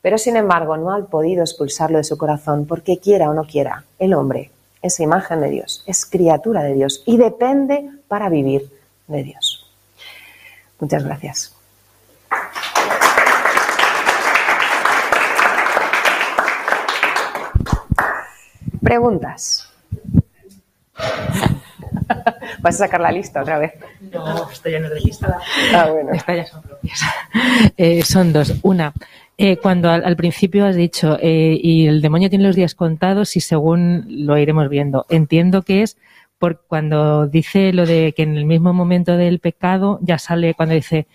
Pero 0.00 0.16
sin 0.18 0.36
embargo 0.36 0.76
no 0.78 0.90
han 0.92 1.06
podido 1.06 1.42
expulsarlo 1.44 1.98
de 1.98 2.04
su 2.04 2.16
corazón 2.18 2.66
porque 2.66 2.98
quiera 2.98 3.28
o 3.30 3.34
no 3.34 3.44
quiera, 3.44 3.84
el 4.00 4.14
hombre, 4.14 4.50
es 4.80 4.98
imagen 4.98 5.42
de 5.42 5.50
Dios, 5.50 5.84
es 5.86 6.04
criatura 6.06 6.62
de 6.64 6.72
Dios 6.74 7.02
y 7.06 7.18
depende 7.18 7.88
para 8.08 8.28
vivir 8.30 8.68
de 9.06 9.22
Dios. 9.22 9.70
Muchas 10.80 11.04
gracias. 11.04 11.54
Preguntas. 18.82 19.68
¿Vas 22.60 22.74
a 22.76 22.86
sacar 22.86 23.00
la 23.00 23.12
lista 23.12 23.42
otra 23.42 23.58
vez? 23.58 23.72
No, 24.00 24.48
estoy 24.50 24.72
ya 24.72 24.80
no 24.80 24.88
de 24.90 25.00
lista. 25.00 25.38
Ah, 25.74 25.88
bueno. 25.90 26.10
Estas 26.12 26.36
ya 26.36 26.44
son 26.46 26.62
propias. 26.62 27.00
Eh, 27.76 28.02
son 28.02 28.32
dos. 28.32 28.54
Una, 28.62 28.92
eh, 29.38 29.56
cuando 29.56 29.90
al, 29.90 30.16
principio 30.16 30.66
has 30.66 30.76
dicho, 30.76 31.18
eh, 31.20 31.58
y 31.60 31.86
el 31.86 32.00
demonio 32.02 32.28
tiene 32.28 32.44
los 32.44 32.56
días 32.56 32.74
contados 32.74 33.36
y 33.36 33.40
según 33.40 34.04
lo 34.08 34.36
iremos 34.38 34.68
viendo, 34.68 35.06
entiendo 35.08 35.62
que 35.62 35.82
es 35.82 35.96
por 36.38 36.62
cuando 36.66 37.26
dice 37.28 37.72
lo 37.72 37.86
de 37.86 38.12
que 38.16 38.22
en 38.24 38.36
el 38.36 38.44
mismo 38.46 38.72
momento 38.72 39.16
del 39.16 39.38
pecado 39.38 39.98
ya 40.02 40.18
sale 40.18 40.54
cuando 40.54 40.74
dice, 40.74 41.06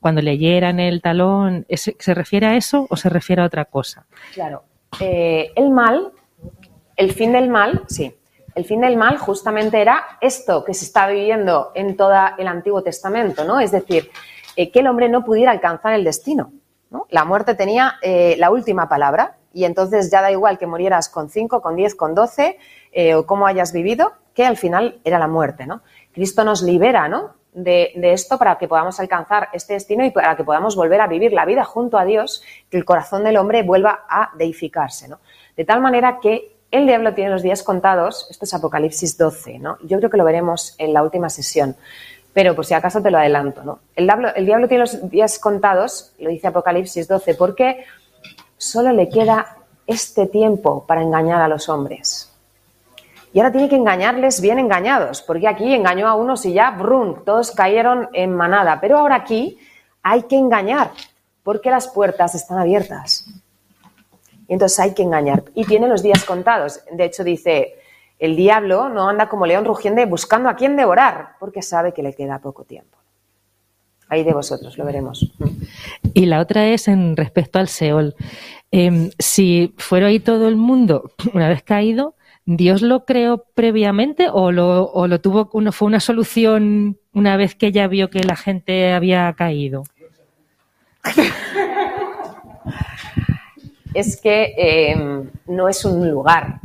cuando 0.00 0.20
le 0.22 0.36
hieran 0.38 0.80
el 0.80 1.00
talón, 1.02 1.66
¿se, 1.70 2.12
refiere 2.14 2.46
a 2.46 2.56
eso 2.56 2.86
o 2.90 2.96
se 2.96 3.08
refiere 3.08 3.40
a 3.42 3.46
otra 3.46 3.64
cosa? 3.64 4.04
Claro. 4.34 4.62
el 5.00 5.70
mal, 5.70 6.12
el 6.96 7.12
fin 7.12 7.32
del 7.32 7.48
mal, 7.48 7.82
sí, 7.88 8.12
el 8.60 8.66
fin 8.66 8.82
del 8.82 8.96
mal 8.98 9.16
justamente 9.16 9.80
era 9.80 10.02
esto 10.20 10.62
que 10.64 10.74
se 10.74 10.84
está 10.84 11.06
viviendo 11.06 11.70
en 11.74 11.96
todo 11.96 12.12
el 12.36 12.46
Antiguo 12.46 12.82
Testamento, 12.82 13.42
¿no? 13.44 13.58
Es 13.58 13.70
decir, 13.70 14.10
eh, 14.54 14.70
que 14.70 14.80
el 14.80 14.86
hombre 14.86 15.08
no 15.08 15.24
pudiera 15.24 15.50
alcanzar 15.50 15.94
el 15.94 16.04
destino. 16.04 16.52
La 17.08 17.24
muerte 17.24 17.54
tenía 17.54 17.94
eh, 18.02 18.34
la 18.38 18.50
última 18.50 18.86
palabra 18.86 19.36
y 19.54 19.64
entonces 19.64 20.10
ya 20.10 20.20
da 20.20 20.30
igual 20.30 20.58
que 20.58 20.66
murieras 20.66 21.08
con 21.08 21.30
5, 21.30 21.62
con 21.62 21.74
10, 21.74 21.94
con 21.94 22.14
12 22.14 22.58
eh, 22.92 23.14
o 23.14 23.24
cómo 23.26 23.46
hayas 23.46 23.72
vivido, 23.72 24.12
que 24.34 24.44
al 24.44 24.58
final 24.58 25.00
era 25.04 25.18
la 25.18 25.28
muerte, 25.28 25.66
¿no? 25.66 25.80
Cristo 26.12 26.44
nos 26.44 26.62
libera, 26.62 27.08
De, 27.54 27.92
esto 28.12 28.36
para 28.36 28.58
que 28.58 28.68
podamos 28.68 29.00
alcanzar 29.00 29.48
este 29.54 29.72
destino 29.72 30.04
y 30.04 30.10
para 30.10 30.36
que 30.36 30.44
podamos 30.44 30.76
volver 30.76 31.00
a 31.00 31.06
vivir 31.06 31.32
la 31.32 31.46
vida 31.46 31.64
junto 31.64 31.96
a 31.96 32.04
Dios, 32.04 32.42
que 32.70 32.76
el 32.76 32.84
corazón 32.84 33.24
del 33.24 33.38
hombre 33.38 33.62
vuelva 33.62 34.00
a 34.08 34.30
deificarse. 34.36 35.08
¿no? 35.08 35.20
De 35.56 35.64
tal 35.64 35.80
manera 35.80 36.18
que 36.20 36.59
el 36.70 36.86
diablo 36.86 37.14
tiene 37.14 37.30
los 37.30 37.42
días 37.42 37.62
contados, 37.62 38.28
esto 38.30 38.44
es 38.44 38.54
Apocalipsis 38.54 39.18
12, 39.18 39.58
¿no? 39.58 39.78
Yo 39.82 39.98
creo 39.98 40.10
que 40.10 40.16
lo 40.16 40.24
veremos 40.24 40.74
en 40.78 40.92
la 40.92 41.02
última 41.02 41.28
sesión, 41.28 41.76
pero 42.32 42.54
por 42.54 42.64
si 42.64 42.74
acaso 42.74 43.02
te 43.02 43.10
lo 43.10 43.18
adelanto, 43.18 43.64
¿no? 43.64 43.80
El 43.96 44.04
diablo, 44.06 44.28
el 44.34 44.46
diablo 44.46 44.68
tiene 44.68 44.82
los 44.82 45.10
días 45.10 45.38
contados, 45.38 46.12
lo 46.18 46.30
dice 46.30 46.46
Apocalipsis 46.46 47.08
12, 47.08 47.34
porque 47.34 47.84
solo 48.56 48.92
le 48.92 49.08
queda 49.08 49.56
este 49.86 50.26
tiempo 50.26 50.84
para 50.86 51.02
engañar 51.02 51.40
a 51.42 51.48
los 51.48 51.68
hombres. 51.68 52.30
Y 53.32 53.38
ahora 53.40 53.52
tiene 53.52 53.68
que 53.68 53.76
engañarles 53.76 54.40
bien 54.40 54.58
engañados, 54.58 55.22
porque 55.22 55.48
aquí 55.48 55.74
engañó 55.74 56.06
a 56.08 56.14
unos 56.14 56.44
y 56.46 56.52
ya, 56.52 56.70
brum, 56.70 57.24
todos 57.24 57.50
cayeron 57.52 58.08
en 58.12 58.34
manada. 58.34 58.78
Pero 58.80 58.98
ahora 58.98 59.16
aquí 59.16 59.58
hay 60.02 60.24
que 60.24 60.36
engañar, 60.36 60.90
porque 61.42 61.70
las 61.70 61.88
puertas 61.88 62.34
están 62.34 62.58
abiertas 62.58 63.28
entonces 64.50 64.80
hay 64.80 64.92
que 64.94 65.02
engañar. 65.04 65.44
Y 65.54 65.64
tiene 65.64 65.88
los 65.88 66.02
días 66.02 66.24
contados. 66.24 66.80
De 66.92 67.04
hecho, 67.04 67.22
dice, 67.24 67.76
el 68.18 68.34
diablo 68.36 68.88
no 68.88 69.08
anda 69.08 69.28
como 69.28 69.46
león 69.46 69.64
rugiente 69.64 70.04
buscando 70.06 70.48
a 70.48 70.56
quién 70.56 70.76
devorar, 70.76 71.30
porque 71.38 71.62
sabe 71.62 71.94
que 71.94 72.02
le 72.02 72.14
queda 72.14 72.40
poco 72.40 72.64
tiempo. 72.64 72.98
Ahí 74.08 74.24
de 74.24 74.32
vosotros, 74.34 74.76
lo 74.76 74.84
veremos. 74.84 75.30
Y 76.14 76.26
la 76.26 76.40
otra 76.40 76.66
es 76.66 76.88
en 76.88 77.16
respecto 77.16 77.60
al 77.60 77.68
Seol. 77.68 78.16
Em, 78.72 79.10
si 79.20 79.72
fuera 79.78 80.08
ahí 80.08 80.18
todo 80.18 80.48
el 80.48 80.56
mundo, 80.56 81.12
una 81.34 81.48
vez 81.48 81.62
caído, 81.62 82.14
¿Dios 82.46 82.82
lo 82.82 83.04
creó 83.04 83.44
previamente 83.54 84.28
o 84.32 84.50
lo, 84.50 84.90
o 84.90 85.06
lo 85.06 85.20
tuvo, 85.20 85.48
uno, 85.52 85.70
fue 85.70 85.86
una 85.86 86.00
solución 86.00 86.98
una 87.14 87.36
vez 87.36 87.54
que 87.54 87.70
ya 87.70 87.86
vio 87.86 88.10
que 88.10 88.18
la 88.24 88.34
gente 88.34 88.92
había 88.92 89.32
caído? 89.34 89.84
es 93.94 94.20
que 94.20 94.54
em, 94.92 95.30
no 95.46 95.68
es 95.68 95.84
un 95.84 96.08
lugar, 96.10 96.60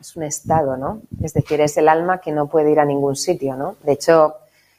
es 0.00 0.16
un 0.16 0.22
estado, 0.22 0.76
¿no? 0.76 1.00
Es 1.22 1.34
decir, 1.34 1.60
es 1.60 1.76
el 1.76 1.88
alma 1.88 2.18
que 2.18 2.32
no 2.32 2.46
puede 2.48 2.70
ir 2.72 2.80
a 2.80 2.84
ningún 2.84 3.16
sitio, 3.16 3.56
¿no? 3.56 3.76
De 3.82 3.92
hecho, 3.92 4.34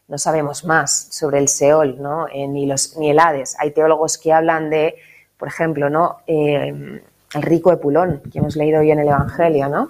no 0.08 0.18
sabemos 0.18 0.66
más 0.66 1.08
sobre 1.12 1.39
el 1.39 1.48
Seol, 1.48 2.02
¿no? 2.02 2.28
Eh, 2.34 2.48
ni, 2.48 2.66
los, 2.66 2.98
ni 2.98 3.10
el 3.12 3.20
Hades. 3.20 3.56
Hay 3.60 3.72
teólogos 3.72 4.18
que 4.18 4.34
hablan 4.34 4.70
de, 4.70 4.96
por 5.38 5.48
ejemplo, 5.48 5.89
¿no? 5.89 6.18
Em, 6.28 7.02
el 7.34 7.42
rico 7.44 7.72
Epulón, 7.72 8.22
que 8.32 8.39
hemos 8.39 8.58
leído 8.58 8.82
hoy 8.82 8.92
en 8.92 9.00
el 9.00 9.08
Evangelio, 9.08 9.70
¿no? 9.70 9.89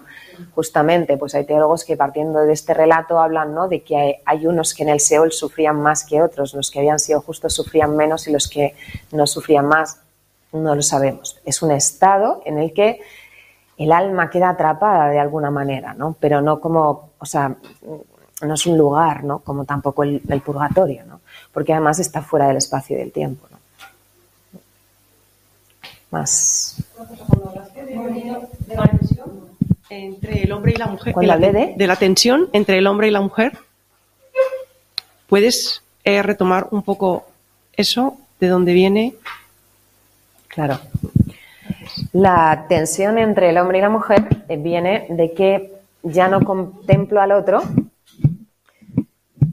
Justamente, 0.53 1.17
pues 1.17 1.33
hay 1.33 1.43
teólogos 1.45 1.85
que 1.85 1.97
partiendo 1.97 2.39
de 2.41 2.53
este 2.53 2.73
relato 2.75 3.19
hablan, 3.19 3.55
¿no? 3.55 3.67
De 3.67 3.81
que 3.81 4.21
hay, 4.25 4.45
unos 4.47 4.75
que 4.75 4.83
en 4.83 4.89
el 4.89 4.99
Seol 4.99 5.31
sufrían 5.31 5.81
más 5.81 6.03
que 6.03 6.21
otros, 6.21 6.53
los 6.53 6.69
que 6.69 6.79
habían 6.79 6.99
sido 6.99 7.19
justos 7.21 7.53
sufrían 7.53 7.95
menos 7.95 8.27
y 8.27 8.31
los 8.31 8.47
que 8.47 8.75
no 9.11 9.25
sufrían 9.25 9.65
más. 9.65 9.97
No 10.51 10.75
lo 10.75 10.81
sabemos. 10.81 11.39
Es 11.45 11.61
un 11.61 11.71
estado 11.71 12.41
en 12.45 12.59
el 12.59 12.73
que 12.73 12.99
el 13.77 13.91
alma 13.91 14.29
queda 14.29 14.49
atrapada 14.49 15.09
de 15.09 15.19
alguna 15.19 15.49
manera, 15.49 15.93
¿no? 15.93 16.15
Pero 16.19 16.41
no 16.41 16.59
como, 16.59 17.11
o 17.17 17.25
sea, 17.25 17.55
no 18.41 18.53
es 18.53 18.65
un 18.65 18.77
lugar, 18.77 19.23
¿no? 19.23 19.39
Como 19.39 19.63
tampoco 19.65 20.03
el, 20.03 20.19
purgatorio, 20.45 21.05
¿no? 21.05 21.21
Porque 21.53 21.71
además 21.73 21.99
está 21.99 22.21
fuera 22.21 22.47
del 22.47 22.57
espacio 22.57 22.97
y 22.97 22.99
del 22.99 23.11
tiempo, 23.13 23.47
¿no? 23.49 23.57
Más. 26.11 26.75
Entre 29.89 30.43
el 30.43 30.51
hombre 30.51 30.73
y 30.73 30.75
la 30.75 30.87
mujer. 30.87 31.15
de... 31.15 31.75
la 31.87 31.95
tensión 31.95 32.49
entre 32.51 32.77
el 32.77 32.87
hombre 32.87 33.07
y 33.07 33.11
la 33.11 33.21
mujer. 33.21 33.57
¿Puedes 35.27 35.81
eh, 36.03 36.21
retomar 36.21 36.67
un 36.71 36.81
poco 36.83 37.25
eso? 37.77 38.17
¿De 38.41 38.49
dónde 38.49 38.73
viene? 38.73 39.15
Claro. 40.53 40.79
La 42.11 42.65
tensión 42.67 43.17
entre 43.17 43.49
el 43.49 43.57
hombre 43.57 43.77
y 43.77 43.81
la 43.81 43.89
mujer 43.89 44.43
eh, 44.49 44.57
viene 44.57 45.07
de 45.09 45.31
que 45.33 45.79
ya 46.03 46.27
no 46.27 46.41
contemplo 46.41 47.21
al 47.21 47.31
otro, 47.31 47.61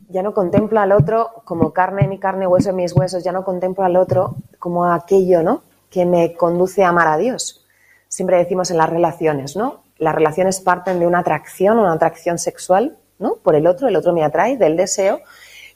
ya 0.09 0.22
no 0.22 0.34
contemplo 0.34 0.80
al 0.80 0.90
otro 0.92 1.30
como 1.44 1.72
carne 1.72 2.03
en 2.05 2.11
mi 2.11 2.18
carne, 2.18 2.46
hueso 2.49 2.70
en 2.70 2.76
mis 2.76 2.96
huesos, 2.96 3.22
ya 3.22 3.30
no 3.32 3.44
contemplo 3.44 3.84
al 3.84 3.96
otro 3.96 4.34
como 4.59 4.86
aquello, 4.86 5.42
¿no? 5.42 5.62
Que 5.90 6.05
me 6.05 6.34
conduce 6.34 6.82
a 6.82 6.88
amar 6.88 7.07
a 7.09 7.16
Dios. 7.16 7.64
Siempre 8.09 8.36
decimos 8.38 8.70
en 8.72 8.78
las 8.78 8.88
relaciones, 8.90 9.55
¿no? 9.55 9.82
Las 9.99 10.14
relaciones 10.14 10.61
parten 10.61 10.99
de 10.99 11.07
una 11.07 11.20
atracción, 11.20 11.78
una 11.78 11.92
atracción 11.92 12.38
sexual, 12.38 12.96
¿no? 13.20 13.34
Por 13.36 13.55
el 13.55 13.66
otro, 13.68 13.86
el 13.86 13.94
otro 13.96 14.12
me 14.12 14.24
atrae, 14.24 14.57
del 14.57 14.76
deseo, 14.76 15.20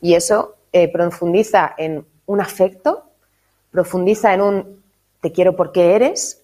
y 0.01 0.15
eso 0.15 0.55
eh, 0.73 0.91
profundiza 0.91 1.75
en 1.77 2.05
un 2.27 2.41
afecto, 2.41 3.05
profundiza 3.71 4.33
en 4.35 4.41
un 4.41 4.82
te 5.23 5.33
quiero 5.33 5.57
porque 5.57 5.95
eres 5.95 6.43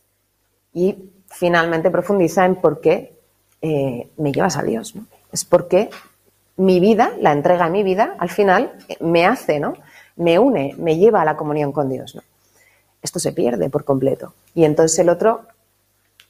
y 0.72 1.10
finalmente 1.28 1.90
profundiza 1.90 2.46
en 2.46 2.54
por 2.56 2.80
qué 2.80 3.12
eh, 3.60 4.08
me 4.16 4.32
llevas 4.32 4.56
a 4.56 4.62
Dios. 4.62 4.94
Es 5.32 5.44
porque 5.44 5.90
mi 6.56 6.78
vida, 6.80 7.10
la 7.20 7.32
entrega 7.32 7.64
de 7.66 7.70
mi 7.72 7.82
vida, 7.82 8.14
al 8.18 8.30
final 8.30 8.72
eh, 8.88 8.96
me 9.00 9.26
hace, 9.26 9.58
¿no? 9.60 9.74
me 10.16 10.38
une, 10.38 10.74
me 10.78 10.96
lleva 10.96 11.22
a 11.22 11.24
la 11.24 11.36
comunión 11.36 11.72
con 11.72 11.88
Dios. 11.90 12.14
¿no? 12.14 12.22
Esto 13.02 13.18
se 13.18 13.32
pierde 13.32 13.68
por 13.68 13.84
completo. 13.84 14.32
Y 14.54 14.64
entonces 14.64 14.96
el 15.00 15.08
otro 15.08 15.40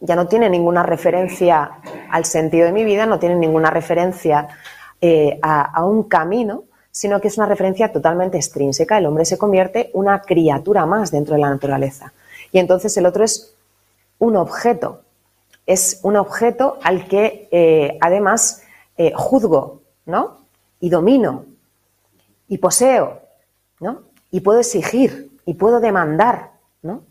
ya 0.01 0.17
no 0.17 0.27
tiene 0.27 0.49
ninguna 0.49 0.83
referencia 0.83 1.71
al 2.11 2.25
sentido 2.25 2.65
de 2.65 2.73
mi 2.73 2.85
vida, 2.85 3.05
no 3.05 3.19
tiene 3.19 3.35
ninguna 3.35 3.71
referencia 3.71 4.49
eh, 5.03 5.39
a, 5.43 5.65
a 5.71 5.85
un 5.85 6.05
camino, 6.05 6.65
sino 6.91 7.21
que 7.21 7.29
es 7.29 7.37
una 7.37 7.47
referencia 7.47 7.93
totalmente 7.93 8.39
extrínseca. 8.39 8.97
El 8.97 9.05
hombre 9.07 9.27
se 9.27 9.37
convierte 9.37 9.91
una 9.93 10.23
criatura 10.23 10.87
más 10.87 11.11
dentro 11.11 11.35
de 11.35 11.43
la 11.43 11.51
naturaleza. 11.51 12.11
Y 12.53 12.59
entonces 12.59 12.97
el 12.97 13.07
otro 13.07 13.25
es 13.25 13.55
un 14.19 14.37
objeto, 14.37 15.03
es 15.67 16.01
un 16.03 16.17
objeto 16.17 16.79
al 16.83 17.07
que 17.09 17.49
eh, 17.51 17.99
además 18.01 18.63
eh, 18.97 19.13
juzgo, 19.15 19.83
¿no? 20.07 20.39
Y 20.81 20.91
domino, 20.91 21.45
y 22.49 22.59
poseo, 22.59 23.21
¿no? 23.81 24.01
Y 24.31 24.41
puedo 24.41 24.61
exigir, 24.61 25.31
y 25.45 25.55
puedo 25.55 25.81
demandar, 25.81 26.53
¿no? 26.83 27.03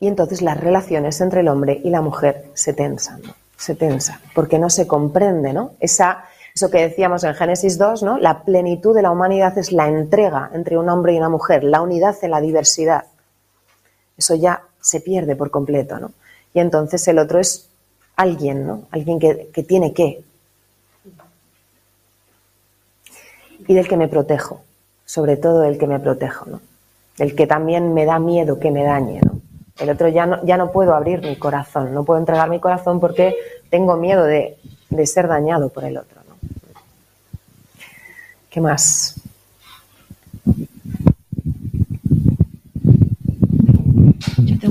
Y 0.00 0.08
entonces 0.08 0.42
las 0.42 0.58
relaciones 0.60 1.20
entre 1.20 1.40
el 1.40 1.48
hombre 1.48 1.80
y 1.82 1.90
la 1.90 2.00
mujer 2.00 2.50
se 2.54 2.72
tensan, 2.72 3.20
se 3.56 3.74
tensan, 3.74 4.20
porque 4.34 4.58
no 4.58 4.68
se 4.70 4.86
comprende, 4.86 5.52
¿no? 5.52 5.72
Esa, 5.80 6.24
eso 6.54 6.70
que 6.70 6.78
decíamos 6.86 7.24
en 7.24 7.34
Génesis 7.34 7.78
2, 7.78 8.02
¿no? 8.02 8.18
La 8.18 8.42
plenitud 8.42 8.94
de 8.94 9.02
la 9.02 9.10
humanidad 9.10 9.56
es 9.58 9.70
la 9.72 9.86
entrega 9.88 10.50
entre 10.52 10.76
un 10.76 10.88
hombre 10.88 11.14
y 11.14 11.18
una 11.18 11.28
mujer, 11.28 11.62
la 11.64 11.80
unidad 11.80 12.16
en 12.22 12.30
la 12.32 12.40
diversidad. 12.40 13.04
Eso 14.18 14.34
ya 14.34 14.62
se 14.80 15.00
pierde 15.00 15.36
por 15.36 15.50
completo, 15.50 15.98
¿no? 16.00 16.10
Y 16.52 16.58
entonces 16.58 17.06
el 17.08 17.18
otro 17.20 17.38
es 17.38 17.68
alguien, 18.16 18.66
¿no? 18.66 18.82
Alguien 18.90 19.20
que, 19.20 19.34
tiene 19.62 19.92
que. 19.94 20.24
Y 23.66 23.74
del 23.74 23.86
que 23.86 23.96
me 23.96 24.08
protejo, 24.08 24.62
sobre 25.04 25.36
todo 25.36 25.60
del 25.60 25.78
que 25.78 25.86
me 25.86 26.00
protejo, 26.00 26.46
¿no? 26.46 26.60
Del 27.16 27.36
que 27.36 27.46
también 27.46 27.94
me 27.94 28.06
da 28.06 28.18
miedo 28.18 28.58
que 28.58 28.70
me 28.72 28.82
dañe, 28.82 29.20
¿no? 29.24 29.40
El 29.78 29.90
otro 29.90 30.08
ya 30.08 30.26
no, 30.26 30.44
ya 30.44 30.56
no 30.56 30.72
puedo 30.72 30.92
abrir 30.94 31.20
mi 31.22 31.36
corazón, 31.36 31.94
no 31.94 32.02
puedo 32.04 32.18
entregar 32.18 32.50
mi 32.50 32.58
corazón 32.58 32.98
porque 32.98 33.36
tengo 33.70 33.96
miedo 33.96 34.24
de, 34.24 34.56
ser 35.06 35.28
dañado 35.28 35.68
por 35.68 35.84
el 35.84 35.96
otro. 35.96 36.20
¿no? 36.28 36.34
¿Qué 38.50 38.60
más? 38.60 39.20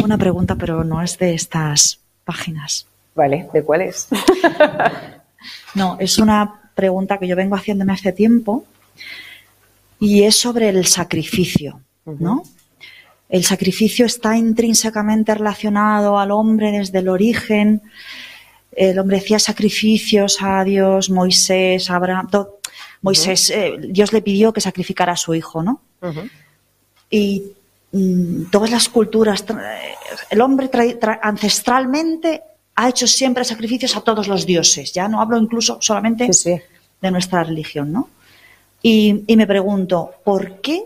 una 0.07 0.17
pregunta, 0.17 0.55
pero 0.55 0.83
no 0.85 1.01
es 1.03 1.17
de 1.17 1.33
estas 1.33 1.99
páginas. 2.23 2.87
Vale, 3.13 3.47
¿de 3.53 3.61
cuáles? 3.61 4.07
no, 5.75 5.97
es 5.99 6.17
una 6.17 6.71
pregunta 6.73 7.17
que 7.17 7.27
yo 7.27 7.35
vengo 7.35 7.55
haciéndome 7.57 7.91
hace 7.91 8.13
tiempo 8.13 8.65
y 9.99 10.23
es 10.23 10.37
sobre 10.39 10.69
el 10.69 10.85
sacrificio, 10.85 11.81
¿no? 12.05 12.43
El 13.27 13.43
sacrificio 13.43 14.05
está 14.05 14.37
intrínsecamente 14.37 15.35
relacionado 15.35 16.17
al 16.17 16.31
hombre 16.31 16.71
desde 16.71 16.99
el 16.99 17.09
origen. 17.09 17.81
El 18.71 18.99
hombre 18.99 19.17
hacía 19.17 19.39
sacrificios 19.39 20.37
a 20.39 20.63
Dios, 20.63 21.09
Moisés, 21.09 21.89
Abraham. 21.89 22.29
Moisés, 23.01 23.49
eh, 23.49 23.75
Dios 23.79 24.13
le 24.13 24.21
pidió 24.21 24.53
que 24.53 24.61
sacrificara 24.61 25.11
a 25.13 25.17
su 25.17 25.35
hijo, 25.35 25.61
¿no? 25.63 25.81
Mm, 27.91 28.45
todas 28.51 28.69
las 28.69 28.89
culturas, 28.89 29.45
eh, 29.49 29.95
el 30.29 30.41
hombre 30.41 30.69
ancestralmente 31.21 32.41
ha 32.75 32.89
hecho 32.89 33.07
siempre 33.07 33.43
sacrificios 33.45 33.95
a 33.95 34.01
todos 34.01 34.27
los 34.27 34.45
dioses, 34.45 34.91
ya 34.93 35.07
no 35.07 35.21
hablo 35.21 35.37
incluso 35.37 35.77
solamente 35.81 36.29
de 37.01 37.11
nuestra 37.11 37.43
religión, 37.43 37.91
¿no? 37.91 38.09
Y, 38.83 39.23
me 39.35 39.47
pregunto, 39.47 40.13
¿por 40.23 40.61
qué 40.61 40.83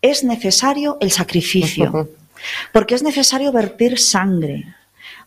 es 0.00 0.24
necesario 0.24 0.96
el 1.00 1.10
sacrificio? 1.10 2.08
¿Por 2.72 2.86
qué 2.86 2.94
es 2.94 3.02
necesario 3.02 3.52
vertir 3.52 3.98
sangre? 3.98 4.74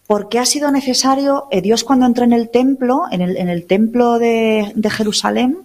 ¿Por 0.07 0.27
qué 0.29 0.39
ha 0.39 0.45
sido 0.45 0.71
necesario, 0.71 1.45
eh, 1.51 1.61
Dios 1.61 1.83
cuando 1.83 2.05
entró 2.05 2.23
en 2.23 2.33
el 2.33 2.49
templo, 2.49 3.03
en 3.11 3.21
el, 3.21 3.65
templo 3.65 4.17
de, 4.19 4.73
Jerusalén, 4.89 5.59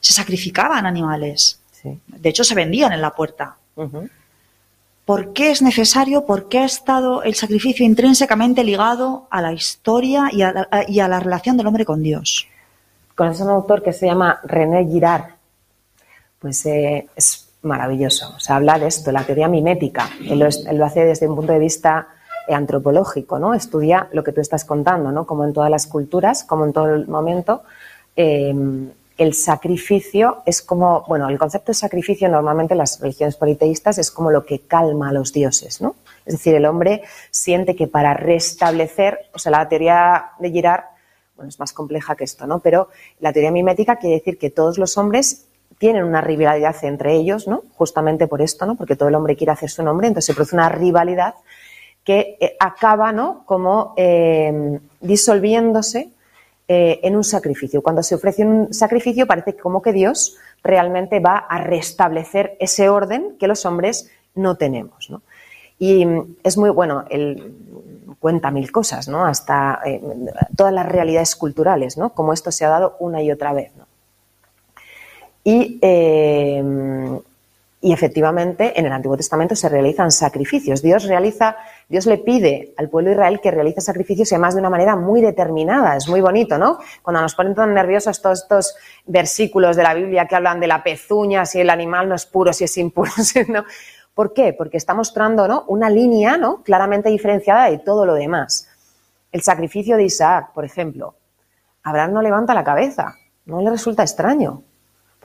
se 0.00 0.12
sacrificaban 0.12 0.84
animales? 0.84 1.58
De 1.82 2.28
hecho, 2.28 2.44
se 2.44 2.54
vendían 2.54 2.92
en 2.92 3.00
la 3.02 3.14
puerta 3.14 3.56
¿Por 5.04 5.32
qué 5.34 5.50
es 5.50 5.60
necesario? 5.60 6.24
¿Por 6.24 6.48
qué 6.48 6.60
ha 6.60 6.64
estado 6.64 7.22
el 7.22 7.34
sacrificio 7.34 7.84
intrínsecamente 7.84 8.64
ligado 8.64 9.26
a 9.30 9.42
la 9.42 9.52
historia 9.52 10.30
y 10.32 10.40
a 10.42 11.08
la, 11.08 11.20
relación 11.20 11.56
del 11.56 11.66
hombre 11.66 11.84
con 11.84 12.02
Dios? 12.02 12.48
con 13.14 13.28
a 13.28 13.44
un 13.44 13.48
autor 13.50 13.82
que 13.82 13.94
se 13.94 14.04
llama 14.06 14.40
René 14.44 14.84
Girard. 14.86 15.24
Pues 16.38 16.66
eh, 16.66 17.06
es 17.16 17.48
maravilloso. 17.62 18.34
habla 18.48 18.78
de 18.78 18.88
esto, 18.88 19.10
la 19.10 19.24
teoría 19.24 19.48
mimética. 19.48 20.10
Él 20.22 20.38
lo, 20.40 20.84
hace 20.84 21.02
desde 21.04 21.26
un 21.26 21.34
punto 21.34 21.52
de 21.52 21.58
vista 21.58 22.08
eh, 22.46 22.52
antropológico, 22.52 23.38
¿no? 23.38 23.54
Estudia 23.54 24.06
lo 24.12 24.22
que 24.22 24.32
tú 24.32 24.42
estás 24.42 24.66
contando, 24.66 25.24
Como 25.24 25.44
en 25.44 25.54
todas 25.54 25.70
las 25.70 25.86
culturas, 25.86 26.44
como 26.44 26.66
en 26.66 26.74
todo 26.74 26.94
el 26.94 27.08
momento, 27.08 27.62
eh, 28.14 28.52
el 29.18 29.32
sacrificio 29.34 30.42
es 30.44 30.60
como, 30.62 31.04
bueno, 31.08 31.28
el 31.28 31.38
concepto 31.38 31.70
de 31.72 31.74
sacrificio 31.74 32.28
normalmente 32.28 32.74
en 32.74 32.78
las 32.78 33.00
religiones 33.00 33.36
politeístas 33.36 33.96
es 33.98 34.10
como 34.10 34.30
lo 34.30 34.44
que 34.44 34.60
calma 34.60 35.08
a 35.08 35.12
los 35.12 35.32
dioses, 35.32 35.80
¿no? 35.80 35.96
Es 36.26 36.34
decir, 36.34 36.54
el 36.54 36.66
hombre 36.66 37.02
siente 37.30 37.74
que 37.74 37.86
para 37.86 38.12
restablecer, 38.14 39.20
o 39.32 39.38
sea, 39.38 39.52
la 39.52 39.68
teoría 39.68 40.32
de 40.38 40.50
Girard, 40.50 40.84
bueno, 41.34 41.48
es 41.48 41.58
más 41.58 41.72
compleja 41.72 42.14
que 42.14 42.24
esto, 42.24 42.46
¿no? 42.46 42.58
Pero 42.60 42.88
la 43.20 43.32
teoría 43.32 43.50
mimética 43.50 43.96
quiere 43.96 44.16
decir 44.16 44.38
que 44.38 44.50
todos 44.50 44.76
los 44.78 44.98
hombres 44.98 45.46
tienen 45.78 46.04
una 46.04 46.20
rivalidad 46.20 46.74
entre 46.82 47.14
ellos, 47.14 47.46
¿no? 47.48 47.62
Justamente 47.76 48.26
por 48.26 48.42
esto, 48.42 48.66
¿no? 48.66 48.74
Porque 48.74 48.96
todo 48.96 49.08
el 49.08 49.14
hombre 49.14 49.36
quiere 49.36 49.52
hacer 49.52 49.70
su 49.70 49.82
nombre, 49.82 50.08
entonces 50.08 50.26
se 50.26 50.34
produce 50.34 50.54
una 50.56 50.68
rivalidad 50.68 51.34
que 52.04 52.36
eh, 52.40 52.56
acaba, 52.60 53.12
¿no? 53.12 53.44
Como 53.46 53.94
eh, 53.96 54.78
disolviéndose 55.00 56.10
eh, 56.68 56.98
en 57.04 57.14
un 57.14 57.22
sacrificio. 57.22 57.80
Cuando 57.80 58.02
se 58.02 58.16
ofrece 58.16 58.44
un 58.44 58.74
sacrificio 58.74 59.28
parece 59.28 59.54
como 59.54 59.80
que 59.80 59.92
Dios 59.92 60.36
realmente 60.64 61.20
va 61.20 61.36
a 61.38 61.58
restablecer 61.62 62.56
ese 62.58 62.88
orden 62.88 63.36
que 63.38 63.46
los 63.46 63.64
hombres 63.66 64.10
no 64.34 64.56
tenemos. 64.56 65.12
Y 65.78 66.04
es 66.42 66.58
muy 66.58 66.70
bueno, 66.70 67.04
él 67.08 67.54
cuenta 68.18 68.50
mil 68.50 68.72
cosas, 68.72 69.08
Hasta 69.08 69.80
eh, 69.86 70.02
todas 70.56 70.72
las 70.72 70.86
realidades 70.86 71.36
culturales, 71.36 71.96
Como 72.14 72.32
esto 72.32 72.50
se 72.50 72.64
ha 72.64 72.70
dado 72.70 72.96
una 72.98 73.22
y 73.22 73.30
otra 73.30 73.52
vez, 73.52 73.70
¿no? 73.76 73.86
Y 75.44 75.78
eh, 75.80 77.16
y 77.86 77.92
efectivamente, 77.92 78.72
en 78.80 78.86
el 78.86 78.90
Antiguo 78.92 79.16
Testamento 79.16 79.54
se 79.54 79.68
realizan 79.68 80.10
sacrificios. 80.10 80.82
Dios 80.82 81.04
realiza, 81.04 81.54
Dios 81.88 82.04
le 82.06 82.18
pide 82.18 82.74
al 82.78 82.90
pueblo 82.90 83.10
de 83.10 83.14
Israel 83.14 83.40
que 83.40 83.52
realice 83.52 83.80
sacrificios 83.80 84.32
y 84.32 84.34
además 84.34 84.54
de 84.54 84.60
una 84.60 84.70
manera 84.70 84.96
muy 84.96 85.20
determinada. 85.20 85.94
Es 85.94 86.08
muy 86.08 86.20
bonito, 86.20 86.58
¿no? 86.58 86.80
Cuando 87.02 87.20
nos 87.20 87.36
ponen 87.36 87.54
tan 87.54 87.72
nerviosos 87.72 88.20
todos 88.20 88.42
estos 88.42 88.74
versículos 89.06 89.76
de 89.76 89.84
la 89.84 89.94
Biblia 89.94 90.26
que 90.26 90.34
hablan 90.34 90.58
de 90.58 90.66
la 90.66 90.82
pezuña, 90.82 91.46
si 91.46 91.60
el 91.60 91.70
animal 91.70 92.08
no 92.08 92.16
es 92.16 92.26
puro, 92.26 92.52
si 92.52 92.64
es 92.64 92.76
impuro, 92.76 93.12
si 93.22 93.42
no. 93.44 93.62
¿Por 94.14 94.32
qué? 94.32 94.52
Porque 94.52 94.78
está 94.78 94.92
mostrando 94.92 95.46
¿no? 95.46 95.62
una 95.68 95.88
línea 95.88 96.36
¿no? 96.36 96.64
claramente 96.64 97.08
diferenciada 97.08 97.70
de 97.70 97.78
todo 97.78 98.04
lo 98.04 98.14
demás. 98.14 98.68
El 99.30 99.42
sacrificio 99.42 99.96
de 99.96 100.02
Isaac, 100.06 100.50
por 100.54 100.64
ejemplo. 100.64 101.14
Abraham 101.84 102.14
no 102.14 102.22
levanta 102.22 102.52
la 102.52 102.64
cabeza, 102.64 103.14
no 103.44 103.60
le 103.62 103.70
resulta 103.70 104.02
extraño 104.02 104.64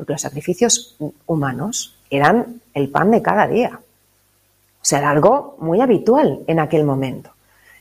porque 0.01 0.13
los 0.13 0.21
sacrificios 0.21 0.95
humanos 1.27 1.95
eran 2.09 2.59
el 2.73 2.89
pan 2.89 3.11
de 3.11 3.21
cada 3.21 3.45
día. 3.47 3.73
O 3.77 4.79
sea, 4.83 4.97
era 4.97 5.11
algo 5.11 5.57
muy 5.59 5.79
habitual 5.79 6.39
en 6.47 6.59
aquel 6.59 6.85
momento. 6.85 7.29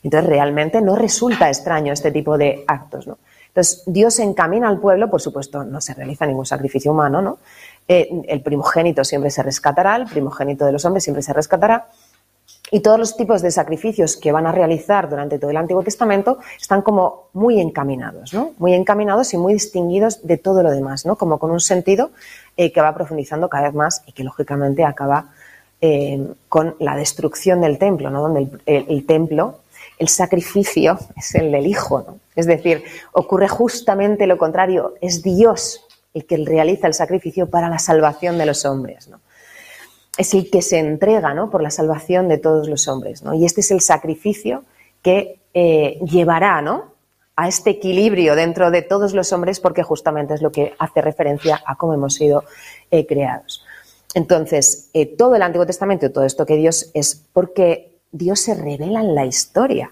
Entonces, 0.02 0.28
realmente 0.28 0.82
no 0.82 0.96
resulta 0.96 1.48
extraño 1.48 1.94
este 1.94 2.10
tipo 2.12 2.36
de 2.36 2.62
actos, 2.68 3.06
Entonces, 3.48 3.82
Dios 3.86 4.18
encamina 4.18 4.68
al 4.68 4.78
pueblo, 4.80 5.08
por 5.08 5.22
supuesto, 5.22 5.64
no 5.64 5.80
se 5.80 5.94
realiza 5.94 6.26
ningún 6.26 6.44
sacrificio 6.44 6.90
humano, 6.92 7.22
¿no? 7.22 7.38
Eh, 7.88 8.10
el 8.28 8.42
primogénito 8.42 9.02
siempre 9.02 9.30
se 9.30 9.42
rescatará, 9.42 9.96
el 9.96 10.04
primogénito 10.04 10.66
de 10.66 10.72
los 10.72 10.84
hombres 10.84 11.02
siempre 11.04 11.22
se 11.22 11.32
rescatará, 11.32 11.86
y 12.70 12.80
todos 12.80 12.98
los 12.98 13.16
tipos 13.16 13.42
de 13.42 13.50
sacrificios 13.50 14.16
que 14.16 14.32
van 14.32 14.46
a 14.46 14.52
realizar 14.52 15.10
durante 15.10 15.38
todo 15.38 15.50
el 15.50 15.56
Antiguo 15.56 15.82
Testamento 15.82 16.38
están 16.60 16.82
como 16.82 17.24
muy 17.32 17.60
encaminados, 17.60 18.32
¿no? 18.32 18.52
Muy 18.58 18.74
encaminados 18.74 19.34
y 19.34 19.38
muy 19.38 19.54
distinguidos 19.54 20.24
de 20.26 20.36
todo 20.38 20.62
lo 20.62 20.70
demás, 20.70 21.04
¿no? 21.04 21.16
Como 21.16 21.38
con 21.38 21.50
un 21.50 21.60
sentido 21.60 22.10
eh, 22.56 22.72
que 22.72 22.80
va 22.80 22.94
profundizando 22.94 23.48
cada 23.48 23.64
vez 23.64 23.74
más 23.74 24.02
y 24.06 24.12
que 24.12 24.22
lógicamente 24.24 24.84
acaba 24.84 25.30
eh, 25.80 26.24
con 26.48 26.76
la 26.78 26.96
destrucción 26.96 27.60
del 27.60 27.78
templo, 27.78 28.10
¿no? 28.10 28.22
Donde 28.22 28.48
el, 28.66 29.04
templo, 29.06 29.58
el 29.98 30.08
sacrificio 30.08 30.98
es 31.16 31.34
el 31.34 31.50
del 31.50 31.66
Hijo, 31.66 32.04
¿no? 32.06 32.18
Es 32.36 32.46
decir, 32.46 32.84
ocurre 33.12 33.48
justamente 33.48 34.26
lo 34.26 34.38
contrario, 34.38 34.94
es 35.00 35.22
Dios 35.22 35.84
el 36.14 36.24
que 36.24 36.36
realiza 36.38 36.86
el 36.86 36.94
sacrificio 36.94 37.48
para 37.48 37.68
la 37.68 37.78
salvación 37.78 38.36
de 38.38 38.46
los 38.46 38.64
hombres, 38.64 39.08
¿no? 39.08 39.20
es 40.20 40.34
el 40.34 40.50
que 40.50 40.60
se 40.60 40.78
entrega 40.78 41.32
¿no? 41.32 41.48
por 41.48 41.62
la 41.62 41.70
salvación 41.70 42.28
de 42.28 42.36
todos 42.36 42.68
los 42.68 42.88
hombres. 42.88 43.22
¿no? 43.22 43.32
Y 43.32 43.47
este 43.47 43.62
es 43.62 43.70
el 43.70 43.80
sacrificio 43.80 44.64
que 45.01 45.40
eh, 45.55 45.98
llevará 46.05 46.60
¿no? 46.60 46.90
a 47.36 47.48
este 47.48 47.70
equilibrio 47.70 48.34
dentro 48.34 48.70
de 48.70 48.82
todos 48.82 49.14
los 49.14 49.32
hombres, 49.32 49.60
porque 49.60 49.82
justamente 49.82 50.34
es 50.34 50.42
lo 50.42 50.52
que 50.52 50.74
hace 50.78 51.01
referencia 51.01 51.62
a 51.66 51.74
cómo 51.76 51.94
hemos 51.94 52.16
sido 52.16 52.44
eh, 52.90 53.06
creados. 53.06 53.64
Entonces, 54.12 54.90
eh, 54.92 55.06
todo 55.06 55.36
el 55.36 55.40
Antiguo 55.42 55.64
Testamento, 55.64 56.12
todo 56.12 56.24
esto 56.24 56.44
que 56.44 56.56
Dios 56.56 56.90
es 56.92 57.24
porque 57.32 57.97
Dios 58.12 58.40
se 58.40 58.52
revela 58.52 59.01
en 59.01 59.14
la 59.14 59.24
historia. 59.24 59.90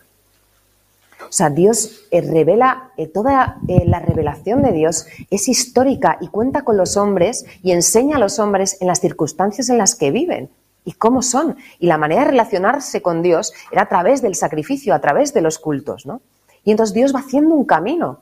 O 1.22 1.32
sea, 1.32 1.50
Dios 1.50 2.04
eh, 2.10 2.20
revela, 2.20 2.90
eh, 2.96 3.06
toda 3.08 3.58
eh, 3.66 3.82
la 3.86 3.98
revelación 3.98 4.62
de 4.62 4.72
Dios 4.72 5.06
es 5.30 5.48
histórica 5.48 6.16
y 6.20 6.28
cuenta 6.28 6.62
con 6.62 6.76
los 6.76 6.96
hombres 6.96 7.44
y 7.62 7.72
enseña 7.72 8.16
a 8.16 8.20
los 8.20 8.38
hombres 8.38 8.78
en 8.80 8.86
las 8.86 9.00
circunstancias 9.00 9.68
en 9.68 9.78
las 9.78 9.94
que 9.94 10.10
viven 10.10 10.48
y 10.84 10.92
cómo 10.92 11.22
son. 11.22 11.56
Y 11.80 11.86
la 11.86 11.98
manera 11.98 12.22
de 12.24 12.30
relacionarse 12.30 13.02
con 13.02 13.22
Dios 13.22 13.52
era 13.72 13.82
a 13.82 13.88
través 13.88 14.22
del 14.22 14.36
sacrificio, 14.36 14.94
a 14.94 15.00
través 15.00 15.34
de 15.34 15.40
los 15.42 15.58
cultos, 15.58 16.06
¿no? 16.06 16.22
Y 16.64 16.70
entonces 16.70 16.94
Dios 16.94 17.14
va 17.14 17.20
haciendo 17.20 17.54
un 17.54 17.64
camino 17.64 18.20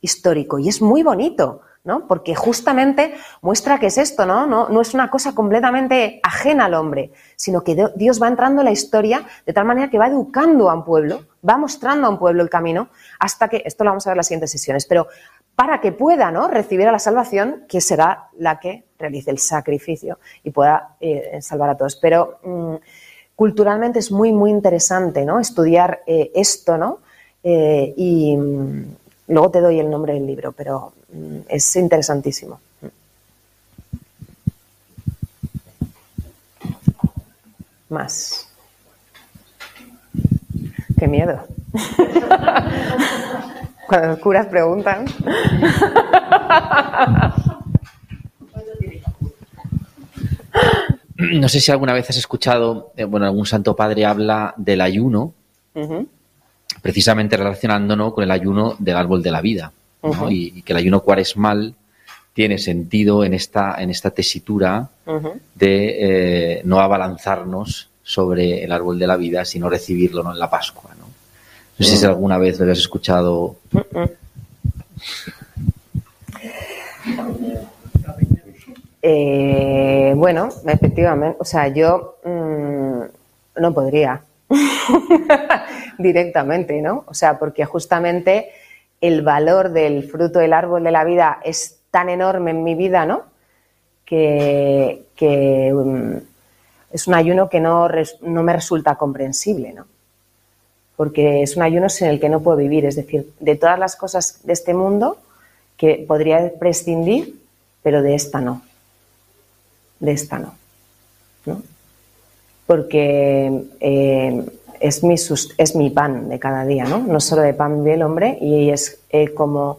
histórico 0.00 0.58
y 0.58 0.68
es 0.68 0.80
muy 0.82 1.02
bonito. 1.02 1.60
¿no? 1.84 2.06
Porque 2.06 2.34
justamente 2.34 3.14
muestra 3.40 3.78
que 3.78 3.86
es 3.86 3.96
esto, 3.96 4.26
¿no? 4.26 4.46
¿no? 4.46 4.68
¿no? 4.68 4.80
es 4.82 4.92
una 4.92 5.08
cosa 5.08 5.34
completamente 5.34 6.20
ajena 6.22 6.66
al 6.66 6.74
hombre, 6.74 7.12
sino 7.36 7.62
que 7.64 7.88
Dios 7.96 8.20
va 8.20 8.28
entrando 8.28 8.60
en 8.60 8.66
la 8.66 8.72
historia 8.72 9.24
de 9.46 9.52
tal 9.54 9.64
manera 9.64 9.88
que 9.88 9.96
va 9.96 10.08
educando 10.08 10.68
a 10.68 10.74
un 10.74 10.84
pueblo 10.84 11.22
va 11.46 11.56
mostrando 11.56 12.06
a 12.06 12.10
un 12.10 12.18
pueblo 12.18 12.42
el 12.42 12.50
camino 12.50 12.88
hasta 13.18 13.48
que, 13.48 13.62
esto 13.64 13.84
lo 13.84 13.90
vamos 13.90 14.06
a 14.06 14.10
ver 14.10 14.14
en 14.14 14.18
las 14.18 14.26
siguientes 14.26 14.50
sesiones, 14.50 14.86
pero 14.86 15.08
para 15.54 15.80
que 15.80 15.92
pueda 15.92 16.30
recibir 16.48 16.86
a 16.86 16.92
la 16.92 16.98
salvación, 16.98 17.64
que 17.68 17.80
será 17.80 18.28
la 18.38 18.60
que 18.60 18.84
realice 18.98 19.30
el 19.30 19.38
sacrificio 19.38 20.18
y 20.44 20.50
pueda 20.50 20.96
eh, 21.00 21.38
salvar 21.42 21.70
a 21.70 21.76
todos. 21.76 21.96
Pero 21.96 22.38
mm, 22.44 22.74
culturalmente 23.34 23.98
es 23.98 24.12
muy, 24.12 24.32
muy 24.32 24.50
interesante 24.50 25.26
estudiar 25.40 26.02
eh, 26.06 26.30
esto, 26.34 26.78
¿no? 26.78 27.00
Eh, 27.42 27.92
y 27.96 28.36
mm, 28.36 28.84
luego 29.28 29.50
te 29.50 29.60
doy 29.60 29.80
el 29.80 29.90
nombre 29.90 30.14
del 30.14 30.26
libro, 30.26 30.52
pero 30.52 30.92
mm, 31.12 31.38
es 31.48 31.74
interesantísimo. 31.76 32.60
Más. 37.88 38.47
Qué 40.98 41.06
miedo. 41.06 41.38
Cuando 43.86 44.08
los 44.08 44.18
curas 44.18 44.46
preguntan. 44.46 45.04
No 51.16 51.48
sé 51.48 51.60
si 51.60 51.70
alguna 51.70 51.92
vez 51.92 52.10
has 52.10 52.16
escuchado, 52.16 52.90
eh, 52.96 53.04
bueno, 53.04 53.26
algún 53.26 53.46
santo 53.46 53.76
padre 53.76 54.04
habla 54.06 54.54
del 54.56 54.80
ayuno, 54.80 55.34
precisamente 56.82 57.36
relacionándonos 57.36 58.12
con 58.12 58.24
el 58.24 58.30
ayuno 58.32 58.74
del 58.80 58.96
árbol 58.96 59.22
de 59.22 59.30
la 59.30 59.40
vida, 59.40 59.70
y, 60.28 60.62
que 60.62 60.72
el 60.72 60.76
ayuno 60.78 61.00
cuaresmal 61.04 61.74
tiene 62.34 62.58
sentido 62.58 63.22
en 63.24 63.34
esta, 63.34 63.80
en 63.80 63.90
esta 63.90 64.10
tesitura 64.10 64.88
de 65.54 66.54
eh, 66.54 66.60
no 66.64 66.80
abalanzarnos 66.80 67.88
sobre 68.08 68.64
el 68.64 68.72
árbol 68.72 68.98
de 68.98 69.06
la 69.06 69.18
vida, 69.18 69.44
sino 69.44 69.68
recibirlo 69.68 70.22
¿no? 70.22 70.32
en 70.32 70.38
la 70.38 70.48
Pascua. 70.48 70.92
No, 70.98 71.04
no 71.78 71.86
sé 71.86 71.94
si 71.98 72.06
alguna 72.06 72.38
vez 72.38 72.56
lo 72.58 72.62
habías 72.64 72.78
escuchado. 72.78 73.56
Eh, 79.02 80.14
bueno, 80.16 80.48
efectivamente, 80.66 81.36
o 81.38 81.44
sea, 81.44 81.68
yo 81.68 82.16
mm, 82.24 83.02
no 83.60 83.74
podría 83.74 84.22
directamente, 85.98 86.80
¿no? 86.80 87.04
O 87.08 87.12
sea, 87.12 87.38
porque 87.38 87.66
justamente 87.66 88.48
el 89.02 89.20
valor 89.20 89.70
del 89.72 90.02
fruto 90.10 90.38
del 90.38 90.54
árbol 90.54 90.82
de 90.84 90.92
la 90.92 91.04
vida 91.04 91.40
es 91.44 91.80
tan 91.90 92.08
enorme 92.08 92.52
en 92.52 92.64
mi 92.64 92.74
vida, 92.74 93.04
¿no? 93.04 93.24
Que, 94.06 95.02
mm, 95.74 96.27
es 96.92 97.06
un 97.06 97.14
ayuno 97.14 97.48
que 97.48 97.60
no, 97.60 97.88
me 98.22 98.52
resulta 98.52 98.96
comprensible, 98.96 99.72
¿no? 99.72 99.84
Porque 100.96 101.42
es 101.42 101.56
un 101.56 101.62
ayuno 101.62 101.88
sin 101.88 102.08
el 102.08 102.18
que 102.18 102.28
no 102.28 102.40
puedo 102.40 102.56
vivir, 102.56 102.84
es 102.86 102.96
decir, 102.96 103.32
de 103.40 103.56
todas 103.56 103.78
las 103.78 103.94
cosas 103.96 104.38
de 104.44 104.52
este 104.52 104.74
mundo 104.74 105.18
que 105.76 106.04
podría 106.08 106.50
prescindir, 106.58 107.34
pero 107.82 108.02
de 108.02 108.14
esta 108.14 108.40
no. 108.40 108.62
De 110.00 110.12
esta 110.12 110.38
no. 110.40 110.54
¿no? 111.46 111.62
Porque 112.66 113.64
eh, 113.78 114.44
es, 114.80 115.04
mi 115.04 115.14
es 115.14 115.76
mi 115.76 115.90
pan 115.90 116.28
de 116.28 116.38
cada 116.38 116.64
día, 116.64 116.84
¿no? 116.84 116.98
No 116.98 117.20
solo 117.20 117.42
de 117.42 117.54
pan 117.54 117.84
vive 117.84 117.94
el 117.94 118.02
hombre 118.02 118.38
y 118.40 118.70
es 118.70 118.98
eh, 119.10 119.32
como 119.34 119.78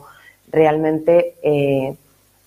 realmente. 0.52 1.34
Eh, 1.41 1.95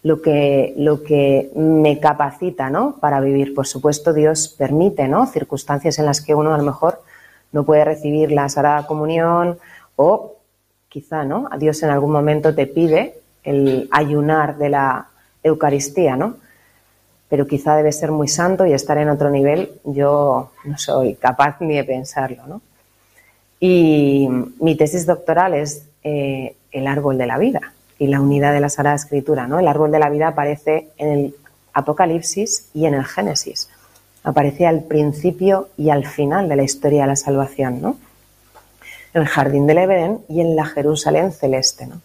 lo 0.02 0.20
que, 0.20 0.74
lo 0.76 1.02
que 1.02 1.50
me 1.54 2.00
capacita 2.00 2.70
¿no? 2.70 2.96
para 3.00 3.20
vivir. 3.20 3.54
Por 3.54 3.66
supuesto, 3.66 4.12
Dios 4.12 4.48
permite 4.48 5.06
¿no? 5.08 5.26
circunstancias 5.26 5.98
en 5.98 6.06
las 6.06 6.20
que 6.20 6.34
uno 6.34 6.54
a 6.54 6.58
lo 6.58 6.64
mejor 6.64 7.02
no 7.52 7.64
puede 7.64 7.84
recibir 7.84 8.32
la 8.32 8.48
Sagrada 8.48 8.86
Comunión 8.86 9.58
o 9.96 10.32
quizá 10.88 11.24
¿no? 11.24 11.48
A 11.50 11.56
Dios 11.58 11.82
en 11.82 11.90
algún 11.90 12.12
momento 12.12 12.54
te 12.54 12.66
pide 12.66 13.14
el 13.44 13.88
ayunar 13.92 14.58
de 14.58 14.68
la 14.70 15.06
Eucaristía, 15.42 16.16
¿no? 16.16 16.34
pero 17.28 17.46
quizá 17.46 17.74
debe 17.76 17.92
ser 17.92 18.10
muy 18.12 18.28
santo 18.28 18.66
y 18.66 18.74
estar 18.74 18.98
en 18.98 19.08
otro 19.08 19.30
nivel. 19.30 19.70
Yo 19.84 20.50
no 20.66 20.76
soy 20.76 21.14
capaz 21.14 21.56
ni 21.62 21.76
de 21.76 21.84
pensarlo. 21.84 22.46
¿no? 22.46 22.60
Y 23.58 24.28
mi 24.60 24.74
tesis 24.76 25.06
doctoral 25.06 25.54
es 25.54 25.86
eh, 26.04 26.56
el 26.72 26.86
árbol 26.86 27.16
de 27.16 27.26
la 27.26 27.38
vida 27.38 27.72
y 28.02 28.08
la 28.08 28.20
unidad 28.20 28.52
de 28.52 28.58
la 28.60 28.68
Sagrada 28.68 28.96
Escritura. 28.96 29.46
¿no? 29.46 29.60
El 29.60 29.68
árbol 29.68 29.92
de 29.92 30.00
la 30.00 30.08
vida 30.08 30.26
aparece 30.26 30.88
en 30.98 31.08
el 31.10 31.34
Apocalipsis 31.72 32.68
y 32.74 32.86
en 32.86 32.94
el 32.94 33.04
Génesis. 33.04 33.68
Aparece 34.24 34.66
al 34.66 34.82
principio 34.82 35.68
y 35.76 35.90
al 35.90 36.04
final 36.04 36.48
de 36.48 36.56
la 36.56 36.64
historia 36.64 37.02
de 37.02 37.06
la 37.06 37.14
salvación, 37.16 37.80
¿no? 37.80 37.96
en 39.14 39.22
el 39.22 39.28
jardín 39.28 39.68
del 39.68 39.78
Edén 39.78 40.18
y 40.28 40.40
en 40.40 40.56
la 40.56 40.64
Jerusalén 40.66 41.30
celeste. 41.30 41.86
¿no? 41.86 42.00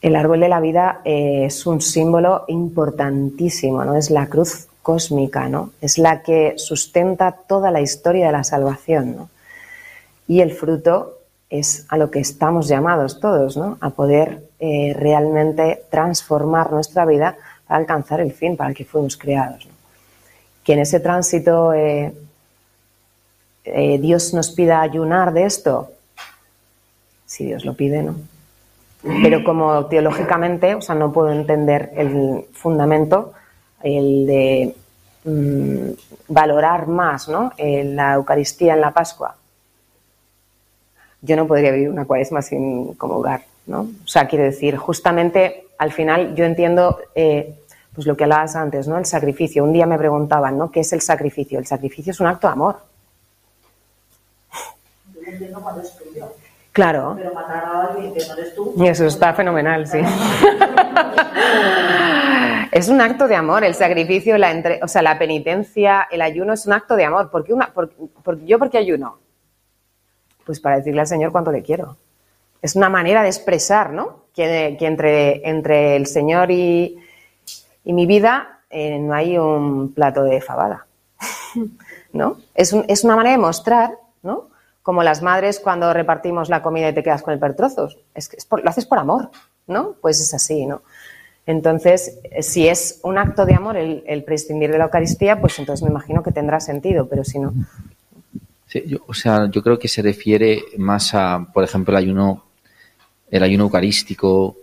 El 0.00 0.14
árbol 0.14 0.38
de 0.38 0.48
la 0.48 0.60
vida 0.60 1.00
eh, 1.04 1.42
es 1.46 1.66
un 1.66 1.80
símbolo 1.80 2.44
importantísimo, 2.46 3.84
¿no? 3.84 3.96
es 3.96 4.12
la 4.12 4.28
cruz 4.28 4.68
cósmica, 4.80 5.48
¿no? 5.48 5.72
es 5.80 5.98
la 5.98 6.22
que 6.22 6.52
sustenta 6.56 7.32
toda 7.32 7.72
la 7.72 7.80
historia 7.80 8.26
de 8.26 8.32
la 8.32 8.44
salvación. 8.44 9.28
Y 10.28 10.40
el 10.40 10.52
fruto 10.52 11.15
es 11.50 11.86
a 11.88 11.96
lo 11.96 12.10
que 12.10 12.20
estamos 12.20 12.68
llamados 12.68 13.20
todos, 13.20 13.56
¿no? 13.56 13.78
A 13.80 13.90
poder 13.90 14.42
eh, 14.58 14.94
realmente 14.98 15.82
transformar 15.90 16.72
nuestra 16.72 17.04
vida 17.04 17.36
para 17.66 17.78
alcanzar 17.80 18.20
el 18.20 18.32
fin 18.32 18.56
para 18.56 18.70
el 18.70 18.76
que 18.76 18.84
fuimos 18.84 19.16
creados. 19.16 19.68
Que 20.64 20.72
en 20.72 20.80
ese 20.80 20.98
tránsito 21.00 21.72
eh, 21.72 22.12
eh, 23.64 23.98
Dios 24.00 24.34
nos 24.34 24.50
pida 24.50 24.80
ayunar 24.80 25.32
de 25.32 25.44
esto, 25.44 25.88
si 27.24 27.44
Dios 27.46 27.64
lo 27.64 27.74
pide, 27.74 28.02
¿no? 28.02 28.16
Pero 29.22 29.44
como 29.44 29.86
teológicamente, 29.86 30.74
o 30.74 30.82
sea, 30.82 30.96
no 30.96 31.12
puedo 31.12 31.30
entender 31.30 31.92
el 31.94 32.44
fundamento, 32.52 33.34
el 33.82 34.26
de 34.26 34.76
mm, 35.24 35.90
valorar 36.32 36.88
más, 36.88 37.28
¿no? 37.28 37.52
la 37.58 38.14
Eucaristía 38.14 38.74
en 38.74 38.80
la 38.80 38.90
Pascua 38.92 39.36
yo 41.26 41.36
no 41.36 41.46
podría 41.46 41.72
vivir 41.72 41.90
una 41.90 42.04
cuaresma 42.06 42.40
sin 42.40 42.96
hogar, 42.98 43.42
¿no? 43.66 43.80
O 43.80 44.06
sea, 44.08 44.26
quiero 44.26 44.44
decir, 44.44 44.76
justamente 44.76 45.66
al 45.78 45.92
final 45.92 46.34
yo 46.34 46.44
entiendo 46.44 46.98
eh, 47.14 47.54
pues 47.94 48.06
lo 48.06 48.16
que 48.16 48.24
hablabas 48.24 48.56
antes, 48.56 48.86
¿no? 48.88 48.96
El 48.96 49.04
sacrificio. 49.04 49.64
Un 49.64 49.72
día 49.72 49.86
me 49.86 49.98
preguntaban, 49.98 50.56
¿no? 50.56 50.70
¿Qué 50.70 50.80
es 50.80 50.92
el 50.92 51.00
sacrificio? 51.00 51.58
El 51.58 51.66
sacrificio 51.66 52.12
es 52.12 52.20
un 52.20 52.28
acto 52.28 52.46
de 52.46 52.52
amor. 52.52 52.76
Yo 55.14 55.20
entiendo 55.26 55.74
Claro. 56.72 57.14
Pero 57.16 57.32
matar 57.32 57.64
a 57.64 57.82
alguien 57.88 58.12
eres 58.14 58.54
tú. 58.54 58.74
Y 58.76 58.86
eso 58.86 59.06
está 59.06 59.32
fenomenal, 59.32 59.86
sí. 59.88 59.98
es 62.72 62.88
un 62.90 63.00
acto 63.00 63.26
de 63.26 63.34
amor, 63.34 63.64
el 63.64 63.74
sacrificio, 63.74 64.36
la 64.36 64.50
entre, 64.50 64.80
o 64.82 64.86
sea, 64.88 65.00
la 65.00 65.18
penitencia, 65.18 66.06
el 66.10 66.20
ayuno 66.20 66.52
es 66.52 66.66
un 66.66 66.74
acto 66.74 66.94
de 66.94 67.06
amor. 67.06 67.30
¿Por 67.30 67.44
qué 67.44 67.54
una, 67.54 67.72
¿Yo 68.44 68.58
por 68.58 68.76
ayuno? 68.76 69.16
Pues 70.46 70.60
para 70.60 70.76
decirle 70.76 71.00
al 71.00 71.08
Señor 71.08 71.32
cuánto 71.32 71.50
le 71.50 71.62
quiero. 71.62 71.96
Es 72.62 72.76
una 72.76 72.88
manera 72.88 73.22
de 73.22 73.28
expresar, 73.28 73.92
¿no? 73.92 74.20
Que, 74.34 74.76
entre, 74.80 75.46
entre 75.48 75.96
el 75.96 76.06
Señor 76.06 76.50
y, 76.50 77.00
mi 77.84 78.06
vida 78.06 78.60
eh, 78.70 78.98
no 78.98 79.12
hay 79.14 79.36
un 79.38 79.92
plato 79.92 80.22
de 80.22 80.40
fabada, 80.40 80.86
¿no? 82.12 82.36
Es, 82.54 82.72
una 83.04 83.16
manera 83.16 83.36
de 83.36 83.42
mostrar, 83.42 83.96
¿no? 84.22 84.48
Como 84.82 85.02
las 85.02 85.22
madres 85.22 85.58
cuando 85.58 85.92
repartimos 85.92 86.48
la 86.48 86.62
comida 86.62 86.88
y 86.90 86.94
te 86.94 87.02
quedas 87.02 87.22
con 87.22 87.34
el 87.34 87.40
pertrozos. 87.40 87.98
Es 88.14 88.28
que 88.28 88.36
lo 88.62 88.68
haces 88.68 88.86
por 88.86 88.98
amor, 88.98 89.30
¿no? 89.66 89.94
Pues 90.00 90.20
es 90.20 90.32
así, 90.34 90.66
¿no? 90.66 90.82
Entonces, 91.46 92.18
eh, 92.24 92.42
si 92.42 92.68
es 92.68 93.00
un 93.02 93.18
acto 93.18 93.46
de 93.46 93.54
amor 93.54 93.76
el, 93.76 94.24
prescindir 94.24 94.70
de 94.70 94.78
la 94.78 94.84
Eucaristía, 94.84 95.40
pues 95.40 95.58
entonces 95.58 95.82
me 95.82 95.90
imagino 95.90 96.22
que 96.22 96.32
tendrá 96.32 96.60
sentido, 96.60 97.08
pero 97.08 97.24
si 97.24 97.38
no, 97.38 97.52
yo, 98.84 98.98
o 99.06 99.14
sea, 99.14 99.48
yo 99.50 99.62
creo 99.62 99.78
que 99.78 99.88
se 99.88 100.02
refiere 100.02 100.64
más 100.78 101.14
a, 101.14 101.46
por 101.52 101.64
ejemplo, 101.64 101.96
el 101.96 102.02
ayuno, 102.04 102.44
el 103.30 103.42
ayuno 103.42 103.64
eucarístico, 103.64 104.56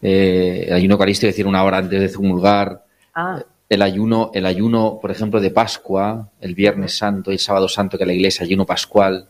eh, 0.00 0.64
el 0.68 0.74
ayuno 0.74 0.94
eucarístico, 0.94 1.28
es 1.28 1.34
decir, 1.34 1.46
una 1.46 1.62
hora 1.62 1.78
antes 1.78 2.00
de 2.00 2.12
comulgar, 2.16 2.84
ah. 3.14 3.40
el 3.68 3.82
ayuno, 3.82 4.30
el 4.34 4.46
ayuno, 4.46 4.98
por 5.00 5.10
ejemplo, 5.10 5.40
de 5.40 5.50
Pascua, 5.50 6.28
el 6.40 6.54
Viernes 6.54 6.96
Santo 6.96 7.30
y 7.30 7.34
el 7.34 7.40
Sábado 7.40 7.68
Santo 7.68 7.98
que 7.98 8.06
la 8.06 8.12
Iglesia 8.12 8.44
ayuno 8.44 8.64
pascual, 8.64 9.28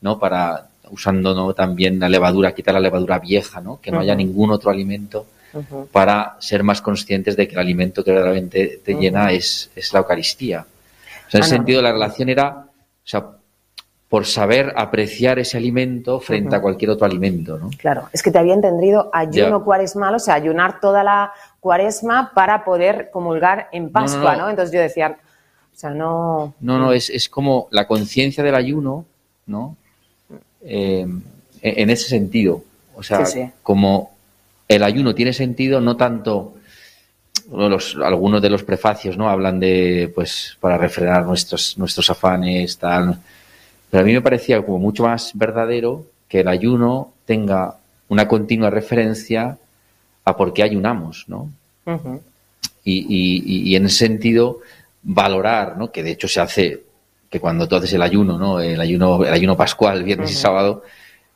¿no? 0.00 0.18
Para 0.18 0.68
usando 0.90 1.34
¿no? 1.34 1.52
también 1.52 1.98
la 1.98 2.08
levadura, 2.08 2.54
quitar 2.54 2.74
la 2.74 2.80
levadura 2.80 3.18
vieja, 3.18 3.60
¿no? 3.60 3.80
Que 3.80 3.90
no 3.90 4.00
haya 4.00 4.14
ningún 4.14 4.50
otro 4.52 4.70
alimento 4.70 5.26
para 5.90 6.36
ser 6.38 6.62
más 6.62 6.82
conscientes 6.82 7.34
de 7.34 7.48
que 7.48 7.54
el 7.54 7.60
alimento 7.60 8.04
que 8.04 8.12
realmente 8.12 8.80
te 8.84 8.94
llena 8.94 9.32
es, 9.32 9.70
es 9.74 9.90
la 9.94 10.00
Eucaristía. 10.00 10.66
O 11.26 11.30
sea, 11.30 11.38
en 11.38 11.44
ah, 11.44 11.48
sentido 11.48 11.78
ese 11.80 11.84
la 11.84 11.92
relación 11.94 12.28
era, 12.28 12.66
por 14.08 14.24
saber 14.24 14.72
apreciar 14.76 15.38
ese 15.40 15.56
alimento 15.56 16.20
frente 16.20 16.54
a 16.54 16.60
cualquier 16.60 16.92
otro 16.92 17.06
alimento, 17.06 17.58
¿no? 17.58 17.70
Claro, 17.76 18.08
es 18.12 18.22
que 18.22 18.30
te 18.30 18.38
había 18.38 18.54
entendido 18.54 19.10
ayuno 19.12 19.64
cuaresmal, 19.64 20.14
o 20.14 20.18
sea, 20.20 20.34
ayunar 20.34 20.80
toda 20.80 21.02
la 21.02 21.32
cuaresma 21.58 22.30
para 22.32 22.64
poder 22.64 23.10
comulgar 23.12 23.68
en 23.72 23.90
Pascua, 23.90 24.36
¿no? 24.36 24.44
no, 24.44 24.50
Entonces 24.50 24.72
yo 24.72 24.80
decía, 24.80 25.16
o 25.74 25.76
sea, 25.76 25.90
no... 25.90 26.54
No, 26.60 26.78
no, 26.78 26.92
es, 26.92 27.28
como 27.28 27.66
la 27.72 27.88
conciencia 27.88 28.44
del 28.44 28.54
ayuno, 28.54 29.04
¿no? 29.46 29.76
Em, 30.62 31.22
e, 31.60 31.82
en 31.82 31.90
ese 31.90 32.08
sentido, 32.08 32.62
o 32.94 33.02
sea, 33.02 33.26
como 33.64 34.12
el 34.68 34.84
ayuno 34.84 35.14
tiene 35.14 35.32
sentido, 35.32 35.80
no 35.80 35.96
tanto... 35.96 36.52
Los, 37.50 37.96
algunos 38.02 38.42
de 38.42 38.50
los 38.50 38.64
prefacios, 38.64 39.16
¿no? 39.16 39.28
Hablan 39.28 39.60
de, 39.60 40.10
pues, 40.12 40.56
para 40.60 40.76
refrenar 40.78 41.24
nuestros, 41.26 41.76
nuestros 41.76 42.08
afanes, 42.10 42.78
tal... 42.78 43.18
Pero 43.96 44.04
a 44.04 44.08
mí 44.08 44.12
me 44.12 44.20
parecía 44.20 44.60
como 44.60 44.76
mucho 44.78 45.04
más 45.04 45.30
verdadero 45.32 46.04
que 46.28 46.40
el 46.40 46.48
ayuno 46.48 47.14
tenga 47.24 47.76
una 48.10 48.28
continua 48.28 48.68
referencia 48.68 49.56
a 50.22 50.36
por 50.36 50.52
qué 50.52 50.62
ayunamos, 50.62 51.24
¿no? 51.28 51.50
y, 52.84 53.74
en 53.74 53.86
ese 53.86 53.96
sentido, 54.06 54.58
valorar, 55.02 55.78
¿no? 55.78 55.90
Que 55.92 56.02
de 56.02 56.10
hecho 56.10 56.28
se 56.28 56.42
hace, 56.42 56.82
que 57.30 57.40
cuando 57.40 57.66
tú 57.66 57.76
haces 57.76 57.94
el 57.94 58.02
ayuno, 58.02 58.36
¿no? 58.36 58.60
El 58.60 58.78
ayuno, 58.82 59.24
el 59.24 59.32
ayuno 59.32 59.56
pascual, 59.56 60.04
viernes 60.04 60.30
y 60.30 60.34
sábado, 60.34 60.82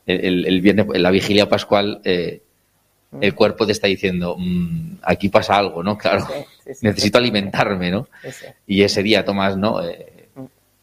el, 0.05 0.61
viernes, 0.61 0.85
la 0.97 1.11
vigilia 1.11 1.49
pascual, 1.49 2.03
eh, 2.05 2.43
el 3.23 3.35
cuerpo 3.35 3.65
te 3.65 3.73
está 3.73 3.87
diciendo, 3.87 4.37
mm, 4.39 4.97
aquí 5.01 5.31
pasa 5.31 5.57
algo, 5.57 5.83
¿no? 5.83 5.97
Claro, 5.97 6.29
necesito 6.83 7.17
alimentarme, 7.17 7.91
¿no? 7.91 8.07
Y 8.67 8.83
ese 8.83 9.03
día 9.03 9.25
Tomás, 9.25 9.57
¿no? 9.57 9.83
Eh, 9.83 10.20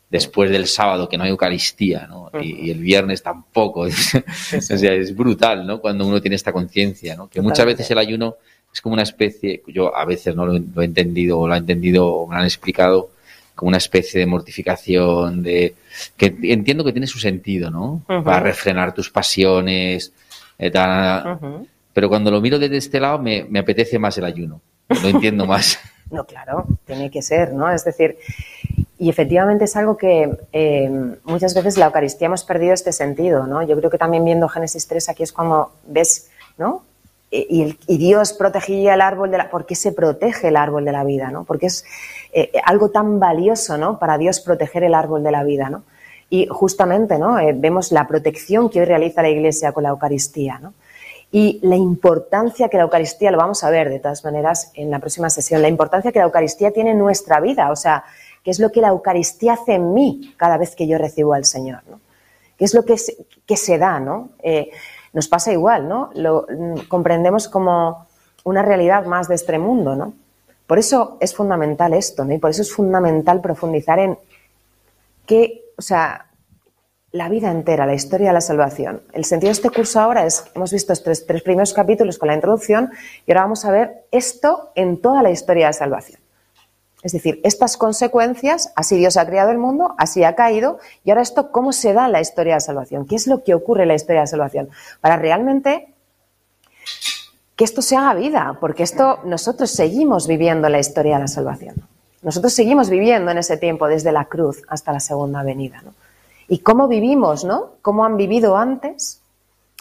después 0.10 0.50
del 0.50 0.68
sábado 0.68 1.10
que 1.10 1.18
no 1.18 1.24
hay 1.24 1.30
Eucaristía, 1.32 2.08
¿no? 2.10 2.30
Y, 2.42 2.70
el 2.72 2.80
viernes 2.80 3.22
tampoco. 3.22 3.82
o 3.82 3.92
sea, 3.92 4.94
es 4.94 5.16
brutal, 5.16 5.66
¿no? 5.66 5.80
Cuando 5.80 6.08
uno 6.08 6.22
tiene 6.22 6.36
esta 6.36 6.52
conciencia, 6.54 7.16
¿no? 7.16 7.28
Que 7.30 7.42
muchas 7.42 7.66
veces 7.66 7.90
el 7.92 7.98
ayuno 7.98 8.36
es 8.74 8.82
como 8.82 8.94
una 8.94 9.04
especie, 9.04 9.62
yo 9.68 9.96
a 9.96 10.06
veces 10.06 10.36
no 10.36 10.46
lo, 10.46 10.82
he 10.82 10.86
entendido 10.86 11.40
o 11.40 11.48
lo 11.48 11.56
he 11.56 11.58
entendido 11.58 12.08
o 12.08 12.28
me 12.28 12.36
lo 12.36 12.40
han 12.42 12.46
explicado 12.48 13.10
como 13.56 13.70
una 13.70 13.78
especie 13.80 14.20
de 14.20 14.28
mortificación, 14.28 15.42
de 15.42 15.74
que 16.16 16.36
entiendo 16.44 16.84
que 16.84 16.92
tiene 16.92 17.08
su 17.08 17.18
sentido, 17.18 17.72
¿no? 17.72 18.04
Va 18.10 18.18
a 18.20 18.24
Para 18.24 18.40
refrenar 18.42 18.94
tus 18.94 19.10
pasiones, 19.10 20.14
eh, 20.60 20.72
pero 21.92 22.08
cuando 22.08 22.30
lo 22.30 22.40
miro 22.40 22.60
desde 22.60 22.78
este 22.78 23.00
lado 23.00 23.18
me, 23.18 23.46
me 23.50 23.58
apetece 23.60 23.98
más 23.98 24.16
el 24.20 24.26
ayuno, 24.26 24.62
lo 24.90 25.08
entiendo 25.08 25.48
más. 25.48 25.80
no, 26.12 26.24
claro, 26.28 26.68
tiene 26.86 27.10
que 27.10 27.24
ser, 27.24 27.54
¿no? 27.54 27.72
Es 27.72 27.84
decir, 27.84 28.18
y 29.00 29.10
efectivamente 29.10 29.66
es 29.66 29.76
algo 29.76 29.96
que 29.96 30.38
eh, 30.54 30.92
muchas 31.24 31.54
veces 31.54 31.78
la 31.78 31.86
Eucaristía 31.88 32.26
hemos 32.28 32.44
perdido 32.44 32.74
este 32.74 32.92
sentido, 32.92 33.46
¿no? 33.46 33.62
Yo 33.62 33.78
creo 33.78 33.92
que 33.92 34.00
también 34.00 34.26
viendo 34.26 34.50
Génesis 34.50 34.88
3 34.88 35.10
aquí 35.10 35.24
es 35.24 35.32
cuando 35.32 35.72
ves, 35.86 36.32
¿no? 36.58 36.82
Eh, 37.30 37.46
y, 37.88 37.98
Dios 37.98 38.34
protegía 38.34 38.96
el 38.96 39.02
árbol 39.02 39.30
de 39.30 39.38
la... 39.38 39.50
¿Por 39.52 39.66
qué 39.68 39.76
se 39.76 39.92
protege 39.92 40.48
el 40.48 40.56
árbol 40.58 40.84
de 40.86 40.92
la 40.94 41.04
vida, 41.04 41.30
no? 41.30 41.44
Porque 41.44 41.68
es 41.68 41.86
eh, 42.34 42.52
algo 42.66 42.90
tan 42.90 43.20
valioso, 43.20 43.78
¿no? 43.78 44.00
Para 44.00 44.18
Dios 44.18 44.40
proteger 44.40 44.84
el 44.84 44.96
árbol 44.96 45.24
de 45.24 45.32
la 45.32 45.44
vida, 45.44 45.70
¿no? 45.70 45.84
Y 46.32 46.48
justamente, 46.48 47.18
¿no? 47.20 47.38
vemos 47.56 47.94
la 47.94 48.06
protección 48.06 48.70
que 48.70 48.80
hoy 48.82 48.86
realiza 48.86 49.22
la 49.22 49.30
Iglesia 49.30 49.72
con 49.72 49.84
la 49.84 49.90
Eucaristía, 49.90 50.60
¿no? 50.62 50.74
y 51.30 51.60
la 51.62 51.76
importancia 51.76 52.68
que 52.70 52.76
la 52.78 52.84
Eucaristía, 52.84 53.32
lo 53.32 53.38
vamos 53.38 53.62
a 53.64 53.70
ver 53.70 53.90
de 53.90 54.00
todas 54.00 54.24
maneras 54.26 54.72
en 54.76 54.90
la 54.92 55.00
próxima 55.00 55.30
sesión, 55.30 55.62
la 55.62 55.68
importancia 55.70 56.12
que 56.14 56.20
la 56.20 56.26
Eucaristía 56.26 56.72
tiene 56.72 56.92
en 56.92 57.00
nuestra 57.00 57.40
vida. 57.42 57.70
O 57.72 57.76
sea, 57.78 58.04
qué 58.48 58.52
es 58.52 58.60
lo 58.62 58.72
que 58.72 58.80
la 58.80 58.88
Eucaristía 58.88 59.54
hace 59.56 59.74
en 59.74 59.94
mí 59.94 60.34
cada 60.38 60.58
vez 60.58 60.74
que 60.74 60.88
yo 60.88 60.98
recibo 60.98 61.34
al 61.34 61.44
Señor, 61.44 61.82
qué 62.58 62.64
es 62.64 62.74
lo 62.74 62.86
que 62.86 62.98
se, 63.58 63.78
da, 63.78 64.00
¿no? 64.00 64.30
Eh, 64.42 64.70
nos 65.12 65.28
pasa 65.28 65.52
igual, 65.52 65.90
¿no? 65.90 66.12
Lo 66.14 66.48
mm, 66.50 66.88
comprendemos 66.88 67.50
como 67.50 68.06
una 68.46 68.62
realidad 68.62 69.06
más 69.06 69.28
de 69.28 69.36
este 69.36 69.60
mundo, 69.60 69.98
¿no? 69.98 70.14
Por 70.66 70.80
eso 70.80 71.18
es 71.20 71.36
fundamental 71.36 71.94
esto, 71.94 72.24
¿no? 72.24 72.34
Y 72.36 72.38
por 72.38 72.52
eso 72.52 72.62
es 72.62 72.72
fundamental 72.72 73.42
profundizar 73.42 74.00
en 74.00 74.18
qué, 75.26 75.66
o 75.78 75.82
sea, 75.82 76.28
la 77.12 77.28
vida 77.28 77.52
entera, 77.52 77.86
la 77.86 77.96
historia 77.96 78.28
de 78.28 78.34
la 78.36 78.40
salvación. 78.40 79.02
El 79.12 79.26
sentido 79.26 79.50
de 79.50 79.54
este 79.60 79.72
curso 79.72 80.00
ahora 80.00 80.26
es, 80.26 80.46
hemos 80.56 80.72
visto 80.72 80.94
estos 80.94 81.26
tres 81.26 81.42
primeros 81.42 81.74
capítulos 81.74 82.18
con 82.18 82.28
la 82.30 82.36
introducción 82.36 82.92
y 83.26 83.32
ahora 83.34 83.42
vamos 83.42 83.66
a 83.66 83.72
ver 83.72 84.06
esto 84.10 84.72
en 84.76 85.02
toda 85.02 85.22
la 85.22 85.32
historia 85.32 85.66
de 85.66 85.70
la 85.72 85.74
salvación. 85.74 86.22
Es 87.08 87.14
decir, 87.14 87.40
estas 87.46 87.78
consecuencias, 87.78 88.74
así 88.76 88.98
Dios 88.98 89.16
ha 89.16 89.26
creado 89.26 89.50
el 89.52 89.58
mundo, 89.58 89.96
así 89.98 90.26
ha 90.26 90.36
caído, 90.36 90.78
y 91.06 91.12
ahora 91.12 91.22
esto, 91.22 91.52
¿cómo 91.52 91.72
se 91.72 91.94
da 91.94 92.10
la 92.10 92.20
historia 92.20 92.52
de 92.52 92.56
la 92.58 92.60
salvación? 92.60 93.06
¿Qué 93.06 93.16
es 93.16 93.28
lo 93.28 93.46
que 93.46 93.54
ocurre 93.56 93.84
en 93.84 93.88
la 93.88 93.94
historia 93.96 94.20
de 94.20 94.24
la 94.24 94.28
salvación? 94.28 94.68
Para 95.00 95.16
realmente 95.16 95.94
que 97.56 97.64
esto 97.64 97.82
se 97.82 97.96
haga 97.96 98.14
vida, 98.14 98.58
porque 98.60 98.84
esto 98.84 99.22
nosotros 99.24 99.72
seguimos 99.72 100.28
viviendo 100.28 100.68
la 100.68 100.80
historia 100.80 101.16
de 101.16 101.22
la 101.22 101.28
salvación. 101.30 101.76
Nosotros 102.24 102.52
seguimos 102.52 102.90
viviendo 102.90 103.32
en 103.32 103.38
ese 103.38 103.56
tiempo, 103.56 103.88
desde 103.88 104.12
la 104.12 104.26
cruz 104.26 104.62
hasta 104.68 104.92
la 104.92 105.00
segunda 105.00 105.44
venida. 105.44 105.82
¿no? 105.86 105.94
Y 106.50 106.60
cómo 106.60 106.90
vivimos, 106.90 107.46
¿no? 107.46 107.72
Cómo 107.84 108.04
han 108.04 108.18
vivido 108.18 108.58
antes 108.58 109.22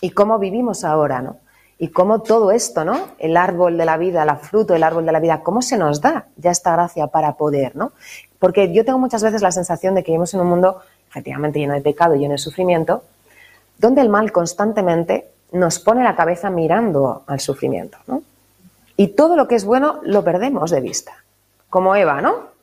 y 0.00 0.10
cómo 0.10 0.38
vivimos 0.38 0.84
ahora, 0.84 1.22
¿no? 1.22 1.38
y 1.78 1.88
cómo 1.88 2.22
todo 2.22 2.50
esto, 2.52 2.84
¿no? 2.84 2.98
El 3.18 3.36
árbol 3.36 3.76
de 3.76 3.84
la 3.84 3.96
vida, 3.98 4.24
la 4.24 4.36
fruta 4.36 4.72
del 4.74 4.82
árbol 4.82 5.04
de 5.04 5.12
la 5.12 5.20
vida, 5.20 5.42
cómo 5.42 5.60
se 5.60 5.76
nos 5.76 6.00
da 6.00 6.26
ya 6.36 6.50
esta 6.50 6.72
gracia 6.72 7.08
para 7.08 7.32
poder, 7.34 7.76
¿no? 7.76 7.92
Porque 8.38 8.72
yo 8.72 8.84
tengo 8.84 8.98
muchas 8.98 9.22
veces 9.22 9.42
la 9.42 9.52
sensación 9.52 9.94
de 9.94 10.02
que 10.02 10.12
vivimos 10.12 10.32
en 10.34 10.40
un 10.40 10.46
mundo 10.48 10.80
efectivamente 11.08 11.58
lleno 11.58 11.74
de 11.74 11.80
pecado, 11.80 12.14
y 12.14 12.18
lleno 12.18 12.32
de 12.32 12.38
sufrimiento, 12.38 13.02
donde 13.78 14.00
el 14.02 14.08
mal 14.10 14.32
constantemente 14.32 15.30
nos 15.52 15.78
pone 15.78 16.02
la 16.04 16.14
cabeza 16.16 16.50
mirando 16.50 17.22
al 17.26 17.40
sufrimiento, 17.40 17.96
¿no? 18.06 18.22
Y 18.98 19.08
todo 19.08 19.36
lo 19.36 19.46
que 19.48 19.54
es 19.54 19.64
bueno 19.64 20.00
lo 20.02 20.24
perdemos 20.24 20.70
de 20.70 20.80
vista, 20.80 21.12
como 21.70 21.94
Eva, 21.96 22.20
¿no? 22.20 22.54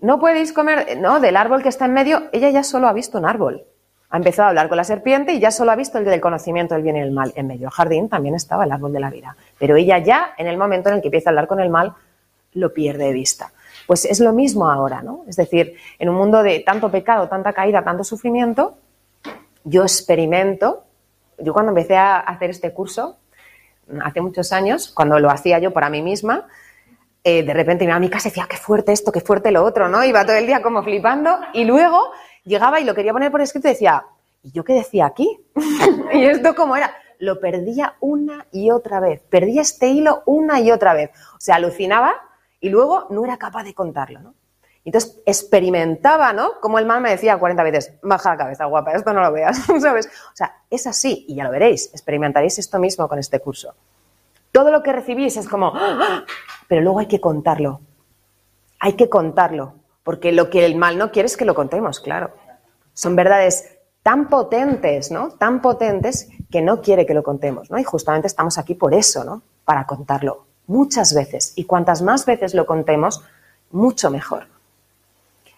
No 0.00 0.18
podéis 0.20 0.52
comer, 0.52 0.98
no, 0.98 1.20
del 1.20 1.36
árbol 1.36 1.62
que 1.62 1.68
está 1.70 1.86
en 1.86 1.94
medio, 1.94 2.22
ella 2.32 2.48
ya 2.50 2.62
solo 2.62 2.86
ha 2.88 2.92
visto 2.94 3.18
un 3.18 3.24
árbol, 3.26 3.64
ha 4.08 4.18
empezado 4.18 4.46
a 4.46 4.48
hablar 4.50 4.68
con 4.68 4.76
la 4.76 4.84
serpiente 4.84 5.32
y 5.32 5.40
ya 5.40 5.50
solo 5.50 5.72
ha 5.72 5.76
visto 5.76 5.98
el 5.98 6.04
del 6.04 6.20
conocimiento 6.20 6.74
del 6.74 6.84
bien 6.84 6.96
y 6.96 7.00
el 7.00 7.10
mal. 7.10 7.32
En 7.34 7.48
medio 7.48 7.62
del 7.62 7.70
jardín 7.70 8.08
también 8.08 8.34
estaba 8.34 8.64
el 8.64 8.70
árbol 8.72 8.92
de 8.92 9.00
la 9.00 9.10
vida. 9.10 9.36
Pero 9.58 9.74
ella 9.76 9.98
ya, 9.98 10.34
en 10.38 10.46
el 10.46 10.56
momento 10.56 10.88
en 10.90 10.96
el 10.96 11.00
que 11.00 11.08
empieza 11.08 11.30
a 11.30 11.30
hablar 11.32 11.48
con 11.48 11.58
el 11.58 11.70
mal, 11.70 11.92
lo 12.52 12.72
pierde 12.72 13.06
de 13.06 13.12
vista. 13.12 13.52
Pues 13.86 14.04
es 14.04 14.20
lo 14.20 14.32
mismo 14.32 14.70
ahora, 14.70 15.02
¿no? 15.02 15.22
Es 15.26 15.36
decir, 15.36 15.74
en 15.98 16.08
un 16.08 16.14
mundo 16.16 16.42
de 16.42 16.60
tanto 16.60 16.90
pecado, 16.90 17.28
tanta 17.28 17.52
caída, 17.52 17.82
tanto 17.82 18.04
sufrimiento, 18.04 18.78
yo 19.64 19.82
experimento. 19.82 20.84
Yo 21.38 21.52
cuando 21.52 21.70
empecé 21.70 21.96
a 21.96 22.18
hacer 22.20 22.50
este 22.50 22.72
curso, 22.72 23.16
hace 24.02 24.20
muchos 24.20 24.52
años, 24.52 24.90
cuando 24.94 25.18
lo 25.18 25.30
hacía 25.30 25.58
yo 25.58 25.72
para 25.72 25.90
mí 25.90 26.00
misma, 26.00 26.46
eh, 27.24 27.42
de 27.42 27.52
repente 27.52 27.84
mi 27.86 27.90
amiga 27.90 28.20
se 28.20 28.28
decía, 28.28 28.44
ah, 28.44 28.48
qué 28.48 28.56
fuerte 28.56 28.92
esto, 28.92 29.10
qué 29.10 29.20
fuerte 29.20 29.50
lo 29.50 29.64
otro, 29.64 29.88
¿no? 29.88 30.04
Iba 30.04 30.24
todo 30.24 30.36
el 30.36 30.46
día 30.46 30.62
como 30.62 30.82
flipando 30.84 31.36
y 31.52 31.64
luego 31.64 32.08
llegaba 32.46 32.80
y 32.80 32.84
lo 32.84 32.94
quería 32.94 33.12
poner 33.12 33.30
por 33.30 33.42
escrito 33.42 33.68
y 33.68 33.72
decía, 33.72 34.06
¿y 34.42 34.52
yo 34.52 34.64
qué 34.64 34.72
decía 34.72 35.04
aquí? 35.04 35.38
¿Y 36.12 36.24
esto 36.24 36.54
cómo 36.54 36.76
era? 36.76 36.94
Lo 37.18 37.38
perdía 37.40 37.96
una 38.00 38.46
y 38.52 38.70
otra 38.70 39.00
vez, 39.00 39.20
perdía 39.28 39.60
este 39.62 39.88
hilo 39.88 40.22
una 40.26 40.60
y 40.60 40.70
otra 40.70 40.94
vez. 40.94 41.10
O 41.34 41.40
sea, 41.40 41.56
alucinaba 41.56 42.14
y 42.60 42.70
luego 42.70 43.06
no 43.10 43.24
era 43.24 43.36
capaz 43.36 43.64
de 43.64 43.74
contarlo, 43.74 44.32
Entonces 44.84 45.18
experimentaba, 45.26 46.32
¿no? 46.32 46.60
Como 46.60 46.78
el 46.78 46.86
mal 46.86 47.00
me 47.00 47.10
decía 47.10 47.36
40 47.36 47.62
veces, 47.64 47.92
baja 48.02 48.30
la 48.30 48.36
cabeza, 48.36 48.64
guapa, 48.66 48.92
esto 48.92 49.12
no 49.12 49.20
lo 49.22 49.32
veas, 49.32 49.58
¿sabes? 49.80 50.06
O 50.06 50.36
sea, 50.36 50.56
es 50.70 50.86
así 50.86 51.26
y 51.28 51.34
ya 51.34 51.44
lo 51.44 51.50
veréis, 51.50 51.86
experimentaréis 51.92 52.58
esto 52.58 52.78
mismo 52.78 53.08
con 53.08 53.18
este 53.18 53.40
curso. 53.40 53.74
Todo 54.52 54.70
lo 54.70 54.82
que 54.82 54.92
recibís 54.92 55.36
es 55.36 55.48
como, 55.48 55.72
¡Ah! 55.74 56.24
pero 56.68 56.80
luego 56.80 57.00
hay 57.00 57.06
que 57.06 57.20
contarlo, 57.20 57.80
hay 58.78 58.92
que 58.94 59.08
contarlo. 59.10 59.74
Porque 60.06 60.30
lo 60.30 60.50
que 60.50 60.64
el 60.64 60.76
mal 60.76 60.98
no 60.98 61.10
quiere 61.10 61.26
es 61.26 61.36
que 61.36 61.44
lo 61.44 61.56
contemos, 61.56 61.98
claro. 61.98 62.30
Son 62.94 63.16
verdades 63.16 63.76
tan 64.04 64.28
potentes, 64.28 65.10
¿no? 65.10 65.30
Tan 65.32 65.60
potentes 65.60 66.28
que 66.48 66.62
no 66.62 66.80
quiere 66.80 67.04
que 67.04 67.12
lo 67.12 67.24
contemos, 67.24 67.72
¿no? 67.72 67.78
Y 67.80 67.82
justamente 67.82 68.28
estamos 68.28 68.56
aquí 68.56 68.76
por 68.76 68.94
eso, 68.94 69.24
¿no? 69.24 69.42
Para 69.64 69.84
contarlo 69.84 70.46
muchas 70.68 71.12
veces. 71.12 71.54
Y 71.56 71.64
cuantas 71.64 72.02
más 72.02 72.24
veces 72.24 72.54
lo 72.54 72.66
contemos, 72.66 73.20
mucho 73.72 74.08
mejor. 74.12 74.46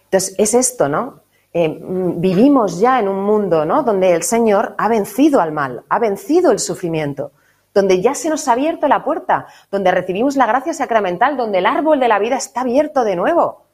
Entonces, 0.04 0.34
es 0.38 0.54
esto, 0.54 0.88
¿no? 0.88 1.20
Eh, 1.52 1.68
mm, 1.68 2.18
vivimos 2.18 2.80
ya 2.80 3.00
en 3.00 3.08
un 3.08 3.22
mundo, 3.24 3.66
¿no? 3.66 3.82
Donde 3.82 4.14
el 4.14 4.22
Señor 4.22 4.74
ha 4.78 4.88
vencido 4.88 5.42
al 5.42 5.52
mal, 5.52 5.82
ha 5.90 5.98
vencido 5.98 6.52
el 6.52 6.58
sufrimiento, 6.58 7.32
donde 7.74 8.00
ya 8.00 8.14
se 8.14 8.30
nos 8.30 8.48
ha 8.48 8.52
abierto 8.52 8.88
la 8.88 9.04
puerta, 9.04 9.46
donde 9.70 9.90
recibimos 9.90 10.36
la 10.36 10.46
gracia 10.46 10.72
sacramental, 10.72 11.36
donde 11.36 11.58
el 11.58 11.66
árbol 11.66 12.00
de 12.00 12.08
la 12.08 12.18
vida 12.18 12.38
está 12.38 12.62
abierto 12.62 13.04
de 13.04 13.14
nuevo 13.14 13.67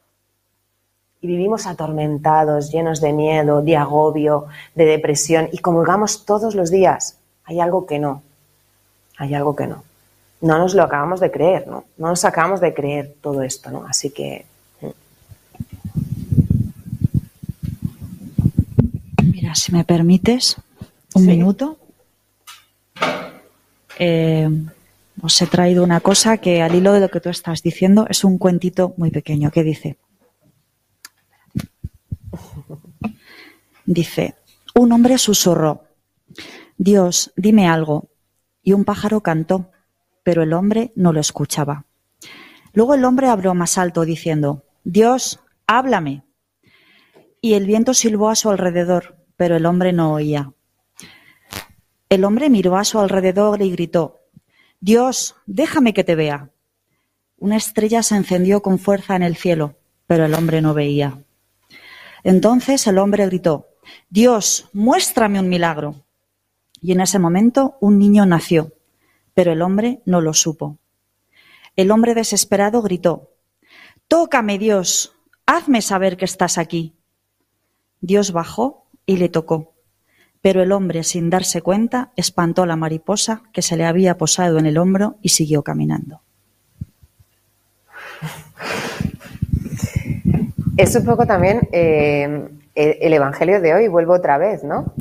y 1.25 1.27
vivimos 1.27 1.67
atormentados, 1.67 2.71
llenos 2.71 3.01
de 3.01 3.15
miedo, 3.15 3.63
de 3.63 3.79
agobio, 3.79 4.45
de 4.75 4.85
depresión 4.85 5.49
y 5.53 5.57
comulgamos 5.59 6.27
todos 6.27 6.55
los 6.55 6.71
días. 6.71 7.17
Hay 7.47 7.61
algo 7.61 7.87
que 7.87 7.99
no, 7.99 8.23
hay 9.17 9.33
algo 9.35 9.57
que 9.57 9.67
no. 9.67 9.85
No 10.43 10.59
nos 10.59 10.75
lo 10.75 10.83
acabamos 10.83 11.21
de 11.21 11.31
creer, 11.31 11.67
¿no? 11.67 11.85
No 11.97 12.09
nos 12.09 12.27
acabamos 12.27 12.61
de 12.61 12.75
creer 12.75 13.15
todo 13.23 13.41
esto, 13.43 13.71
¿no? 13.71 13.87
Así 13.89 14.11
que... 14.11 14.45
Mm. 14.83 14.87
Mira, 19.31 19.55
si 19.55 19.73
me 19.73 19.83
permites, 19.85 20.57
un 21.15 21.25
minuto. 21.25 21.79
Eh, 23.99 24.51
os 25.23 25.41
he 25.41 25.47
traído 25.47 25.83
una 25.85 26.01
cosa 26.01 26.37
que 26.37 26.61
al 26.61 26.75
hilo 26.75 26.93
de 26.93 27.01
lo 27.01 27.09
que 27.11 27.21
tú 27.21 27.31
estás 27.31 27.63
diciendo 27.63 28.07
es 28.11 28.25
un 28.25 28.37
cuentito 28.37 28.93
muy 28.99 29.11
pequeño 29.11 29.51
que 29.51 29.63
dice, 29.63 29.97
Dice, 33.87 34.35
un 34.75 34.93
hombre 34.93 35.19
susurró, 35.19 35.85
Dios, 36.79 37.33
dime 37.37 37.69
algo. 37.69 38.09
Y 38.63 38.73
un 38.73 38.85
pájaro 38.87 39.21
cantó, 39.21 39.71
pero 40.23 40.43
el 40.43 40.55
hombre 40.55 40.91
no 40.97 41.13
lo 41.13 41.21
escuchaba. 41.21 41.85
Luego 42.73 42.95
el 42.95 43.05
hombre 43.05 43.29
habló 43.29 43.55
más 43.55 43.77
alto, 43.77 44.07
diciendo, 44.07 44.65
Dios, 44.85 45.41
háblame. 45.67 46.23
Y 47.43 47.55
el 47.55 47.67
viento 47.67 47.93
silbó 47.93 48.31
a 48.31 48.37
su 48.37 48.49
alrededor, 48.49 49.19
pero 49.37 49.57
el 49.57 49.67
hombre 49.67 49.93
no 49.93 50.15
oía. 50.15 50.53
El 52.09 52.25
hombre 52.25 52.49
miró 52.49 52.77
a 52.79 52.85
su 52.85 52.99
alrededor 52.99 53.61
y 53.61 53.71
gritó, 53.71 54.21
Dios, 54.81 55.37
déjame 55.47 55.93
que 55.93 56.05
te 56.05 56.15
vea. 56.15 56.49
Una 57.39 57.57
estrella 57.57 58.03
se 58.03 58.17
encendió 58.17 58.63
con 58.63 58.79
fuerza 58.79 59.15
en 59.15 59.23
el 59.23 59.37
cielo, 59.37 59.75
pero 60.07 60.25
el 60.25 60.33
hombre 60.35 60.63
no 60.63 60.73
veía. 60.73 61.23
Entonces 62.23 62.87
el 62.87 62.97
hombre 62.99 63.27
gritó, 63.27 63.67
Dios, 64.11 64.69
muéstrame 64.73 65.41
un 65.41 65.49
milagro. 65.49 65.97
Y 66.81 66.93
en 66.93 67.01
ese 67.01 67.19
momento 67.19 67.77
un 67.81 67.99
niño 67.99 68.27
nació, 68.27 68.73
pero 69.33 69.53
el 69.53 69.63
hombre 69.63 70.01
no 70.05 70.21
lo 70.21 70.35
supo. 70.35 70.77
El 71.77 71.91
hombre 71.91 72.15
desesperado 72.15 72.83
gritó, 72.83 73.31
Tócame, 74.07 74.59
Dios, 74.59 75.15
hazme 75.47 75.81
saber 75.81 76.17
que 76.19 76.27
estás 76.27 76.59
aquí. 76.59 76.93
Dios 78.01 78.33
bajó 78.33 78.85
y 79.07 79.17
le 79.17 79.31
tocó, 79.31 79.73
pero 80.43 80.63
el 80.63 80.73
hombre, 80.73 81.05
sin 81.05 81.31
darse 81.31 81.63
cuenta, 81.63 82.13
espantó 82.17 82.63
a 82.63 82.67
la 82.67 82.77
mariposa 82.77 83.43
que 83.53 83.63
se 83.63 83.77
le 83.79 83.87
había 83.87 84.19
posado 84.19 84.59
en 84.59 84.67
el 84.67 84.77
hombro 84.77 85.17
y 85.23 85.31
siguió 85.31 85.63
caminando. 85.63 86.21
Es 90.77 90.95
un 90.95 91.05
poco 91.07 91.27
también 91.27 91.67
eh, 91.73 92.47
el, 92.75 93.13
Evangelio 93.13 93.61
de 93.61 93.75
hoy, 93.75 93.89
vuelvo 93.89 94.15
otra 94.15 94.39
vez, 94.39 94.65
¿no? 94.65 94.93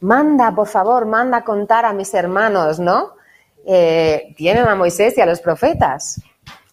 Manda, 0.00 0.54
por 0.54 0.66
favor, 0.68 1.06
manda 1.06 1.42
contar 1.42 1.84
a 1.84 1.92
mis 1.92 2.12
hermanos, 2.14 2.78
¿no? 2.78 3.12
Eh, 3.64 4.34
tienen 4.36 4.66
a 4.66 4.74
Moisés 4.74 5.16
y 5.16 5.20
a 5.20 5.26
los 5.26 5.40
profetas, 5.40 6.20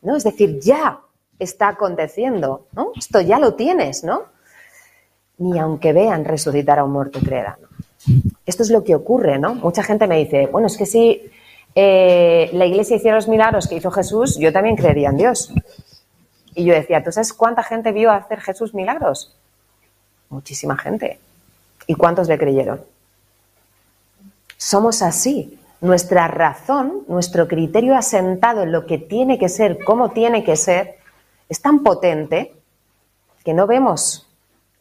¿no? 0.01 0.15
Es 0.15 0.23
decir, 0.23 0.59
ya 0.59 0.99
está 1.37 1.69
aconteciendo, 1.69 2.67
¿no? 2.73 2.91
Esto 2.97 3.21
ya 3.21 3.37
lo 3.39 3.53
tienes, 3.53 4.03
¿no? 4.03 4.23
Ni 5.37 5.57
aunque 5.59 5.93
vean 5.93 6.25
resucitar 6.25 6.79
a 6.79 6.83
un 6.83 6.91
muerto 6.91 7.19
creerán. 7.23 7.55
Esto 8.45 8.63
es 8.63 8.71
lo 8.71 8.83
que 8.83 8.95
ocurre, 8.95 9.37
¿no? 9.37 9.53
Mucha 9.55 9.83
gente 9.83 10.07
me 10.07 10.17
dice, 10.17 10.47
bueno, 10.51 10.67
es 10.67 10.75
que 10.75 10.85
si 10.87 11.21
eh, 11.75 12.49
la 12.53 12.65
iglesia 12.65 12.97
hiciera 12.97 13.15
los 13.17 13.27
milagros 13.27 13.67
que 13.67 13.75
hizo 13.75 13.91
Jesús, 13.91 14.37
yo 14.39 14.51
también 14.51 14.75
creería 14.75 15.09
en 15.09 15.17
Dios. 15.17 15.53
Y 16.55 16.65
yo 16.65 16.73
decía, 16.73 17.03
¿tú 17.03 17.11
sabes 17.11 17.31
cuánta 17.31 17.61
gente 17.63 17.91
vio 17.91 18.11
hacer 18.11 18.41
Jesús 18.41 18.73
milagros? 18.73 19.38
muchísima 20.29 20.77
gente. 20.77 21.19
¿Y 21.87 21.95
cuántos 21.95 22.27
le 22.27 22.37
creyeron? 22.37 22.81
Somos 24.57 25.01
así. 25.01 25.59
Nuestra 25.81 26.27
razón, 26.27 27.03
nuestro 27.07 27.47
criterio 27.47 27.95
asentado 27.95 28.63
en 28.63 28.71
lo 28.71 28.85
que 28.85 28.97
tiene 28.97 29.39
que 29.39 29.47
ser, 29.47 29.79
cómo 29.85 30.11
tiene 30.11 30.43
que 30.43 30.57
ser, 30.57 30.97
es 31.47 31.61
tan 31.61 31.83
potente 31.83 32.53
que 33.45 33.53
no 33.53 33.65
vemos 33.65 34.27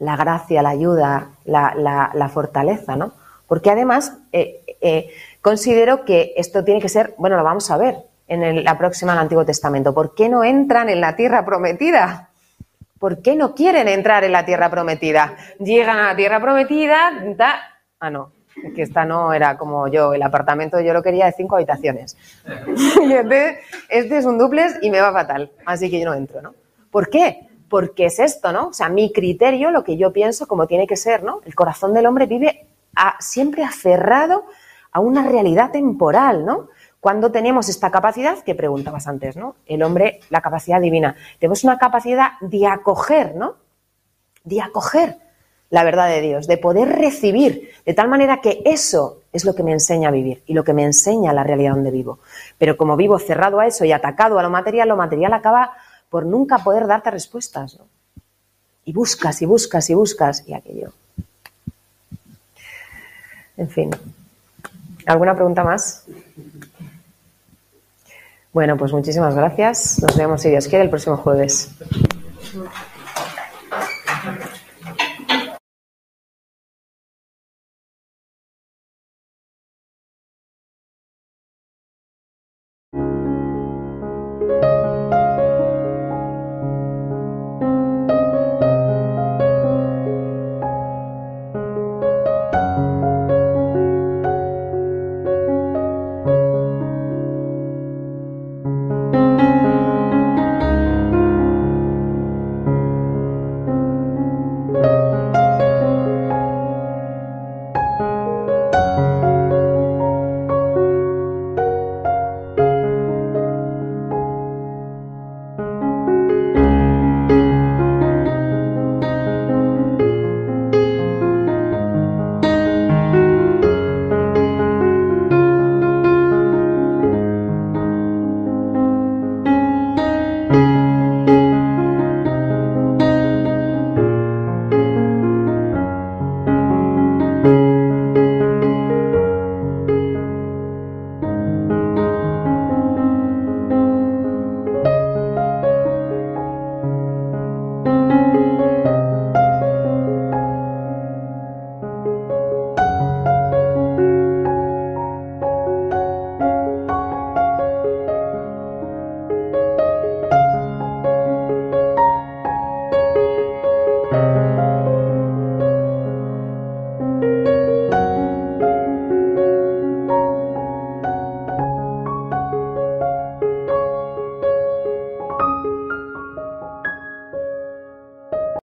la 0.01 0.17
gracia, 0.17 0.61
la 0.61 0.71
ayuda, 0.71 1.29
la, 1.47 2.31
fortaleza, 2.33 2.97
¿no? 2.97 3.13
Porque 3.47 3.71
además 3.71 4.13
eh, 4.33 4.61
eh, 4.81 5.11
considero 5.41 6.05
que 6.05 6.35
esto 6.37 6.65
tiene 6.65 6.81
que 6.81 6.89
ser, 6.89 7.15
bueno, 7.17 7.37
lo 7.37 7.45
vamos 7.45 7.71
a 7.71 7.77
ver 7.77 7.99
en 8.27 8.65
la 8.65 8.77
próxima 8.77 9.13
del 9.13 9.21
Antiguo 9.23 9.45
Testamento. 9.47 9.95
¿Por 9.95 10.17
qué 10.17 10.29
no 10.29 10.43
entran 10.43 10.89
en 10.89 11.01
la 11.01 11.15
tierra 11.15 11.45
prometida? 11.45 12.29
¿Por 12.99 13.23
qué 13.23 13.37
no 13.37 13.55
quieren 13.55 13.89
entrar 13.89 14.25
en 14.25 14.33
la 14.33 14.45
tierra 14.45 14.69
prometida? 14.71 15.37
Llegan 15.61 15.99
a 15.99 16.09
la 16.09 16.17
tierra 16.17 16.41
prometida, 16.41 17.13
ah, 18.01 18.11
no, 18.11 18.33
que 18.75 18.83
esta 18.83 19.05
no 19.05 19.33
era 19.33 19.57
como 19.57 19.87
yo, 19.89 20.15
el 20.15 20.23
apartamento 20.23 20.81
yo 20.81 20.93
lo 20.93 21.03
quería 21.03 21.27
de 21.27 21.33
cinco 21.33 21.57
habitaciones. 21.57 22.17
y 23.03 23.13
este, 23.13 23.59
este, 23.89 24.19
es 24.19 24.25
un 24.25 24.37
duplex 24.37 24.79
y 24.83 24.91
me 24.91 25.01
va 25.01 25.13
fatal, 25.13 25.51
así 25.65 25.91
que 25.91 26.01
yo 26.01 26.07
no 26.07 26.15
entro, 26.15 26.43
¿no? 26.43 26.55
¿Por 26.91 27.09
qué? 27.09 27.47
Porque 27.69 28.07
es 28.07 28.19
esto, 28.19 28.51
¿no? 28.51 28.69
O 28.69 28.73
sea, 28.73 28.89
mi 28.89 29.13
criterio, 29.13 29.71
lo 29.71 29.85
que 29.85 29.97
yo 29.97 30.13
pienso, 30.13 30.49
como 30.49 30.67
tiene 30.67 30.87
que 30.87 30.97
ser, 30.97 31.23
¿no? 31.23 31.41
El 31.45 31.55
corazón 31.55 31.95
del 31.95 32.07
hombre 32.07 32.27
vive 32.27 32.67
siempre 33.21 33.63
aferrado 33.63 34.47
a 34.91 34.99
una 34.99 35.23
realidad 35.29 35.71
temporal, 35.71 36.45
¿no? 36.45 36.69
Cuando 37.01 37.31
tenemos 37.31 37.69
esta 37.69 37.91
capacidad, 37.91 38.39
que 38.43 38.55
preguntabas 38.57 39.07
antes, 39.07 39.37
¿no? 39.37 39.55
El 39.67 39.83
hombre, 39.85 40.21
la 40.31 40.41
capacidad 40.41 40.81
divina. 40.81 41.15
Tenemos 41.39 41.63
una 41.63 41.79
capacidad 41.79 42.33
de 42.41 42.67
acoger, 42.67 43.37
¿no? 43.37 43.55
De 44.45 44.61
acoger 44.61 45.17
la 45.71 45.85
verdad 45.85 46.09
de 46.09 46.21
Dios, 46.23 46.47
de 46.49 46.57
poder 46.59 46.89
recibir, 46.89 47.71
de 47.85 47.95
tal 47.95 48.09
manera 48.09 48.41
que 48.41 48.63
eso 48.65 49.21
es 49.33 49.45
lo 49.45 49.55
que 49.55 49.63
me 49.63 49.73
enseña 49.73 50.09
a 50.09 50.13
vivir 50.13 50.43
y 50.47 50.55
lo 50.55 50.65
que 50.65 50.73
me 50.73 50.83
enseña 50.83 51.33
la 51.33 51.45
realidad 51.45 51.73
donde 51.75 51.91
vivo. 51.91 52.19
Pero 52.57 52.77
como 52.77 52.97
vivo 52.97 53.19
cerrado 53.19 53.61
a 53.61 53.67
eso 53.67 53.85
y 53.85 53.93
atacado 53.93 54.39
a 54.39 54.43
lo 54.43 54.51
material, 54.51 54.89
lo 54.89 54.97
material 54.97 55.35
acaba 55.35 55.73
por 56.09 56.25
nunca 56.27 56.59
poder 56.65 56.87
darte 56.87 57.11
respuestas. 57.11 57.79
¿no? 57.79 57.87
Y 58.87 58.93
buscas 58.95 59.43
y 59.43 59.47
buscas 59.47 59.91
y 59.91 59.95
buscas 59.95 60.43
y 60.49 60.55
aquello. 60.55 60.91
En 63.59 63.69
fin. 63.69 63.91
¿Alguna 65.05 65.35
pregunta 65.35 65.63
más? 65.65 66.05
Bueno, 68.53 68.77
pues 68.77 68.93
muchísimas 68.93 69.35
gracias. 69.35 70.01
Nos 70.01 70.17
vemos, 70.17 70.41
si 70.41 70.49
Dios 70.51 70.67
quiere, 70.69 70.85
el 70.85 70.91
próximo 70.91 71.17
jueves. 71.17 71.71